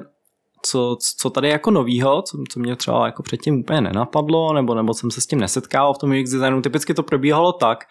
co, 0.66 0.98
co 1.18 1.30
tady 1.30 1.50
jako 1.50 1.72
novýho, 1.72 2.22
co, 2.22 2.38
co 2.50 2.60
mě 2.60 2.76
třeba 2.76 3.06
jako 3.06 3.24
předtím 3.24 3.60
úplně 3.60 3.82
nenapadlo, 3.82 4.54
nebo, 4.54 4.76
nebo 4.76 4.94
jsem 4.94 5.12
se 5.12 5.22
s 5.22 5.28
tím 5.28 5.40
nesetkal 5.40 5.94
v 5.94 5.98
tom 5.98 6.12
UX 6.12 6.30
designu, 6.32 6.62
typicky 6.62 6.94
to 6.94 7.04
probíhalo 7.04 7.54
tak, 7.54 7.84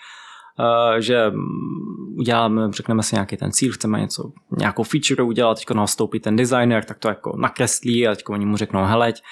Uh, 0.58 1.00
že 1.00 1.32
uděláme, 2.18 2.72
řekneme 2.72 3.02
si 3.02 3.14
nějaký 3.16 3.36
ten 3.36 3.52
cíl, 3.52 3.72
chceme 3.72 4.00
něco, 4.00 4.32
nějakou 4.58 4.82
feature 4.82 5.22
udělat, 5.22 5.58
teď 5.58 5.70
nastoupí 5.70 6.20
ten 6.20 6.36
designer, 6.36 6.84
tak 6.84 6.98
to 6.98 7.08
jako 7.08 7.36
nakreslí 7.36 8.08
a 8.08 8.14
teď 8.14 8.24
oni 8.28 8.46
mu 8.46 8.56
řeknou, 8.56 8.84
heleď, 8.84 9.22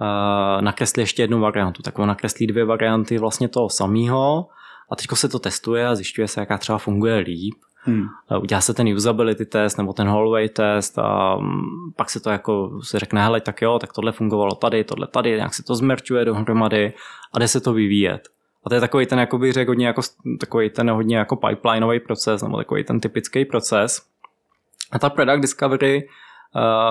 uh, 0.00 0.62
nakreslí 0.62 1.02
ještě 1.02 1.22
jednu 1.22 1.40
variantu, 1.40 1.82
tak 1.82 1.98
on 1.98 2.08
nakreslí 2.08 2.46
dvě 2.46 2.64
varianty 2.64 3.18
vlastně 3.18 3.48
toho 3.48 3.68
samého 3.68 4.46
a 4.90 4.96
teď 4.96 5.06
se 5.14 5.28
to 5.28 5.38
testuje 5.38 5.86
a 5.86 5.94
zjišťuje 5.94 6.28
se, 6.28 6.40
jaká 6.40 6.58
třeba 6.58 6.78
funguje 6.78 7.16
líp 7.16 7.54
Hmm. 7.82 8.06
Udělá 8.40 8.60
se 8.60 8.74
ten 8.74 8.88
usability 8.88 9.46
test 9.46 9.78
nebo 9.78 9.92
ten 9.92 10.08
hallway 10.08 10.48
test 10.48 10.98
a 10.98 11.36
mm, 11.36 11.62
pak 11.96 12.10
se 12.10 12.20
to 12.20 12.30
jako 12.30 12.80
se 12.82 12.98
řekne, 12.98 13.22
hele, 13.22 13.40
tak 13.40 13.62
jo, 13.62 13.78
tak 13.78 13.92
tohle 13.92 14.12
fungovalo 14.12 14.54
tady, 14.54 14.84
tohle 14.84 15.06
tady, 15.06 15.30
nějak 15.30 15.54
se 15.54 15.62
to 15.62 15.74
zmerčuje 15.74 16.24
dohromady 16.24 16.92
a 17.32 17.38
jde 17.38 17.48
se 17.48 17.60
to 17.60 17.72
vyvíjet. 17.72 18.28
A 18.64 18.68
to 18.68 18.74
je 18.74 18.80
takový 18.80 19.06
ten, 19.06 19.18
jako 19.18 19.38
bych 19.38 19.52
řekl, 19.52 19.70
hodně 19.70 19.86
jako, 19.86 20.02
takový 20.40 20.70
ten 20.70 20.90
hodně 20.90 21.16
jako 21.16 21.36
pipelineový 21.36 22.00
proces, 22.00 22.42
nebo 22.42 22.56
takový 22.56 22.84
ten 22.84 23.00
typický 23.00 23.44
proces. 23.44 24.02
A 24.92 24.98
ta 24.98 25.10
product 25.10 25.40
discovery 25.40 26.08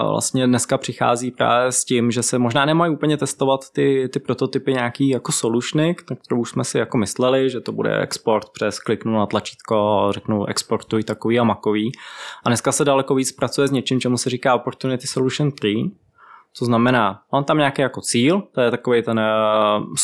vlastně 0.10 0.48
dneska 0.48 0.78
přichází 0.78 1.32
právě 1.32 1.72
s 1.72 1.86
tím, 1.86 2.12
že 2.12 2.24
se 2.24 2.40
možná 2.40 2.66
nemají 2.66 2.94
úplně 2.94 3.18
testovat 3.18 3.60
ty, 3.74 4.10
ty 4.14 4.20
prototypy 4.20 4.74
nějaký 4.74 5.10
jako 5.10 5.32
solutiony, 5.32 5.96
tak 6.08 6.18
to 6.30 6.36
už 6.36 6.50
jsme 6.50 6.64
si 6.64 6.78
jako 6.78 6.98
mysleli, 6.98 7.50
že 7.50 7.60
to 7.60 7.72
bude 7.72 8.00
export 8.00 8.50
přes 8.54 8.80
kliknu 8.80 9.14
na 9.14 9.26
tlačítko, 9.26 10.08
řeknu 10.12 10.46
exportuj 10.46 11.04
takový 11.04 11.40
a 11.40 11.44
makový. 11.44 11.92
A 12.46 12.50
dneska 12.50 12.72
se 12.72 12.86
daleko 12.86 13.16
víc 13.16 13.32
pracuje 13.32 13.68
s 13.68 13.72
něčím, 13.72 14.00
čemu 14.00 14.18
se 14.18 14.30
říká 14.30 14.56
Opportunity 14.56 15.08
Solution 15.08 15.52
Tree, 15.52 15.84
co 16.54 16.66
znamená, 16.66 17.22
mám 17.32 17.44
tam 17.44 17.58
nějaký 17.58 17.82
jako 17.82 18.02
cíl, 18.02 18.44
to 18.52 18.62
je 18.62 18.72
takový 18.72 19.04
ten 19.04 19.20
uh, 19.20 19.96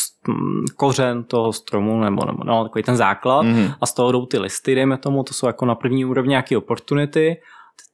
kořen 0.75 1.23
toho 1.23 1.53
stromu, 1.53 1.99
nebo, 1.99 2.25
nebo 2.25 2.43
no, 2.43 2.63
takový 2.63 2.83
ten 2.83 2.95
základ 2.95 3.45
mm-hmm. 3.45 3.75
a 3.81 3.85
z 3.85 3.93
toho 3.93 4.11
jdou 4.11 4.25
ty 4.25 4.37
listy, 4.37 4.75
dejme 4.75 4.97
tomu, 4.97 5.23
to 5.23 5.33
jsou 5.33 5.47
jako 5.47 5.65
na 5.65 5.75
první 5.75 6.05
úrovni 6.05 6.29
nějaké 6.29 6.57
opportunity 6.57 7.37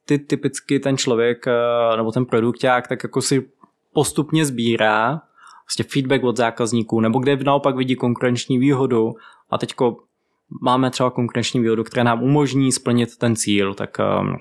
ty 0.05 0.19
typicky 0.19 0.79
ten 0.79 0.97
člověk 0.97 1.47
eh, 1.47 1.97
nebo 1.97 2.11
ten 2.11 2.25
produkták 2.25 2.87
tak 2.87 3.03
jako 3.03 3.21
si 3.21 3.49
postupně 3.93 4.45
sbírá 4.45 5.21
vlastně 5.71 5.85
feedback 5.93 6.23
od 6.23 6.37
zákazníků, 6.37 6.99
nebo 6.99 7.19
kde 7.19 7.37
naopak 7.37 7.75
vidí 7.75 7.95
konkurenční 7.95 8.57
výhodu. 8.59 9.13
A 9.49 9.57
teďko 9.57 9.97
máme 10.61 10.91
třeba 10.91 11.09
konkurenční 11.09 11.59
výhodu, 11.61 11.83
která 11.83 12.03
nám 12.03 12.23
umožní 12.23 12.71
splnit 12.71 13.17
ten 13.17 13.35
cíl, 13.35 13.73
tak 13.73 13.97
um, 14.21 14.37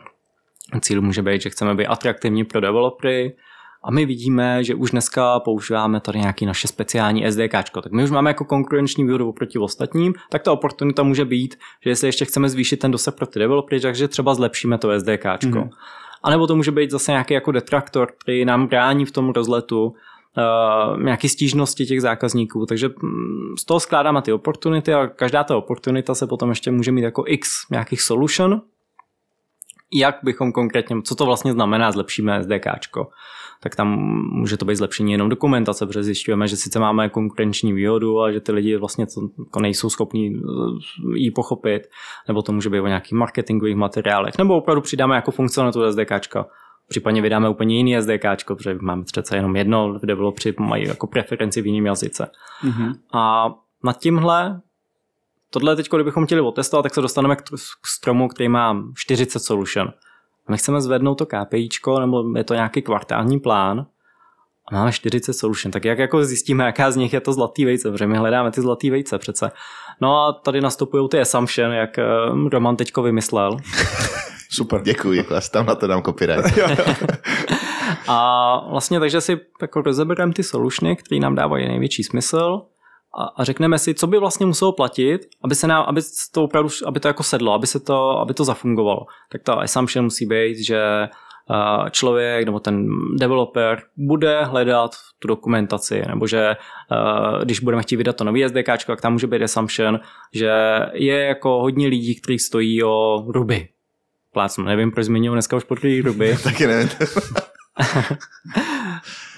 cíl 0.81 1.03
může 1.03 1.23
být, 1.23 1.43
že 1.43 1.51
chceme 1.51 1.75
být 1.75 1.87
atraktivní 1.87 2.45
pro 2.45 2.61
developery, 2.61 3.37
a 3.83 3.91
my 3.91 4.07
vidíme, 4.07 4.65
že 4.65 4.75
už 4.75 4.91
dneska 4.91 5.41
používáme 5.41 6.01
tady 6.01 6.19
nějaký 6.19 6.47
naše 6.47 6.69
speciální 6.69 7.33
SDK, 7.33 7.53
tak 7.83 7.93
my 7.93 8.05
už 8.05 8.11
máme 8.11 8.31
jako 8.31 8.45
konkurenční 8.45 9.05
výhodu 9.05 9.29
oproti 9.29 9.59
ostatním, 9.59 10.15
tak 10.31 10.43
ta 10.43 10.53
oportunita 10.53 11.03
může 11.03 11.25
být, 11.25 11.59
že 11.85 11.91
jestli 11.91 12.09
ještě 12.09 12.25
chceme 12.25 12.49
zvýšit 12.49 12.77
ten 12.77 12.91
dosah 12.91 13.15
pro 13.15 13.27
ty 13.27 13.39
developery, 13.39 13.81
takže 13.81 14.09
třeba 14.09 14.35
zlepšíme 14.35 14.79
to 14.79 15.01
SDK. 15.01 15.25
Mm-hmm. 15.25 15.71
A 16.23 16.31
nebo 16.31 16.47
to 16.47 16.57
může 16.57 16.73
být 16.73 16.91
zase 16.91 17.13
nějaký 17.13 17.35
jako 17.35 17.53
detraktor, 17.53 18.13
který 18.25 18.45
nám 18.45 18.67
brání 18.67 19.05
v 19.05 19.13
tom 19.13 19.31
rozletu, 19.31 19.87
uh, 19.87 21.03
nějaké 21.03 21.29
stížnosti 21.29 21.87
těch 21.87 22.01
zákazníků, 22.01 22.67
takže 22.67 22.89
mm, 22.89 23.57
z 23.59 23.65
toho 23.65 23.81
skládáme 23.81 24.23
ty 24.23 24.33
oportunity 24.33 24.95
a 24.95 25.07
každá 25.07 25.45
ta 25.45 25.57
oportunita 25.57 26.15
se 26.15 26.27
potom 26.27 26.49
ještě 26.49 26.71
může 26.71 26.93
mít 26.93 27.03
jako 27.03 27.25
x 27.27 27.51
nějakých 27.71 28.03
solution, 28.03 28.63
jak 29.93 30.19
bychom 30.23 30.53
konkrétně, 30.53 30.97
co 31.03 31.15
to 31.15 31.27
vlastně 31.27 31.53
znamená, 31.53 31.93
zlepšíme 31.93 32.45
SDKčko 32.45 33.11
tak 33.63 33.77
tam 33.77 33.89
může 34.33 34.57
to 34.57 34.65
být 34.65 34.77
zlepšení 34.77 35.13
jenom 35.13 35.29
dokumentace, 35.29 35.87
protože 35.87 36.03
zjišťujeme, 36.03 36.49
že 36.49 36.57
sice 36.57 36.79
máme 36.79 37.09
konkurenční 37.09 37.73
výhodu 37.73 38.21
a 38.21 38.33
že 38.33 38.41
ty 38.41 38.53
lidi 38.53 38.77
vlastně 38.77 39.07
to 39.07 39.21
jako 39.39 39.61
nejsou 39.61 39.91
schopni 39.91 40.37
eh, 40.37 41.19
ji 41.19 41.31
pochopit, 41.31 41.83
nebo 42.29 42.43
to 42.43 42.53
může 42.53 42.71
být 42.71 42.81
o 42.81 42.87
nějakých 42.87 43.13
marketingových 43.13 43.77
materiálech, 43.77 44.39
nebo 44.39 44.57
opravdu 44.57 44.81
přidáme 44.81 45.17
jako 45.17 45.31
funkcionalitu 45.31 45.93
SDKčka. 45.93 46.47
Případně 46.89 47.23
vydáme 47.23 47.49
úplně 47.49 47.77
jiný 47.77 48.01
SDK, 48.01 48.25
protože 48.47 48.79
máme 48.81 49.05
přece 49.05 49.37
jenom 49.37 49.57
jedno, 49.57 49.99
v 50.03 50.07
developři 50.07 50.55
mají 50.59 50.87
jako 50.87 51.07
preferenci 51.07 51.63
v 51.63 51.67
jiném 51.67 51.87
jazyce. 51.87 52.31
Mm-hmm. 52.65 52.95
A 53.13 53.55
nad 53.85 53.99
tímhle 53.99 54.61
tohle 55.51 55.77
teď, 55.77 55.89
kdybychom 55.91 56.27
chtěli 56.27 56.41
otestovat, 56.41 56.83
tak 56.83 56.95
se 56.95 57.01
dostaneme 57.01 57.37
k 57.37 57.43
stromu, 57.87 58.29
který 58.29 58.49
má 58.49 58.83
40 58.97 59.39
solution 59.39 59.93
my 60.51 60.57
chceme 60.59 60.81
zvednout 60.81 61.15
to 61.15 61.27
KPIčko, 61.27 62.01
nebo 62.01 62.25
je 62.37 62.45
to 62.45 62.55
nějaký 62.55 62.83
kvartální 62.83 63.41
plán, 63.41 63.87
a 64.69 64.75
máme 64.75 64.93
40 64.93 65.33
solution, 65.33 65.73
tak 65.73 65.85
jak 65.85 65.99
jako 65.99 66.25
zjistíme, 66.25 66.65
jaká 66.65 66.91
z 66.91 66.97
nich 66.97 67.13
je 67.13 67.21
to 67.21 67.33
zlatý 67.33 67.65
vejce, 67.65 67.91
protože 67.91 68.07
my 68.07 68.17
hledáme 68.17 68.51
ty 68.51 68.61
zlatý 68.61 68.91
vejce 68.91 69.19
přece. 69.19 69.51
No 70.01 70.17
a 70.17 70.33
tady 70.33 70.61
nastupují 70.61 71.09
ty 71.09 71.21
assumption, 71.21 71.73
jak 71.73 71.99
eh, 71.99 72.05
Roman 72.53 72.77
teďko 72.77 73.03
vymyslel. 73.03 73.57
Super. 74.51 74.83
Děkuji, 74.83 75.13
děkuji, 75.13 75.35
já 75.35 75.41
tam 75.41 75.67
na 75.67 75.75
to 75.75 75.87
dám 75.87 76.03
copyright. 76.03 76.59
a 78.09 78.69
vlastně 78.71 79.01
takže 79.01 79.21
si 79.21 79.41
jako 79.63 79.83
rozebereme 79.83 80.33
ty 80.33 80.43
solutiony, 80.43 80.97
které 80.97 81.21
nám 81.21 81.35
dávají 81.35 81.69
největší 81.69 82.03
smysl 82.03 82.63
a, 83.19 83.25
a 83.25 83.45
řekneme 83.45 83.79
si, 83.79 83.95
co 83.95 84.07
by 84.07 84.19
vlastně 84.19 84.47
muselo 84.47 84.73
platit, 84.73 85.21
aby 85.45 85.55
se 85.55 85.67
nám, 85.67 85.85
aby 85.89 86.01
to 86.33 86.45
opravdu, 86.45 86.71
aby 86.87 87.01
to 87.01 87.09
jako 87.09 87.23
sedlo, 87.23 87.53
aby 87.53 87.67
se 87.67 87.81
to, 87.81 88.19
aby 88.19 88.35
to 88.35 88.45
zafungovalo. 88.45 89.07
Tak 89.33 89.43
ta 89.43 89.55
assumption 89.55 90.05
musí 90.05 90.27
být, 90.27 90.59
že 90.59 91.09
člověk 91.91 92.45
nebo 92.45 92.61
ten 92.61 92.89
developer 93.19 93.83
bude 93.97 94.45
hledat 94.45 94.91
tu 95.19 95.29
dokumentaci, 95.29 96.03
nebo 96.09 96.27
že 96.27 96.57
když 97.45 97.61
budeme 97.61 97.83
chtít 97.83 97.97
vydat 97.97 98.17
to 98.17 98.25
nový 98.25 98.49
SDK, 98.49 98.85
tak 98.87 99.01
tam 99.01 99.13
může 99.13 99.27
být 99.27 99.43
assumption, 99.43 100.01
že 100.35 100.51
je 100.93 101.25
jako 101.25 101.61
hodně 101.61 101.89
lidí, 101.89 102.15
kteří 102.21 102.39
stojí 102.39 102.83
o 102.83 103.25
Ruby. 103.29 103.69
Plácnu, 104.33 104.65
nevím, 104.65 104.91
proč 104.91 105.07
zmiňuji 105.07 105.35
dneska 105.35 105.57
už 105.57 105.65
podruhý 105.65 106.01
Ruby. 106.01 106.37
Taky 106.45 106.67
nevím. 106.67 106.89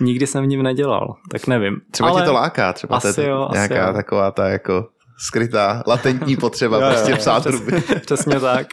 Nikdy 0.00 0.26
jsem 0.26 0.44
v 0.44 0.46
ním 0.46 0.62
nedělal, 0.62 1.16
tak 1.30 1.46
nevím. 1.46 1.80
Třeba 1.90 2.08
Ale... 2.08 2.20
ti 2.20 2.26
to 2.26 2.32
láká, 2.32 2.72
třeba 2.72 2.96
asi 2.96 3.14
to 3.14 3.20
je 3.20 3.28
jo, 3.28 3.48
nějaká 3.52 3.84
asi 3.84 3.94
taková 3.94 4.30
ta 4.30 4.48
jako 4.48 4.88
skrytá, 5.18 5.82
latentní 5.86 6.36
potřeba 6.36 6.78
jo, 6.80 6.90
prostě 6.92 7.10
jo, 7.10 7.16
psát 7.16 7.40
přesně, 7.40 7.82
přesně 8.00 8.40
tak. 8.40 8.66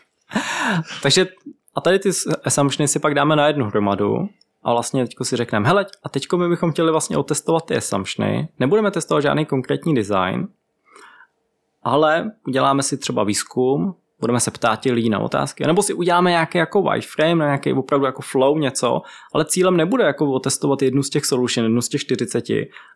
Takže 1.04 1.28
a 1.76 1.82
tady 1.82 2.00
ty 2.00 2.10
assumptiony 2.44 2.88
si 2.88 3.00
pak 3.00 3.14
dáme 3.14 3.36
na 3.36 3.48
jednu 3.48 3.66
hromadu 3.66 4.30
a 4.64 4.74
vlastně 4.74 5.04
teď 5.04 5.16
si 5.24 5.36
řekneme, 5.36 5.68
hele, 5.68 5.86
a 6.04 6.10
teď 6.10 6.28
my 6.36 6.50
bychom 6.50 6.72
chtěli 6.72 6.92
vlastně 6.92 7.18
otestovat 7.18 7.66
ty 7.66 7.76
assumptiony, 7.76 8.50
nebudeme 8.60 8.92
testovat 8.92 9.22
žádný 9.22 9.46
konkrétní 9.46 9.96
design, 9.96 10.48
ale 11.84 12.32
uděláme 12.48 12.84
si 12.84 12.98
třeba 12.98 13.24
výzkum, 13.24 13.96
budeme 14.20 14.40
se 14.40 14.52
ptát 14.52 14.86
lidí 14.86 15.10
na 15.10 15.20
otázky, 15.20 15.64
nebo 15.68 15.84
si 15.84 15.94
uděláme 15.94 16.30
nějaký 16.30 16.58
jako 16.58 16.82
wireframe, 16.82 17.46
nějaký 17.46 17.74
opravdu 17.74 18.06
jako 18.06 18.22
flow 18.22 18.58
něco, 18.58 19.02
ale 19.34 19.46
cílem 19.46 19.78
nebude 19.78 20.04
jako 20.04 20.32
otestovat 20.32 20.82
jednu 20.82 21.04
z 21.04 21.10
těch 21.10 21.26
solution, 21.26 21.66
jednu 21.66 21.82
z 21.82 21.90
těch 21.90 22.02
40, 22.02 22.46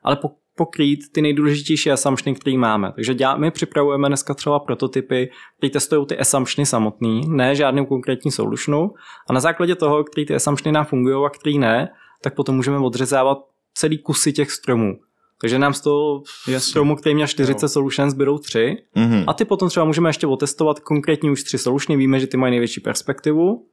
ale 0.04 0.18
pokrýt 0.56 1.00
ty 1.12 1.22
nejdůležitější 1.22 1.92
assumptiony, 1.92 2.40
které 2.40 2.58
máme. 2.58 2.92
Takže 2.96 3.14
dělá, 3.14 3.38
my 3.38 3.52
připravujeme 3.52 4.08
dneska 4.08 4.34
třeba 4.34 4.60
prototypy, 4.60 5.30
které 5.58 5.72
testují 5.72 6.06
ty 6.06 6.18
assumptiony 6.18 6.66
samotný, 6.66 7.22
ne 7.28 7.56
žádnou 7.56 7.86
konkrétní 7.86 8.32
solutionu 8.32 8.94
a 9.30 9.34
na 9.34 9.40
základě 9.40 9.76
toho, 9.76 10.04
který 10.04 10.26
ty 10.26 10.36
assumptiony 10.36 10.74
nám 10.74 10.86
fungují 10.86 11.26
a 11.26 11.30
který 11.30 11.60
ne, 11.60 11.90
tak 12.22 12.36
potom 12.36 12.56
můžeme 12.56 12.78
odřezávat 12.78 13.38
celý 13.74 13.98
kusy 13.98 14.34
těch 14.34 14.52
stromů. 14.52 15.00
Takže 15.44 15.60
nám 15.60 15.74
z 15.74 15.82
toho 15.82 16.24
Jasně. 16.48 16.70
stromu, 16.70 16.96
který 16.96 17.16
měl 17.16 17.28
40 17.28 17.64
jo. 17.64 17.70
solutions, 17.70 18.12
zbydou 18.12 18.38
3. 18.38 18.78
Mm-hmm. 18.96 19.24
A 19.28 19.34
ty 19.34 19.46
potom 19.46 19.70
třeba 19.70 19.86
můžeme 19.86 20.10
ještě 20.10 20.28
otestovat 20.28 20.80
konkrétně 20.80 21.32
už 21.32 21.44
tři 21.44 21.58
solutiony, 21.58 21.98
víme, 21.98 22.20
že 22.20 22.28
ty 22.28 22.38
mají 22.38 22.52
největší 22.52 22.80
perspektivu, 22.80 23.66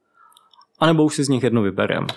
anebo 0.79 1.03
už 1.03 1.15
si 1.15 1.23
z 1.23 1.29
nich 1.29 1.43
jedno 1.43 1.61
vybereme. 1.61 2.07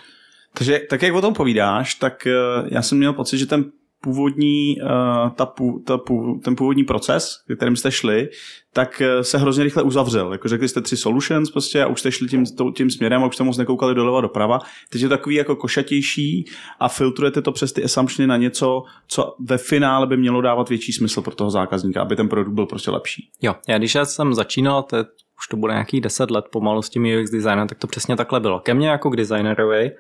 Takže 0.55 0.81
tak 0.91 1.03
jak 1.03 1.15
o 1.15 1.21
tom 1.21 1.35
povídáš, 1.35 1.95
tak 1.95 2.27
eh, 2.27 2.33
já 2.69 2.83
jsem 2.83 2.99
měl 2.99 3.13
pocit, 3.13 3.39
že 3.39 3.47
ten 3.47 3.65
původní, 4.05 4.77
uh, 4.83 5.31
ta, 5.31 5.53
ta, 5.85 5.99
ten 6.45 6.57
původní 6.57 6.85
proces, 6.85 7.45
kterým 7.57 7.77
jste 7.77 7.91
šli, 7.91 8.29
tak 8.75 9.01
eh, 9.01 9.25
se 9.25 9.39
hrozně 9.39 9.65
rychle 9.65 9.83
uzavřel. 9.83 10.33
Jako 10.33 10.49
řekli 10.49 10.69
jste 10.69 10.81
tři 10.81 10.97
solutions 10.97 11.51
prostě 11.51 11.83
a 11.83 11.87
už 11.87 12.01
jste 12.01 12.13
šli 12.13 12.29
tím, 12.29 12.45
tím 12.77 12.91
směrem 12.91 13.23
a 13.23 13.27
už 13.27 13.35
jste 13.35 13.45
moc 13.45 13.59
nekoukali 13.59 13.95
doleva 13.95 14.21
doprava. 14.21 14.59
Teď 14.91 15.03
je 15.03 15.09
to 15.09 15.15
takový 15.15 15.35
jako 15.35 15.57
košatější 15.57 16.45
a 16.81 16.89
filtrujete 16.89 17.43
to 17.43 17.53
přes 17.53 17.73
ty 17.73 17.85
assumptiony 17.85 18.27
na 18.27 18.37
něco, 18.37 18.83
co 19.09 19.35
ve 19.41 19.59
finále 19.59 20.07
by 20.07 20.17
mělo 20.17 20.41
dávat 20.41 20.69
větší 20.69 20.93
smysl 20.93 21.23
pro 21.23 21.35
toho 21.35 21.51
zákazníka, 21.51 22.03
aby 22.03 22.17
ten 22.17 22.29
produkt 22.29 22.55
byl 22.55 22.67
prostě 22.67 22.91
lepší. 22.91 23.29
Jo, 23.43 23.55
já 23.69 23.79
když 23.79 23.95
já 23.95 24.05
jsem 24.05 24.35
začínal, 24.35 24.83
to 24.83 24.97
už 25.39 25.49
to 25.51 25.57
bude 25.57 25.73
nějakých 25.73 26.01
10 26.01 26.31
let 26.31 26.45
pomalu 26.53 26.83
s 26.83 26.91
tím 26.91 27.07
UX 27.21 27.31
designem, 27.31 27.69
tak 27.69 27.79
to 27.79 27.87
přesně 27.87 28.17
takhle 28.17 28.41
bylo. 28.41 28.61
Ke 28.61 28.75
mně 28.75 28.89
jako 28.89 29.11
k 29.11 29.17
designerovi 29.17 29.91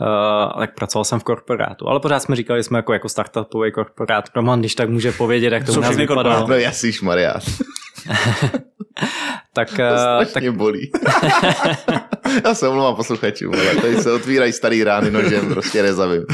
Uh, 0.00 0.60
tak 0.60 0.74
pracoval 0.74 1.04
jsem 1.04 1.20
v 1.20 1.24
korporátu, 1.24 1.88
ale 1.88 2.00
pořád 2.00 2.20
jsme 2.20 2.36
říkali, 2.36 2.58
že 2.58 2.62
jsme 2.62 2.78
jako, 2.78 2.92
jako 2.92 3.08
startupový 3.08 3.72
korporát. 3.72 4.24
Roman, 4.36 4.60
když 4.60 4.74
tak 4.74 4.88
může 4.88 5.12
povědět, 5.12 5.52
jak 5.52 5.66
to 5.66 5.72
u 5.72 5.80
nás 5.80 5.96
vypadalo. 5.96 6.48
No 6.48 6.54
jasíš, 6.54 7.00
Maria. 7.00 7.34
tak, 9.52 9.68
to 9.70 9.82
uh, 9.82 10.24
tak... 10.34 10.50
bolí. 10.50 10.90
Já 12.44 12.54
se 12.54 12.68
omlouvám 12.68 12.96
posluchačům, 12.96 13.54
ale 13.54 13.74
tady 13.74 13.96
se 13.96 14.12
otvírají 14.12 14.52
starý 14.52 14.84
rány 14.84 15.10
nožem, 15.10 15.48
prostě 15.48 15.82
rezavím. 15.82 16.24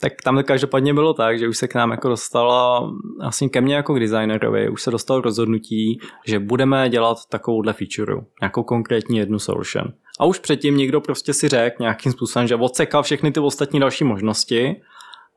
tak 0.00 0.12
tam 0.24 0.36
to 0.36 0.44
každopádně 0.44 0.94
bylo 0.94 1.14
tak, 1.14 1.38
že 1.38 1.48
už 1.48 1.58
se 1.58 1.68
k 1.68 1.74
nám 1.74 1.90
jako 1.90 2.08
dostala, 2.08 2.90
vlastně 3.20 3.48
ke 3.48 3.60
mně 3.60 3.74
jako 3.74 3.94
k 3.94 4.00
designerovi, 4.00 4.68
už 4.68 4.82
se 4.82 4.90
dostalo 4.90 5.20
rozhodnutí, 5.20 6.00
že 6.26 6.38
budeme 6.38 6.88
dělat 6.88 7.18
takovouhle 7.28 7.72
feature, 7.72 8.14
nějakou 8.40 8.62
konkrétní 8.62 9.18
jednu 9.18 9.38
solution. 9.38 9.92
A 10.20 10.24
už 10.24 10.38
předtím 10.38 10.76
někdo 10.76 11.00
prostě 11.00 11.34
si 11.34 11.48
řekl 11.48 11.76
nějakým 11.80 12.12
způsobem, 12.12 12.48
že 12.48 12.56
odsekal 12.56 13.02
všechny 13.02 13.32
ty 13.32 13.40
ostatní 13.40 13.80
další 13.80 14.04
možnosti 14.04 14.76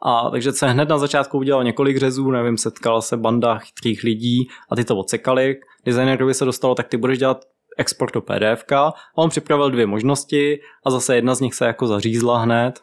a 0.02 0.30
takže 0.30 0.52
se 0.52 0.68
hned 0.68 0.90
na 0.90 0.98
začátku 0.98 1.38
udělal 1.38 1.64
několik 1.64 1.98
řezů, 1.98 2.32
nevím, 2.32 2.58
setkala 2.58 3.02
se 3.02 3.18
banda 3.18 3.58
chytrých 3.58 4.04
lidí 4.04 4.48
a 4.70 4.76
ty 4.76 4.84
to 4.84 4.98
odsekali. 4.98 5.56
Designerovi 5.86 6.34
se 6.34 6.46
dostalo, 6.46 6.76
tak 6.76 6.88
ty 6.88 6.98
budeš 6.98 7.20
dělat 7.20 7.46
export 7.78 8.14
do 8.14 8.22
PDF. 8.22 8.72
A 8.76 8.94
on 9.16 9.30
připravil 9.30 9.72
dvě 9.72 9.86
možnosti 9.86 10.60
a 10.86 10.92
zase 10.92 11.16
jedna 11.16 11.36
z 11.36 11.40
nich 11.40 11.54
se 11.54 11.66
jako 11.66 11.88
zařízla 11.88 12.40
hned 12.40 12.80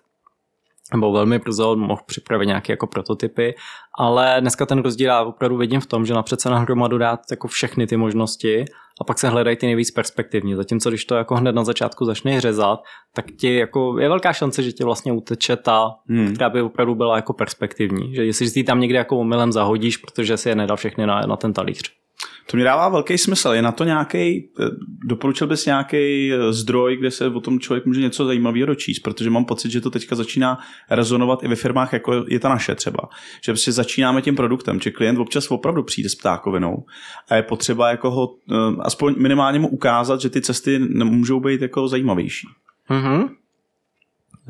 nebo 0.92 1.12
velmi 1.12 1.38
brzo 1.38 1.76
mohl 1.76 2.02
připravit 2.06 2.46
nějaké 2.46 2.72
jako 2.72 2.86
prototypy, 2.86 3.54
ale 3.98 4.36
dneska 4.40 4.66
ten 4.66 4.78
rozdíl 4.78 5.06
já 5.06 5.22
opravdu 5.22 5.56
vidím 5.56 5.80
v 5.80 5.86
tom, 5.86 6.06
že 6.06 6.14
napřed 6.14 6.40
se 6.40 6.50
na 6.50 6.58
hromadu 6.58 6.98
dát 6.98 7.20
jako 7.30 7.48
všechny 7.48 7.86
ty 7.86 7.96
možnosti 7.96 8.64
a 9.00 9.04
pak 9.04 9.18
se 9.18 9.28
hledají 9.28 9.56
ty 9.56 9.66
nejvíc 9.66 9.90
perspektivní. 9.90 10.54
Zatímco 10.54 10.90
když 10.90 11.04
to 11.04 11.14
jako 11.14 11.34
hned 11.34 11.54
na 11.54 11.64
začátku 11.64 12.04
začne 12.04 12.40
řezat, 12.40 12.80
tak 13.14 13.24
ti 13.38 13.54
jako 13.54 13.98
je 13.98 14.08
velká 14.08 14.32
šance, 14.32 14.62
že 14.62 14.72
ti 14.72 14.84
vlastně 14.84 15.12
uteče 15.12 15.56
ta, 15.56 15.90
hmm. 16.08 16.34
která 16.34 16.50
by 16.50 16.62
opravdu 16.62 16.94
byla 16.94 17.16
jako 17.16 17.32
perspektivní. 17.32 18.14
Že 18.14 18.24
jestli 18.24 18.50
si 18.50 18.64
tam 18.64 18.80
někde 18.80 18.98
jako 18.98 19.18
omylem 19.18 19.52
zahodíš, 19.52 19.96
protože 19.96 20.36
si 20.36 20.48
je 20.48 20.54
nedal 20.54 20.76
všechny 20.76 21.06
na, 21.06 21.20
na 21.20 21.36
ten 21.36 21.52
talíř. 21.52 22.03
To 22.46 22.56
mi 22.56 22.62
dává 22.62 22.88
velký 22.88 23.18
smysl. 23.18 23.48
Je 23.48 23.62
na 23.62 23.72
to 23.72 23.84
nějaký, 23.84 24.50
eh, 24.60 24.64
doporučil 25.04 25.46
bys 25.46 25.66
nějaký 25.66 26.32
eh, 26.32 26.52
zdroj, 26.52 26.96
kde 26.96 27.10
se 27.10 27.26
o 27.26 27.40
tom 27.40 27.60
člověk 27.60 27.86
může 27.86 28.00
něco 28.00 28.24
zajímavého 28.24 28.66
dočíst, 28.66 29.02
protože 29.02 29.30
mám 29.30 29.44
pocit, 29.44 29.70
že 29.70 29.80
to 29.80 29.90
teďka 29.90 30.16
začíná 30.16 30.58
rezonovat 30.90 31.42
i 31.42 31.48
ve 31.48 31.56
firmách, 31.56 31.92
jako 31.92 32.24
je 32.28 32.40
ta 32.40 32.48
naše 32.48 32.74
třeba. 32.74 32.98
Že 33.44 33.52
prostě 33.52 33.72
začínáme 33.72 34.22
tím 34.22 34.36
produktem, 34.36 34.80
že 34.80 34.90
klient 34.90 35.18
občas 35.18 35.50
opravdu 35.50 35.82
přijde 35.82 36.08
s 36.08 36.14
ptákovinou 36.14 36.84
a 37.30 37.36
je 37.36 37.42
potřeba 37.42 37.90
jako 37.90 38.10
ho, 38.10 38.34
eh, 38.52 38.54
aspoň 38.80 39.14
minimálně 39.18 39.58
mu 39.58 39.68
ukázat, 39.68 40.20
že 40.20 40.30
ty 40.30 40.40
cesty 40.40 40.78
můžou 40.78 41.40
být 41.40 41.62
jako 41.62 41.88
zajímavější. 41.88 42.48
Mm-hmm. 42.90 43.28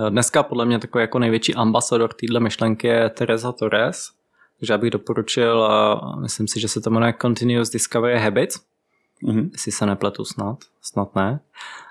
Dneska 0.09 0.43
podle 0.43 0.65
mě 0.65 0.79
takový 0.79 1.03
jako 1.03 1.19
největší 1.19 1.55
ambasador 1.55 2.13
téhle 2.13 2.41
myšlenky 2.41 2.87
je 2.87 3.11
Teresa 3.11 3.53
Torres, 3.53 4.11
takže 4.65 4.73
já 4.73 4.79
bych 4.79 4.91
doporučil, 4.91 5.69
myslím 6.21 6.49
si, 6.49 6.61
že 6.61 6.69
se 6.69 6.81
to 6.81 6.91
jmenuje 6.91 7.15
Continuous 7.23 7.71
Discovery 7.71 8.19
Habits, 8.19 8.61
mm-hmm. 9.23 9.51
jestli 9.53 9.73
se 9.73 9.87
nepletu 9.87 10.25
snad, 10.25 10.59
snad 10.83 11.17
ne. 11.17 11.41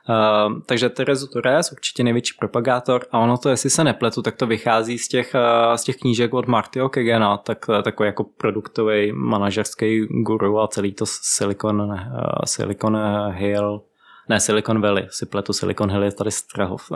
Uh, 0.09 0.59
takže 0.65 0.89
Terezu 0.89 1.27
Torres, 1.27 1.71
určitě 1.71 2.03
největší 2.03 2.33
propagátor 2.39 3.05
a 3.11 3.19
ono 3.19 3.37
to, 3.37 3.49
jestli 3.49 3.69
se 3.69 3.83
nepletu, 3.83 4.21
tak 4.21 4.35
to 4.35 4.47
vychází 4.47 4.97
z 4.97 5.07
těch, 5.07 5.35
uh, 5.35 5.75
z 5.75 5.83
těch 5.83 5.97
knížek 5.97 6.33
od 6.33 6.47
Martyho 6.47 6.89
Kegena, 6.89 7.37
tak 7.37 7.65
uh, 7.69 7.81
takový 7.81 8.07
jako 8.07 8.23
produktový 8.23 9.11
manažerský 9.11 10.05
guru 10.05 10.59
a 10.59 10.67
celý 10.67 10.93
to 10.93 11.05
Silicon, 11.07 11.81
uh, 11.81 11.97
Silicon 12.45 12.97
Hill 13.31 13.81
Ne, 14.29 14.39
Silicon 14.39 14.81
Valley, 14.81 15.07
si 15.09 15.25
pletu 15.25 15.53
Silicon 15.53 15.91
Hill 15.91 16.03
je 16.03 16.11
tady 16.11 16.31
Strahov. 16.31 16.81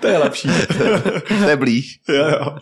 To 0.00 0.06
je 0.08 0.18
lepší. 0.18 0.48
To 1.42 1.48
je 1.50 1.56
blíž. 1.56 2.00
jo, 2.08 2.24
jo. 2.28 2.56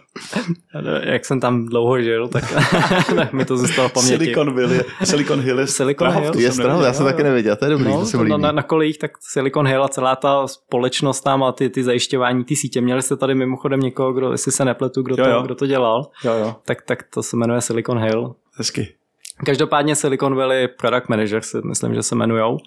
Jak 1.02 1.24
jsem 1.24 1.40
tam 1.40 1.66
dlouho 1.66 2.00
žil, 2.02 2.28
tak, 2.28 2.44
tak 3.16 3.32
mi 3.32 3.44
to 3.44 3.56
zůstalo 3.56 3.88
v 3.88 3.92
paměti. 3.92 4.16
Silicon 4.16 4.54
Valley. 4.54 4.80
Silicon 5.04 5.40
Hill 5.40 5.58
je 5.58 5.66
Silicon 5.66 6.08
Strahov, 6.08 6.22
Hill. 6.22 6.32
to 6.32 6.38
Je 6.40 6.52
jsem 6.52 6.54
strano, 6.64 6.82
já 6.82 6.92
jsem 6.92 7.06
taky 7.06 7.22
nevěděl, 7.22 7.56
to 7.56 7.64
je 7.64 7.70
dobrý, 7.70 7.84
No, 7.88 8.00
to 8.00 8.06
se 8.06 8.16
to 8.16 8.22
mi 8.24 8.28
na, 8.28 8.36
líbí. 8.36 8.42
na, 8.42 8.52
na 8.52 8.62
kolejích, 8.62 8.98
tak 8.98 9.10
Silicon 9.20 9.66
Hill 9.66 9.84
a 9.84 9.88
celá 9.88 10.16
ta 10.16 10.46
společnost 10.46 11.20
tam 11.20 11.42
a 11.42 11.52
ty, 11.52 11.70
ty 11.70 11.84
zajišťování, 11.84 12.44
ty 12.44 12.56
sítě. 12.56 12.80
Měli 12.80 13.02
jste 13.02 13.16
tady 13.16 13.34
mimochodem 13.34 13.80
někoho, 13.80 14.12
kdo, 14.12 14.32
jestli 14.32 14.52
se 14.52 14.64
nepletu, 14.64 15.02
kdo, 15.02 15.14
Jo, 15.18 15.24
to, 15.24 15.30
jo. 15.30 15.42
kdo 15.42 15.54
to 15.54 15.66
dělal, 15.66 16.10
Jo, 16.24 16.32
jo. 16.34 16.56
tak, 16.64 16.82
tak 16.82 17.02
to 17.14 17.22
se 17.22 17.36
jmenuje 17.36 17.60
Silicon 17.60 17.98
Hill. 17.98 18.34
Hezky. 18.54 18.88
Každopádně 19.46 19.96
Silicon 19.96 20.34
Valley 20.34 20.68
Product 20.68 21.08
Manager 21.08 21.42
si 21.42 21.58
myslím, 21.64 21.94
že 21.94 22.02
se 22.02 22.14
jmenujou 22.14 22.52
uh, 22.52 22.58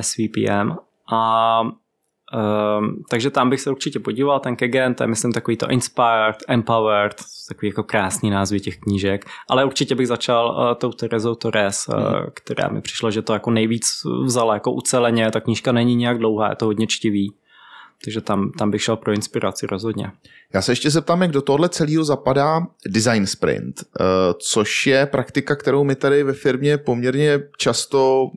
SVPM. 0.00 0.72
A 1.12 1.60
um, 1.62 3.04
takže 3.10 3.30
tam 3.30 3.50
bych 3.50 3.60
se 3.60 3.70
určitě 3.70 3.98
podíval, 3.98 4.40
ten 4.40 4.56
Kegen, 4.56 4.94
to 4.94 5.02
je 5.02 5.06
myslím 5.06 5.32
takový 5.32 5.56
to 5.56 5.70
Inspired, 5.70 6.36
Empowered, 6.48 7.14
takový 7.48 7.68
jako 7.68 7.82
krásný 7.82 8.30
názvy 8.30 8.60
těch 8.60 8.78
knížek, 8.78 9.24
ale 9.50 9.64
určitě 9.64 9.94
bych 9.94 10.08
začal 10.08 10.50
uh, 10.50 10.74
tou 10.74 10.92
Terezou 10.92 11.34
Torres, 11.34 11.88
uh, 11.88 11.94
která 12.34 12.68
mi 12.68 12.80
přišlo, 12.80 13.10
že 13.10 13.22
to 13.22 13.32
jako 13.32 13.50
nejvíc 13.50 13.84
vzala 14.24 14.54
jako 14.54 14.72
uceleně, 14.72 15.30
ta 15.30 15.40
knížka 15.40 15.72
není 15.72 15.94
nějak 15.94 16.18
dlouhá, 16.18 16.48
je 16.50 16.56
to 16.56 16.64
hodně 16.64 16.86
čtivý. 16.86 17.34
Takže 18.04 18.20
tam, 18.20 18.52
tam 18.58 18.70
bych 18.70 18.82
šel 18.82 18.96
pro 18.96 19.12
inspiraci 19.12 19.66
rozhodně. 19.66 20.12
Já 20.54 20.62
se 20.62 20.72
ještě 20.72 20.90
zeptám, 20.90 21.22
jak 21.22 21.30
do 21.30 21.42
tohle 21.42 21.68
celého 21.68 22.04
zapadá 22.04 22.66
design 22.86 23.26
sprint, 23.26 23.80
eh, 23.80 24.04
což 24.38 24.86
je 24.86 25.06
praktika, 25.06 25.56
kterou 25.56 25.84
my 25.84 25.94
tady 25.94 26.22
ve 26.22 26.32
firmě 26.32 26.78
poměrně 26.78 27.40
často 27.56 28.30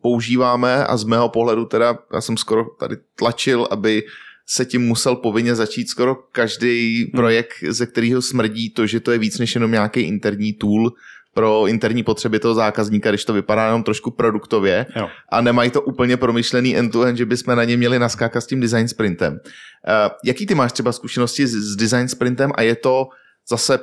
používáme 0.00 0.86
a 0.86 0.96
z 0.96 1.04
mého 1.04 1.28
pohledu 1.28 1.64
teda, 1.64 1.98
já 2.14 2.20
jsem 2.20 2.36
skoro 2.36 2.64
tady 2.64 2.96
tlačil, 3.16 3.68
aby 3.70 4.02
se 4.46 4.64
tím 4.64 4.82
musel 4.82 5.16
povinně 5.16 5.54
začít 5.54 5.88
skoro 5.88 6.14
každý 6.14 7.04
projekt, 7.04 7.54
ze 7.68 7.86
kterého 7.86 8.22
smrdí 8.22 8.70
to, 8.70 8.86
že 8.86 9.00
to 9.00 9.12
je 9.12 9.18
víc 9.18 9.38
než 9.38 9.54
jenom 9.54 9.70
nějaký 9.70 10.00
interní 10.00 10.52
tool 10.52 10.92
pro 11.34 11.66
interní 11.66 12.02
potřeby 12.02 12.38
toho 12.38 12.54
zákazníka, 12.54 13.08
když 13.10 13.24
to 13.24 13.32
vypadá 13.32 13.64
jenom 13.64 13.82
trošku 13.82 14.10
produktově 14.10 14.86
Jo. 14.96 15.08
a 15.28 15.40
nemají 15.40 15.70
to 15.70 15.80
úplně 15.82 16.16
promyšlený 16.16 16.76
end-to-end, 16.76 17.18
že 17.18 17.26
bychom 17.26 17.56
na 17.56 17.64
ně 17.64 17.76
měli 17.76 17.98
naskákat 17.98 18.42
s 18.42 18.46
tím 18.46 18.60
design 18.60 18.88
sprintem. 18.88 19.32
Uh, 19.32 19.40
jaký 20.24 20.46
ty 20.46 20.54
máš 20.54 20.72
třeba 20.72 20.92
zkušenosti 20.92 21.46
s, 21.46 21.50
s 21.50 21.76
design 21.76 22.08
sprintem 22.08 22.52
a 22.54 22.62
je 22.62 22.76
to 22.76 23.06
zase 23.48 23.78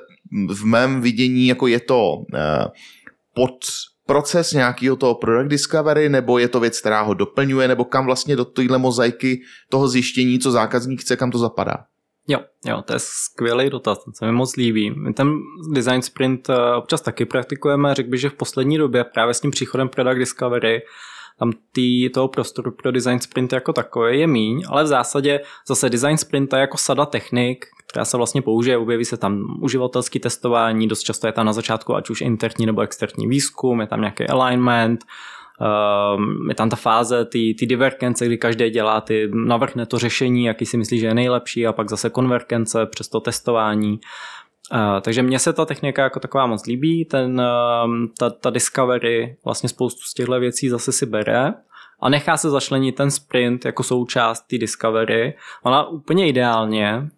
v 0.50 0.66
mém 0.66 1.02
vidění, 1.02 1.48
jako 1.48 1.68
je 1.68 1.80
to 1.80 2.12
uh, 2.14 2.26
pod 3.36 3.52
proces 4.06 4.54
nějakého 4.54 4.96
toho 4.96 5.16
product 5.16 5.50
discovery, 5.50 6.10
nebo 6.10 6.40
je 6.40 6.48
to 6.48 6.60
věc, 6.60 6.80
která 6.80 7.02
ho 7.02 7.14
doplňuje, 7.14 7.68
nebo 7.68 7.86
kam 7.86 8.06
vlastně 8.06 8.36
do 8.36 8.46
téhle 8.46 8.78
mozaiky 8.78 9.42
toho 9.70 9.88
zjištění, 9.88 10.40
co 10.40 10.52
zákazník 10.52 11.02
chce, 11.02 11.16
kam 11.16 11.32
to 11.32 11.38
zapadá? 11.38 11.76
Jo, 12.32 12.40
jo, 12.66 12.82
to 12.82 12.94
je 12.94 13.00
skvělý 13.00 13.70
dotaz, 13.70 14.04
ten 14.04 14.14
se 14.14 14.26
mi 14.26 14.32
moc 14.32 14.56
líbí. 14.56 14.92
My 14.92 15.14
ten 15.14 15.40
design 15.72 16.02
sprint 16.02 16.50
eh, 16.50 16.76
občas 16.76 17.02
taky 17.02 17.26
praktikujeme, 17.26 17.96
řekl 17.96 18.10
bych, 18.10 18.22
že 18.22 18.30
v 18.30 18.34
poslední 18.34 18.78
době 18.78 19.04
právě 19.04 19.34
s 19.34 19.42
tím 19.42 19.52
příchodem 19.52 19.90
Product 19.90 20.18
Discovery 20.18 20.82
tam 21.40 21.52
tý, 21.72 22.10
toho 22.10 22.28
prostoru 22.28 22.72
pro 22.72 22.92
design 22.92 23.20
sprint 23.20 23.54
jako 23.54 23.74
takový 23.74 24.20
je 24.20 24.28
míň, 24.28 24.64
ale 24.70 24.84
v 24.84 24.88
zásadě 24.88 25.40
zase 25.68 25.90
design 25.90 26.18
sprint 26.18 26.54
je 26.54 26.60
jako 26.60 26.78
sada 26.78 27.06
technik, 27.06 27.66
která 27.88 28.06
se 28.06 28.18
vlastně 28.18 28.42
použije, 28.42 28.78
objeví 28.78 29.06
se 29.06 29.18
tam 29.18 29.58
uživatelský 29.62 30.20
testování, 30.20 30.88
dost 30.88 31.02
často 31.02 31.28
je 31.28 31.34
tam 31.34 31.46
na 31.46 31.54
začátku 31.54 31.96
ať 31.96 32.10
už 32.10 32.22
interní 32.22 32.66
nebo 32.66 32.82
externí 32.82 33.28
výzkum, 33.28 33.82
je 33.82 33.88
tam 33.88 34.00
nějaký 34.00 34.28
alignment, 34.28 35.06
je 36.50 36.56
tam 36.56 36.70
ta 36.70 36.76
fáze, 36.76 37.26
ty, 37.26 37.56
ty 37.60 37.66
divergence, 37.66 38.26
kdy 38.26 38.38
každý 38.38 38.70
dělá 38.70 39.02
ty, 39.02 39.32
navrhne 39.34 39.86
to 39.86 40.00
řešení, 40.00 40.46
jaký 40.46 40.66
si 40.66 40.78
myslí, 40.78 41.00
že 41.00 41.08
je 41.08 41.14
nejlepší 41.14 41.68
a 41.68 41.74
pak 41.74 41.90
zase 41.90 42.10
konvergence 42.10 42.86
přes 42.86 43.08
to 43.08 43.20
testování. 43.20 44.00
Uh, 44.74 45.02
takže 45.02 45.22
mně 45.22 45.40
se 45.40 45.54
ta 45.54 45.66
technika 45.66 46.04
jako 46.04 46.20
taková 46.20 46.46
moc 46.46 46.66
líbí, 46.66 47.06
ten, 47.06 47.42
um, 47.86 48.12
ta, 48.20 48.30
ta 48.30 48.50
discovery 48.50 49.36
vlastně 49.46 49.70
spoustu 49.70 50.02
z 50.02 50.14
těchto 50.14 50.40
věcí 50.40 50.70
zase 50.70 50.92
si 50.92 51.06
bere 51.06 51.54
a 52.00 52.10
nechá 52.10 52.38
se 52.38 52.50
začlenit 52.50 52.96
ten 52.96 53.12
sprint 53.12 53.66
jako 53.66 53.84
součást 53.84 54.42
té 54.42 54.58
discovery. 54.58 55.34
Ona 55.64 55.88
úplně 55.88 56.28
ideálně, 56.28 57.10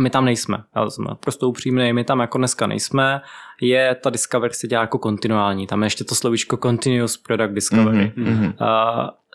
a 0.00 0.02
my 0.02 0.10
tam 0.10 0.24
nejsme, 0.24 0.64
já 0.76 0.90
jsem 0.90 1.04
prostě 1.20 1.46
upřímný, 1.46 1.92
my 1.92 2.04
tam 2.04 2.20
jako 2.20 2.38
dneska 2.38 2.66
nejsme, 2.66 3.20
je 3.60 3.94
ta 3.94 4.10
discovery 4.10 4.54
se 4.54 4.68
dělá 4.68 4.82
jako 4.82 4.98
kontinuální, 4.98 5.66
tam 5.66 5.82
je 5.82 5.86
ještě 5.86 6.04
to 6.04 6.14
slovíčko 6.14 6.56
continuous 6.56 7.16
product 7.16 7.54
discovery. 7.54 8.12
Mhm. 8.16 8.44
Uh, 8.44 8.52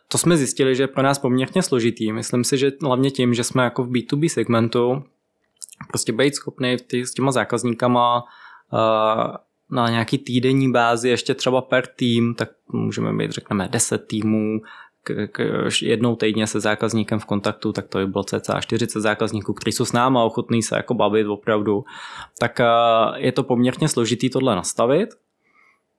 to 0.08 0.18
jsme 0.18 0.38
zjistili, 0.38 0.76
že 0.76 0.84
je 0.84 0.88
pro 0.88 1.04
nás 1.04 1.20
poměrně 1.20 1.64
složitý. 1.64 2.12
Myslím 2.12 2.44
si, 2.44 2.58
že 2.58 2.72
hlavně 2.82 3.12
tím, 3.12 3.34
že 3.34 3.44
jsme 3.44 3.64
jako 3.64 3.84
v 3.84 3.92
B2B 3.92 4.30
segmentu, 4.30 5.04
prostě 5.88 6.14
být 6.14 6.36
schopný 6.36 6.78
ty, 6.88 7.06
s 7.06 7.14
těma 7.14 7.32
zákazníkama 7.32 8.24
uh, 8.24 9.36
na 9.72 9.90
nějaký 9.90 10.18
týdenní 10.18 10.72
bázi, 10.72 11.10
ještě 11.10 11.34
třeba 11.34 11.62
per 11.62 11.88
tým, 11.88 12.36
tak 12.36 12.50
můžeme 12.68 13.14
být, 13.14 13.32
řekneme, 13.32 13.68
10 13.72 14.08
týmů, 14.08 14.62
k, 15.06 15.28
k, 15.32 15.70
jednou 15.82 16.16
týdně 16.16 16.48
se 16.48 16.60
zákazníkem 16.60 17.20
v 17.20 17.26
kontaktu, 17.26 17.72
tak 17.72 17.88
to 17.88 17.98
by 17.98 18.08
bylo 18.08 18.24
cca 18.24 18.62
40 18.62 19.00
zákazníků, 19.00 19.54
kteří 19.54 19.72
jsou 19.72 19.86
s 19.86 19.92
náma 19.92 20.24
ochotní 20.24 20.64
se 20.64 20.76
jako 20.76 20.94
bavit 20.94 21.28
opravdu, 21.28 21.84
tak 22.40 22.60
uh, 22.60 23.18
je 23.18 23.32
to 23.32 23.44
poměrně 23.44 23.88
složitý 23.88 24.30
tohle 24.30 24.56
nastavit. 24.56 25.10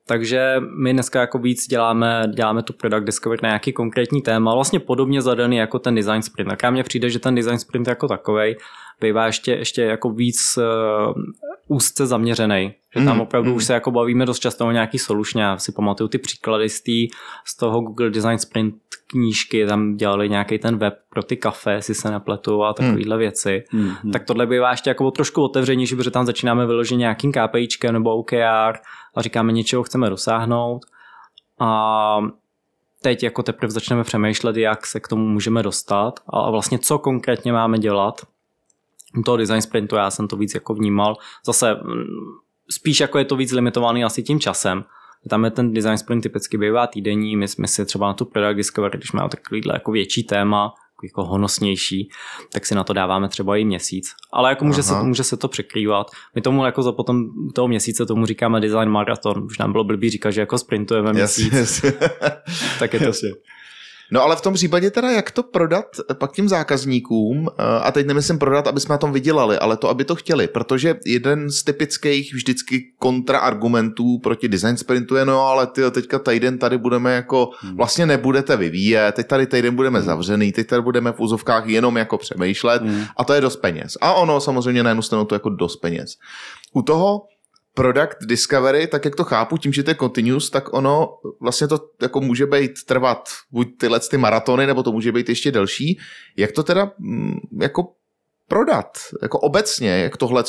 Takže 0.08 0.56
my 0.82 0.92
dneska 0.92 1.20
jako 1.20 1.38
víc 1.38 1.66
děláme, 1.66 2.22
děláme 2.34 2.62
tu 2.62 2.72
product 2.72 3.04
discovery 3.04 3.40
na 3.42 3.48
nějaký 3.48 3.72
konkrétní 3.72 4.22
téma, 4.22 4.54
vlastně 4.54 4.80
podobně 4.80 5.22
zadaný 5.22 5.56
jako 5.56 5.78
ten 5.78 5.94
design 5.94 6.22
sprint. 6.22 6.50
Tak 6.50 6.72
mně 6.72 6.82
přijde, 6.82 7.10
že 7.10 7.18
ten 7.18 7.34
design 7.34 7.58
sprint 7.58 7.88
jako 7.88 8.08
takovej 8.08 8.56
bývá 9.00 9.26
ještě, 9.26 9.52
ještě 9.52 9.82
jako 9.82 10.10
víc 10.10 10.58
uh, 10.58 11.22
úzce 11.68 12.06
zaměřený. 12.06 12.74
Že 12.96 13.04
tam 13.04 13.16
Mm, 13.16 13.20
opravdu 13.20 13.50
mm. 13.50 13.56
už 13.56 13.64
se 13.64 13.72
jako 13.72 13.90
bavíme 13.90 14.26
dost 14.26 14.38
často 14.38 14.66
o 14.66 14.70
nějaký 14.70 14.98
solution. 14.98 15.42
Já 15.42 15.58
si 15.58 15.72
pamatuju 15.72 16.08
ty 16.08 16.18
příklady 16.18 16.68
z, 16.68 16.82
tý, 16.82 17.08
z 17.44 17.56
toho 17.56 17.80
Google 17.80 18.10
Design 18.10 18.38
Sprint 18.38 18.74
knížky, 19.06 19.66
tam 19.66 19.96
dělali 19.96 20.28
nějaký 20.28 20.58
ten 20.58 20.78
web 20.78 20.94
pro 21.10 21.22
ty 21.22 21.36
kafe, 21.36 21.72
jestli 21.72 21.94
se 21.94 22.10
nepletu 22.10 22.64
a 22.64 22.72
takovýhle 22.72 23.18
věci. 23.18 23.64
Hmm. 23.70 24.12
Tak 24.12 24.24
tohle 24.24 24.46
bývá 24.46 24.70
ještě 24.70 24.90
jako 24.90 25.10
trošku 25.10 25.42
otevřenější, 25.42 25.96
protože 25.96 26.10
tam 26.10 26.26
začínáme 26.26 26.66
vyložit 26.66 26.96
nějakým 26.96 27.32
KPIčkem 27.32 27.92
nebo 27.92 28.16
OKR 28.16 28.78
a 29.16 29.22
říkáme, 29.22 29.52
něčeho 29.52 29.82
chceme 29.82 30.10
dosáhnout. 30.10 30.86
A 31.60 32.18
teď 33.02 33.22
jako 33.22 33.42
teprve 33.42 33.70
začneme 33.70 34.04
přemýšlet, 34.04 34.56
jak 34.56 34.86
se 34.86 35.00
k 35.00 35.08
tomu 35.08 35.28
můžeme 35.28 35.62
dostat 35.62 36.20
a 36.28 36.50
vlastně 36.50 36.78
co 36.78 36.98
konkrétně 36.98 37.52
máme 37.52 37.78
dělat. 37.78 38.26
U 39.18 39.22
toho 39.22 39.36
design 39.36 39.62
sprintu 39.62 39.96
já 39.96 40.10
jsem 40.10 40.28
to 40.28 40.36
víc 40.36 40.54
jako 40.54 40.74
vnímal. 40.74 41.16
Zase 41.46 41.74
mm, 41.74 42.04
spíš 42.70 43.00
jako 43.00 43.18
je 43.18 43.24
to 43.24 43.36
víc 43.36 43.52
limitovaný 43.52 44.04
asi 44.04 44.22
tím 44.22 44.40
časem. 44.40 44.84
Tam 45.28 45.44
je 45.44 45.50
ten 45.50 45.72
design 45.72 45.98
sprint 45.98 46.22
typicky 46.22 46.58
bývá 46.58 46.86
týdenní, 46.86 47.36
my, 47.36 47.46
my 47.58 47.68
si 47.68 47.86
třeba 47.86 48.06
na 48.06 48.14
tu 48.14 48.24
product 48.24 48.56
discovery, 48.56 48.98
když 48.98 49.12
máme 49.12 49.28
takovýhle 49.28 49.74
jako 49.74 49.92
větší 49.92 50.24
téma, 50.24 50.74
jako 51.04 51.24
honosnější, 51.24 52.08
tak 52.52 52.66
si 52.66 52.74
na 52.74 52.84
to 52.84 52.92
dáváme 52.92 53.28
třeba 53.28 53.56
i 53.56 53.64
měsíc. 53.64 54.14
Ale 54.32 54.50
jako 54.50 54.64
může 54.64 54.82
se, 54.82 54.94
může 55.02 55.24
se 55.24 55.36
to 55.36 55.48
překrývat. 55.48 56.10
My 56.34 56.40
tomu 56.40 56.64
jako 56.64 56.82
za 56.82 56.92
potom 56.92 57.24
toho 57.54 57.68
měsíce 57.68 58.06
tomu 58.06 58.26
říkáme 58.26 58.60
design 58.60 58.88
maraton. 58.88 59.44
Už 59.44 59.58
nám 59.58 59.72
bylo 59.72 59.84
blbý 59.84 60.10
říkat, 60.10 60.30
že 60.30 60.40
jako 60.40 60.58
sprintujeme 60.58 61.12
měsíc, 61.12 61.52
Jasně, 61.52 61.88
jasně. 61.88 62.08
tak 62.78 62.92
je 62.92 62.98
to 62.98 63.04
Jasně. 63.04 63.30
No 64.12 64.22
ale 64.22 64.36
v 64.36 64.40
tom 64.40 64.54
případě 64.54 64.90
teda, 64.90 65.10
jak 65.10 65.30
to 65.30 65.42
prodat 65.42 65.86
pak 66.14 66.32
těm 66.32 66.48
zákazníkům, 66.48 67.48
eh, 67.48 67.62
a 67.82 67.92
teď 67.92 68.06
nemyslím 68.06 68.38
prodat, 68.38 68.66
aby 68.66 68.80
jsme 68.80 68.92
na 68.92 68.98
tom 68.98 69.12
vydělali, 69.12 69.58
ale 69.58 69.76
to, 69.76 69.88
aby 69.88 70.04
to 70.04 70.14
chtěli, 70.14 70.48
protože 70.48 70.94
jeden 71.06 71.50
z 71.50 71.64
typických 71.64 72.34
vždycky 72.34 72.92
kontraargumentů 72.98 74.18
proti 74.18 74.48
design 74.48 74.76
sprintu 74.76 75.16
je, 75.16 75.24
no 75.24 75.40
ale 75.40 75.66
ty 75.66 75.90
teďka 75.90 76.18
týden 76.18 76.58
tady 76.58 76.78
budeme 76.78 77.14
jako, 77.14 77.50
vlastně 77.74 78.06
nebudete 78.06 78.56
vyvíjet, 78.56 79.14
teď 79.14 79.26
tady 79.26 79.46
týden 79.46 79.76
budeme 79.76 80.02
zavřený, 80.02 80.52
teď 80.52 80.66
tady 80.66 80.82
budeme 80.82 81.12
v 81.12 81.20
úzovkách 81.20 81.66
jenom 81.66 81.96
jako 81.96 82.18
přemýšlet 82.18 82.82
a 83.16 83.24
to 83.24 83.32
je 83.32 83.40
dost 83.40 83.56
peněz. 83.56 83.98
A 84.00 84.14
ono 84.14 84.40
samozřejmě 84.40 84.82
na 84.82 84.90
jednu 84.90 85.02
stranu 85.02 85.24
to 85.24 85.34
jako 85.34 85.50
dost 85.50 85.76
peněz. 85.76 86.10
U 86.72 86.82
toho 86.82 87.22
product 87.76 88.24
discovery, 88.26 88.86
tak 88.86 89.04
jak 89.04 89.16
to 89.16 89.24
chápu, 89.24 89.56
tím, 89.58 89.72
že 89.72 89.82
to 89.82 89.90
je 89.90 89.94
continuous, 89.94 90.50
tak 90.50 90.74
ono 90.74 91.08
vlastně 91.40 91.68
to 91.68 91.90
jako 92.02 92.20
může 92.20 92.46
být 92.46 92.84
trvat 92.84 93.28
buď 93.50 93.68
tyhle 93.78 94.00
ty 94.00 94.16
maratony, 94.16 94.66
nebo 94.66 94.82
to 94.82 94.92
může 94.92 95.12
být 95.12 95.28
ještě 95.28 95.52
delší. 95.52 95.98
Jak 96.36 96.52
to 96.52 96.62
teda 96.62 96.92
mm, 96.98 97.36
jako 97.60 97.92
prodat, 98.48 98.98
jako 99.22 99.38
obecně, 99.38 99.90
jak 99.90 100.16
tohle 100.16 100.44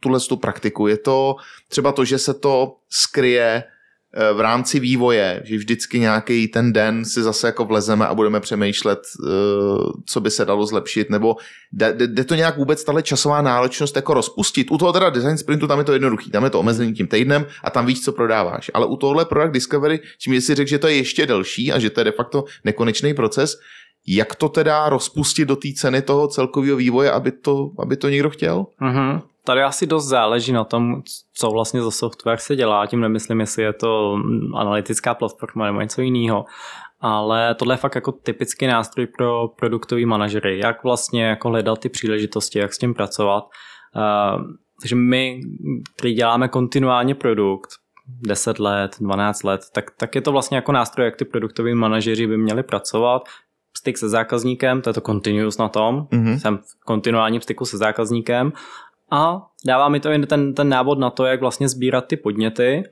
tuhle 0.00 0.20
tu 0.20 0.36
praktiku, 0.36 0.86
je 0.86 0.98
to 0.98 1.36
třeba 1.68 1.92
to, 1.92 2.04
že 2.04 2.18
se 2.18 2.34
to 2.34 2.76
skryje 2.88 3.64
v 4.34 4.40
rámci 4.40 4.80
vývoje, 4.80 5.42
že 5.44 5.56
vždycky 5.56 6.00
nějaký 6.00 6.48
ten 6.48 6.72
den 6.72 7.04
si 7.04 7.22
zase 7.22 7.46
jako 7.46 7.64
vlezeme 7.64 8.06
a 8.06 8.14
budeme 8.14 8.40
přemýšlet, 8.40 8.98
eh, 8.98 9.28
co 10.06 10.20
by 10.20 10.30
se 10.30 10.44
dalo 10.44 10.66
zlepšit, 10.66 11.10
nebo 11.10 11.36
jde, 11.72 12.24
to 12.24 12.34
nějak 12.34 12.56
vůbec 12.56 12.84
tahle 12.84 13.02
časová 13.02 13.42
náročnost 13.42 13.96
jako 13.96 14.14
rozpustit? 14.14 14.70
U 14.70 14.78
toho 14.78 14.92
teda 14.92 15.10
design 15.10 15.38
sprintu 15.38 15.66
tam 15.66 15.78
je 15.78 15.84
to 15.84 15.92
jednoduchý, 15.92 16.30
tam 16.30 16.44
je 16.44 16.50
to 16.50 16.60
omezení 16.60 16.94
tím 16.94 17.06
týdnem 17.06 17.46
a 17.64 17.70
tam 17.70 17.86
víš, 17.86 18.00
co 18.00 18.12
prodáváš. 18.12 18.70
Ale 18.74 18.86
u 18.86 18.96
tohle 18.96 19.24
product 19.24 19.52
discovery, 19.52 20.00
čím 20.18 20.40
si 20.40 20.54
řekl, 20.54 20.68
že 20.68 20.78
to 20.78 20.88
je 20.88 20.96
ještě 20.96 21.26
delší 21.26 21.72
a 21.72 21.78
že 21.78 21.90
to 21.90 22.00
je 22.00 22.04
de 22.04 22.12
facto 22.12 22.44
nekonečný 22.64 23.14
proces, 23.14 23.58
jak 24.06 24.34
to 24.34 24.48
teda 24.48 24.88
rozpustit 24.88 25.48
do 25.48 25.56
té 25.56 25.68
ceny 25.76 26.02
toho 26.02 26.28
celkového 26.28 26.76
vývoje, 26.76 27.10
aby 27.10 27.32
to, 27.32 27.70
aby 27.78 27.96
to 27.96 28.08
někdo 28.08 28.30
chtěl? 28.30 28.66
Mhm. 28.80 29.20
Tady 29.46 29.62
asi 29.62 29.86
dost 29.86 30.06
záleží 30.06 30.52
na 30.52 30.64
tom, 30.64 31.02
co 31.34 31.50
vlastně 31.50 31.82
za 31.82 31.90
software 31.90 32.38
se 32.38 32.56
dělá. 32.56 32.86
Tím 32.86 33.00
nemyslím, 33.00 33.40
jestli 33.40 33.62
je 33.62 33.72
to 33.72 34.16
mm, 34.16 34.54
analytická 34.56 35.14
platforma 35.14 35.66
nebo 35.66 35.80
něco 35.80 36.00
jiného. 36.02 36.44
Ale 37.00 37.54
tohle 37.54 37.74
je 37.74 37.78
fakt 37.78 37.94
jako 37.94 38.12
typický 38.12 38.66
nástroj 38.66 39.06
pro 39.06 39.48
produktový 39.48 40.06
manažery. 40.06 40.58
Jak 40.58 40.84
vlastně 40.84 41.24
jako 41.24 41.48
hledat 41.48 41.78
ty 41.78 41.88
příležitosti, 41.88 42.58
jak 42.58 42.74
s 42.74 42.78
tím 42.78 42.94
pracovat. 42.94 43.44
Uh, 43.96 44.42
takže 44.82 44.96
my, 44.96 45.40
který 45.96 46.14
děláme 46.14 46.48
kontinuálně 46.48 47.14
produkt, 47.14 47.70
10 48.08 48.58
let, 48.58 48.96
12 49.00 49.42
let, 49.42 49.60
tak, 49.74 49.84
tak 49.98 50.14
je 50.14 50.20
to 50.20 50.32
vlastně 50.32 50.56
jako 50.56 50.72
nástroj, 50.72 51.04
jak 51.04 51.16
ty 51.16 51.24
produktoví 51.24 51.74
manažeři 51.74 52.26
by 52.26 52.38
měli 52.38 52.62
pracovat. 52.62 53.22
Styk 53.76 53.98
se 53.98 54.08
zákazníkem, 54.08 54.82
to 54.82 54.90
je 54.90 54.94
to 54.94 55.00
continuous 55.00 55.58
na 55.58 55.68
tom, 55.68 56.06
Mhm. 56.12 56.38
jsem 56.38 56.58
v 56.58 56.84
kontinuálním 56.84 57.40
styku 57.40 57.64
se 57.64 57.76
zákazníkem 57.78 58.52
a 59.10 59.46
dává 59.66 59.88
mi 59.88 60.00
to 60.00 60.08
jen 60.08 60.26
ten, 60.26 60.54
ten 60.54 60.68
návod 60.68 60.98
na 60.98 61.10
to, 61.10 61.24
jak 61.24 61.40
vlastně 61.40 61.68
sbírat 61.68 62.06
ty 62.06 62.16
podněty 62.16 62.84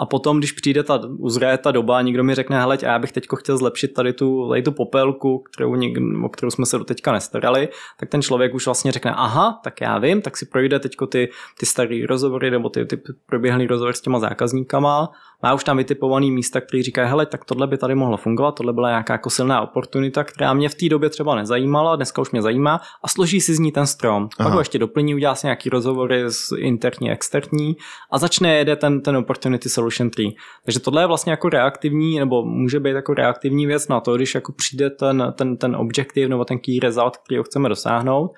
a 0.00 0.06
potom, 0.06 0.38
když 0.38 0.52
přijde 0.52 0.82
ta, 0.82 1.00
uzraje 1.18 1.58
ta 1.58 1.70
doba 1.70 1.98
a 1.98 2.02
někdo 2.02 2.24
mi 2.24 2.34
řekne, 2.34 2.60
hele, 2.60 2.78
a 2.82 2.86
já 2.86 2.98
bych 2.98 3.12
teď 3.12 3.26
chtěl 3.38 3.58
zlepšit 3.58 3.88
tady 3.88 4.12
tu, 4.12 4.48
tady 4.48 4.62
tu 4.62 4.72
popelku, 4.72 5.38
kterou, 5.38 5.74
něk, 5.74 5.98
o 6.24 6.28
kterou 6.28 6.50
jsme 6.50 6.66
se 6.66 6.78
do 6.78 6.84
teďka 6.84 7.12
nestarali, 7.12 7.68
tak 8.00 8.08
ten 8.08 8.22
člověk 8.22 8.54
už 8.54 8.66
vlastně 8.66 8.92
řekne, 8.92 9.12
aha, 9.14 9.60
tak 9.64 9.80
já 9.80 9.98
vím, 9.98 10.22
tak 10.22 10.36
si 10.36 10.46
projde 10.46 10.78
teď 10.78 10.96
ty, 11.08 11.28
ty 11.58 11.66
staré 11.66 12.06
rozhovory 12.08 12.50
nebo 12.50 12.68
ty, 12.68 12.84
ty 12.86 13.02
proběhlý 13.26 13.66
rozhovor 13.66 13.94
s 13.94 14.00
těma 14.00 14.18
zákazníkama, 14.18 15.10
má 15.42 15.54
už 15.54 15.64
tam 15.64 15.76
vytipovaný 15.76 16.30
místa, 16.30 16.60
který 16.60 16.82
říkají, 16.82 17.08
hele, 17.08 17.26
tak 17.26 17.44
tohle 17.44 17.66
by 17.66 17.78
tady 17.78 17.94
mohlo 17.94 18.16
fungovat, 18.16 18.52
tohle 18.52 18.72
byla 18.72 18.88
nějaká 18.88 19.14
jako 19.14 19.30
silná 19.30 19.60
oportunita, 19.60 20.24
která 20.24 20.54
mě 20.54 20.68
v 20.68 20.74
té 20.74 20.88
době 20.88 21.10
třeba 21.10 21.34
nezajímala, 21.34 21.96
dneska 21.96 22.22
už 22.22 22.30
mě 22.30 22.42
zajímá 22.42 22.80
a 23.02 23.08
složí 23.08 23.40
si 23.40 23.54
z 23.54 23.58
ní 23.58 23.72
ten 23.72 23.86
strom. 23.86 24.28
Aha. 24.38 24.48
Pak 24.48 24.54
ho 24.54 24.60
ještě 24.60 24.78
doplní, 24.78 25.14
udělá 25.14 25.34
si 25.34 25.46
nějaký 25.46 25.70
rozhovory 25.70 26.24
s 26.28 26.56
interní, 26.56 27.10
externí 27.10 27.76
a 28.10 28.18
začne 28.18 28.56
jede 28.56 28.76
ten, 28.76 29.00
ten 29.00 29.16
Opportunity 29.16 29.68
Solution 29.68 29.89
Tree. 30.10 30.30
Takže 30.64 30.80
tohle 30.80 31.02
je 31.02 31.06
vlastně 31.06 31.30
jako 31.30 31.48
reaktivní, 31.48 32.18
nebo 32.18 32.44
může 32.44 32.80
být 32.80 32.90
jako 32.90 33.14
reaktivní 33.14 33.66
věc 33.66 33.88
na 33.88 34.00
to, 34.00 34.16
když 34.16 34.34
jako 34.34 34.52
přijde 34.52 34.90
ten, 34.90 35.34
ten, 35.38 35.56
ten 35.56 35.76
objektiv 35.76 36.28
nebo 36.28 36.44
ten 36.44 36.58
key 36.58 36.80
result, 36.80 37.16
který 37.16 37.38
ho 37.38 37.44
chceme 37.44 37.68
dosáhnout, 37.68 38.32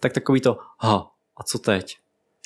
tak 0.00 0.12
takový 0.12 0.40
to, 0.40 0.56
ha, 0.78 1.06
a 1.36 1.42
co 1.42 1.58
teď? 1.58 1.96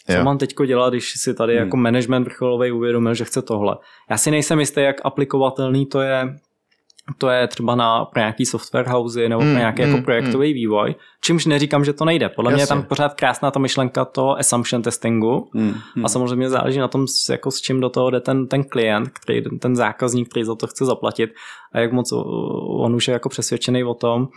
Co 0.07 0.13
Jo. 0.13 0.25
mám 0.25 0.39
teďko 0.39 0.65
dělat, 0.65 0.91
když 0.91 1.13
si 1.17 1.35
tady 1.35 1.53
Hmm. 1.57 1.65
jako 1.65 1.77
management 1.77 2.25
vrcholový 2.25 2.73
uvědomil, 2.73 3.15
že 3.15 3.25
chce 3.25 3.43
tohle. 3.43 3.77
Já 4.11 4.17
si 4.17 4.31
nejsem 4.31 4.61
jistý, 4.61 4.81
jak 4.81 4.97
aplikovatelný 5.05 5.87
to 5.87 6.01
je 6.01 6.37
to 7.19 7.29
je 7.29 7.47
třeba 7.49 7.75
na 7.75 8.05
pro 8.05 8.21
nějaký 8.21 8.47
software 8.47 8.89
housey 8.89 9.29
nebo 9.29 9.43
Hmm, 9.43 9.53
pro 9.53 9.59
nějaký 9.59 9.83
hmm, 9.83 9.93
jako 9.93 10.05
projektový 10.05 10.53
vývoj, 10.53 10.95
čímž 11.25 11.47
neříkám, 11.47 11.85
že 11.85 11.93
to 11.93 12.05
nejde. 12.05 12.29
Podle 12.29 12.53
mě 12.53 12.63
je 12.63 12.67
tam 12.67 12.79
Jasně. 12.79 12.89
pořád 12.89 13.15
krásná 13.15 13.51
ta 13.51 13.61
myšlenka 13.61 14.05
toho 14.05 14.39
assumption 14.39 14.83
testingu 14.83 15.51
Hmm. 15.55 15.75
a 16.05 16.09
samozřejmě 16.09 16.49
záleží 16.49 16.79
na 16.79 16.89
tom, 16.89 17.07
s- 17.09 17.29
jako 17.29 17.51
s 17.51 17.61
čím 17.61 17.81
do 17.81 17.89
toho 17.91 18.11
jde 18.11 18.21
ten, 18.21 18.47
ten 18.47 18.65
klient, 18.65 19.09
který, 19.09 19.43
ten 19.61 19.77
zákazník, 19.77 20.29
který 20.29 20.45
za 20.45 20.55
to 20.55 20.67
chce 20.67 20.85
zaplatit 20.85 21.31
a 21.73 21.79
jak 21.79 21.93
moc 21.93 22.13
on 22.83 22.95
už 22.95 23.09
je 23.09 23.13
jako 23.13 23.29
přesvědčený 23.29 23.85
o 23.85 23.95
tom, 23.95 24.29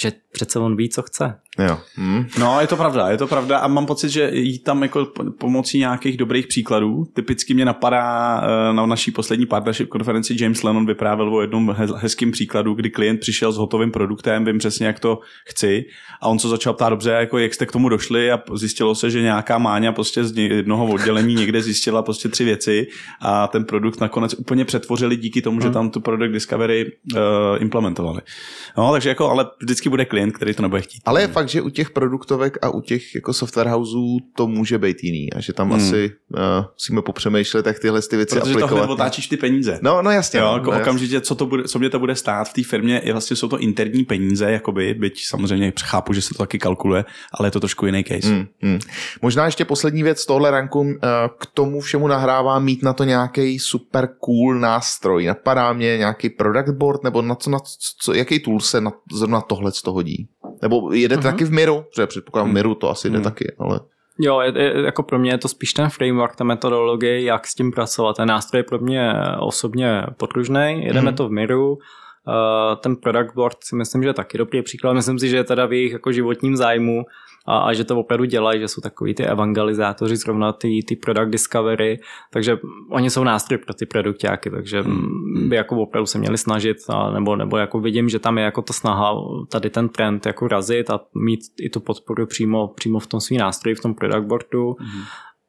že 0.00 0.12
přece 0.32 0.58
on 0.58 0.76
ví, 0.76 0.88
co 0.88 1.02
chce. 1.02 1.38
Jo. 1.58 1.78
Hm. 1.98 2.26
No, 2.38 2.60
je 2.60 2.66
to 2.66 2.76
pravda, 2.76 3.08
je 3.08 3.18
to 3.18 3.26
pravda 3.26 3.58
a 3.58 3.68
mám 3.68 3.86
pocit, 3.86 4.08
že 4.08 4.30
jít 4.32 4.58
tam 4.58 4.82
jako 4.82 5.06
pomocí 5.38 5.78
nějakých 5.78 6.16
dobrých 6.16 6.46
příkladů. 6.46 7.04
Typicky 7.12 7.54
mě 7.54 7.64
napadá 7.64 8.40
eh, 8.42 8.72
na 8.72 8.86
naší 8.86 9.10
poslední 9.10 9.46
partnership 9.46 9.88
konferenci 9.88 10.36
James 10.40 10.62
Lennon 10.62 10.86
vyprávěl 10.86 11.34
o 11.34 11.40
jednom 11.40 11.70
hez- 11.70 11.96
hezkým 11.96 12.30
příkladu, 12.30 12.74
kdy 12.74 12.90
klient 12.90 13.20
přišel 13.20 13.52
s 13.52 13.56
hotovým 13.56 13.90
produktem, 13.90 14.44
vím 14.44 14.58
přesně, 14.58 14.86
jak 14.86 15.00
to 15.00 15.20
chci 15.46 15.84
a 16.22 16.28
on 16.28 16.38
se 16.38 16.48
začal 16.48 16.72
ptát 16.72 16.88
dobře, 16.88 17.10
jako 17.10 17.38
jak 17.38 17.54
jste 17.54 17.66
k 17.66 17.72
tomu 17.72 17.88
došli 17.88 18.32
a 18.32 18.40
zjistilo 18.54 18.94
se, 18.94 19.10
že 19.10 19.22
nějaká 19.22 19.58
máňa 19.58 19.92
prostě 19.92 20.24
z 20.24 20.38
jednoho 20.38 20.86
oddělení 20.86 21.34
někde 21.34 21.62
zjistila 21.62 22.02
prostě 22.02 22.28
tři 22.28 22.44
věci 22.44 22.86
a 23.20 23.46
ten 23.46 23.64
produkt 23.64 24.00
nakonec 24.00 24.34
úplně 24.34 24.64
přetvořili 24.64 25.16
díky 25.16 25.42
tomu, 25.42 25.60
že 25.60 25.70
tam 25.70 25.90
tu 25.90 26.00
product 26.00 26.32
discovery 26.32 26.92
uh, 27.14 27.20
implementovali. 27.58 28.20
No, 28.78 28.92
takže 28.92 29.08
jako, 29.08 29.30
ale 29.30 29.46
vždycky 29.60 29.83
bude 29.88 30.04
klient, 30.04 30.32
který 30.32 30.54
to 30.54 30.62
nebude 30.62 30.82
chtít. 30.82 31.02
Ale 31.04 31.20
je 31.20 31.28
fakt, 31.28 31.48
že 31.48 31.62
u 31.62 31.68
těch 31.68 31.90
produktovek 31.90 32.58
a 32.62 32.68
u 32.70 32.80
těch 32.80 33.14
jako 33.14 33.32
software 33.32 33.68
houseů 33.68 34.18
to 34.36 34.46
může 34.46 34.78
být 34.78 35.04
jiný 35.04 35.32
a 35.32 35.40
že 35.40 35.52
tam 35.52 35.64
Hmm. 35.74 35.76
asi 35.82 36.10
uh, 36.28 36.38
musíme 36.74 37.02
popřemýšlet, 37.02 37.66
jak 37.66 37.78
tyhle 37.78 38.02
ty 38.02 38.16
věci 38.16 38.40
Protože 38.40 38.52
aplikovat. 38.52 38.90
otáčíš 38.90 39.26
ty 39.26 39.36
peníze. 39.36 39.78
No, 39.82 40.02
no 40.02 40.10
jasně. 40.10 40.40
Jo, 40.40 40.46
no, 40.46 40.54
jako 40.54 40.72
no, 40.72 40.80
okamžitě, 40.80 41.20
co, 41.20 41.34
to 41.34 41.46
bude, 41.46 41.64
co 41.64 41.78
mě 41.78 41.90
to 41.90 41.98
bude 41.98 42.16
stát 42.16 42.48
v 42.48 42.52
té 42.52 42.62
firmě, 42.62 43.00
je 43.04 43.12
vlastně 43.12 43.36
jsou 43.36 43.48
to 43.48 43.58
interní 43.58 44.04
peníze, 44.04 44.50
jakoby, 44.52 44.94
byť 44.94 45.26
samozřejmě 45.26 45.72
chápu, 45.82 46.12
že 46.12 46.22
se 46.22 46.34
to 46.34 46.38
taky 46.38 46.58
kalkuluje, 46.58 47.04
ale 47.32 47.46
je 47.46 47.50
to 47.50 47.60
trošku 47.60 47.86
jiný 47.86 48.04
case. 48.04 48.28
Hmm, 48.28 48.46
hmm. 48.62 48.78
Možná 49.22 49.44
ještě 49.44 49.64
poslední 49.64 50.02
věc 50.02 50.20
z 50.20 50.26
tohle 50.26 50.50
ranku, 50.50 50.86
eh, 51.02 51.08
k 51.38 51.46
tomu 51.46 51.80
všemu 51.80 52.08
nahrává 52.08 52.58
mít 52.58 52.82
na 52.82 52.92
to 52.92 53.04
nějaký 53.04 53.58
super 53.58 54.08
cool 54.20 54.54
nástroj. 54.60 55.24
Napadá 55.26 55.72
mě 55.72 55.98
nějaký 55.98 56.30
product 56.30 56.70
board, 56.72 57.04
nebo 57.04 57.22
na 57.22 57.34
co, 57.34 57.50
na 57.50 57.58
co 58.00 58.14
jaký 58.14 58.40
tool 58.40 58.60
se 58.60 58.80
na, 58.80 58.92
zrovna 59.12 59.40
tohle 59.40 59.72
z 59.74 59.82
toho 59.82 59.94
hodí? 59.94 60.28
Nebo 60.62 60.92
jedete 60.92 61.20
Mhm. 61.20 61.32
taky 61.32 61.44
v 61.44 61.52
Miru? 61.52 61.84
Protože 61.90 62.06
předpokládám, 62.06 62.50
v 62.50 62.54
Miru 62.54 62.74
to 62.74 62.90
asi 62.90 63.10
jde 63.10 63.14
Mhm. 63.18 63.24
taky, 63.24 63.52
ale... 63.58 63.80
Jo, 64.20 64.40
je, 64.40 64.52
je, 64.62 64.82
jako 64.84 65.02
pro 65.02 65.18
mě 65.18 65.30
je 65.30 65.38
to 65.38 65.48
spíš 65.48 65.72
ten 65.72 65.90
framework, 65.90 66.36
ta 66.36 66.44
metodologie, 66.44 67.22
jak 67.22 67.46
s 67.46 67.54
tím 67.54 67.72
pracovat. 67.72 68.16
Ten 68.16 68.28
nástroj 68.28 68.58
je 68.60 68.64
pro 68.64 68.78
mě 68.78 69.12
osobně 69.40 70.02
podružný, 70.16 70.80
jedeme 70.84 71.06
Mhm. 71.10 71.14
to 71.16 71.28
v 71.28 71.30
Miru, 71.30 71.78
Uh, 72.28 72.80
ten 72.80 72.96
product 72.96 73.34
board 73.34 73.56
si 73.64 73.76
myslím, 73.76 74.02
že 74.02 74.08
je 74.08 74.12
taky 74.14 74.38
dobrý 74.38 74.62
příklad. 74.62 74.92
Myslím 74.92 75.18
si, 75.18 75.28
že 75.28 75.36
je 75.36 75.44
teda 75.44 75.66
v 75.66 75.72
jejich 75.72 75.92
jako 75.92 76.12
životním 76.12 76.56
zájmu 76.56 77.04
a, 77.46 77.58
a 77.58 77.72
že 77.72 77.84
to 77.84 77.98
opravdu 77.98 78.24
dělají, 78.24 78.60
že 78.60 78.68
jsou 78.68 78.80
takový 78.80 79.14
ty 79.14 79.26
evangelizátoři 79.26 80.16
zrovna 80.16 80.52
ty, 80.52 80.80
ty 80.88 80.96
product 80.96 81.30
discovery, 81.30 82.00
takže 82.30 82.58
oni 82.90 83.10
jsou 83.10 83.24
nástroj 83.24 83.58
pro 83.58 83.74
ty 83.74 83.86
produktáky, 83.86 84.50
takže 84.50 84.82
Hmm. 84.82 85.48
by 85.48 85.56
jako 85.56 85.76
opravdu 85.82 86.06
se 86.06 86.18
měli 86.18 86.38
snažit, 86.38 86.76
a 86.88 87.10
nebo, 87.10 87.36
nebo 87.36 87.56
jako 87.56 87.80
vidím, 87.80 88.08
že 88.08 88.18
tam 88.18 88.38
je 88.38 88.44
jako 88.44 88.62
ta 88.62 88.72
snaha 88.72 89.14
tady 89.50 89.70
ten 89.70 89.88
trend 89.88 90.26
jako 90.26 90.48
razit 90.48 90.90
a 90.90 91.00
mít 91.14 91.40
i 91.60 91.70
tu 91.70 91.80
podporu 91.80 92.26
přímo, 92.26 92.68
přímo 92.68 92.98
v 92.98 93.06
tom 93.06 93.20
svým 93.20 93.40
nástroji, 93.40 93.74
v 93.74 93.80
tom 93.80 93.94
product 93.94 94.26
boardu. 94.26 94.76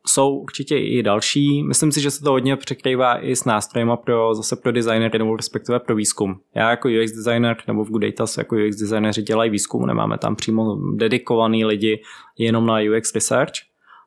Jsou 0.08 0.36
určitě 0.36 0.78
i 0.78 1.04
další. 1.04 1.64
Myslím 1.64 1.92
si, 1.92 2.02
že 2.02 2.12
se 2.12 2.24
to 2.24 2.32
hodně 2.32 2.56
překrývá 2.56 3.20
i 3.20 3.36
s 3.36 3.46
nástrojema 3.46 3.98
pro 3.98 4.36
zase 4.36 4.56
pro 4.56 4.72
designery 4.72 5.20
nebo 5.20 5.36
respektive 5.36 5.80
pro 5.80 5.96
výzkum. 5.96 6.40
Já 6.56 6.70
jako 6.70 6.88
UX 6.88 7.12
designer 7.12 7.58
nebo 7.68 7.84
v 7.84 7.90
Good 7.90 8.02
Data 8.02 8.28
se 8.28 8.42
jako 8.42 8.56
UX 8.56 8.76
designeři 8.76 9.22
dělají 9.22 9.52
výzkum, 9.52 9.86
nemáme 9.86 10.18
tam 10.18 10.36
přímo 10.36 10.76
dedikovaný 10.96 11.66
lidi 11.66 12.02
jenom 12.38 12.66
na 12.66 12.76
UX 12.98 13.16
research. 13.16 13.54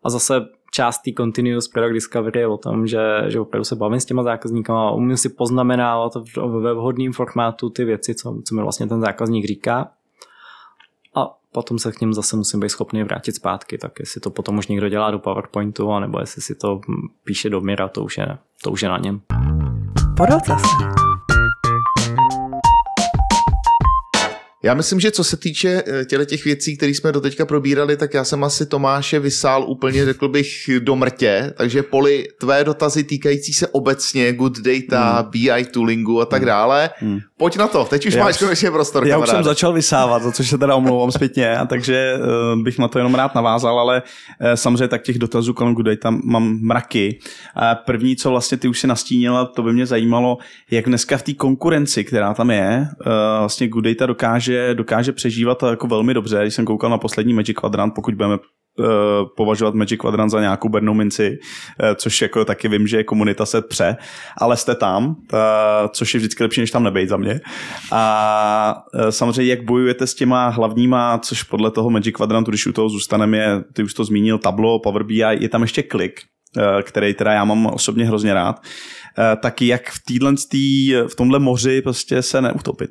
A 0.02 0.10
zase 0.10 0.40
část 0.72 0.98
té 0.98 1.10
continuous 1.16 1.68
product 1.68 1.94
discovery 1.94 2.40
je 2.40 2.46
o 2.46 2.56
tom, 2.56 2.86
že, 2.86 3.00
že 3.26 3.40
opravdu 3.40 3.64
se 3.64 3.76
bavím 3.76 4.00
s 4.00 4.04
těma 4.04 4.22
zákazníkama, 4.22 4.90
umím 4.90 5.16
si 5.16 5.28
poznamenávat 5.28 6.12
ve 6.60 6.74
vhodném 6.74 7.12
formátu 7.12 7.70
ty 7.70 7.84
věci, 7.84 8.14
co, 8.14 8.42
co 8.44 8.54
mi 8.54 8.62
vlastně 8.62 8.86
ten 8.86 9.00
zákazník 9.00 9.46
říká. 9.46 9.90
Potom 11.58 11.78
se 11.78 11.92
k 11.92 12.00
ním 12.00 12.14
zase 12.14 12.36
musím 12.36 12.60
být 12.60 12.68
schopný 12.68 13.02
vrátit 13.02 13.34
zpátky, 13.34 13.78
tak 13.78 13.92
jestli 14.00 14.20
to 14.20 14.30
potom 14.30 14.58
už 14.58 14.66
někdo 14.66 14.88
dělá 14.88 15.10
do 15.10 15.18
PowerPointu, 15.18 15.90
anebo 15.92 16.20
jestli 16.20 16.42
si 16.42 16.54
to 16.54 16.80
píše 17.24 17.50
do 17.50 17.60
Mira, 17.60 17.88
to 17.88 18.04
už 18.04 18.18
je, 18.18 18.38
to 18.62 18.70
už 18.70 18.82
je 18.82 18.88
na 18.88 18.98
něm. 18.98 19.20
Podotaz. 20.16 20.62
Já 24.62 24.74
myslím, 24.74 25.00
že 25.00 25.10
co 25.10 25.24
se 25.24 25.36
týče 25.36 25.82
eh, 25.86 26.04
těle 26.04 26.26
těch 26.26 26.44
věcí, 26.44 26.76
které 26.76 26.94
jsme 26.94 27.12
doteďka 27.12 27.46
probírali, 27.46 27.96
tak 27.96 28.14
já 28.14 28.24
jsem 28.24 28.44
asi 28.44 28.66
Tomáše 28.66 29.18
vysál 29.18 29.64
úplně, 29.68 30.04
řekl 30.04 30.28
bych, 30.28 30.70
do 30.78 30.96
mrtě. 30.96 31.52
Takže 31.56 31.82
Poli, 31.82 32.28
tvé 32.40 32.64
dotazy 32.64 33.04
týkající 33.04 33.52
se 33.52 33.68
obecně 33.68 34.32
good 34.32 34.58
data, 34.58 35.20
hmm. 35.20 35.30
BI 35.30 35.64
toolingu 35.64 36.20
a 36.20 36.26
tak 36.26 36.44
dále. 36.44 36.90
Hmm. 36.96 37.18
Pojď 37.36 37.56
na 37.56 37.68
to, 37.68 37.84
teď 37.84 38.06
už 38.06 38.14
Já 38.14 38.24
máš 38.24 38.34
už- 38.34 38.40
konečně 38.40 38.70
prostor, 38.70 39.06
Já 39.06 39.18
už 39.18 39.28
jsem 39.28 39.44
začal 39.44 39.72
vysávat, 39.72 40.22
za 40.22 40.32
což 40.32 40.48
se 40.50 40.58
teda 40.58 40.74
omlouvám 40.74 41.12
zpětně, 41.12 41.56
a 41.56 41.66
takže 41.66 42.14
uh, 42.54 42.62
bych 42.62 42.78
na 42.78 42.88
to 42.88 42.98
jenom 42.98 43.14
rád 43.14 43.34
navázal, 43.34 43.80
ale 43.80 44.02
uh, 44.02 44.46
samozřejmě 44.54 44.88
tak 44.88 45.02
těch 45.02 45.18
dotazů 45.18 45.54
kolem 45.54 45.74
Good 45.74 45.86
Data 45.86 46.10
mám 46.10 46.58
mraky. 46.62 47.18
A 47.54 47.74
první, 47.74 48.16
co 48.16 48.30
vlastně 48.30 48.58
ty 48.58 48.68
už 48.68 48.80
si 48.80 48.86
nastínila, 48.86 49.44
to 49.44 49.62
by 49.62 49.72
mě 49.72 49.86
zajímalo, 49.86 50.38
jak 50.70 50.84
dneska 50.84 51.16
v 51.16 51.22
té 51.22 51.34
konkurenci, 51.34 52.04
která 52.04 52.34
tam 52.34 52.50
je, 52.50 52.88
uh, 53.06 53.12
vlastně 53.38 53.68
Good 53.68 53.84
Data 53.84 54.06
dokáže, 54.06 54.47
dokáže 54.74 55.12
přežívat 55.12 55.62
jako 55.70 55.86
velmi 55.86 56.14
dobře. 56.14 56.38
Když 56.42 56.54
jsem 56.54 56.64
koukal 56.64 56.90
na 56.90 56.98
poslední 56.98 57.34
Magic 57.34 57.56
Quadrant, 57.56 57.94
pokud 57.94 58.14
budeme 58.14 58.34
uh, 58.36 58.86
považovat 59.36 59.74
Magic 59.74 60.00
Quadrant 60.00 60.30
za 60.30 60.40
nějakou 60.40 60.68
bernou 60.68 60.94
minci, 60.94 61.30
uh, 61.30 61.94
což 61.94 62.22
jako 62.22 62.44
taky 62.44 62.68
vím, 62.68 62.86
že 62.86 63.04
komunita 63.04 63.46
se 63.46 63.62
pře, 63.62 63.96
ale 64.38 64.56
jste 64.56 64.74
tam, 64.74 65.16
což 65.92 66.14
je 66.14 66.18
vždycky 66.18 66.42
lepší, 66.42 66.60
než 66.60 66.70
tam 66.70 66.82
nebejt 66.82 67.08
za 67.08 67.16
mě. 67.16 67.40
A 67.92 68.82
samozřejmě, 69.10 69.50
jak 69.50 69.64
bojujete 69.64 70.06
s 70.06 70.14
těma 70.14 70.48
hlavníma, 70.48 71.18
což 71.18 71.42
podle 71.42 71.70
toho 71.70 71.90
Magic 71.90 72.16
Quadrantu, 72.16 72.50
když 72.50 72.66
u 72.66 72.72
toho 72.72 72.88
zůstaneme, 72.88 73.36
je, 73.36 73.64
ty 73.72 73.82
už 73.82 73.94
to 73.94 74.04
zmínil, 74.04 74.38
Tableau, 74.38 74.78
Power 74.78 75.02
BI, 75.02 75.22
je 75.40 75.48
tam 75.48 75.62
ještě 75.62 75.82
klik, 75.82 76.20
který 76.82 77.14
teda 77.14 77.32
já 77.32 77.44
mám 77.44 77.66
osobně 77.66 78.04
hrozně 78.04 78.34
rád, 78.34 78.62
tak 79.42 79.62
jak 79.62 79.90
v, 79.90 79.98
týdlen, 80.06 80.36
v 81.08 81.14
tomhle 81.16 81.38
moři 81.38 81.82
prostě 81.82 82.22
se 82.22 82.42
neutopit. 82.42 82.90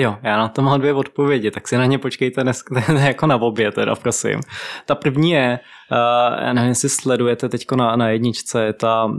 Jo, 0.00 0.16
já 0.22 0.38
na 0.38 0.48
to 0.48 0.62
mám 0.62 0.80
dvě 0.80 0.94
odpovědi, 0.94 1.50
tak 1.50 1.68
si 1.68 1.76
na 1.76 1.86
ně 1.86 1.98
počkejte 1.98 2.42
dnes, 2.42 2.64
jako 2.98 3.26
na 3.26 3.36
obě 3.36 3.72
teda, 3.72 3.94
prosím. 3.94 4.40
Ta 4.86 4.94
první 4.94 5.30
je, 5.30 5.58
uh, 5.92 6.44
já 6.44 6.52
nevím, 6.52 6.68
jestli 6.68 6.88
sledujete 6.88 7.48
teď 7.48 7.66
na, 7.76 7.96
na 7.96 8.08
jedničce, 8.08 8.64
je 8.64 8.72
ta, 8.72 9.10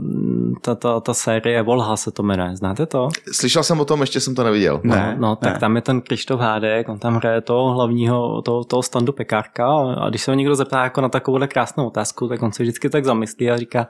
ta, 0.62 0.74
ta, 0.74 1.00
ta 1.00 1.14
série 1.14 1.62
Volha 1.62 1.96
se 1.96 2.10
to 2.10 2.22
jmenuje, 2.22 2.56
znáte 2.56 2.86
to? 2.86 3.08
Slyšel 3.32 3.62
jsem 3.62 3.80
o 3.80 3.84
tom, 3.84 4.00
ještě 4.00 4.20
jsem 4.20 4.34
to 4.34 4.44
neviděl. 4.44 4.80
Ne, 4.82 5.16
no, 5.18 5.28
no 5.28 5.36
tak 5.36 5.52
ne. 5.52 5.58
tam 5.58 5.76
je 5.76 5.82
ten 5.82 6.00
Krištof 6.00 6.40
Hádek, 6.40 6.88
on 6.88 6.98
tam 6.98 7.14
hraje 7.14 7.40
toho 7.40 7.74
hlavního, 7.74 8.42
toho, 8.42 8.64
toho 8.64 8.82
standu 8.82 9.12
pekárka 9.12 9.66
a 9.98 10.08
když 10.08 10.22
se 10.22 10.30
ho 10.30 10.34
někdo 10.34 10.54
zeptá 10.54 10.84
jako 10.84 11.00
na 11.00 11.08
takovouhle 11.08 11.48
krásnou 11.48 11.86
otázku, 11.86 12.28
tak 12.28 12.42
on 12.42 12.52
se 12.52 12.62
vždycky 12.62 12.90
tak 12.90 13.04
zamyslí 13.04 13.50
a 13.50 13.56
říká, 13.56 13.86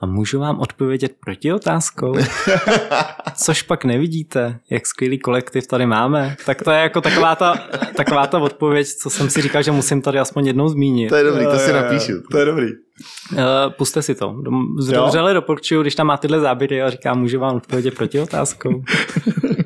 a 0.00 0.06
můžu 0.06 0.40
vám 0.40 0.60
odpovědět 0.60 1.12
proti 1.24 1.52
otázkou? 1.52 2.14
Což 3.34 3.62
pak 3.62 3.84
nevidíte, 3.84 4.58
jak 4.70 4.86
skvělý 4.86 5.18
kolektiv 5.18 5.66
tady 5.66 5.86
máme. 5.86 6.36
Tak 6.46 6.62
to 6.62 6.70
je 6.70 6.78
jako 6.78 7.00
taková 7.00 7.36
ta, 7.36 7.54
taková 7.96 8.26
ta 8.26 8.38
odpověď, 8.38 8.86
co 8.88 9.10
jsem 9.10 9.30
si 9.30 9.42
říkal, 9.42 9.62
že 9.62 9.72
musím 9.72 10.02
tady 10.02 10.18
aspoň 10.18 10.46
jednou 10.46 10.68
zmínit. 10.68 11.08
To 11.08 11.16
je 11.16 11.24
dobrý, 11.24 11.44
to 11.44 11.58
si 11.58 11.72
napíšu. 11.72 12.12
To 12.30 12.38
je 12.38 12.44
dobrý. 12.44 12.66
Uh, 13.32 13.38
puste 13.78 14.02
si 14.02 14.14
to. 14.14 14.34
Vřele 15.06 15.34
doporučuju, 15.34 15.82
když 15.82 15.94
tam 15.94 16.06
má 16.06 16.16
tyhle 16.16 16.40
záběry 16.40 16.82
a 16.82 16.90
říká, 16.90 17.14
můžu 17.14 17.40
vám 17.40 17.56
odpovědět 17.56 17.94
proti 17.94 18.20
otázkou. 18.20 18.82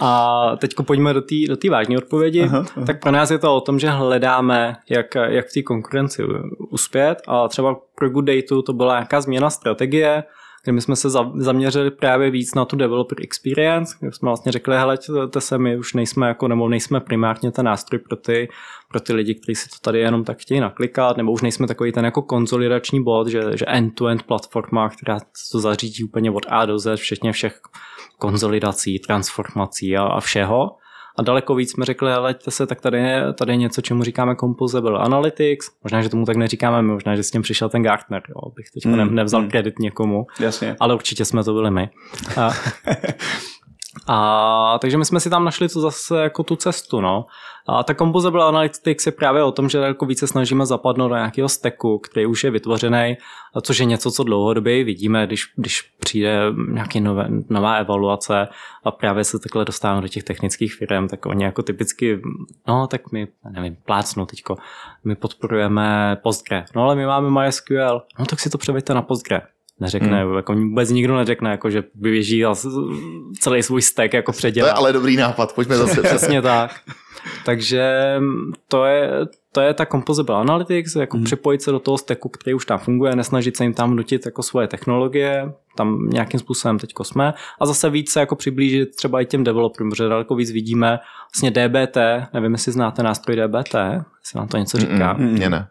A 0.00 0.52
teď 0.56 0.74
pojďme 0.86 1.14
do 1.14 1.20
té 1.20 1.34
do 1.48 1.56
tý 1.56 1.68
vážné 1.68 1.98
odpovědi. 1.98 2.42
Aha, 2.42 2.64
aha. 2.76 2.86
Tak 2.86 3.00
pro 3.00 3.10
nás 3.10 3.30
je 3.30 3.38
to 3.38 3.56
o 3.56 3.60
tom, 3.60 3.78
že 3.78 3.88
hledáme, 3.88 4.76
jak, 4.90 5.14
jak 5.14 5.46
v 5.48 5.52
té 5.52 5.62
konkurenci 5.62 6.22
uspět 6.70 7.22
a 7.28 7.48
třeba 7.48 7.76
pro 7.94 8.10
Good 8.10 8.24
Data 8.24 8.62
to 8.66 8.72
byla 8.72 8.94
nějaká 8.94 9.20
změna 9.20 9.50
strategie, 9.50 10.24
kde 10.64 10.72
my 10.72 10.80
jsme 10.80 10.96
se 10.96 11.10
zaměřili 11.36 11.90
právě 11.90 12.30
víc 12.30 12.54
na 12.54 12.64
tu 12.64 12.76
developer 12.76 13.18
experience, 13.22 13.96
kde 14.00 14.12
jsme 14.12 14.26
vlastně 14.26 14.52
řekli, 14.52 14.76
hele, 14.76 14.98
to 15.30 15.40
se 15.40 15.58
my 15.58 15.78
už 15.78 15.94
nejsme 15.94 16.28
jako, 16.28 16.48
nebo 16.48 16.68
nejsme 16.68 17.00
primárně 17.00 17.52
ten 17.52 17.64
nástroj 17.64 17.98
pro 17.98 18.16
ty, 18.16 18.48
pro 18.90 19.00
ty 19.00 19.12
lidi, 19.12 19.34
kteří 19.34 19.54
si 19.54 19.68
to 19.68 19.76
tady 19.82 19.98
jenom 19.98 20.24
tak 20.24 20.38
chtějí 20.38 20.60
naklikat, 20.60 21.16
nebo 21.16 21.32
už 21.32 21.42
nejsme 21.42 21.66
takový 21.66 21.92
ten 21.92 22.04
jako 22.04 22.22
konzolidační 22.22 23.02
bod, 23.02 23.28
že, 23.28 23.42
že 23.54 23.64
end-to-end 23.64 24.22
platforma, 24.22 24.88
která 24.88 25.18
to 25.52 25.60
zařídí 25.60 26.04
úplně 26.04 26.30
od 26.30 26.46
A 26.48 26.66
do 26.66 26.78
Z, 26.78 26.96
všechně 26.96 27.32
všech 27.32 27.60
konzolidací, 28.18 28.98
transformací 28.98 29.96
a, 29.96 30.02
a 30.02 30.20
všeho. 30.20 30.70
A 31.18 31.22
daleko 31.22 31.54
víc 31.54 31.72
jsme 31.72 31.84
řekli, 31.84 32.12
ale 32.12 32.34
se, 32.48 32.66
tak 32.66 32.80
tady 32.80 32.98
je, 32.98 33.32
tady 33.32 33.52
je 33.52 33.56
něco, 33.56 33.80
čemu 33.80 34.02
říkáme 34.02 34.36
Composable 34.36 34.98
Analytics. 34.98 35.70
Možná, 35.84 36.02
že 36.02 36.08
tomu 36.08 36.24
tak 36.24 36.36
neříkáme, 36.36 36.82
možná, 36.82 37.16
že 37.16 37.22
s 37.22 37.30
tím 37.30 37.42
přišel 37.42 37.68
ten 37.68 37.82
Gartner, 37.82 38.22
jo, 38.28 38.50
bych 38.56 38.70
teď 38.70 38.86
mm, 38.86 39.14
nevzal 39.14 39.42
mm. 39.42 39.50
kredit 39.50 39.78
někomu. 39.78 40.26
Jasně. 40.40 40.76
Ale 40.80 40.94
určitě 40.94 41.24
jsme 41.24 41.44
to 41.44 41.52
byli 41.52 41.70
my. 41.70 41.90
A, 42.36 42.50
a 44.14 44.78
takže 44.78 44.98
my 44.98 45.04
jsme 45.04 45.20
si 45.20 45.30
tam 45.30 45.44
našli 45.44 45.68
to 45.68 45.80
zase 45.80 46.22
jako 46.22 46.42
tu 46.42 46.56
cestu, 46.56 47.00
no. 47.00 47.24
A 47.68 47.82
ta 47.82 47.94
Composable 47.94 48.44
Analytics 48.44 49.06
je 49.06 49.12
právě 49.12 49.42
o 49.42 49.52
tom, 49.52 49.68
že 49.68 49.78
jako 49.78 50.06
více 50.06 50.26
snažíme 50.26 50.66
zapadnout 50.66 51.08
do 51.08 51.14
nějakého 51.14 51.48
steku, 51.48 51.98
který 51.98 52.26
už 52.26 52.44
je 52.44 52.50
vytvořený, 52.50 53.16
což 53.62 53.78
je 53.78 53.84
něco, 53.84 54.10
co 54.10 54.24
dlouhodobě 54.24 54.84
vidíme, 54.84 55.26
když, 55.26 55.44
když 55.56 55.82
přijde 55.98 56.40
nějaký 56.72 57.00
nové, 57.00 57.28
nová 57.48 57.74
evaluace 57.74 58.48
a 58.84 58.90
právě 58.90 59.24
se 59.24 59.38
takhle 59.38 59.64
dostáváme 59.64 60.02
do 60.02 60.08
těch 60.08 60.24
technických 60.24 60.74
firm, 60.74 61.08
tak 61.08 61.26
oni 61.26 61.44
jako 61.44 61.62
typicky, 61.62 62.20
no 62.68 62.86
tak 62.86 63.12
my, 63.12 63.28
nevím, 63.50 63.76
plácnu 63.86 64.26
teďko, 64.26 64.56
my 65.04 65.16
podporujeme 65.16 66.16
Postgre, 66.22 66.64
no 66.76 66.82
ale 66.82 66.96
my 66.96 67.06
máme 67.06 67.42
MySQL, 67.42 68.02
no 68.18 68.26
tak 68.26 68.40
si 68.40 68.50
to 68.50 68.58
převeďte 68.58 68.94
na 68.94 69.02
Postgre 69.02 69.40
neřekne, 69.80 70.24
hmm. 70.24 70.36
jako 70.36 70.54
vůbec 70.54 70.90
nikdo 70.90 71.16
neřekne, 71.16 71.50
jako 71.50 71.70
že 71.70 71.84
běží 71.94 72.44
celý 73.40 73.62
svůj 73.62 73.82
stek 73.82 74.12
jako 74.12 74.32
předělá. 74.32 74.68
To 74.68 74.74
je 74.74 74.78
ale 74.78 74.92
dobrý 74.92 75.16
nápad, 75.16 75.54
pojďme 75.54 75.76
zase. 75.76 76.02
Přesně 76.02 76.42
tak. 76.42 76.70
Takže 77.44 78.14
to 78.68 78.84
je, 78.84 79.10
to 79.52 79.60
je 79.60 79.74
ta 79.74 79.86
Composable 79.86 80.36
Analytics, 80.36 80.96
jako 80.96 81.16
hmm. 81.16 81.24
připojit 81.24 81.62
se 81.62 81.70
do 81.70 81.78
toho 81.78 81.98
steku, 81.98 82.28
který 82.28 82.54
už 82.54 82.66
tam 82.66 82.78
funguje, 82.78 83.16
nesnažit 83.16 83.56
se 83.56 83.64
jim 83.64 83.74
tam 83.74 83.96
nutit 83.96 84.26
jako 84.26 84.42
svoje 84.42 84.68
technologie, 84.68 85.52
tam 85.76 86.08
nějakým 86.08 86.40
způsobem 86.40 86.78
teď 86.78 86.90
jsme 87.02 87.34
a 87.60 87.66
zase 87.66 87.90
víc 87.90 88.12
se 88.12 88.20
jako 88.20 88.36
přiblížit 88.36 88.96
třeba 88.96 89.20
i 89.20 89.26
těm 89.26 89.44
developerům, 89.44 89.90
protože 89.90 90.08
daleko 90.08 90.34
víc 90.34 90.50
vidíme 90.50 90.98
vlastně 91.34 91.50
DBT, 91.50 91.96
nevím, 92.32 92.52
jestli 92.52 92.72
znáte 92.72 93.02
nástroj 93.02 93.36
DBT, 93.36 93.74
jestli 94.20 94.38
vám 94.38 94.48
to 94.48 94.56
něco 94.56 94.78
říká. 94.78 95.12
Mm, 95.12 95.26
mm, 95.26 95.38
ne. 95.38 95.68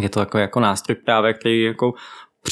Je 0.00 0.08
to 0.08 0.20
jako, 0.20 0.38
jako 0.38 0.60
nástroj 0.60 0.94
právě, 0.94 1.34
který 1.34 1.62
jako 1.62 1.94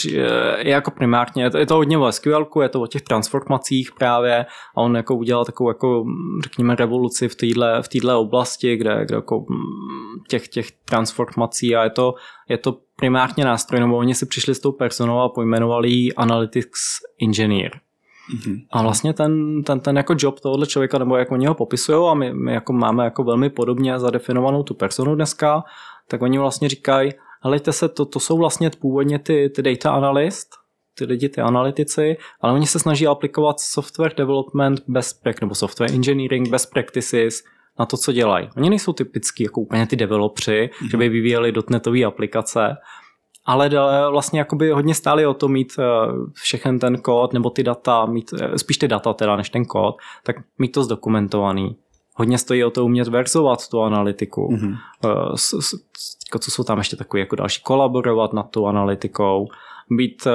je 0.04 0.70
jako 0.70 0.90
primárně, 0.90 1.42
je 1.42 1.50
to, 1.50 1.58
je 1.58 1.66
to 1.66 1.74
hodně 1.74 1.98
o 1.98 2.12
SQL, 2.12 2.46
je 2.62 2.68
to 2.68 2.80
o 2.80 2.86
těch 2.86 3.02
transformacích 3.02 3.92
právě 3.92 4.46
a 4.76 4.80
on 4.80 4.96
jako 4.96 5.16
udělal 5.16 5.44
takovou 5.44 5.70
jako 5.70 6.04
řekněme 6.42 6.74
revoluci 6.74 7.28
v 7.28 7.34
téhle 7.34 7.82
v 7.82 7.88
téhle 7.88 8.16
oblasti, 8.16 8.76
kde, 8.76 9.04
kde 9.04 9.14
jako 9.14 9.44
těch, 10.28 10.48
těch 10.48 10.70
transformací 10.70 11.76
a 11.76 11.84
je 11.84 11.90
to, 11.90 12.14
je 12.48 12.58
to 12.58 12.78
primárně 12.96 13.44
nástroj, 13.44 13.80
nebo 13.80 13.96
oni 13.96 14.14
si 14.14 14.26
přišli 14.26 14.54
s 14.54 14.60
tou 14.60 14.72
personou 14.72 15.18
a 15.18 15.28
pojmenovali 15.28 15.90
ji 15.90 16.12
Analytics 16.14 16.80
Engineer. 17.22 17.70
Mm-hmm. 18.34 18.66
A 18.72 18.82
vlastně 18.82 19.12
ten, 19.12 19.62
ten, 19.62 19.80
ten 19.80 19.96
jako 19.96 20.14
job 20.18 20.40
tohohle 20.40 20.66
člověka, 20.66 20.98
nebo 20.98 21.16
jak 21.16 21.32
oni 21.32 21.46
ho 21.46 21.54
popisují 21.54 22.10
a 22.10 22.14
my, 22.14 22.34
my 22.34 22.52
jako 22.52 22.72
máme 22.72 23.04
jako 23.04 23.24
velmi 23.24 23.50
podobně 23.50 23.98
zadefinovanou 23.98 24.62
tu 24.62 24.74
personu 24.74 25.14
dneska, 25.14 25.64
tak 26.08 26.22
oni 26.22 26.38
vlastně 26.38 26.68
říkají, 26.68 27.12
helejte 27.42 27.72
se, 27.72 27.88
to, 27.88 28.04
to 28.04 28.20
jsou 28.20 28.38
vlastně 28.38 28.70
původně 28.78 29.18
ty, 29.18 29.50
ty 29.50 29.62
data 29.62 29.90
analyst, 29.90 30.48
ty 30.98 31.04
lidi, 31.04 31.28
ty 31.28 31.40
analytici, 31.40 32.16
ale 32.40 32.52
oni 32.52 32.66
se 32.66 32.78
snaží 32.78 33.06
aplikovat 33.06 33.60
software 33.60 34.14
development 34.16 34.80
best 34.88 35.22
practices, 35.22 35.40
nebo 35.40 35.54
software 35.54 35.92
engineering 35.92 36.48
best 36.48 36.70
practices 36.70 37.42
na 37.78 37.86
to, 37.86 37.96
co 37.96 38.12
dělají. 38.12 38.48
Oni 38.56 38.70
nejsou 38.70 38.92
typický 38.92 39.42
jako 39.42 39.60
úplně 39.60 39.86
ty 39.86 39.96
developři, 39.96 40.70
mm-hmm. 40.72 40.90
že 40.90 40.96
by 40.96 41.08
vyvíjeli 41.08 41.52
dotnetové 41.52 42.04
aplikace, 42.04 42.76
ale 43.46 43.70
vlastně 44.10 44.38
jakoby 44.38 44.70
hodně 44.70 44.94
stáli 44.94 45.26
o 45.26 45.34
to 45.34 45.48
mít 45.48 45.72
eh, 45.78 45.82
všechen 46.34 46.78
ten 46.78 46.96
kód 46.96 47.32
nebo 47.32 47.50
ty 47.50 47.62
data, 47.62 48.06
mít, 48.06 48.30
eh, 48.40 48.58
spíš 48.58 48.78
ty 48.78 48.88
data 48.88 49.12
teda 49.12 49.36
než 49.36 49.50
ten 49.50 49.64
kód, 49.64 49.96
tak 50.24 50.36
mít 50.58 50.68
to 50.68 50.84
zdokumentovaný. 50.84 51.76
Hodně 52.18 52.38
stojí 52.38 52.64
o 52.64 52.70
to 52.70 52.84
umět 52.84 53.08
verzovat 53.08 53.68
tu 53.68 53.80
analytiku. 53.80 54.48
Mm-hmm. 54.52 54.76
S, 55.34 55.54
s, 55.54 55.74
jako 56.28 56.38
co 56.38 56.50
jsou 56.50 56.64
tam 56.64 56.78
ještě 56.78 56.96
takové 56.96 57.20
jako 57.20 57.36
další, 57.36 57.62
kolaborovat 57.62 58.32
nad 58.32 58.50
tou 58.50 58.66
analytikou, 58.66 59.46
být, 59.90 60.26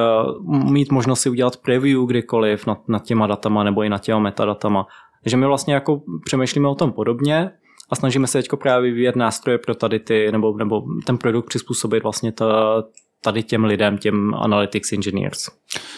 mít 0.71 0.91
možnost 0.91 1.21
si 1.21 1.29
udělat 1.29 1.57
preview 1.57 2.05
kdykoliv 2.05 2.67
nad, 2.67 2.89
nad 2.89 3.03
těma 3.03 3.27
datama 3.27 3.63
nebo 3.63 3.83
i 3.83 3.89
nad 3.89 4.01
těma 4.01 4.19
metadatama. 4.19 4.87
Takže 5.23 5.37
my 5.37 5.45
vlastně 5.45 5.73
jako 5.73 6.01
přemýšlíme 6.25 6.67
o 6.67 6.75
tom 6.75 6.91
podobně 6.91 7.51
a 7.89 7.95
snažíme 7.95 8.27
se 8.27 8.41
teď 8.41 8.49
právě 8.61 8.91
vyvíjet 8.91 9.15
nástroje 9.15 9.57
pro 9.57 9.75
tady 9.75 9.99
ty, 9.99 10.31
nebo, 10.31 10.57
nebo 10.57 10.81
ten 11.05 11.17
produkt 11.17 11.45
přizpůsobit 11.45 12.03
vlastně 12.03 12.31
ta, 12.31 12.83
tady 13.23 13.43
těm 13.43 13.63
lidem, 13.63 13.97
těm 13.97 14.33
analytics 14.33 14.93
engineers. 14.93 15.49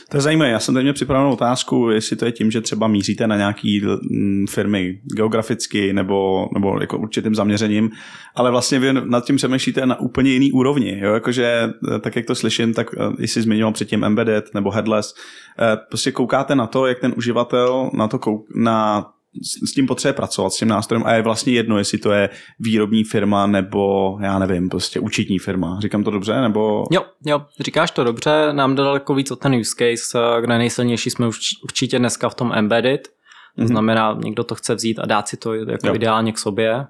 To 0.09 0.17
je 0.17 0.21
zajímavé. 0.21 0.51
Já 0.51 0.59
jsem 0.59 0.73
tady 0.73 0.83
měl 0.83 0.93
připravenou 0.93 1.33
otázku, 1.33 1.89
jestli 1.89 2.15
to 2.15 2.25
je 2.25 2.31
tím, 2.31 2.51
že 2.51 2.61
třeba 2.61 2.87
míříte 2.87 3.27
na 3.27 3.37
nějaké 3.37 3.79
mm, 4.11 4.45
firmy 4.49 4.99
geograficky 5.15 5.93
nebo, 5.93 6.47
nebo 6.53 6.77
jako 6.81 6.97
určitým 6.97 7.35
zaměřením, 7.35 7.91
ale 8.35 8.51
vlastně 8.51 8.79
vy 8.79 8.93
nad 8.93 9.25
tím 9.25 9.35
přemýšlíte 9.35 9.85
na 9.85 9.99
úplně 9.99 10.31
jiný 10.31 10.51
úrovni. 10.51 10.99
Jo? 10.99 11.13
Jakože, 11.13 11.69
eh, 11.95 11.99
tak 11.99 12.15
jak 12.15 12.25
to 12.25 12.35
slyším, 12.35 12.73
tak 12.73 12.87
eh, 12.97 13.27
jsi 13.27 13.41
zmiňoval 13.41 13.73
předtím 13.73 14.03
embedded 14.03 14.53
nebo 14.53 14.71
headless, 14.71 15.13
eh, 15.59 15.77
prostě 15.89 16.11
koukáte 16.11 16.55
na 16.55 16.67
to, 16.67 16.85
jak 16.85 16.99
ten 16.99 17.13
uživatel 17.17 17.89
na 17.93 18.07
to 18.07 18.19
kou, 18.19 18.45
na 18.55 19.05
s 19.41 19.73
tím 19.73 19.87
potřebuje 19.87 20.13
pracovat, 20.13 20.53
s 20.53 20.57
tím 20.57 20.67
nástrojem 20.67 21.03
a 21.05 21.13
je 21.13 21.21
vlastně 21.21 21.53
jedno, 21.53 21.77
jestli 21.77 21.97
to 21.97 22.11
je 22.11 22.29
výrobní 22.59 23.03
firma 23.03 23.47
nebo, 23.47 24.17
já 24.21 24.39
nevím, 24.39 24.69
prostě 24.69 24.99
účetní 24.99 25.39
firma. 25.39 25.79
Říkám 25.81 26.03
to 26.03 26.11
dobře, 26.11 26.41
nebo... 26.41 26.83
Jo, 26.91 27.05
jo, 27.25 27.41
říkáš 27.59 27.91
to 27.91 28.03
dobře, 28.03 28.49
nám 28.51 28.75
daleko 28.75 29.15
víc 29.15 29.31
o 29.31 29.35
ten 29.35 29.55
use 29.55 29.75
case, 29.77 30.41
kde 30.41 30.57
nejsilnější 30.57 31.09
jsme 31.09 31.27
už 31.27 31.39
určitě 31.63 31.99
dneska 31.99 32.29
v 32.29 32.35
tom 32.35 32.51
embedded, 32.55 33.07
to 33.55 33.61
mm-hmm. 33.61 33.67
znamená, 33.67 34.17
někdo 34.23 34.43
to 34.43 34.55
chce 34.55 34.75
vzít 34.75 34.99
a 34.99 35.05
dát 35.05 35.27
si 35.27 35.37
to 35.37 35.53
jako 35.53 35.87
jo. 35.87 35.95
ideálně 35.95 36.31
k 36.31 36.37
sobě 36.37 36.85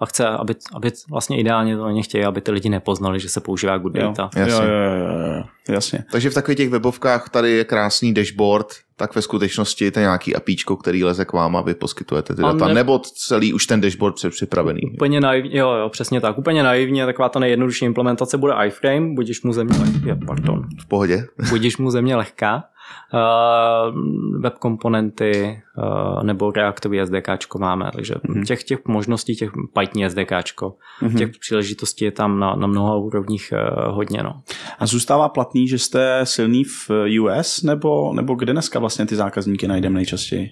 a 0.00 0.06
chce, 0.06 0.26
aby, 0.28 0.54
aby 0.74 0.92
vlastně 1.10 1.40
ideálně 1.40 1.76
to 1.76 1.84
oni 1.84 2.02
chtějí, 2.02 2.24
aby 2.24 2.40
ty 2.40 2.50
lidi 2.50 2.68
nepoznali, 2.68 3.20
že 3.20 3.28
se 3.28 3.40
používá 3.40 3.78
good 3.78 3.96
Jo. 3.96 4.02
data. 4.02 4.30
Jo, 4.40 4.46
Jasně. 4.46 4.66
jo, 4.66 4.72
jo, 4.72 5.08
jo, 5.08 5.34
jo, 5.36 5.42
jasně. 5.74 6.04
Takže 6.12 6.30
v 6.30 6.34
takových 6.34 6.56
těch 6.58 6.68
webovkách 6.70 7.28
tady 7.28 7.50
je 7.50 7.64
krásný 7.64 8.14
dashboard, 8.14 8.66
tak 8.96 9.14
ve 9.14 9.22
skutečnosti 9.22 9.84
je 9.84 9.90
to 9.90 10.00
nějaký 10.00 10.36
apíčko, 10.36 10.76
který 10.76 11.04
leze 11.04 11.24
k 11.24 11.32
vám 11.32 11.56
a 11.56 11.60
vy 11.60 11.74
poskytujete 11.74 12.34
ty 12.34 12.42
A 12.42 12.52
data, 12.52 12.68
ne- 12.68 12.74
nebo 12.74 12.98
celý 12.98 13.52
už 13.52 13.66
ten 13.66 13.80
dashboard 13.80 14.14
připravený. 14.30 14.80
Úplně 14.94 15.20
naivně, 15.20 15.58
jo, 15.58 15.70
jo, 15.72 15.88
přesně 15.88 16.20
tak. 16.20 16.38
Úplně 16.38 16.62
naivně, 16.62 17.06
taková 17.06 17.28
ta 17.28 17.38
nejjednodušší 17.38 17.84
implementace 17.84 18.38
bude 18.38 18.52
iframe, 18.66 19.14
budíš 19.14 19.42
mu 19.42 19.52
země, 19.52 19.76
je, 20.06 20.18
pardon, 20.26 20.62
V 20.82 20.88
pohodě. 20.88 21.24
budíš 21.48 21.76
mu 21.76 21.90
země 21.90 22.16
lehká, 22.16 22.64
web 24.38 24.58
komponenty 24.58 25.62
uh, 25.78 26.22
nebo 26.22 26.50
reaktový 26.50 27.00
SDKčko 27.04 27.58
máme, 27.58 27.90
takže 27.94 28.14
mm-hmm. 28.14 28.44
těch, 28.44 28.64
těch 28.64 28.78
možností, 28.88 29.36
těch 29.36 29.50
Python 29.78 30.10
SDKčko, 30.10 30.74
mm-hmm. 31.02 31.18
těch 31.18 31.30
příležitostí 31.40 32.04
je 32.04 32.12
tam 32.12 32.40
na, 32.40 32.54
na 32.54 32.66
mnoha 32.66 32.96
úrovních 32.96 33.52
uh, 33.52 33.94
hodně. 33.94 34.22
No. 34.22 34.42
A 34.78 34.86
zůstává 34.86 35.28
platný, 35.28 35.68
že 35.68 35.78
jste 35.78 36.20
silný 36.24 36.64
v 36.64 36.90
US, 37.20 37.62
nebo, 37.62 38.14
nebo 38.14 38.34
kde 38.34 38.52
dneska 38.52 38.78
vlastně 38.78 39.06
ty 39.06 39.16
zákazníky 39.16 39.68
najdeme 39.68 39.94
nejčastěji? 39.94 40.50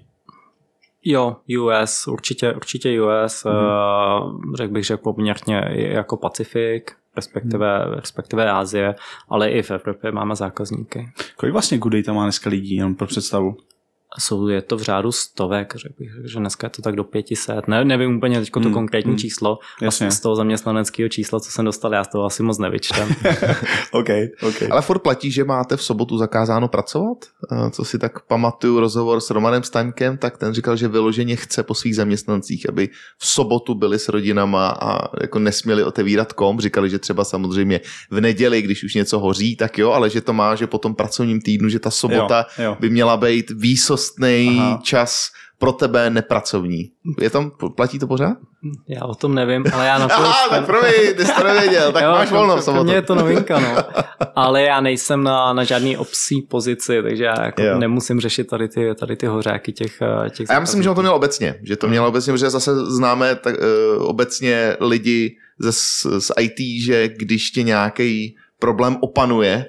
Jo, 1.09 1.37
US, 1.61 2.07
určitě, 2.07 2.53
určitě 2.53 3.03
US, 3.03 3.45
mm-hmm. 3.45 4.55
řekl 4.55 4.73
bych, 4.73 4.87
že 4.87 4.97
poměrně 4.97 5.63
jako 5.73 6.17
Pacifik, 6.17 6.93
respektive, 7.17 7.87
mm. 7.87 7.93
respektive 7.93 8.51
Ázie, 8.51 8.95
ale 9.29 9.51
i 9.51 9.63
v 9.63 9.71
Evropě 9.71 10.13
máme 10.13 10.37
zákazníky. 10.37 11.09
Kolik 11.37 11.53
vlastně 11.53 11.79
good 11.79 11.93
data 11.93 12.13
má 12.13 12.23
dneska 12.23 12.51
lidí, 12.51 12.77
jenom 12.77 12.95
pro 12.95 13.07
představu? 13.07 13.57
Jsou, 14.19 14.49
je 14.49 14.63
to 14.63 14.77
v 14.77 14.83
řádu 14.83 15.13
stovek, 15.13 15.75
řekl 15.77 15.95
bych, 15.99 16.11
že 16.33 16.39
dneska 16.39 16.67
je 16.67 16.71
to 16.71 16.83
tak 16.83 16.97
do 16.97 17.05
500. 17.05 17.69
Ne, 17.69 17.85
nevím 17.85 18.17
úplně 18.17 18.41
teď 18.41 18.51
to 18.51 18.61
Hmm, 18.61 18.73
konkrétní 18.73 19.11
hmm. 19.11 19.19
číslo. 19.19 19.59
Jasně. 19.83 20.07
A 20.07 20.11
z 20.11 20.21
toho 20.21 20.37
zaměstnaneckého 20.37 21.09
čísla, 21.09 21.41
co 21.41 21.51
jsem 21.51 21.65
dostal, 21.65 21.93
já 21.95 22.05
z 22.05 22.09
toho 22.09 22.25
asi 22.25 22.43
moc 22.43 22.59
nevyčtem. 22.59 23.09
OK, 23.93 24.09
OK. 24.43 24.63
Ale 24.71 24.83
furt 24.83 24.99
platí, 24.99 25.31
že 25.31 25.45
máte 25.45 25.77
v 25.77 25.83
sobotu 25.83 26.19
zakázáno 26.19 26.69
pracovat? 26.69 27.19
Eh, 27.53 27.71
Co 27.71 27.85
si 27.85 27.99
tak 27.99 28.21
pamatuju 28.27 28.81
rozhovor 28.81 29.21
s 29.21 29.31
Romanem 29.31 29.63
Staňkem, 29.63 30.19
tak 30.19 30.39
ten 30.39 30.55
říkal, 30.55 30.77
že 30.77 30.89
vyloženě 30.89 31.37
chce 31.37 31.63
po 31.63 31.75
svých 31.75 31.97
zaměstnancích, 31.97 32.69
aby 32.69 32.89
v 33.19 33.27
sobotu 33.27 33.75
byli 33.75 33.99
s 33.99 34.09
rodinama 34.09 34.69
a 34.69 35.17
jako 35.21 35.39
nesměli 35.39 35.85
otevírat 35.85 36.33
kom. 36.33 36.61
Říkali, 36.61 36.91
že 36.91 36.99
třeba 36.99 37.25
samozřejmě 37.25 37.81
v 38.11 38.21
neděli, 38.21 38.63
když 38.63 38.85
už 38.85 38.95
něco 38.95 39.19
hoří, 39.19 39.57
tak 39.57 39.79
jo, 39.79 39.91
ale 39.93 40.11
že 40.11 40.21
to 40.21 40.33
má, 40.33 40.55
že 40.55 40.67
po 40.67 40.79
tom 40.79 40.95
pracovním 40.95 41.41
týdnu, 41.41 41.69
že 41.69 41.79
ta 41.79 41.91
sobota 41.91 42.47
Jo, 42.59 42.65
jo. 42.65 42.77
by 42.81 42.91
měla 42.91 43.17
být 43.17 43.51
výsostný 43.97 44.57
Aha. 44.61 44.81
čas 44.83 45.29
pro 45.59 45.73
tebe 45.73 46.11
nepracovní. 46.11 46.91
Je 47.21 47.31
tam, 47.31 47.51
platí 47.77 47.99
to 47.99 48.07
pořád? 48.07 48.37
já 48.89 49.05
o 49.05 49.15
tom 49.15 49.35
nevím, 49.35 49.65
ale 49.73 49.87
já 49.87 49.99
na 49.99 50.09
to 50.09 50.15
Aha, 50.15 50.49
tak 50.51 50.67
promiň, 50.67 50.93
ty 51.17 51.25
jsi 51.25 51.33
to 51.33 51.45
nevěděl, 51.45 51.93
tak 51.93 52.03
Jo, 52.05 52.11
máš 52.11 52.31
volno 52.31 52.57
v 52.57 52.63
sobotu. 52.63 52.85
mě 52.85 52.95
je 52.95 53.03
to 53.03 53.15
novinka, 53.15 53.61
no. 53.61 53.77
Ale 54.35 54.63
já 54.63 54.81
nejsem 54.81 55.23
na, 55.23 55.53
na 55.53 55.65
žádný 55.65 55.97
obsí 55.97 56.43
pozici, 56.43 57.03
takže 57.03 57.25
já 57.25 57.45
jako 57.45 57.63
Jo. 57.63 57.79
nemusím 57.79 58.21
řešit 58.21 58.45
tady 58.45 58.69
ty, 58.69 58.95
tady 59.01 59.17
ty 59.17 59.27
hořáky 59.27 59.73
těch, 59.73 59.99
eh, 60.03 60.31
těch 60.31 60.51
A 60.51 60.53
já 60.53 60.61
myslím, 60.61 60.83
že 60.83 60.91
on 60.91 60.97
to 60.97 61.03
měl 61.03 61.15
obecně, 61.15 61.61
že 61.63 61.77
to 61.77 61.89
měl 61.89 62.07
obecně, 62.07 62.33
protože 62.33 62.51
zase 62.51 62.87
známe 62.87 63.35
tak, 63.35 63.55
uh, 63.99 64.05
obecně 64.09 64.77
lidi 64.81 65.37
ze, 65.59 65.73
z, 65.73 66.07
z 66.19 66.31
IT, 66.41 66.85
že 66.85 67.09
když 67.09 67.51
tě 67.51 67.63
nějaký 67.63 68.37
problém 68.59 68.97
opanuje, 69.01 69.67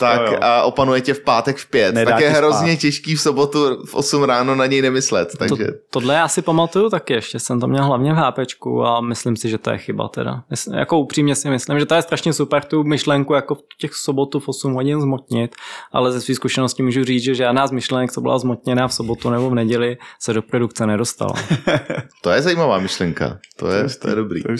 tak 0.00 0.20
Jo, 0.20 0.32
jo. 0.32 0.38
a 0.42 0.62
opanuje 0.62 1.00
tě 1.00 1.14
v 1.14 1.20
pátek 1.20 1.56
v 1.56 1.70
pět, 1.70 1.94
Nedá 1.94 2.10
tak 2.10 2.20
je 2.20 2.30
hrozně 2.30 2.72
spát. 2.72 2.80
těžký 2.80 3.14
v 3.14 3.20
sobotu 3.20 3.84
v 3.86 3.94
8 3.94 4.24
ráno 4.24 4.54
na 4.54 4.66
něj 4.66 4.82
nemyslet. 4.82 5.30
To, 5.30 5.36
Takže 5.36 5.66
tohle 5.90 6.14
já 6.14 6.28
si 6.28 6.42
pamatuju 6.42 6.90
taky, 6.90 7.12
ještě 7.12 7.38
jsem 7.38 7.60
to 7.60 7.66
měl 7.66 7.84
hlavně 7.84 8.12
v 8.12 8.16
HPčku 8.16 8.84
a 8.84 9.00
myslím 9.00 9.36
si, 9.36 9.48
že 9.48 9.58
to 9.58 9.70
je 9.70 9.78
chyba 9.78 10.08
teda. 10.08 10.42
Myslím, 10.50 10.74
jako 10.74 10.98
upřímně 10.98 11.34
si 11.34 11.50
myslím, 11.50 11.78
že 11.78 11.86
to 11.86 11.94
je 11.94 12.02
strašně 12.02 12.32
super 12.32 12.64
tu 12.64 12.84
myšlenku 12.84 13.34
jako 13.34 13.54
v 13.54 13.60
těch 13.78 13.94
sobotu 13.94 14.40
v 14.40 14.48
8 14.48 14.72
hodin 14.74 15.00
zmotnit, 15.00 15.54
ale 15.92 16.12
ze 16.12 16.20
své 16.20 16.34
zkušenosti 16.34 16.82
můžu 16.82 17.04
říct, 17.04 17.22
že 17.22 17.34
žádná 17.34 17.66
z 17.66 17.70
myšlenek, 17.70 18.12
co 18.12 18.20
byla 18.20 18.38
zmotněná 18.38 18.88
v 18.88 18.94
sobotu 18.94 19.30
nebo 19.30 19.50
v 19.50 19.54
neděli, 19.54 19.96
se 20.20 20.32
do 20.32 20.42
produkce 20.42 20.86
nedostala. 20.86 21.32
to 22.22 22.30
je 22.30 22.42
zajímavá 22.42 22.78
myšlenka, 22.78 23.38
to 23.56 23.68
je, 23.68 23.84
to 24.00 24.08
je 24.08 24.14
dobrý. 24.14 24.42
To 24.42 24.52
je. 24.52 24.56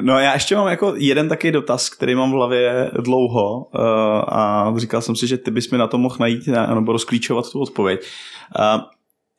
No 0.00 0.18
já 0.18 0.32
ještě 0.34 0.56
mám 0.56 0.68
jako 0.68 0.94
jeden 0.96 1.28
takový 1.28 1.52
dotaz, 1.52 1.88
který 1.88 2.14
mám 2.14 2.30
v 2.30 2.34
hlavě 2.34 2.90
dlouho 3.00 3.58
uh, 3.58 3.80
a 4.28 4.72
říkal 4.76 5.02
jsem 5.02 5.16
si, 5.16 5.26
že 5.26 5.38
ty 5.38 5.50
bys 5.50 5.70
mi 5.70 5.78
na 5.78 5.86
to 5.86 5.98
mohl 5.98 6.16
najít 6.20 6.46
na- 6.46 6.74
nebo 6.74 6.92
rozklíčovat 6.92 7.50
tu 7.52 7.60
odpověď. 7.60 8.00
Uh, 8.58 8.82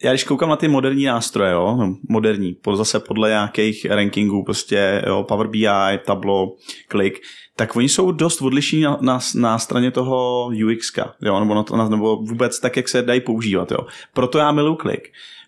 já 0.04 0.12
když 0.12 0.24
koukám 0.24 0.50
na 0.50 0.56
ty 0.56 0.68
moderní 0.68 1.06
nástroje, 1.06 1.52
jo, 1.52 1.76
no, 1.80 1.95
moderní, 2.10 2.56
zase 2.76 3.00
podle 3.00 3.30
nějakých 3.30 3.86
rankingů, 3.86 4.43
prostě 4.43 5.04
jo, 5.08 5.24
Power 5.24 5.48
BI, 5.48 5.68
Tableau, 6.06 6.48
Click, 6.91 7.20
tak 7.56 7.76
oni 7.76 7.89
jsou 7.89 8.12
dost 8.12 8.41
odlišní 8.41 8.82
na, 8.82 8.98
na, 9.02 9.20
na 9.36 9.60
straně 9.60 9.91
toho 9.91 10.45
UX, 10.68 10.91
jo, 11.22 11.39
nebo, 11.39 11.56
na 11.56 11.64
to, 11.64 11.89
nebo 11.89 12.16
vůbec 12.16 12.60
tak, 12.60 12.78
jak 12.78 12.89
se 12.89 13.02
dají 13.02 13.22
používat. 13.22 13.72
Jo. 13.72 13.78
Proto 14.14 14.38
já 14.38 14.52
miluji 14.52 14.76
Click, 14.76 15.08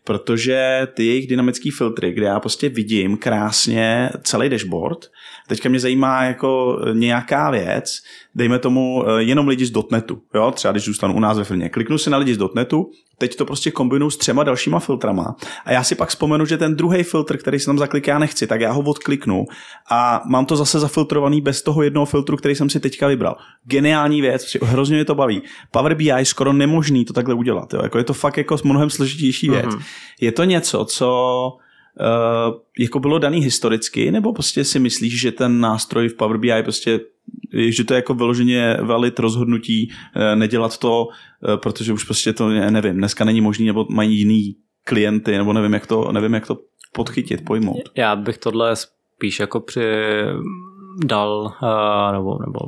protože 0.10 0.88
ty 0.94 1.06
jejich 1.06 1.28
dynamické 1.28 1.70
filtry, 1.78 2.12
kde 2.12 2.26
já 2.26 2.40
prostě 2.40 2.70
vidím 2.70 3.18
krásně 3.18 4.10
celý 4.24 4.50
dashboard, 4.50 5.12
teďka 5.50 5.70
mě 5.70 5.80
zajímá 5.80 6.24
jako 6.24 6.80
nějaká 6.94 7.52
věc, 7.52 7.98
dejme 8.36 8.60
tomu 8.60 9.04
eh, 9.08 9.24
jenom 9.24 9.48
lidi 9.48 9.66
z 9.66 9.72
.NETu, 9.92 10.22
jo, 10.36 10.52
třeba 10.52 10.72
když 10.72 10.84
zůstanu 10.84 11.16
u 11.16 11.20
nás 11.20 11.38
ve 11.38 11.44
firmě, 11.44 11.70
kliknu 11.70 11.98
si 11.98 12.10
na 12.10 12.18
lidi 12.18 12.36
z 12.36 12.40
.NETu, 12.56 12.92
teď 13.18 13.36
to 13.36 13.46
prostě 13.46 13.72
kombinuju 13.72 14.10
s 14.10 14.18
třema 14.18 14.44
dalšíma 14.44 14.80
filtrama 14.80 15.36
a 15.66 15.72
já 15.72 15.84
si 15.84 15.96
pak 15.96 16.10
vzpomenu, 16.10 16.46
že 16.46 16.58
ten 16.58 16.76
druhý 16.76 17.04
filtr, 17.04 17.38
který 17.38 17.60
se 17.60 17.66
tam 17.66 17.78
zakliká, 17.78 18.12
já 18.12 18.20
nechci, 18.20 18.48
tak 18.48 18.62
já 18.62 18.72
ho 18.72 18.82
odkliknu 18.82 19.46
a 19.92 20.22
mám 20.26 20.46
to 20.46 20.56
zase 20.56 20.80
zafiltrovaný 20.80 21.42
bez 21.42 21.62
toho 21.62 21.84
jednoho 21.84 22.06
filtru, 22.06 22.38
který 22.38 22.56
jsem 22.56 22.70
si 22.70 22.80
teďka 22.80 23.08
vybral. 23.08 23.36
Geniální 23.64 24.22
věc, 24.22 24.58
hrozně 24.62 24.96
mě 24.96 25.06
to 25.06 25.16
baví. 25.16 25.42
Power 25.72 25.96
BI 25.96 26.06
je 26.06 26.26
skoro 26.26 26.54
nemožný 26.54 27.06
to 27.06 27.14
takhle 27.14 27.34
udělat, 27.34 27.74
jo. 27.74 27.80
Jako 27.84 27.98
je 27.98 28.04
to 28.04 28.14
fakt 28.14 28.38
jako 28.38 28.58
mnohem 28.64 28.90
složitější 28.90 29.50
věc. 29.50 29.66
Mhm. 29.66 29.84
Je 30.22 30.32
to 30.32 30.44
něco, 30.44 30.86
co 30.86 31.58
jako 32.80 33.00
bylo 33.00 33.20
daný 33.20 33.40
historicky, 33.40 34.12
nebo 34.12 34.34
prostě 34.34 34.64
si 34.64 34.80
myslíš, 34.80 35.22
že 35.22 35.32
ten 35.32 35.60
nástroj 35.60 36.10
v 36.10 36.16
Power 36.16 36.38
BI 36.38 36.64
prostě 36.64 37.00
že 37.54 37.84
to 37.84 37.94
je 37.94 37.96
jako 37.96 38.14
vyloženě 38.14 38.78
valid 38.82 39.20
rozhodnutí 39.20 39.92
eh, 40.16 40.36
nedělat 40.36 40.78
to, 40.78 41.08
eh, 41.54 41.58
protože 41.58 41.94
už 41.94 42.04
prostě 42.04 42.34
to, 42.34 42.50
ne- 42.50 42.72
nevím, 42.72 42.98
dneska 42.98 43.26
není 43.26 43.42
možný, 43.42 43.66
nebo 43.66 43.86
mají 43.90 44.18
jiný 44.18 44.56
klienty, 44.84 45.38
nebo 45.38 45.54
nevím, 45.54 45.74
jak 45.74 45.88
to, 45.88 46.12
nevím, 46.12 46.34
jak 46.34 46.48
to 46.48 46.58
podchytit, 46.94 47.46
pojmout. 47.46 47.82
Já 47.96 48.16
bych 48.16 48.38
tohle 48.38 48.76
spíš 48.76 49.40
jako 49.40 49.60
při 49.60 49.82
dal 51.06 51.54
eh, 51.64 52.12
nebo, 52.12 52.38
nebo 52.46 52.60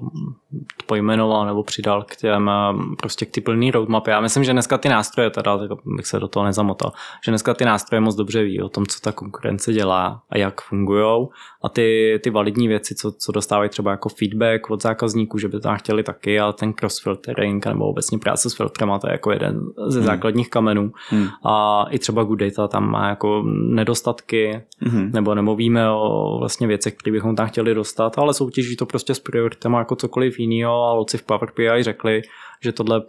pojmenoval 0.86 1.45
nebo 1.45 1.64
přidal 1.64 2.04
k 2.04 2.16
těm 2.16 2.49
eh, 2.49 2.95
prostě 2.97 3.26
k 3.26 3.32
ty 3.32 3.41
plný 3.41 3.72
roadmapy. 3.72 4.12
Já 4.12 4.22
myslím, 4.22 4.43
že 4.43 4.54
dneska 4.54 4.78
ty 4.78 4.89
nástroje, 4.89 5.30
teda 5.30 5.58
tak 5.58 5.70
bych 5.86 6.08
se 6.08 6.20
do 6.20 6.28
toho 6.28 6.45
nezamotal, 6.45 6.91
že 7.26 7.32
dneska 7.32 7.54
ty 7.54 7.66
nástroje 7.66 8.02
moc 8.02 8.16
dobře 8.16 8.43
ví 8.43 8.62
o 8.62 8.70
tom, 8.70 8.86
co 8.86 8.99
ta 8.99 9.12
konkurence 9.12 9.74
dělá 9.74 10.22
a 10.30 10.38
jak 10.38 10.62
fungují 10.62 11.28
a 11.64 11.70
ty, 11.70 12.20
ty 12.24 12.30
validní 12.30 12.68
věci, 12.68 12.95
co, 12.95 13.12
co 13.12 13.32
dostávají 13.32 13.70
třeba 13.70 13.91
jako 13.91 14.10
feedback 14.10 14.70
od 14.70 14.82
zákazníků, 14.84 15.38
že 15.38 15.47
by 15.47 15.60
tam 15.60 15.78
chtěli 15.78 16.04
taky 16.04 16.39
a 16.39 16.52
ten 16.52 16.74
cross-filtering 16.74 17.66
nebo 17.66 17.86
obecně 17.86 18.18
práce 18.20 18.49
s 18.49 18.54
filtrama, 18.54 18.99
to 18.99 19.08
je 19.08 19.12
jako 19.12 19.32
jeden 19.32 19.62
ze 19.88 19.99
Hmm. 19.99 20.06
základních 20.08 20.49
kamenů. 20.49 20.91
Hmm. 21.10 21.28
A 21.45 21.86
i 21.89 21.99
třeba 21.99 22.24
Good 22.24 22.39
Data 22.39 22.68
tam 22.68 22.89
má 22.91 23.10
jako 23.10 23.43
nedostatky, 23.45 24.62
Mhm. 24.82 25.12
nebo, 25.14 25.36
nebo 25.36 25.56
víme 25.56 25.91
o 25.91 26.36
vlastně 26.39 26.68
věcech, 26.68 26.93
které 26.93 27.12
bychom 27.12 27.36
tam 27.36 27.47
chtěli 27.47 27.74
dostat, 27.76 28.18
ale 28.18 28.34
soutěží 28.34 28.76
to 28.76 28.86
prostě 28.86 29.16
s 29.16 29.20
prioritama 29.20 29.80
jako 29.80 29.95
cokoliv 29.95 30.39
jiného 30.42 30.84
a 30.84 30.94
loci 30.94 31.18
v 31.18 31.24
Power 31.24 31.50
BI 31.58 31.84
řekli, 31.84 32.22
že 32.64 32.72
tohle, 32.72 33.02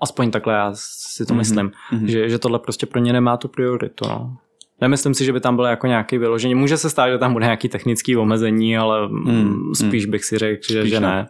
aspoň 0.00 0.30
takhle 0.30 0.54
já 0.54 0.70
si 0.74 1.26
to 1.26 1.34
Mhm, 1.34 1.38
myslím, 1.38 1.72
mhm. 1.92 2.08
že, 2.08 2.28
že 2.28 2.38
tohle 2.38 2.58
prostě 2.58 2.86
pro 2.86 3.00
ně 3.00 3.12
nemá 3.12 3.36
tu 3.36 3.48
prioritu. 3.48 4.08
No. 4.08 4.36
Nemyslím 4.80 5.14
si, 5.14 5.24
že 5.24 5.32
by 5.32 5.40
tam 5.40 5.56
bylo 5.56 5.68
jako 5.68 5.86
nějaký 5.86 6.18
vyložení. 6.18 6.54
Může 6.54 6.76
se 6.76 6.90
stát, 6.90 7.10
že 7.10 7.18
tam 7.18 7.32
bude 7.32 7.44
nějaký 7.44 7.68
technický 7.68 8.16
omezení, 8.16 8.78
ale 8.78 9.08
mm, 9.08 9.74
spíš 9.74 10.06
bych 10.06 10.24
si 10.24 10.38
řekl, 10.38 10.62
že, 10.72 10.80
Spíš 10.80 10.92
že 10.92 11.00
ne. 11.00 11.08
ne. 11.08 11.28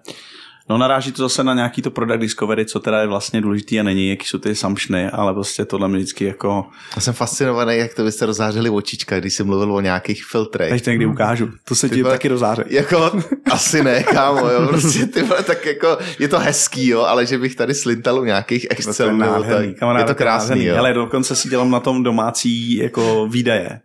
No 0.71 0.79
naráží 0.79 1.13
to 1.13 1.23
zase 1.23 1.45
na 1.45 1.55
nějaký 1.55 1.83
to 1.83 1.91
product 1.91 2.21
discovery, 2.21 2.67
co 2.67 2.81
teda 2.81 3.01
je 3.01 3.07
vlastně 3.07 3.41
důležitý 3.41 3.81
a 3.81 3.83
není, 3.83 4.09
jaký 4.09 4.27
jsou 4.27 4.39
ty 4.39 4.51
assumptiony, 4.51 5.11
ale 5.11 5.35
prostě 5.35 5.65
tohle 5.65 5.89
mě 5.89 5.99
vždycky 5.99 6.25
jako, 6.25 6.67
Já 6.97 7.03
jsem 7.03 7.15
fascinovaný, 7.15 7.77
jak 7.77 7.95
to 7.95 8.05
byste 8.05 8.27
rozzářili 8.27 8.71
očička, 8.71 9.21
když 9.21 9.35
jsi 9.35 9.45
mluvil 9.45 9.73
o 9.75 9.81
nějakých 9.81 10.25
filtrech. 10.25 10.71
teď 10.71 10.85
to 10.85 10.91
někdy 10.91 11.07
ukážu, 11.07 11.49
to 11.65 11.75
se 11.75 11.89
ti 11.89 12.03
taky 12.03 12.29
dozáře. 12.29 12.65
Jako, 12.67 13.13
asi 13.51 13.85
ne, 13.85 14.03
kámo, 14.03 14.49
jo, 14.49 14.67
prostě 14.69 15.07
ty 15.07 15.23
vole, 15.23 15.43
tak 15.43 15.67
jako, 15.67 15.99
je 16.19 16.29
to 16.29 16.39
hezký, 16.39 16.89
jo, 16.89 17.01
ale 17.01 17.27
že 17.27 17.39
bych 17.39 17.55
tady 17.55 17.75
slintal 17.75 18.21
u 18.21 18.25
nějakých 18.25 18.67
Excelů, 18.71 19.21
tak, 19.21 19.99
je 19.99 20.05
to 20.05 20.15
krásný, 20.15 20.49
nádherný. 20.49 20.65
jo. 20.65 20.75
Hele, 20.75 20.93
dokonce 20.95 21.37
si 21.37 21.49
dělám 21.49 21.71
na 21.71 21.81
tom 21.81 22.03
domácí 22.03 22.77
jako 22.77 23.27
výdaje. 23.31 23.81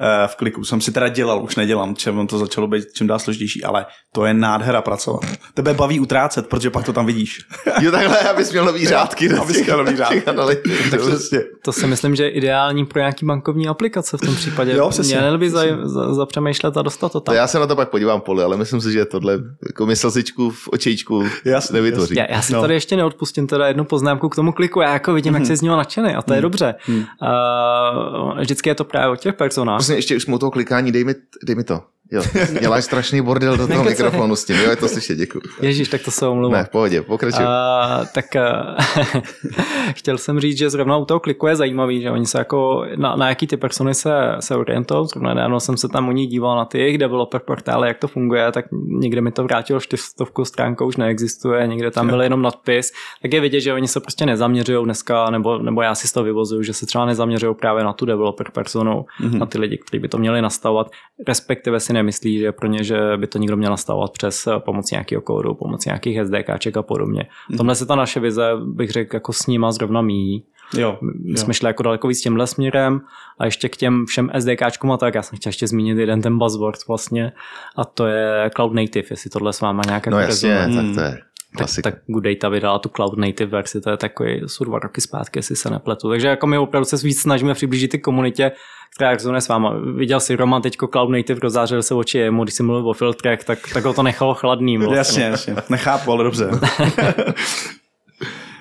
Eh, 0.00 0.28
v 0.28 0.36
kliku. 0.36 0.64
Jsem 0.64 0.80
si 0.80 0.92
teda 0.92 1.08
dělal, 1.08 1.42
už 1.42 1.56
nedělám, 1.56 1.94
čem 1.96 2.26
to 2.26 2.38
začalo 2.38 2.66
být 2.66 2.84
čím 2.96 3.06
dál 3.06 3.18
složitější, 3.18 3.64
ale 3.64 3.86
to 4.14 4.24
je 4.24 4.34
nádhera 4.34 4.82
pracovat. 4.82 5.20
Tebe 5.54 5.74
baví 5.74 6.00
utrácet, 6.00 6.46
protože 6.46 6.70
pak 6.70 6.84
to 6.86 6.92
tam 6.92 7.06
vidíš. 7.06 7.38
Jo, 7.80 7.90
takhle, 7.90 8.18
abys 8.20 8.52
měl 8.52 8.64
nový 8.64 8.86
řádky. 8.86 9.28
do 9.28 9.42
Abys 9.42 9.64
měl 9.64 9.84
nový 9.84 9.96
řádky. 9.96 10.22
analytik. 10.26 10.72
Přesně. 11.00 11.40
To 11.64 11.72
si 11.72 11.86
myslím, 11.86 12.16
že 12.16 12.22
je 12.24 12.30
ideální 12.30 12.86
pro 12.86 13.00
nějaký 13.00 13.26
bankovní 13.26 13.68
aplikace 13.68 14.16
v 14.16 14.20
tom 14.20 14.34
případě. 14.34 14.72
Jo, 14.72 14.88
přesně. 14.90 15.18
Měli 15.18 15.38
by 15.38 15.50
za, 15.50 15.62
za, 15.82 16.14
zapřemýšlet 16.14 16.76
a 16.76 16.82
dostat 16.82 17.12
to 17.12 17.20
To 17.20 17.24
tam. 17.24 17.34
já 17.34 17.46
se 17.46 17.58
na 17.58 17.66
to 17.66 17.76
pak 17.76 17.88
podívám 17.90 18.20
poli, 18.20 18.42
ale 18.44 18.56
myslím 18.56 18.80
si, 18.80 18.92
že 18.92 19.04
tohle 19.04 19.38
jako 19.68 19.86
mi 19.86 19.96
slzičku 19.96 20.50
v 20.50 20.68
očičku 20.72 21.24
nevytvoří. 21.72 22.14
Já, 22.18 22.26
já 22.30 22.42
si 22.42 22.52
No. 22.52 22.56
no. 22.58 22.62
tady 22.62 22.74
ještě 22.74 22.96
neodpustím 22.96 23.46
teda 23.46 23.66
jednu 23.68 23.84
poznámku 23.84 24.28
k 24.28 24.34
tomu 24.36 24.52
kliku. 24.52 24.80
Já 24.80 24.92
jako 24.92 25.12
vidím, 25.12 25.34
jak 25.34 25.46
jsi 25.46 25.56
z 25.56 25.62
něho 25.62 25.76
nadšený 25.76 26.14
a 26.14 26.22
to 26.22 26.34
je 26.34 26.40
dobře. 26.40 26.74
Mhm. 26.88 26.98
Uh, 26.98 28.38
vždycky 28.40 28.68
je 28.70 28.74
to 28.74 28.84
právě 28.84 29.08
o 29.08 29.16
těch 29.16 29.34
personách. 29.34 29.80
Vlastně 29.86 29.98
ještě 29.98 30.16
už 30.16 30.22
jsme 30.22 30.34
u 30.34 30.38
toho 30.38 30.50
klikání, 30.50 30.92
dej 30.92 31.04
mi, 31.04 31.14
dej 31.46 31.56
mi 31.56 31.64
to. 31.64 31.95
Jo, 32.12 32.22
děláš 32.60 32.84
strašný 32.84 33.20
bordel 33.20 33.56
do 33.56 33.66
toho 33.66 33.84
Nekecej. 33.84 34.06
mikrofonu 34.06 34.36
s 34.36 34.44
tím. 34.44 34.56
Jo, 34.56 34.70
je 34.70 34.76
to 34.76 34.88
slyšet, 34.88 35.18
děkuji. 35.18 35.40
Ježíš, 35.60 35.88
tak 35.88 36.02
to 36.02 36.10
se 36.10 36.26
omlouvám. 36.26 36.58
Ne, 36.58 36.64
v 36.64 36.68
pohodě, 36.68 37.02
pokračuj. 37.02 37.44
A, 37.48 38.04
tak 38.14 38.24
uh, 38.36 39.22
chtěl 39.94 40.18
jsem 40.18 40.40
říct, 40.40 40.58
že 40.58 40.70
zrovna 40.70 40.96
u 40.96 41.04
toho 41.04 41.20
kliku 41.20 41.46
je 41.46 41.56
zajímavý, 41.56 42.02
že 42.02 42.10
oni 42.10 42.26
se 42.26 42.38
jako, 42.38 42.84
na, 42.96 43.16
na 43.16 43.28
jaký 43.28 43.46
ty 43.46 43.56
persony 43.56 43.94
se, 43.94 44.12
se 44.40 44.56
orientují. 44.56 45.06
Zrovna 45.06 45.34
nedávno 45.34 45.60
jsem 45.60 45.76
se 45.76 45.88
tam 45.88 46.08
u 46.08 46.12
ní 46.12 46.26
díval 46.26 46.56
na 46.56 46.64
ty 46.64 46.78
jejich 46.78 46.98
developer 46.98 47.40
portály, 47.46 47.88
jak 47.88 47.98
to 47.98 48.08
funguje, 48.08 48.52
tak 48.52 48.64
někde 48.88 49.20
mi 49.20 49.32
to 49.32 49.44
vrátilo 49.44 49.80
čtyřstovku 49.80 50.44
stránkou, 50.44 50.86
už 50.86 50.96
neexistuje, 50.96 51.66
někde 51.66 51.90
tam 51.90 52.08
byl 52.08 52.22
jenom 52.22 52.42
nadpis. 52.42 52.92
Tak 53.22 53.32
je 53.32 53.40
vidět, 53.40 53.60
že 53.60 53.72
oni 53.72 53.88
se 53.88 54.00
prostě 54.00 54.26
nezaměřují 54.26 54.84
dneska, 54.84 55.30
nebo, 55.30 55.58
nebo 55.58 55.82
já 55.82 55.94
si 55.94 56.08
z 56.08 56.12
toho 56.12 56.24
vyvozuju, 56.24 56.62
že 56.62 56.72
se 56.72 56.86
třeba 56.86 57.04
nezaměřují 57.04 57.54
právě 57.54 57.84
na 57.84 57.92
tu 57.92 58.06
developer 58.06 58.50
personu, 58.50 59.04
mm-hmm. 59.20 59.38
na 59.38 59.46
ty 59.46 59.58
lidi, 59.58 59.78
kteří 59.78 60.00
by 60.00 60.08
to 60.08 60.18
měli 60.18 60.42
nastavovat, 60.42 60.90
respektive 61.28 61.80
si 61.80 61.92
nemyslí, 61.96 62.38
že 62.38 62.52
pro 62.52 62.68
ně, 62.68 62.84
že 62.84 62.98
by 63.16 63.26
to 63.26 63.38
někdo 63.38 63.56
měl 63.56 63.70
nastavovat 63.70 64.12
přes 64.12 64.46
eh, 64.46 64.50
pomocí 64.58 64.94
nějakého 64.94 65.22
kódu, 65.22 65.54
pomocí 65.54 65.88
nějakých 65.88 66.18
SDKček 66.24 66.76
a 66.76 66.82
podobně. 66.82 67.26
V 67.54 67.56
tomhle 67.56 67.74
se 67.74 67.86
ta 67.86 67.94
naše 67.94 68.20
vize, 68.20 68.50
bych 68.64 68.90
řekl, 68.90 69.16
jako 69.16 69.32
s 69.32 69.46
nima 69.46 69.72
zrovna 69.72 70.02
míjí. 70.02 70.44
Jo, 70.74 70.98
My 71.00 71.30
jo. 71.30 71.36
jsme 71.36 71.54
šli 71.54 71.66
jako 71.66 71.82
daleko 71.82 72.08
víc 72.08 72.20
tímhle 72.20 72.46
směrem 72.46 73.00
a 73.38 73.44
ještě 73.44 73.68
k 73.68 73.76
těm 73.76 74.06
všem 74.06 74.30
SDKčkům 74.38 74.92
a 74.92 74.96
tak, 74.96 75.14
já 75.14 75.22
jsem 75.22 75.36
chtěl 75.36 75.48
ještě 75.48 75.66
zmínit 75.66 75.98
jeden 75.98 76.22
ten 76.22 76.38
buzzword 76.38 76.86
vlastně 76.88 77.32
a 77.76 77.84
to 77.84 78.06
je 78.06 78.50
Cloud 78.56 78.72
Native, 78.72 79.06
jestli 79.10 79.30
tohle 79.30 79.52
s 79.52 79.60
váma 79.60 79.82
nějak 79.86 80.06
No 80.06 80.18
jako 80.18 80.30
jasně, 80.30 80.68
tak 80.74 80.94
to 80.94 81.00
je 81.00 81.10
Tak, 81.10 81.26
klasika. 81.56 81.90
tak 81.90 82.00
Good 82.06 82.24
Data 82.24 82.48
vydala 82.48 82.78
tu 82.78 82.88
Cloud 82.88 83.18
Native 83.18 83.50
verzi, 83.50 83.80
to 83.80 83.90
je 83.90 83.96
takový, 83.96 84.40
jsou 84.46 84.64
dva 84.64 84.78
roky 84.78 85.00
zpátky, 85.00 85.38
jestli 85.38 85.56
se 85.56 85.70
nepletu. 85.70 86.08
Takže 86.08 86.28
jako 86.28 86.46
my 86.46 86.58
opravdu 86.58 86.84
se 86.84 86.96
víc 86.96 87.20
snažíme 87.20 87.54
přiblížit 87.54 87.90
ty 87.90 87.98
komunitě, 87.98 88.52
která 88.96 89.10
rezonuje 89.10 89.40
s 89.40 89.48
váma. 89.48 89.74
Viděl 89.96 90.20
si 90.20 90.36
Roman 90.36 90.62
teďko 90.62 90.88
Cloud 90.88 91.10
Native, 91.10 91.40
rozářil 91.40 91.82
se 91.82 91.94
oči 91.94 92.18
jemu, 92.18 92.44
když 92.44 92.54
jsem 92.54 92.66
mluvil 92.66 92.90
o 92.90 92.92
filtrech, 92.92 93.44
tak, 93.44 93.58
tak 93.74 93.84
ho 93.84 93.94
to 93.94 94.02
nechalo 94.02 94.34
chladným. 94.34 94.80
vlastně. 94.80 95.24
Jasně, 95.24 95.52
jasně. 95.52 95.62
Nechápu, 95.70 96.12
ale 96.12 96.24
dobře. 96.24 96.50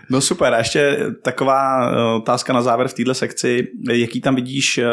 No 0.10 0.22
super, 0.22 0.54
a 0.54 0.58
ještě 0.58 0.98
taková 1.24 1.92
eh, 1.92 2.16
otázka 2.16 2.54
na 2.54 2.62
závěr 2.62 2.88
v 2.88 2.94
této 2.94 3.14
sekci. 3.14 3.68
Jaký 3.92 4.22
tam 4.22 4.36
vidíš 4.36 4.78
eh, 4.78 4.84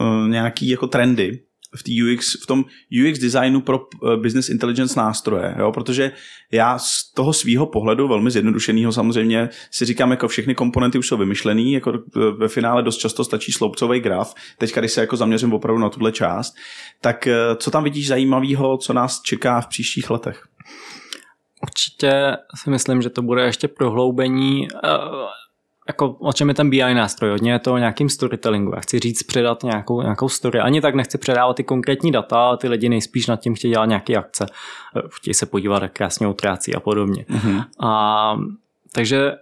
eh, 0.00 0.28
nějaký 0.28 0.68
jako 0.68 0.86
trendy 0.86 1.40
v, 1.76 1.82
té 1.82 1.90
UX, 2.04 2.42
v 2.42 2.46
tom 2.46 2.64
UX 3.04 3.18
designu 3.18 3.60
pro 3.60 3.80
eh, 3.80 4.16
business 4.16 4.48
intelligence 4.48 5.00
nástroje, 5.00 5.54
jo? 5.58 5.72
protože 5.72 6.12
já 6.52 6.78
z 6.78 7.12
toho 7.14 7.32
svýho 7.32 7.66
pohledu, 7.66 8.08
velmi 8.08 8.30
zjednodušeného 8.30 8.92
samozřejmě, 8.92 9.48
si 9.70 9.84
říkám, 9.84 10.10
jako 10.10 10.28
všechny 10.28 10.54
komponenty 10.54 10.98
už 10.98 11.08
jsou 11.08 11.16
vymyšlený, 11.16 11.72
jako 11.72 11.92
eh, 11.92 12.20
ve 12.30 12.48
finále 12.48 12.82
dost 12.82 12.96
často 12.96 13.24
stačí 13.24 13.52
sloupcový 13.52 14.00
graf, 14.00 14.34
teďka 14.58 14.80
když 14.80 14.92
se 14.92 15.00
jako 15.00 15.16
zaměřím 15.16 15.52
opravdu 15.52 15.82
na 15.82 15.88
tuhle 15.88 16.12
část, 16.12 16.54
tak 17.00 17.26
eh, 17.26 17.36
co 17.56 17.70
tam 17.70 17.84
vidíš 17.84 18.08
zajímavého, 18.08 18.78
co 18.78 18.92
nás 18.92 19.22
čeká 19.22 19.60
v 19.60 19.66
příštích 19.66 20.10
letech? 20.10 20.46
Určitě 21.62 22.36
si 22.62 22.70
myslím, 22.70 23.02
že 23.02 23.10
to 23.10 23.22
bude 23.22 23.42
ještě 23.42 23.68
prohloubení, 23.68 24.68
jako 25.90 26.08
o 26.08 26.32
čem 26.32 26.48
je 26.48 26.54
ten 26.54 26.70
BI 26.70 26.94
nástroj, 26.94 27.30
hodně 27.30 27.52
je 27.52 27.58
to 27.58 27.72
o 27.72 27.78
nějakým 27.78 28.08
storytellingu. 28.08 28.72
Já 28.74 28.80
chci 28.80 28.98
říct, 28.98 29.22
předat 29.22 29.62
nějakou, 29.62 30.02
nějakou 30.02 30.28
story. 30.28 30.60
Ani 30.60 30.80
tak 30.80 30.94
nechci 30.94 31.18
předávat 31.18 31.56
ty 31.56 31.64
konkrétní 31.64 32.12
data, 32.12 32.36
ale 32.36 32.56
ty 32.56 32.68
lidi 32.68 32.88
nejspíš 32.88 33.26
nad 33.26 33.40
tím 33.40 33.54
chtějí 33.54 33.72
dělat 33.72 33.86
nějaké 33.86 34.16
akce. 34.16 34.46
Chtějí 35.08 35.34
se 35.34 35.46
podívat, 35.46 35.82
jak 35.82 35.92
krásně 35.92 36.28
utrácí 36.28 36.74
a 36.74 36.80
podobně. 36.80 37.24
Mm-hmm. 37.28 37.64
A, 37.80 38.36
takže 38.92 39.32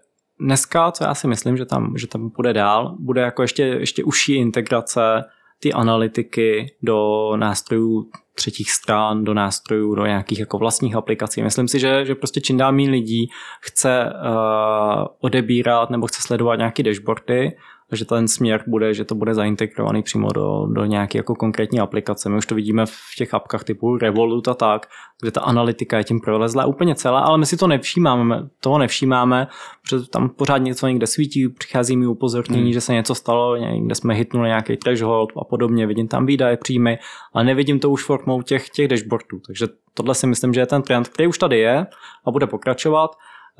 dneska, 0.41 0.93
co 0.93 1.05
já 1.05 1.15
si 1.15 1.29
myslím, 1.29 1.57
že 1.57 1.65
tam, 1.65 1.95
že 1.97 2.07
tam 2.07 2.31
půjde 2.31 2.53
dál, 2.53 2.97
bude 2.99 3.21
jako 3.21 3.43
ještě, 3.43 3.63
ještě 3.63 4.05
užší 4.05 4.35
integrace 4.35 5.25
ty 5.59 5.73
analytiky 5.73 6.77
do 6.83 7.33
nástrojů 7.37 8.11
třetích 8.35 8.71
stran, 8.71 9.25
do 9.25 9.35
nástrojů, 9.35 9.95
do 9.95 10.07
nějakých 10.07 10.39
jako 10.39 10.59
vlastních 10.59 10.97
aplikací. 10.97 11.43
Myslím 11.43 11.69
si, 11.69 11.79
že, 11.79 12.05
že 12.05 12.15
prostě 12.15 12.41
čím 12.41 12.57
dál 12.57 12.73
méně 12.73 12.91
lidí 12.91 13.31
chce 13.61 14.05
uh, 14.05 15.07
odebírat 15.21 15.91
nebo 15.91 16.07
chce 16.07 16.23
sledovat 16.23 16.57
nějaké 16.57 16.83
dashboardy, 16.83 17.53
takže 17.89 18.05
ten 18.05 18.29
směr 18.29 18.65
bude, 18.67 18.95
že 18.95 19.05
to 19.05 19.15
bude 19.15 19.35
zaintegrovaný 19.35 20.03
přímo 20.03 20.29
do, 20.33 20.67
do 20.73 20.85
nějaké 20.85 21.19
jako 21.19 21.35
konkrétní 21.35 21.81
aplikace. 21.81 22.29
My 22.29 22.37
už 22.37 22.47
to 22.47 22.55
vidíme 22.55 22.87
v 22.87 23.15
těch 23.17 23.35
apkách 23.35 23.65
typu 23.65 23.97
Revolut 23.97 24.49
a 24.49 24.55
tak, 24.55 24.87
kde 25.21 25.31
ta 25.31 25.41
analytika 25.41 25.99
je 25.99 26.05
tím 26.05 26.21
prolezla 26.21 26.67
úplně 26.67 26.95
celá, 26.95 27.21
ale 27.21 27.39
my 27.39 27.47
si 27.47 27.57
to 27.57 27.67
nevšímáme, 27.67 28.49
toho 28.61 28.79
nevšímáme, 28.79 29.49
protože 29.83 30.09
tam 30.09 30.29
pořád 30.29 30.59
něco 30.59 30.87
někde 30.87 31.07
svítí, 31.07 31.49
přichází 31.49 31.97
mi 31.97 32.07
upozornění, 32.07 32.63
hmm. 32.63 32.73
že 32.73 32.81
se 32.81 32.93
něco 32.93 33.15
stalo, 33.15 33.57
někde 33.57 33.95
jsme 33.95 34.15
hitnuli 34.15 34.49
nějaký 34.49 34.77
threshold 34.77 35.33
a 35.37 35.45
podobně, 35.45 35.87
vidím 35.87 36.09
tam 36.09 36.27
výdaje, 36.27 36.57
příjmy, 36.57 36.99
ale 37.33 37.45
nevidím 37.45 37.81
to 37.81 37.91
už 37.91 38.05
formou 38.05 38.43
těch, 38.43 38.69
těch 38.69 38.89
dashboardů. 38.89 39.41
Takže 39.47 39.67
tohle 39.95 40.15
si 40.15 40.27
myslím, 40.27 40.55
že 40.55 40.61
je 40.61 40.67
ten 40.67 40.83
trend, 40.83 41.09
který 41.09 41.29
už 41.29 41.39
tady 41.39 41.59
je 41.59 41.87
a 42.25 42.31
bude 42.31 42.47
pokračovat. 42.47 43.11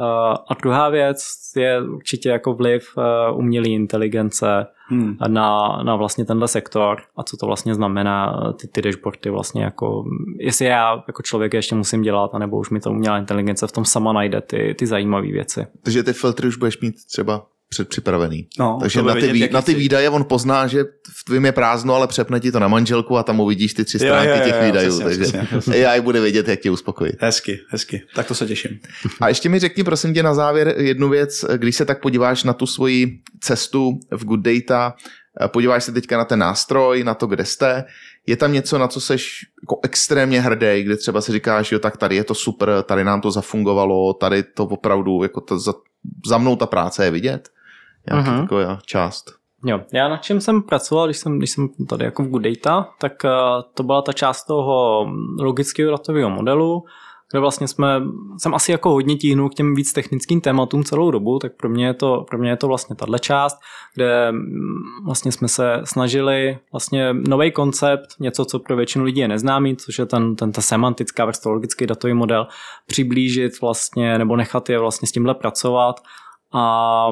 Uh, 0.01 0.37
A 0.49 0.55
druhá 0.63 0.89
věc 0.89 1.19
je 1.57 1.83
určitě 1.83 2.29
jako 2.29 2.55
vliv 2.55 2.97
uh, 2.97 3.39
umělé 3.39 3.69
inteligence 3.69 4.67
Hmm. 4.91 5.17
na, 5.29 5.79
na 5.83 5.97
vlastně 5.97 6.25
tenhle 6.25 6.49
sektor 6.49 6.99
a 7.17 7.23
co 7.23 7.37
to 7.37 7.47
vlastně 7.47 7.75
znamená 7.75 8.43
ty, 8.61 8.69
ty 8.69 8.83
dashboardy 8.83 9.31
vlastně 9.31 9.65
jako, 9.65 10.05
jestli 10.39 10.67
já 10.67 11.05
jako 11.07 11.23
člověk 11.23 11.55
ještě 11.55 11.75
musím 11.75 12.03
dělat, 12.03 12.35
anebo 12.35 12.59
už 12.59 12.71
mi 12.71 12.81
to 12.81 12.91
umělá 12.91 13.19
inteligence 13.19 13.67
v 13.67 13.73
tom 13.73 13.85
sama 13.85 14.13
najde 14.13 14.41
ty, 14.41 14.75
ty 14.79 14.87
zajímavé 14.87 15.27
věci. 15.27 15.67
Takže 15.83 16.03
ty 16.03 16.13
filtry 16.13 16.49
už 16.49 16.57
budeš 16.57 16.81
mít 16.81 16.95
třeba 17.07 17.47
předpřipravený. 17.69 18.49
No, 18.59 18.79
Takže 18.81 19.03
na 19.03 19.15
ty, 19.15 19.21
vidět, 19.21 19.33
vý, 19.47 19.53
na 19.53 19.63
ty 19.63 19.73
jsi. 19.73 19.79
výdaje 19.79 20.11
on 20.11 20.25
pozná, 20.25 20.67
že 20.67 20.85
v 21.21 21.25
tvým 21.25 21.45
je 21.45 21.53
prázdno, 21.53 21.95
ale 21.95 22.07
přepne 22.07 22.41
ti 22.41 22.53
to 22.53 22.59
na 22.59 22.69
manželku 22.69 23.19
a 23.19 23.23
tam 23.23 23.41
uvidíš 23.41 23.75
ty 23.75 23.85
tři 23.85 23.97
Jo, 23.97 24.01
stránky 24.07 24.29
jo, 24.31 24.37
jo, 24.37 24.45
těch 24.45 24.55
jo, 24.61 24.67
výdajů. 24.67 24.89
přesně, 24.89 25.05
takže 25.05 25.21
přesně, 25.23 25.43
přesně. 25.61 25.87
AI 25.87 26.01
bude 26.01 26.21
vědět, 26.21 26.49
jak 26.49 26.61
tě 26.61 26.71
uspokojit. 26.71 27.17
Hezky, 27.21 27.59
hezky. 27.69 28.03
Tak 28.15 28.27
to 28.27 28.35
se 28.35 28.47
těším. 28.47 28.79
A 29.21 29.29
ještě 29.29 29.49
mi 29.49 29.59
řekni 29.59 29.85
prosím 29.85 30.15
tě 30.15 30.23
na 30.23 30.35
závěr 30.35 30.75
jednu 30.79 31.09
věc, 31.09 31.45
když 31.57 31.77
se 31.77 31.85
tak 31.85 32.01
podíváš 32.03 32.45
na 32.45 32.53
tu 32.53 32.67
svoji 32.67 33.19
cestu 33.41 33.99
v 34.11 34.25
Good 34.25 34.41
Data, 34.41 34.95
podíváš 35.47 35.85
se 35.85 35.93
teďka 35.93 36.19
na 36.19 36.25
ten 36.25 36.39
nástroj, 36.39 37.05
na 37.05 37.15
to, 37.15 37.27
kde 37.27 37.45
jste, 37.45 37.85
je 38.27 38.37
tam 38.37 38.53
něco, 38.53 38.79
na 38.79 38.89
co 38.89 39.01
seš 39.01 39.41
jako 39.63 39.81
extrémně 39.83 40.41
hrdý, 40.41 40.83
kde 40.83 40.97
třeba 40.97 41.21
si 41.21 41.33
říkáš, 41.33 41.73
jo, 41.73 41.79
tak 41.79 41.97
tady 41.97 42.17
je 42.17 42.25
to 42.25 42.35
super, 42.35 42.71
tady 42.83 43.05
nám 43.05 43.21
to 43.21 43.31
zafungovalo, 43.31 44.13
tady 44.15 44.43
to 44.43 44.65
opravdu, 44.65 45.23
jako 45.23 45.41
to 45.41 45.59
za, 45.59 45.73
za 46.27 46.39
mnou 46.39 46.57
ta 46.57 46.67
práce 46.67 47.05
je 47.05 47.11
vidět? 47.11 47.49
Nějaká 48.11 48.31
Mhm. 48.31 48.41
taková 48.43 48.79
část. 48.87 49.35
Jo, 49.65 49.81
já 49.93 50.09
na 50.09 50.17
čem 50.17 50.41
jsem 50.41 50.63
pracoval, 50.63 51.07
když 51.07 51.17
jsem, 51.17 51.39
když 51.39 51.51
jsem 51.51 51.69
tady 51.89 52.05
jako 52.05 52.23
v 52.23 52.29
Good 52.29 52.43
Data, 52.43 52.89
tak 53.01 53.13
uh, 53.25 53.31
to 53.75 53.83
byla 53.83 54.03
ta 54.03 54.13
část 54.13 54.45
toho 54.45 55.07
logického 55.41 55.91
datového 55.91 56.31
modelu, 56.31 56.85
kde 57.31 57.41
vlastně 57.41 57.69
jsme, 57.69 58.03
jsem 58.39 58.55
asi 58.55 58.73
jako 58.73 58.91
hodně 58.91 59.17
tíhnul 59.17 59.51
k 59.51 59.55
těm 59.55 59.75
víc 59.75 59.93
technickým 59.93 60.41
tématům 60.41 60.85
celou 60.85 61.11
dobu, 61.11 61.39
tak 61.39 61.53
pro 61.57 61.69
mě 61.69 61.87
je 61.87 61.95
to, 61.95 62.25
pro 62.29 62.39
mě 62.39 62.51
je 62.51 62.57
to 62.57 62.69
vlastně 62.69 62.97
tahle 62.97 63.19
část, 63.19 63.59
kde 63.95 64.33
mm, 64.33 65.05
vlastně 65.07 65.33
jsme 65.33 65.49
se 65.49 65.81
snažili 65.85 66.59
vlastně 66.73 67.15
nový 67.15 67.53
koncept, 67.53 68.07
něco, 68.21 68.45
co 68.45 68.59
pro 68.59 68.77
většinu 68.77 69.05
lidí 69.05 69.21
je 69.21 69.29
neznámý, 69.29 69.77
což 69.77 69.99
je 69.99 70.07
ten, 70.07 70.37
ten 70.37 70.53
ta 70.53 70.61
semantická 70.63 71.25
vrstva, 71.25 71.53
logický 71.53 71.87
datový 71.87 72.15
model, 72.15 72.47
přiblížit 72.87 73.61
vlastně, 73.61 74.19
nebo 74.19 74.37
nechat 74.37 74.71
je 74.71 74.79
vlastně 74.79 75.09
s 75.09 75.13
tímhle 75.13 75.35
pracovat 75.35 76.01
a 76.53 77.09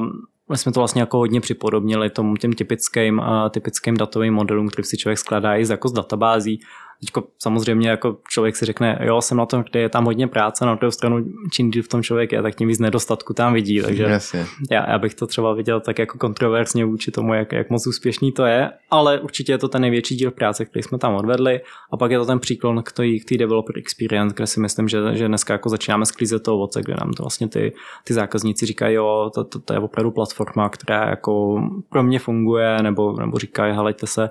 my 0.51 0.57
jsme 0.57 0.73
to 0.73 0.81
vlastně 0.81 1.03
jako 1.03 1.19
hodně 1.19 1.41
připodobnili 1.41 2.11
tomu 2.11 2.37
těm 2.37 2.53
typickým, 2.53 3.19
uh, 3.19 3.49
typickým 3.51 3.97
datovým 3.97 4.35
modelům, 4.35 4.69
který 4.69 4.87
si 4.87 4.97
člověk 4.97 5.19
skládá 5.19 5.57
i 5.57 5.65
z, 5.65 5.71
jako 5.71 5.89
z 5.89 5.93
databází. 5.93 6.61
Teďko 7.01 7.25
samozřejmě 7.39 7.89
jako 7.89 8.17
člověk 8.29 8.57
si 8.57 8.65
řekne, 8.65 8.99
jo, 9.03 9.21
jsem 9.21 9.37
na 9.37 9.47
tom, 9.47 9.65
kde 9.71 9.81
je 9.81 9.89
tam 9.89 10.05
hodně 10.05 10.29
práce, 10.29 10.67
na 10.67 10.75
druhou 10.75 10.91
stranu 10.91 11.25
čím 11.53 11.71
díl 11.71 11.83
v 11.83 11.89
tom 11.89 12.03
člověk 12.03 12.33
je, 12.33 12.43
tak 12.43 12.55
tím 12.55 12.69
víc 12.69 12.79
nedostatku 12.79 13.35
tam 13.35 13.53
vidí, 13.53 13.83
takže 13.83 14.03
Jasně. 14.03 14.47
já, 14.71 14.91
já 14.91 14.99
bych 14.99 15.15
to 15.15 15.27
třeba 15.27 15.55
viděl 15.55 15.81
tak 15.81 15.99
jako 15.99 16.19
kontroverzně 16.19 16.85
vůči 16.85 17.11
tomu, 17.11 17.35
jak, 17.35 17.53
jak 17.53 17.71
moc 17.71 17.87
úspěšný 17.87 18.33
to 18.33 18.45
je, 18.45 18.71
ale 18.91 19.21
určitě 19.21 19.53
je 19.53 19.59
to 19.59 19.69
ten 19.69 19.83
největší 19.83 20.17
díl 20.17 20.31
práce, 20.31 20.65
který 20.65 20.83
jsme 20.83 20.99
tam 20.99 21.15
odvedli 21.15 21.61
a 21.93 21.97
pak 21.97 22.11
je 22.11 22.19
to 22.19 22.27
ten 22.27 22.39
příklon 22.39 22.83
k 22.83 22.93
té 22.93 23.07
k 23.19 23.39
developer 23.39 23.79
experience, 23.79 24.35
kde 24.37 24.47
si 24.47 24.61
myslím, 24.61 24.89
že, 24.89 24.99
že 25.13 25.29
dneska 25.29 25.53
jako 25.53 25.69
začínáme 25.69 26.07
sklízet 26.07 26.43
to 26.43 26.55
ovoce, 26.55 26.83
kde 26.83 26.95
nám 27.01 27.13
to 27.13 27.23
vlastně 27.23 27.49
ty, 27.49 27.73
ty 28.05 28.15
zákazníci 28.15 28.67
říkají, 28.67 28.95
jo, 28.95 29.31
to, 29.35 29.45
to, 29.45 29.59
to, 29.59 29.73
je 29.73 29.79
opravdu 29.79 30.11
platforma, 30.11 30.69
která 30.69 31.11
jako 31.11 31.63
pro 31.89 32.03
mě 32.03 32.19
funguje, 32.19 32.83
nebo, 32.83 33.13
nebo 33.13 33.39
říkají, 33.39 33.75
helejte 33.75 34.07
se, 34.07 34.29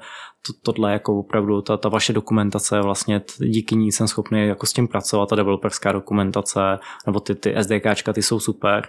to, 0.47 0.53
tohle 0.61 0.91
jako 0.91 1.19
opravdu, 1.19 1.61
ta, 1.61 1.77
ta 1.77 1.89
vaše 1.89 2.13
dokumentace, 2.13 2.54
vlastně 2.81 3.19
t- 3.19 3.47
díky 3.47 3.75
ní 3.75 3.91
jsem 3.91 4.07
schopný 4.07 4.47
jako 4.47 4.65
s 4.65 4.73
tím 4.73 4.87
pracovat, 4.87 5.29
ta 5.29 5.35
developerská 5.35 5.91
dokumentace, 5.91 6.59
nebo 7.05 7.19
ty, 7.19 7.35
ty 7.35 7.55
SDKčka, 7.61 8.13
ty 8.13 8.23
jsou 8.23 8.39
super. 8.39 8.87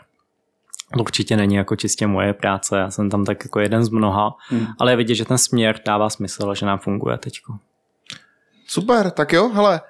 To 0.94 1.00
určitě 1.00 1.36
není 1.36 1.54
jako 1.54 1.76
čistě 1.76 2.06
moje 2.06 2.34
práce, 2.34 2.78
já 2.78 2.90
jsem 2.90 3.10
tam 3.10 3.24
tak 3.24 3.44
jako 3.44 3.60
jeden 3.60 3.84
z 3.84 3.88
mnoha, 3.88 4.36
hmm. 4.48 4.66
ale 4.78 4.92
je 4.92 4.96
vidět, 4.96 5.14
že 5.14 5.24
ten 5.24 5.38
směr 5.38 5.80
dává 5.86 6.10
smysl 6.10 6.50
a 6.50 6.54
že 6.54 6.66
nám 6.66 6.78
funguje 6.78 7.18
teďko. 7.18 7.54
Super, 8.66 9.10
tak 9.10 9.32
jo, 9.32 9.48
hele, 9.48 9.80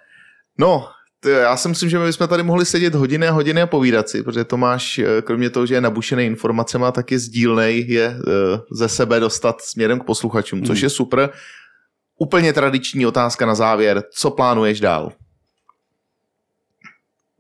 no, 0.59 0.89
ty, 1.21 1.31
já 1.31 1.57
si 1.57 1.69
myslím, 1.69 1.91
že 1.91 1.99
my 1.99 2.07
bychom 2.07 2.29
tady 2.29 2.43
mohli 2.43 2.65
sedět 2.65 2.95
hodiny 2.95 3.29
a 3.29 3.33
hodiny 3.33 3.63
a 3.63 3.67
povídat 3.67 4.09
si, 4.09 4.23
protože 4.23 4.45
Tomáš, 4.45 4.99
eh, 4.99 5.23
kromě 5.23 5.51
toho, 5.51 5.67
že 5.67 5.75
je 5.75 5.81
nabušený 5.81 6.25
informacemi, 6.25 6.87
tak 6.93 7.13
je 7.13 7.19
sdílnej, 7.19 7.85
je 7.89 8.09
uh, 8.09 8.61
ze 8.71 8.89
sebe 8.89 9.21
dostat 9.21 9.61
směrem 9.61 10.01
k 10.01 10.05
posluchačům, 10.05 10.65
což 10.65 10.81
je 10.81 10.91
super. 10.91 11.31
Úplně 12.19 12.53
tradiční 12.53 13.07
otázka 13.07 13.47
na 13.47 13.55
závěr. 13.55 14.03
Co 14.13 14.31
plánuješ 14.31 14.81
dál? 14.81 15.13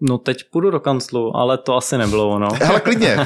No 0.01 0.19
teď 0.19 0.45
půjdu 0.51 0.71
do 0.71 0.81
kanclu, 0.81 1.37
ale 1.37 1.59
to 1.59 1.77
asi 1.77 1.99
nebylo 1.99 2.29
ono. 2.29 2.49
Hele, 2.63 2.81
klidně. 2.81 3.19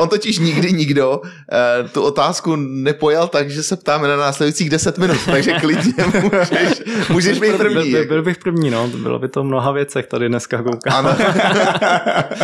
On 0.00 0.08
totiž 0.08 0.38
nikdy 0.38 0.72
nikdo 0.72 1.20
uh, 1.20 1.90
tu 1.92 2.02
otázku 2.02 2.56
nepojal 2.56 3.28
tak, 3.28 3.50
že 3.50 3.62
se 3.62 3.76
ptáme 3.76 4.08
na 4.08 4.16
následujících 4.16 4.70
10 4.70 4.98
minut, 4.98 5.16
takže 5.26 5.52
klidně 5.52 5.92
můžeš, 6.22 6.82
můžeš 7.10 7.38
být 7.38 7.56
první. 7.56 7.90
Byl, 7.90 8.06
byl, 8.06 8.22
bych 8.22 8.38
první, 8.38 8.70
no. 8.70 8.88
Bylo 8.88 9.18
by 9.18 9.28
to 9.28 9.44
mnoha 9.44 9.72
věcech 9.72 10.06
tady 10.06 10.28
dneska 10.28 10.62
koukám. 10.62 11.06
Ano. 11.06 11.10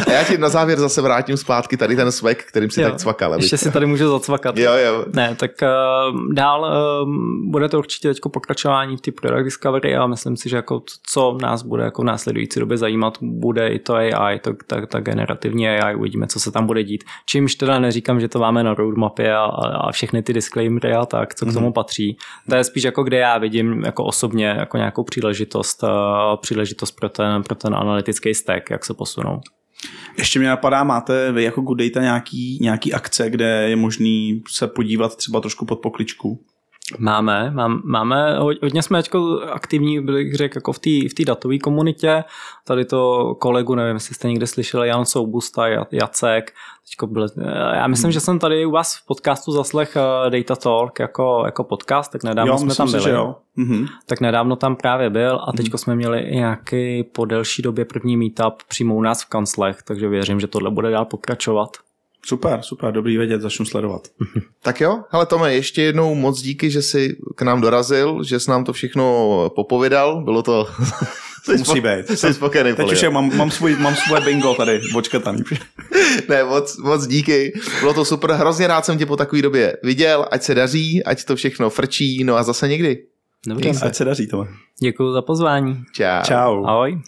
A 0.06 0.12
já 0.12 0.24
ti 0.24 0.38
na 0.38 0.48
závěr 0.48 0.78
zase 0.78 1.02
vrátím 1.02 1.36
zpátky 1.36 1.76
tady 1.76 1.96
ten 1.96 2.12
svek, 2.12 2.44
kterým 2.44 2.70
si 2.70 2.80
Jo, 2.80 2.88
tak 2.88 2.98
cvakal. 2.98 3.34
Ještě 3.34 3.56
si 3.56 3.70
tady 3.70 3.86
můžu 3.86 4.08
zacvakat. 4.08 4.56
Jo, 4.56 4.72
jo. 4.72 5.04
Ne, 5.12 5.36
tak 5.38 5.50
uh, 5.62 6.34
dál 6.34 6.60
uh, 6.60 7.50
bude 7.50 7.68
to 7.68 7.78
určitě 7.78 8.08
teď 8.08 8.18
pokračování 8.32 8.96
v 8.96 9.00
té 9.00 9.12
product 9.12 9.44
discovery 9.44 9.96
a 9.96 10.06
myslím 10.06 10.36
si, 10.36 10.48
že 10.48 10.56
jako 10.56 10.82
co 11.06 11.38
nás 11.42 11.62
bude 11.62 11.84
jako 11.84 12.02
v 12.02 12.04
následující 12.04 12.60
době 12.60 12.76
zajímat, 12.76 13.18
bude 13.22 13.53
i 13.60 13.78
to 13.78 13.94
AI, 13.94 14.39
to, 14.39 14.52
ta, 14.66 14.86
ta 14.86 15.01
generativní 15.01 15.68
AI, 15.68 15.94
uvidíme, 15.94 16.26
co 16.26 16.40
se 16.40 16.52
tam 16.52 16.66
bude 16.66 16.85
dít. 16.85 17.05
Čímž 17.26 17.55
teda 17.55 17.78
neříkám, 17.78 18.20
že 18.20 18.28
to 18.28 18.39
máme 18.39 18.62
na 18.62 18.74
roadmapě 18.74 19.35
a, 19.35 19.44
a 19.44 19.93
všechny 19.93 20.22
ty 20.22 20.32
disclaimery 20.32 20.93
a 20.93 21.06
tak, 21.06 21.35
co 21.35 21.47
k 21.47 21.52
tomu 21.52 21.72
patří. 21.72 22.16
To 22.51 22.56
je 22.56 22.64
spíš 22.64 22.82
jako 22.82 23.02
kde 23.02 23.16
já 23.16 23.39
vidím 23.39 23.85
jako 23.85 24.05
osobně 24.05 24.47
jako 24.47 24.76
nějakou 24.76 25.05
příležitost, 25.05 25.85
příležitost 26.40 26.90
pro 26.90 27.09
ten, 27.09 27.43
pro 27.43 27.55
ten 27.55 27.74
analytický 27.74 28.35
stack, 28.35 28.70
jak 28.70 28.85
se 28.85 28.94
posunou. 28.94 29.40
Ještě 30.18 30.39
mě 30.39 30.48
napadá, 30.48 30.85
máte 30.85 31.32
vy 31.32 31.44
jako 31.44 31.60
Good 31.60 31.78
Data 31.78 32.01
nějaký, 32.01 32.59
nějaký 32.62 32.93
akce, 32.93 33.31
kde 33.31 33.68
je 33.70 33.76
možný 33.76 34.43
se 34.51 34.66
podívat 34.66 35.16
třeba 35.16 35.40
trošku 35.40 35.66
pod 35.66 35.76
pokličku? 35.76 36.44
Máme, 36.98 37.51
mám, 37.51 37.82
máme, 37.85 38.39
ho- 38.39 38.52
hodně 38.62 38.82
jsme 38.82 39.02
teďko 39.02 39.40
aktivní, 39.52 40.01
bych 40.01 40.35
řekl, 40.35 40.56
jako 40.59 40.73
v 40.73 40.78
té 40.78 40.90
v 40.90 41.24
datové 41.27 41.59
komunitě. 41.59 42.24
Tady 42.66 42.85
to 42.85 43.35
kolegu, 43.40 43.74
nevím, 43.74 43.94
jestli 43.97 44.15
jste 44.15 44.28
někde 44.28 44.47
slyšeli, 44.47 44.89
Jan 44.89 45.05
Soubusta, 45.05 45.62
Ja- 45.69 45.86
Jacek. 45.93 46.52
Teďko 46.90 47.06
byl, 47.06 47.27
já 47.74 47.86
myslím, 47.86 48.12
že 48.12 48.20
jsem 48.20 48.39
tady 48.39 48.66
u 48.66 48.70
vás 48.70 48.97
v 48.97 49.06
podcastu 49.06 49.52
zaslech 49.52 49.97
eh, 50.27 50.31
Data 50.31 50.56
Talk 50.56 50.98
jako, 51.01 51.43
jako 51.44 51.65
podcast, 51.65 52.12
tak 52.12 52.24
nedávno 52.24 52.59
jsme 52.59 52.74
tam 52.74 52.89
si, 52.89 52.93
byli. 52.93 53.02
že 53.05 53.11
jo. 53.11 53.36
Mhm. 53.56 53.86
Tak 54.06 54.20
nedávno 54.20 54.56
tam 54.56 54.77
právě 54.77 55.11
byl 55.11 55.40
a 55.47 55.52
teďko 55.52 55.78
jsme 55.78 55.94
měli 55.97 56.28
nějaký 56.31 57.02
po 57.05 57.24
delší 57.24 57.62
době 57.62 57.85
první 57.85 58.16
meetup 58.16 58.55
přímo 58.69 58.94
u 58.94 59.02
nás 59.02 59.23
v 59.23 59.28
kanclech, 59.28 59.82
takže 59.82 60.09
věřím, 60.09 60.40
že 60.40 60.47
tohle 60.47 60.70
bude 60.70 60.90
dál 60.90 61.05
pokračovat. 61.05 61.69
Super, 62.26 62.59
super, 62.62 62.92
dobrý 62.92 63.16
vědět, 63.16 63.40
začnu 63.40 63.66
sledovat. 63.66 64.09
Tak 64.62 64.80
jo, 64.80 65.02
ale 65.10 65.26
Tome, 65.26 65.55
ještě 65.55 65.82
jednou 65.82 66.14
moc 66.14 66.40
díky, 66.42 66.70
že 66.70 66.82
jsi 66.82 67.16
k 67.36 67.42
nám 67.42 67.60
dorazil, 67.60 68.24
že 68.24 68.40
jsi 68.40 68.51
nám 68.51 68.64
to 68.64 68.72
všechno 68.72 69.51
popovědal. 69.55 70.24
Bylo 70.24 70.42
to... 70.42 70.66
Musí 71.59 71.80
být. 71.80 72.10
Jsi 72.18 72.34
spokojený, 72.34 72.74
Teď 72.74 72.92
už 72.92 73.02
je, 73.02 73.10
mám, 73.10 73.36
mám, 73.36 73.51
svůj, 73.51 73.76
mám 73.76 73.94
svoje 73.96 74.20
bingo 74.20 74.55
tady 74.55 74.80
očkataný. 74.96 75.42
Ne, 76.28 76.44
moc, 76.44 76.78
moc 76.78 77.06
díky. 77.06 77.52
Bylo 77.80 77.94
to 77.94 78.05
super, 78.05 78.30
hrozně 78.32 78.66
rád 78.66 78.84
jsem 78.84 78.98
tě 78.98 79.06
po 79.06 79.16
takové 79.16 79.42
době 79.42 79.76
viděl, 79.82 80.26
ať 80.30 80.42
se 80.42 80.55
daří, 80.55 81.05
ať 81.05 81.24
to 81.24 81.36
všechno 81.36 81.70
frčí, 81.70 82.24
no 82.24 82.36
a 82.36 82.42
zase 82.42 82.68
někdy. 82.68 82.98
Dobře, 83.46 83.70
Ať 83.82 83.94
se 83.94 84.05
daří 84.05 84.26
to. 84.26 84.46
děkuji 84.82 85.12
za 85.12 85.22
pozvání. 85.22 85.84
Čau. 85.92 86.22
Čau. 86.24 86.64
Ahoj. 86.64 86.98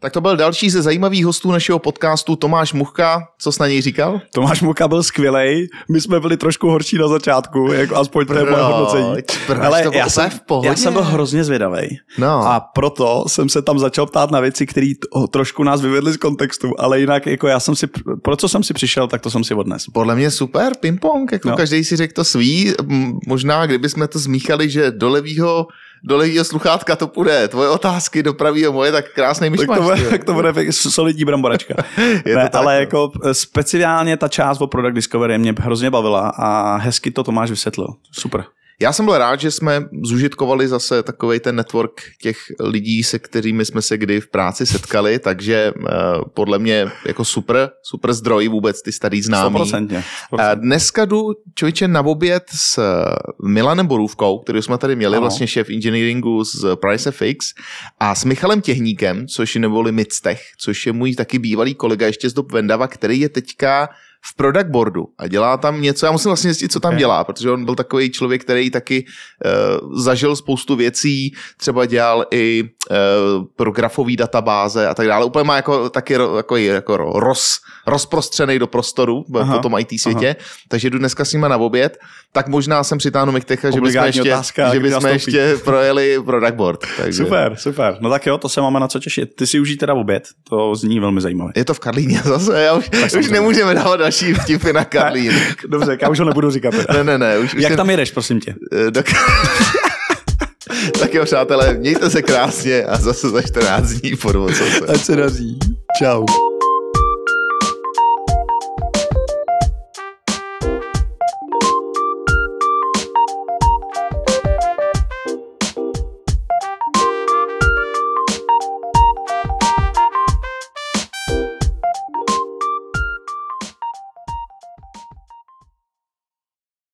Tak 0.00 0.12
to 0.12 0.20
byl 0.20 0.36
další 0.36 0.70
ze 0.70 0.82
zajímavých 0.82 1.26
hostů 1.26 1.52
našeho 1.52 1.78
podcastu 1.78 2.36
Tomáš 2.36 2.72
Muchka. 2.72 3.28
Co 3.38 3.52
jsi 3.52 3.60
na 3.60 3.68
něj 3.68 3.82
říkal? 3.82 4.20
Tomáš 4.34 4.62
Muka 4.62 4.88
byl 4.88 5.02
skvělej, 5.02 5.68
my 5.90 6.00
jsme 6.00 6.20
byli 6.20 6.36
trošku 6.36 6.68
horší 6.68 6.98
na 6.98 7.08
začátku, 7.08 7.72
jako 7.72 7.96
aspoň 7.96 8.26
to 8.26 8.34
je 8.34 8.44
moje 8.44 8.62
hodnocení. 8.62 9.16
Ale 9.62 9.82
já, 9.92 10.08
jsem, 10.08 10.30
v 10.30 10.40
pohodě. 10.40 10.68
já 10.68 10.76
jsem 10.76 10.92
byl 10.92 11.02
hrozně 11.02 11.44
zvědavý. 11.44 11.98
No. 12.18 12.28
A 12.28 12.60
proto 12.60 13.24
jsem 13.26 13.48
se 13.48 13.62
tam 13.62 13.78
začal 13.78 14.06
ptát 14.06 14.30
na 14.30 14.40
věci, 14.40 14.66
které 14.66 14.92
trošku 15.30 15.64
nás 15.64 15.80
vyvedly 15.80 16.12
z 16.12 16.16
kontextu, 16.16 16.72
ale 16.78 17.00
jinak 17.00 17.26
jako 17.26 17.48
já 17.48 17.60
jsem 17.60 17.76
si, 17.76 17.86
pro 18.22 18.36
co 18.36 18.48
jsem 18.48 18.62
si 18.62 18.74
přišel, 18.74 19.08
tak 19.08 19.20
to 19.20 19.30
jsem 19.30 19.44
si 19.44 19.54
odnesl. 19.54 19.90
Podle 19.94 20.14
mě 20.14 20.30
super, 20.30 20.72
ping-pong, 20.80 21.32
jako 21.32 21.48
no. 21.48 21.56
Každý 21.56 21.84
si 21.84 21.96
řekl 21.96 22.12
to 22.14 22.24
svý. 22.24 22.74
Možná, 23.26 23.66
kdybychom 23.66 24.08
to 24.08 24.18
zmíchali, 24.18 24.70
že 24.70 24.90
do 24.90 25.08
levýho, 25.08 25.66
do 26.06 26.16
levýho 26.16 26.44
sluchátka 26.44 26.96
to 26.96 27.06
půjde 27.06 27.48
tvoje 27.48 27.68
otázky, 27.68 28.22
do 28.22 28.34
pravýho 28.34 28.72
moje, 28.72 28.92
tak 28.92 29.12
krásný 29.14 29.50
Tak 29.50 29.60
myšmaš. 29.60 29.78
to, 29.78 29.84
bude, 29.84 30.10
tak 30.10 30.24
to 30.24 30.34
bude 30.34 30.72
solidní 30.72 31.24
bramboračka. 31.24 31.74
Je 31.98 32.22
to 32.22 32.38
ne, 32.38 32.42
tak, 32.42 32.54
ale 32.54 32.74
no. 32.74 32.80
jako 32.80 33.12
eh, 33.24 33.34
speciálně 33.34 34.16
ta 34.16 34.28
část 34.28 34.60
o 34.60 34.66
Product 34.66 34.94
Discovery 34.94 35.38
mě 35.38 35.54
hrozně 35.60 35.90
bavila 35.90 36.28
a 36.28 36.76
hezky 36.76 37.10
to 37.10 37.24
Tomáš 37.24 37.50
vysvětlil. 37.50 37.88
Super. 38.12 38.44
Já 38.80 38.92
jsem 38.92 39.04
byl 39.04 39.18
rád, 39.18 39.40
že 39.40 39.50
jsme 39.50 39.84
zužitkovali 40.04 40.68
zase 40.68 41.02
takový 41.02 41.40
ten 41.40 41.56
network 41.56 42.00
těch 42.22 42.36
lidí, 42.60 43.02
se 43.02 43.18
kterými 43.18 43.64
jsme 43.64 43.82
se 43.82 43.98
kdy 43.98 44.20
v 44.20 44.28
práci 44.30 44.66
setkali, 44.66 45.18
takže 45.18 45.72
uh, 45.76 45.84
podle 46.34 46.58
mě 46.58 46.90
jako 47.06 47.24
super, 47.24 47.70
super 47.82 48.12
zdroj 48.12 48.48
vůbec 48.48 48.82
ty 48.82 48.92
starý 48.92 49.22
známý. 49.22 49.58
100%. 49.58 50.02
A 50.38 50.54
dneska 50.54 51.04
jdu 51.04 51.32
člověče 51.54 51.88
na 51.88 52.00
oběd 52.02 52.42
s 52.54 52.80
Milanem 53.46 53.86
Borůvkou, 53.86 54.38
který 54.38 54.62
jsme 54.62 54.78
tady 54.78 54.96
měli, 54.96 55.16
Ano. 55.16 55.20
vlastně 55.20 55.46
šéf 55.46 55.70
engineeringu 55.70 56.44
z 56.44 56.64
PriceFX 56.76 57.54
a 58.00 58.14
s 58.14 58.24
Michalem 58.24 58.60
Těhníkem, 58.60 59.26
což 59.26 59.54
je 59.54 59.60
neboli 59.60 59.92
Mictech, 59.92 60.40
což 60.58 60.86
je 60.86 60.92
můj 60.92 61.14
taky 61.14 61.38
bývalý 61.38 61.74
kolega 61.74 62.06
ještě 62.06 62.30
z 62.30 62.34
dob 62.34 62.52
Vendava, 62.52 62.88
který 62.88 63.20
je 63.20 63.28
teďka 63.28 63.88
v 64.30 64.36
product 64.36 64.66
boardu 64.70 65.04
a 65.18 65.28
dělá 65.28 65.56
tam 65.56 65.82
něco, 65.82 66.06
já 66.06 66.12
musím 66.12 66.28
vlastně 66.28 66.50
zjistit, 66.50 66.72
co 66.72 66.80
tam 66.80 66.96
dělá, 66.96 67.24
protože 67.24 67.50
on 67.50 67.64
byl 67.64 67.74
takový 67.74 68.10
člověk, 68.10 68.44
který 68.44 68.70
taky 68.70 69.04
uh, 69.84 70.02
zažil 70.02 70.36
spoustu 70.36 70.76
věcí, 70.76 71.34
třeba 71.56 71.86
dělal 71.86 72.24
i 72.30 72.62
uh, 72.90 72.96
pro 73.56 73.70
grafový 73.70 74.16
databáze 74.16 74.88
a 74.88 74.94
tak 74.94 75.06
dále. 75.06 75.24
Úplně 75.24 75.44
má 75.44 75.56
jako 75.56 75.90
taky 75.90 76.12
jako, 76.36 76.56
jako 76.56 76.96
ro- 76.96 77.18
roz, 77.18 77.58
rozprostřený 77.86 78.58
do 78.58 78.66
prostoru 78.66 79.24
Aha, 79.40 79.56
po 79.56 79.62
tom 79.62 79.78
IT 79.78 80.00
světě, 80.00 80.36
takže 80.68 80.90
jdu 80.90 80.98
dneska 80.98 81.24
s 81.24 81.32
nima 81.32 81.48
na 81.48 81.56
oběd, 81.56 81.98
tak 82.32 82.48
možná 82.48 82.84
jsem 82.84 82.98
přitáhnu 82.98 83.32
Miktecha, 83.32 83.70
že 83.70 83.80
bychom 83.80 84.04
ještě, 84.04 84.22
otázka, 84.22 84.74
že 84.74 84.80
bychom 84.80 85.06
ještě 85.06 85.56
projeli 85.64 86.18
product 86.24 86.54
board. 86.54 86.80
Takže. 86.96 87.24
Super, 87.24 87.56
super. 87.56 87.96
No 88.00 88.10
tak 88.10 88.26
jo, 88.26 88.38
to 88.38 88.48
se 88.48 88.60
máme 88.60 88.80
na 88.80 88.88
co 88.88 88.98
těšit. 88.98 89.36
Ty 89.36 89.46
si 89.46 89.60
užij 89.60 89.76
teda 89.76 89.94
oběd, 89.94 90.28
to 90.48 90.74
zní 90.74 91.00
velmi 91.00 91.20
zajímavé. 91.20 91.52
Je 91.56 91.64
to 91.64 91.74
v 91.74 91.78
Karlíně 91.78 92.20
zase, 92.24 92.62
já 92.62 92.74
už, 92.74 92.90
už 92.92 93.10
samozřejmě. 93.10 93.30
nemůžeme 93.30 93.74
dávat 93.74 93.96
další 93.96 94.15
vtipy 94.34 94.72
na 94.72 94.84
Karlín. 94.84 95.32
Dobře, 95.68 95.98
já 96.02 96.08
už 96.08 96.18
ho 96.18 96.24
nebudu 96.24 96.50
říkat. 96.50 96.70
Teda. 96.70 96.94
Ne, 96.94 97.04
ne, 97.04 97.18
ne. 97.18 97.38
Už, 97.38 97.54
už 97.54 97.62
Jak 97.62 97.70
jsem- 97.70 97.76
tam 97.76 97.90
jedeš, 97.90 98.10
prosím 98.10 98.40
tě? 98.40 98.54
Eh, 98.72 98.90
do... 98.90 99.02
tak 101.00 101.14
jo, 101.14 101.24
přátelé, 101.24 101.74
mějte 101.74 102.10
se 102.10 102.22
krásně 102.22 102.84
a 102.84 102.96
zase 102.96 103.28
za 103.30 103.42
14 103.42 103.88
dní 103.90 104.16
podvod. 104.16 104.52
Ať 104.88 105.00
se 105.04 105.16
daří. 105.16 105.58
Čau. 105.98 106.24